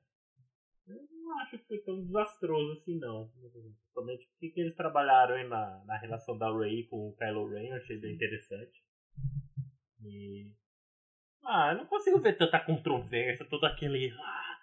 eu 0.87 1.07
não 1.11 1.39
acho 1.39 1.57
que 1.57 1.65
foi 1.65 1.77
tão 1.79 2.03
desastroso 2.03 2.73
assim, 2.73 2.97
não. 2.99 3.31
Somente 3.93 4.27
porque 4.27 4.49
que 4.49 4.61
eles 4.61 4.75
trabalharam 4.75 5.35
aí 5.35 5.47
na, 5.47 5.83
na 5.85 5.97
relação 5.97 6.37
da 6.37 6.51
Rey 6.55 6.87
com 6.87 7.09
o 7.09 7.15
Kylo 7.15 7.49
Ren, 7.49 7.69
eu 7.69 7.75
achei 7.75 7.97
bem 7.97 8.15
interessante. 8.15 8.83
E. 10.03 10.51
Ah, 11.45 11.71
eu 11.71 11.77
não 11.77 11.85
consigo 11.85 12.19
ver 12.19 12.37
tanta 12.37 12.59
controvérsia, 12.59 13.45
todo 13.45 13.65
aquele. 13.65 14.11
Ah, 14.11 14.57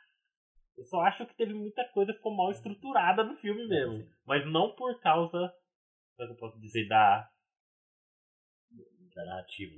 eu 0.77 0.85
só 0.85 1.01
acho 1.03 1.27
que 1.27 1.35
teve 1.35 1.55
muita 1.55 1.85
coisa 1.89 2.13
que 2.13 2.19
ficou 2.19 2.35
mal 2.35 2.51
estruturada 2.51 3.23
no 3.23 3.35
filme 3.37 3.67
mesmo. 3.67 4.07
Mas 4.27 4.47
não 4.47 4.75
por 4.75 4.99
causa. 5.01 5.53
Como 6.17 6.25
é 6.25 6.27
que 6.27 6.33
eu 6.33 6.37
posso 6.37 6.61
dizer? 6.61 6.87
Da. 6.89 7.31
interativo. 9.07 9.75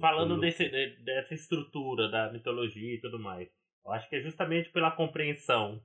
Falando 0.00 0.38
desse, 0.40 0.68
dessa 1.04 1.34
estrutura 1.34 2.08
da 2.08 2.32
mitologia 2.32 2.94
e 2.94 3.00
tudo 3.00 3.18
mais. 3.18 3.48
Eu 3.84 3.92
acho 3.92 4.08
que 4.08 4.16
é 4.16 4.20
justamente 4.20 4.70
pela 4.70 4.90
compreensão 4.90 5.80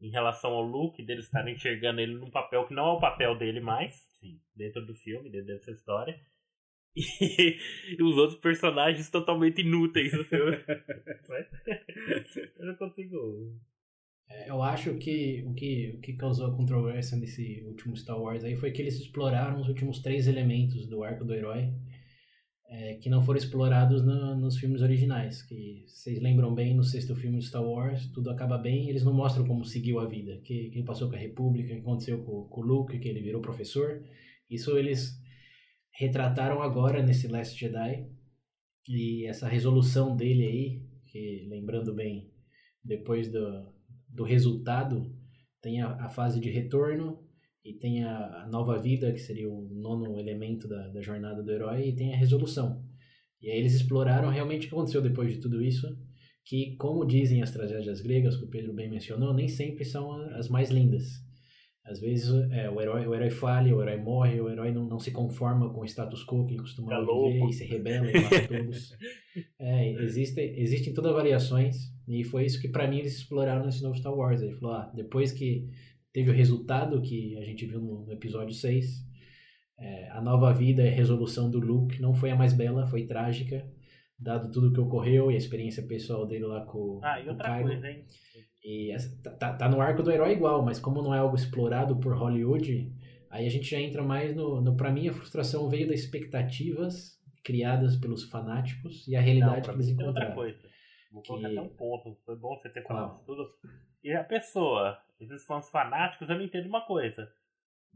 em 0.00 0.10
relação 0.10 0.52
ao 0.52 0.62
Luke, 0.62 1.02
deles 1.02 1.24
estarem 1.24 1.54
enxergando 1.54 2.00
ele 2.00 2.14
num 2.14 2.30
papel 2.30 2.66
que 2.66 2.74
não 2.74 2.86
é 2.86 2.92
o 2.92 3.00
papel 3.00 3.36
dele 3.36 3.60
mais, 3.60 3.94
Sim. 4.20 4.40
dentro 4.54 4.84
do 4.84 4.94
filme, 4.94 5.30
dentro 5.30 5.48
dessa 5.48 5.70
história. 5.70 6.18
E 6.96 8.02
os 8.02 8.16
outros 8.16 8.40
personagens 8.40 9.08
totalmente 9.08 9.60
inúteis 9.60 10.10
do 10.10 10.24
filme. 10.24 10.56
eu 12.58 12.66
não 12.66 12.74
consigo. 12.74 13.54
É, 14.28 14.50
eu 14.50 14.60
acho 14.62 14.98
que 14.98 15.44
o, 15.46 15.54
que 15.54 15.94
o 15.96 16.00
que 16.00 16.14
causou 16.14 16.48
a 16.48 16.56
controvérsia 16.56 17.16
nesse 17.16 17.62
último 17.66 17.96
Star 17.96 18.20
Wars 18.20 18.42
aí 18.42 18.56
foi 18.56 18.72
que 18.72 18.82
eles 18.82 18.98
exploraram 18.98 19.60
os 19.60 19.68
últimos 19.68 20.00
três 20.00 20.26
elementos 20.26 20.86
do 20.86 21.04
arco 21.04 21.24
do 21.24 21.34
herói 21.34 21.72
é, 22.68 22.94
que 22.94 23.08
não 23.08 23.22
foram 23.22 23.38
explorados 23.38 24.04
no, 24.04 24.36
nos 24.36 24.58
filmes 24.58 24.82
originais. 24.82 25.42
Que 25.42 25.84
vocês 25.86 26.20
lembram 26.20 26.54
bem, 26.54 26.74
no 26.74 26.84
sexto 26.84 27.16
filme 27.16 27.38
de 27.38 27.46
Star 27.46 27.64
Wars, 27.64 28.06
tudo 28.12 28.30
acaba 28.30 28.58
bem, 28.58 28.88
eles 28.88 29.04
não 29.04 29.14
mostram 29.14 29.46
como 29.46 29.64
seguiu 29.64 29.98
a 29.98 30.06
vida, 30.06 30.38
que 30.44 30.70
quem 30.70 30.84
passou 30.84 31.08
com 31.08 31.16
a 31.16 31.18
República, 31.18 31.72
o 31.72 31.76
que 31.76 31.80
aconteceu 31.80 32.22
com, 32.22 32.44
com 32.44 32.60
o 32.60 32.64
Luke, 32.64 32.98
que 32.98 33.08
ele 33.08 33.22
virou 33.22 33.40
professor. 33.40 34.04
Isso 34.50 34.76
eles 34.76 35.18
retrataram 35.90 36.62
agora 36.62 37.02
nesse 37.02 37.26
Last 37.26 37.58
Jedi. 37.58 38.06
E 38.86 39.26
essa 39.26 39.48
resolução 39.48 40.16
dele 40.16 40.44
aí, 40.44 40.82
que 41.06 41.46
lembrando 41.48 41.94
bem, 41.94 42.30
depois 42.82 43.30
do, 43.30 43.72
do 44.08 44.24
resultado, 44.24 45.14
tem 45.60 45.82
a, 45.82 46.06
a 46.06 46.08
fase 46.08 46.40
de 46.40 46.50
retorno, 46.50 47.27
e 47.68 47.74
tem 47.74 48.02
a, 48.02 48.42
a, 48.42 48.46
nova 48.46 48.78
vida, 48.78 49.12
que 49.12 49.18
seria 49.18 49.48
o 49.48 49.68
nono 49.70 50.18
elemento 50.18 50.66
da, 50.66 50.88
da 50.88 51.02
jornada 51.02 51.42
do 51.42 51.52
herói, 51.52 51.88
e 51.88 51.94
tem 51.94 52.14
a 52.14 52.16
resolução. 52.16 52.82
E 53.42 53.50
aí 53.50 53.58
eles 53.58 53.74
exploraram 53.74 54.30
realmente 54.30 54.66
o 54.66 54.68
que 54.68 54.74
aconteceu 54.74 55.02
depois 55.02 55.32
de 55.32 55.38
tudo 55.38 55.62
isso, 55.62 55.86
que, 56.44 56.76
como 56.76 57.06
dizem 57.06 57.42
as 57.42 57.50
tragédias 57.50 58.00
gregas, 58.00 58.36
que 58.36 58.44
o 58.44 58.48
Pedro 58.48 58.72
bem 58.72 58.88
mencionou, 58.88 59.34
nem 59.34 59.48
sempre 59.48 59.84
são 59.84 60.12
as 60.32 60.48
mais 60.48 60.70
lindas. 60.70 61.22
Às 61.84 62.00
vezes 62.00 62.28
é, 62.52 62.68
o, 62.68 62.80
herói, 62.80 63.06
o 63.06 63.14
herói 63.14 63.30
falha, 63.30 63.74
o 63.74 63.80
herói 63.80 63.96
morre, 63.96 64.40
o 64.40 64.50
herói 64.50 64.70
não, 64.70 64.86
não 64.86 64.98
se 64.98 65.10
conforma 65.10 65.72
com 65.72 65.80
o 65.80 65.84
status 65.86 66.22
quo 66.24 66.44
que 66.44 66.52
ele 66.52 66.60
costumava 66.62 67.02
é 67.02 67.32
viver 67.32 67.48
e 67.48 67.52
se 67.52 67.64
rebela 67.64 68.10
e 68.10 68.22
mata 68.22 68.48
todos. 68.48 68.96
É, 69.60 69.92
existe, 70.02 70.40
existem 70.40 70.92
todas 70.92 71.12
variações, 71.12 71.92
e 72.08 72.24
foi 72.24 72.44
isso 72.44 72.60
que 72.60 72.66
para 72.66 72.88
mim 72.88 72.98
eles 72.98 73.16
exploraram 73.16 73.64
nesse 73.64 73.84
novo 73.84 73.96
Star 73.96 74.12
Wars. 74.12 74.42
Ele 74.42 74.54
falou, 74.54 74.74
ah, 74.74 74.90
depois 74.92 75.30
que 75.30 75.68
teve 76.18 76.30
o 76.30 76.34
resultado 76.34 77.00
que 77.00 77.38
a 77.38 77.44
gente 77.44 77.64
viu 77.64 77.80
no, 77.80 78.12
episódio 78.12 78.52
6. 78.52 79.06
É, 79.78 80.10
a 80.10 80.20
nova 80.20 80.52
vida 80.52 80.82
e 80.82 80.88
a 80.88 80.92
resolução 80.92 81.48
do 81.48 81.60
Luke 81.60 82.02
não 82.02 82.12
foi 82.12 82.32
a 82.32 82.36
mais 82.36 82.52
bela, 82.52 82.88
foi 82.88 83.06
trágica, 83.06 83.64
dado 84.18 84.50
tudo 84.50 84.72
que 84.72 84.80
ocorreu 84.80 85.30
e 85.30 85.34
a 85.34 85.38
experiência 85.38 85.84
pessoal 85.84 86.26
dele 86.26 86.44
lá 86.46 86.64
com, 86.64 86.98
ah, 87.04 87.20
e 87.20 87.28
outra 87.28 87.62
coisa, 87.62 87.88
hein? 87.88 88.04
E 88.64 88.92
tá, 89.22 89.30
tá, 89.30 89.52
tá, 89.52 89.68
no 89.68 89.80
arco 89.80 90.02
do 90.02 90.10
herói 90.10 90.32
igual, 90.32 90.64
mas 90.64 90.80
como 90.80 91.00
não 91.00 91.14
é 91.14 91.18
algo 91.18 91.36
explorado 91.36 91.96
por 92.00 92.12
Hollywood, 92.16 92.92
aí 93.30 93.46
a 93.46 93.50
gente 93.50 93.70
já 93.70 93.78
entra 93.78 94.02
mais 94.02 94.34
no. 94.34 94.60
no 94.60 94.76
pra 94.76 94.90
mim, 94.90 95.06
a 95.06 95.12
frustração 95.12 95.68
veio 95.68 95.86
das 95.86 96.00
expectativas 96.00 97.16
criadas 97.44 97.94
pelos 97.94 98.24
fanáticos 98.24 99.06
e 99.06 99.14
a 99.14 99.20
realidade 99.20 99.68
não, 99.68 99.74
que 99.74 99.80
eles 99.80 99.88
encontraram. 99.90 100.30
Outra 100.30 100.34
coisa. 100.34 100.58
Vou 101.12 101.22
que... 101.22 101.28
colocar 101.28 101.48
até 101.48 101.60
um 101.60 101.68
ponto. 101.68 102.18
Foi 102.26 102.36
bom 102.36 102.56
você 102.56 102.68
ter 102.70 102.82
falado 102.82 103.14
isso 103.14 103.24
tudo. 103.24 103.48
E 104.02 104.12
a 104.12 104.22
pessoa, 104.22 105.00
esses 105.20 105.44
fãs 105.44 105.70
fanáticos, 105.70 106.28
eu 106.28 106.36
não 106.36 106.44
entendo 106.44 106.66
uma 106.66 106.84
coisa. 106.86 107.32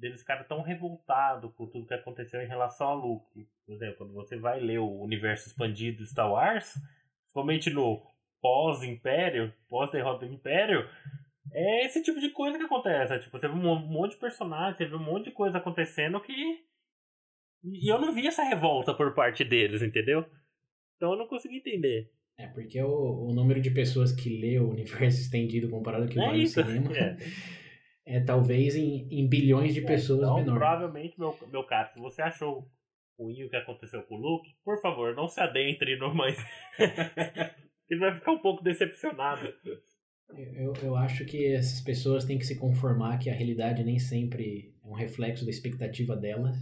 Eles 0.00 0.20
ficaram 0.20 0.44
tão 0.44 0.62
revoltados 0.62 1.52
com 1.54 1.66
tudo 1.66 1.86
que 1.86 1.94
aconteceu 1.94 2.42
em 2.42 2.48
relação 2.48 2.88
ao 2.88 2.96
Luke. 2.96 3.48
Por 3.64 3.74
exemplo, 3.74 3.98
quando 3.98 4.14
você 4.14 4.36
vai 4.36 4.58
ler 4.58 4.78
o 4.78 5.00
universo 5.00 5.48
expandido 5.48 5.98
de 5.98 6.10
Star 6.10 6.30
Wars, 6.30 6.74
somente 7.28 7.70
no 7.70 8.02
pós-Império, 8.40 9.52
pós-derrota 9.68 10.26
do 10.26 10.34
Império, 10.34 10.88
é 11.52 11.84
esse 11.84 12.02
tipo 12.02 12.18
de 12.18 12.30
coisa 12.30 12.58
que 12.58 12.64
acontece. 12.64 13.20
Tipo, 13.20 13.38
você 13.38 13.46
vê 13.46 13.54
um 13.54 13.76
monte 13.86 14.12
de 14.12 14.18
personagens, 14.18 14.76
você 14.76 14.86
vê 14.86 14.96
um 14.96 15.04
monte 15.04 15.26
de 15.26 15.30
coisa 15.32 15.58
acontecendo 15.58 16.20
que. 16.20 16.64
E 17.62 17.92
eu 17.92 18.00
não 18.00 18.12
vi 18.12 18.26
essa 18.26 18.42
revolta 18.42 18.92
por 18.92 19.14
parte 19.14 19.44
deles, 19.44 19.82
entendeu? 19.82 20.28
Então 20.96 21.12
eu 21.12 21.18
não 21.18 21.28
consegui 21.28 21.58
entender. 21.58 22.10
É, 22.38 22.46
porque 22.48 22.80
o, 22.82 23.28
o 23.28 23.34
número 23.34 23.60
de 23.60 23.70
pessoas 23.70 24.12
que 24.12 24.40
lê 24.40 24.58
o 24.58 24.70
universo 24.70 25.20
estendido 25.20 25.68
comparado 25.68 26.04
ao 26.04 26.08
que 26.08 26.18
é 26.18 26.26
vai 26.26 26.38
no 26.38 26.46
cinema 26.46 26.92
é, 26.96 27.16
é 28.04 28.20
talvez 28.20 28.74
em, 28.74 29.06
em, 29.10 29.28
bilhões 29.28 29.74
de 29.74 29.80
é, 29.80 29.86
pessoas 29.86 30.22
então, 30.22 30.36
menor. 30.36 30.58
Provavelmente, 30.58 31.18
meu, 31.18 31.36
meu 31.50 31.64
caro, 31.64 31.90
se 31.92 32.00
você 32.00 32.22
achou 32.22 32.68
ruim 33.18 33.44
o 33.44 33.50
que 33.50 33.56
aconteceu 33.56 34.02
com 34.02 34.16
o 34.16 34.18
Luke, 34.18 34.48
por 34.64 34.80
favor, 34.80 35.14
não 35.14 35.28
se 35.28 35.40
adentre 35.40 35.96
no 35.96 36.14
mais. 36.14 36.36
Ele 37.88 38.00
vai 38.00 38.14
ficar 38.14 38.32
um 38.32 38.38
pouco 38.38 38.64
decepcionado. 38.64 39.52
Eu, 40.56 40.72
eu 40.82 40.96
acho 40.96 41.26
que 41.26 41.52
essas 41.52 41.80
pessoas 41.82 42.24
têm 42.24 42.38
que 42.38 42.46
se 42.46 42.58
conformar 42.58 43.18
que 43.18 43.28
a 43.28 43.34
realidade 43.34 43.84
nem 43.84 43.98
sempre 43.98 44.74
é 44.82 44.88
um 44.88 44.94
reflexo 44.94 45.44
da 45.44 45.50
expectativa 45.50 46.16
delas. 46.16 46.56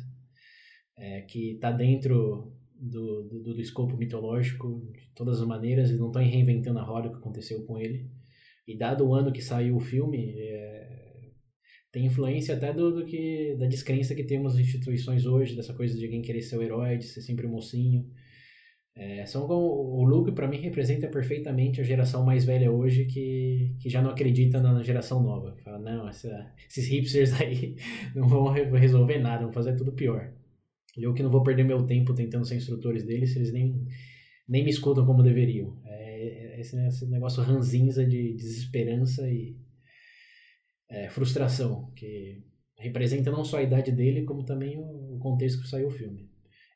É, 0.98 1.22
que 1.22 1.52
está 1.54 1.70
dentro 1.70 2.52
do, 2.80 3.22
do, 3.24 3.54
do 3.54 3.60
escopo 3.60 3.96
mitológico 3.96 4.90
de 4.94 5.10
todas 5.14 5.40
as 5.40 5.46
maneiras, 5.46 5.88
eles 5.88 6.00
não 6.00 6.08
estão 6.08 6.22
reinventando 6.22 6.78
a 6.78 6.82
roda 6.82 7.10
que 7.10 7.16
aconteceu 7.16 7.62
com 7.66 7.78
ele. 7.78 8.10
E 8.66 8.76
dado 8.76 9.06
o 9.06 9.14
ano 9.14 9.32
que 9.32 9.42
saiu 9.42 9.76
o 9.76 9.80
filme, 9.80 10.32
é, 10.38 11.30
tem 11.92 12.06
influência 12.06 12.54
até 12.54 12.72
do, 12.72 12.94
do, 12.94 13.04
que 13.04 13.56
da 13.58 13.66
descrença 13.66 14.14
que 14.14 14.24
temos 14.24 14.54
nas 14.54 14.62
instituições 14.62 15.26
hoje, 15.26 15.56
dessa 15.56 15.74
coisa 15.74 15.96
de 15.98 16.04
alguém 16.04 16.22
querer 16.22 16.40
ser 16.40 16.56
o 16.56 16.62
herói, 16.62 16.96
de 16.96 17.04
ser 17.04 17.20
sempre 17.20 17.46
o 17.46 17.50
mocinho. 17.50 18.08
É, 18.94 19.24
são 19.26 19.46
como, 19.46 19.66
o 19.66 20.04
Luke, 20.04 20.32
para 20.32 20.48
mim, 20.48 20.58
representa 20.58 21.08
perfeitamente 21.08 21.80
a 21.80 21.84
geração 21.84 22.24
mais 22.24 22.44
velha 22.44 22.70
hoje 22.70 23.04
que, 23.06 23.76
que 23.80 23.88
já 23.88 24.02
não 24.02 24.10
acredita 24.10 24.60
na 24.60 24.82
geração 24.82 25.22
nova. 25.22 25.56
Fala, 25.64 25.78
não, 25.78 26.08
essa, 26.08 26.52
esses 26.68 26.86
hipsters 26.88 27.40
aí 27.40 27.76
não 28.14 28.26
vão 28.28 28.48
resolver 28.48 29.18
nada, 29.18 29.44
vão 29.44 29.52
fazer 29.52 29.76
tudo 29.76 29.92
pior. 29.92 30.32
Eu 30.96 31.14
que 31.14 31.22
não 31.22 31.30
vou 31.30 31.42
perder 31.42 31.64
meu 31.64 31.86
tempo 31.86 32.14
tentando 32.14 32.44
ser 32.44 32.56
instrutores 32.56 33.04
deles, 33.04 33.32
se 33.32 33.38
eles 33.38 33.52
nem, 33.52 33.86
nem 34.48 34.64
me 34.64 34.70
escutam 34.70 35.06
como 35.06 35.22
deveriam. 35.22 35.80
É, 35.86 36.56
é 36.56 36.60
esse, 36.60 36.76
esse 36.86 37.06
negócio 37.06 37.42
ranzinza 37.42 38.04
de 38.04 38.34
desesperança 38.34 39.28
e 39.30 39.56
é, 40.88 41.08
frustração, 41.08 41.92
que 41.94 42.42
representa 42.76 43.30
não 43.30 43.44
só 43.44 43.58
a 43.58 43.62
idade 43.62 43.92
dele, 43.92 44.24
como 44.24 44.44
também 44.44 44.78
o 44.78 45.18
contexto 45.18 45.62
que 45.62 45.68
saiu 45.68 45.88
o 45.88 45.92
filme. 45.92 46.28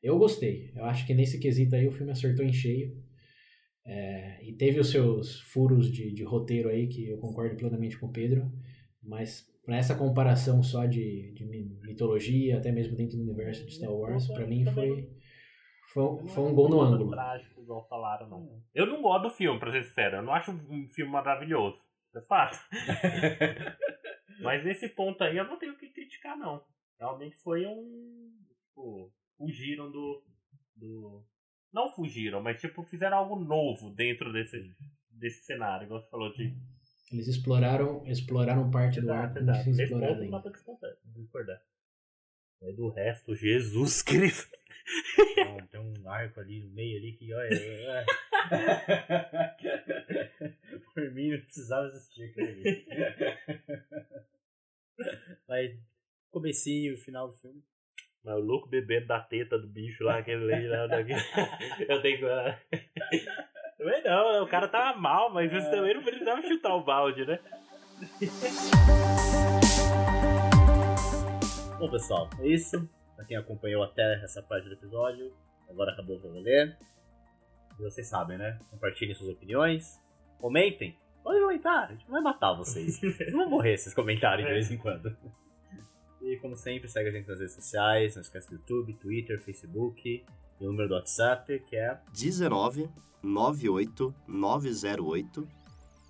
Eu 0.02 0.18
gostei. 0.18 0.70
Eu 0.76 0.84
acho 0.84 1.06
que 1.06 1.14
nesse 1.14 1.38
quesito 1.38 1.74
aí 1.74 1.86
o 1.86 1.92
filme 1.92 2.12
acertou 2.12 2.44
em 2.44 2.52
cheio. 2.52 3.02
É, 3.86 4.42
e 4.42 4.52
teve 4.52 4.80
os 4.80 4.90
seus 4.90 5.40
furos 5.40 5.90
de, 5.90 6.12
de 6.12 6.22
roteiro 6.22 6.68
aí, 6.68 6.86
que 6.86 7.08
eu 7.08 7.18
concordo 7.18 7.56
plenamente 7.56 7.98
com 7.98 8.06
o 8.06 8.12
Pedro, 8.12 8.50
mas 9.02 9.46
para 9.64 9.76
essa 9.76 9.96
comparação 9.96 10.62
só 10.62 10.84
de, 10.84 11.32
de 11.32 11.44
mitologia, 11.82 12.58
até 12.58 12.70
mesmo 12.70 12.96
dentro 12.96 13.16
do 13.16 13.22
universo 13.22 13.64
de 13.64 13.74
Star 13.74 13.90
Wars, 13.90 14.28
para 14.28 14.46
mim 14.46 14.64
foi, 14.66 15.10
foi, 15.92 16.26
foi 16.28 16.44
um 16.44 16.54
gol 16.54 16.68
no 16.68 16.80
ângulo. 16.82 17.10
Trágico, 17.10 17.62
igual 17.62 17.86
falaram, 17.88 18.28
não. 18.28 18.62
Eu 18.74 18.86
não 18.86 19.00
gosto 19.00 19.22
do 19.24 19.30
filme, 19.30 19.58
pra 19.58 19.72
ser 19.72 19.84
sincero. 19.84 20.16
Eu 20.16 20.22
não 20.22 20.34
acho 20.34 20.50
um 20.50 20.86
filme 20.88 21.10
maravilhoso. 21.10 21.78
Isso 22.06 22.18
é 22.18 22.22
fato. 22.22 22.58
Mas 24.40 24.64
nesse 24.64 24.88
ponto 24.88 25.22
aí 25.22 25.36
eu 25.36 25.44
não 25.44 25.58
tenho 25.58 25.72
o 25.72 25.78
que 25.78 25.88
criticar, 25.88 26.36
não. 26.36 26.62
Realmente 26.98 27.36
foi 27.36 27.66
um. 27.66 28.30
Tipo, 28.48 29.12
fugiram 29.38 29.90
do. 29.90 30.22
do. 30.76 31.24
Não 31.72 31.90
fugiram, 31.90 32.40
mas 32.40 32.60
tipo, 32.60 32.84
fizeram 32.84 33.16
algo 33.16 33.34
novo 33.34 33.90
dentro 33.90 34.32
desse, 34.32 34.56
desse 35.10 35.44
cenário, 35.44 35.86
igual 35.86 36.00
você 36.00 36.08
falou 36.08 36.32
de 36.32 36.56
eles 37.14 37.28
exploraram, 37.28 38.04
exploraram 38.06 38.68
parte 38.72 38.98
exato, 38.98 39.06
do 39.06 39.12
arco 39.12 39.34
que 39.34 39.70
não 39.70 39.84
explorado 39.84 40.20
ainda. 40.20 40.42
discordar. 41.04 41.62
É 42.60 42.72
do 42.72 42.88
resto, 42.88 43.36
Jesus 43.36 44.02
Cristo. 44.04 44.58
Não, 45.36 45.56
tem 45.68 45.80
um 45.80 46.08
arco 46.08 46.40
ali 46.40 46.60
no 46.60 46.70
meio 46.70 46.98
ali 46.98 47.12
que, 47.12 47.32
olha. 47.32 47.48
Por 50.92 51.10
mim 51.12 51.30
não 51.30 51.40
precisava 51.40 51.86
existir 51.86 52.24
aquele 52.24 52.84
Mas 55.48 55.78
comecinho, 56.30 56.98
final 56.98 57.28
do 57.28 57.36
filme. 57.36 57.62
Mas 58.24 58.34
o 58.34 58.40
louco 58.40 58.68
bebendo 58.68 59.06
da 59.06 59.20
teta 59.20 59.56
do 59.58 59.68
bicho 59.68 60.02
lá, 60.02 60.18
aquele 60.18 60.68
lá 60.68 60.88
daqui. 60.88 61.12
Eu 61.88 62.02
tenho 62.02 62.18
que. 62.18 62.24
Também 63.85 64.02
não, 64.02 64.32
né? 64.32 64.40
o 64.40 64.47
cara 64.47 64.66
tava 64.66 64.98
mal, 64.98 65.31
mas 65.31 65.52
é. 65.52 65.61
também 65.70 65.93
não 65.93 66.02
precisava 66.02 66.40
chutar 66.40 66.74
o 66.74 66.82
balde, 66.82 67.27
né? 67.27 67.39
Bom, 71.78 71.90
pessoal, 71.90 72.31
é 72.40 72.48
isso. 72.48 72.89
Pra 73.15 73.27
quem 73.27 73.36
acompanhou 73.36 73.82
até 73.82 74.23
essa 74.24 74.43
parte 74.43 74.66
do 74.69 74.73
episódio, 74.73 75.31
agora 75.69 75.93
acabou 75.93 76.16
o 76.16 76.19
rolê. 76.19 76.73
E 77.78 77.82
vocês 77.82 78.09
sabem, 78.09 78.39
né? 78.39 78.59
Compartilhem 78.70 79.15
suas 79.15 79.28
opiniões, 79.28 80.01
comentem. 80.39 80.98
Pode 81.23 81.39
comentar, 81.40 81.85
a 81.85 81.93
gente 81.93 82.06
não 82.06 82.12
vai 82.12 82.23
matar 82.23 82.55
vocês. 82.55 82.98
Vocês 83.05 83.32
vão 83.32 83.51
morrer 83.51 83.74
esses 83.74 83.93
comentários 83.93 84.47
de 84.47 84.52
vez 84.55 84.70
em 84.70 84.78
quando. 84.78 85.15
E 86.23 86.39
como 86.39 86.56
sempre, 86.56 86.89
segue 86.89 87.11
a 87.11 87.12
gente 87.12 87.28
nas 87.28 87.39
redes 87.39 87.55
sociais, 87.55 88.15
não 88.15 88.23
esquece 88.23 88.48
do 88.48 88.55
YouTube, 88.55 88.94
Twitter, 88.94 89.43
Facebook. 89.43 90.24
E 90.60 90.64
o 90.64 90.70
número 90.70 90.89
do 90.89 90.94
WhatsApp, 90.94 91.59
que 91.66 91.76
é 91.76 91.98
19 92.12 92.89
98 93.22 94.14
908 94.28 95.48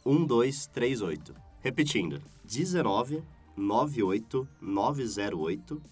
1238. 0.04 1.34
Repetindo, 1.60 2.20
19 2.44 3.22
98 3.56 4.48
908 4.60 5.82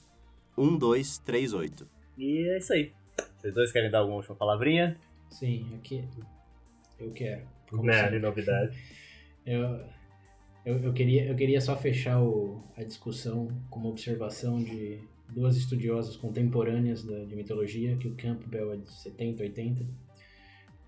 1238. 0.57 1.89
E 2.19 2.49
é 2.49 2.59
isso 2.59 2.73
aí. 2.73 2.93
Vocês 3.39 3.55
dois 3.55 3.73
querem 3.73 3.91
dar 3.91 4.01
alguma 4.01 4.19
última 4.19 4.37
palavrinha? 4.37 4.97
Sim, 5.31 5.75
aqui 5.77 6.05
eu 6.99 7.11
quero. 7.13 7.47
Como 7.71 7.85
Né, 7.85 7.95
sempre. 7.95 8.17
de 8.17 8.19
novidade. 8.21 8.79
Eu, 9.45 9.85
eu, 10.65 10.79
eu, 10.85 10.93
queria, 10.93 11.27
eu 11.27 11.35
queria 11.35 11.61
só 11.61 11.77
fechar 11.77 12.23
o, 12.23 12.63
a 12.77 12.85
discussão 12.85 13.49
com 13.69 13.81
uma 13.81 13.89
observação 13.89 14.63
de 14.63 15.01
duas 15.35 15.57
estudiosas 15.57 16.17
contemporâneas 16.17 17.05
da, 17.05 17.25
de 17.25 17.35
mitologia, 17.35 17.97
que 17.97 18.09
o 18.09 18.15
Campbell 18.15 18.73
é 18.73 18.77
de 18.77 18.91
70, 18.91 19.43
80. 19.43 19.87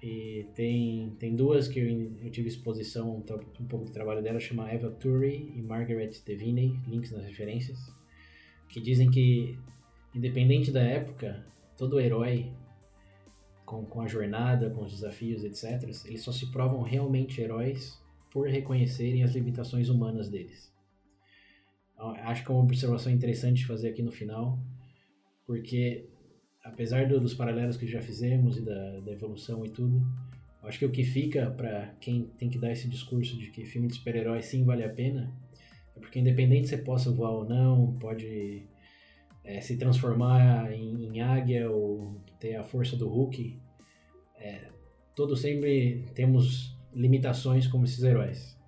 E 0.02 0.46
tem, 0.54 1.16
tem 1.18 1.34
duas 1.34 1.66
que 1.66 1.80
eu, 1.80 1.86
eu 2.22 2.30
tive 2.30 2.48
exposição, 2.48 3.16
um, 3.16 3.66
pouco 3.66 3.86
do 3.86 3.90
trabalho 3.90 4.22
dela, 4.22 4.38
chama 4.38 4.70
Eva 4.70 4.90
Turry 4.90 5.50
e 5.56 5.62
Margaret 5.62 6.10
Deviney, 6.26 6.78
links 6.86 7.10
nas 7.10 7.24
referências, 7.24 7.78
que 8.68 8.80
dizem 8.80 9.10
que, 9.10 9.58
independente 10.14 10.70
da 10.70 10.82
época, 10.82 11.46
todo 11.76 11.98
herói, 11.98 12.52
com, 13.64 13.86
com 13.86 14.02
a 14.02 14.06
jornada, 14.06 14.68
com 14.68 14.82
os 14.82 14.92
desafios, 14.92 15.42
etc., 15.42 15.82
eles 16.04 16.22
só 16.22 16.32
se 16.32 16.50
provam 16.52 16.82
realmente 16.82 17.40
heróis 17.40 17.98
por 18.30 18.48
reconhecerem 18.48 19.22
as 19.22 19.34
limitações 19.34 19.88
humanas 19.88 20.28
deles. 20.28 20.73
Então, 21.94 22.10
Acho 22.10 22.44
que 22.44 22.50
é 22.50 22.54
uma 22.54 22.62
observação 22.64 23.12
interessante 23.12 23.58
de 23.58 23.66
fazer 23.66 23.88
aqui 23.90 24.02
no 24.02 24.10
final, 24.12 24.58
porque 25.46 26.08
apesar 26.62 27.06
do- 27.06 27.20
dos 27.20 27.34
paralelos 27.34 27.76
que 27.76 27.86
já 27.86 28.00
fizemos 28.00 28.56
e 28.56 28.62
da, 28.62 29.00
da 29.00 29.12
evolução 29.12 29.64
e 29.64 29.70
tudo, 29.70 30.02
acho 30.62 30.78
que 30.78 30.86
o 30.86 30.90
que 30.90 31.04
fica 31.04 31.50
para 31.50 31.94
quem 32.00 32.24
tem 32.38 32.48
que 32.48 32.58
dar 32.58 32.72
esse 32.72 32.88
discurso 32.88 33.36
de 33.38 33.50
que 33.50 33.64
filme 33.64 33.88
de 33.88 33.94
super-herói 33.94 34.42
sim 34.42 34.64
vale 34.64 34.82
a 34.84 34.88
pena, 34.88 35.32
é 35.94 36.00
porque 36.00 36.18
independente 36.18 36.68
se 36.68 36.76
você 36.76 36.82
possa 36.82 37.10
voar 37.10 37.30
ou 37.32 37.44
não, 37.44 37.94
pode 37.98 38.62
é, 39.44 39.60
se 39.60 39.76
transformar 39.76 40.72
em, 40.72 41.04
em 41.06 41.20
águia 41.20 41.70
ou 41.70 42.20
ter 42.40 42.56
a 42.56 42.64
força 42.64 42.96
do 42.96 43.08
Hulk, 43.08 43.60
é, 44.36 44.68
todos 45.14 45.40
sempre 45.40 46.06
temos 46.14 46.76
limitações 46.94 47.66
como 47.66 47.84
esses 47.84 48.02
heróis. 48.02 48.58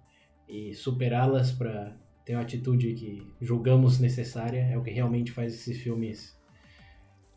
E 0.48 0.74
superá-las 0.74 1.50
para 1.50 1.96
ter 2.26 2.34
uma 2.34 2.42
atitude 2.42 2.92
que 2.94 3.32
julgamos 3.40 4.00
necessária 4.00 4.68
é 4.70 4.76
o 4.76 4.82
que 4.82 4.90
realmente 4.90 5.30
faz 5.30 5.54
esses 5.54 5.80
filmes 5.80 6.36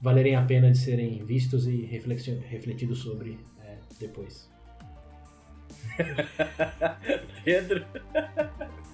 valerem 0.01 0.35
a 0.35 0.41
pena 0.41 0.71
de 0.71 0.79
serem 0.79 1.23
vistos 1.23 1.67
e 1.67 1.85
refletidos 1.85 2.97
sobre 2.99 3.37
é, 3.63 3.77
depois. 3.99 4.49
Pedro? 7.45 7.85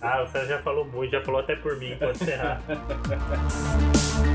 Ah, 0.02 0.24
o 0.24 0.28
César 0.28 0.48
já 0.48 0.62
falou 0.62 0.86
muito, 0.86 1.12
já 1.12 1.22
falou 1.22 1.40
até 1.40 1.56
por 1.56 1.80
mim, 1.80 1.96
pode 1.98 2.22
encerrar. 2.22 2.62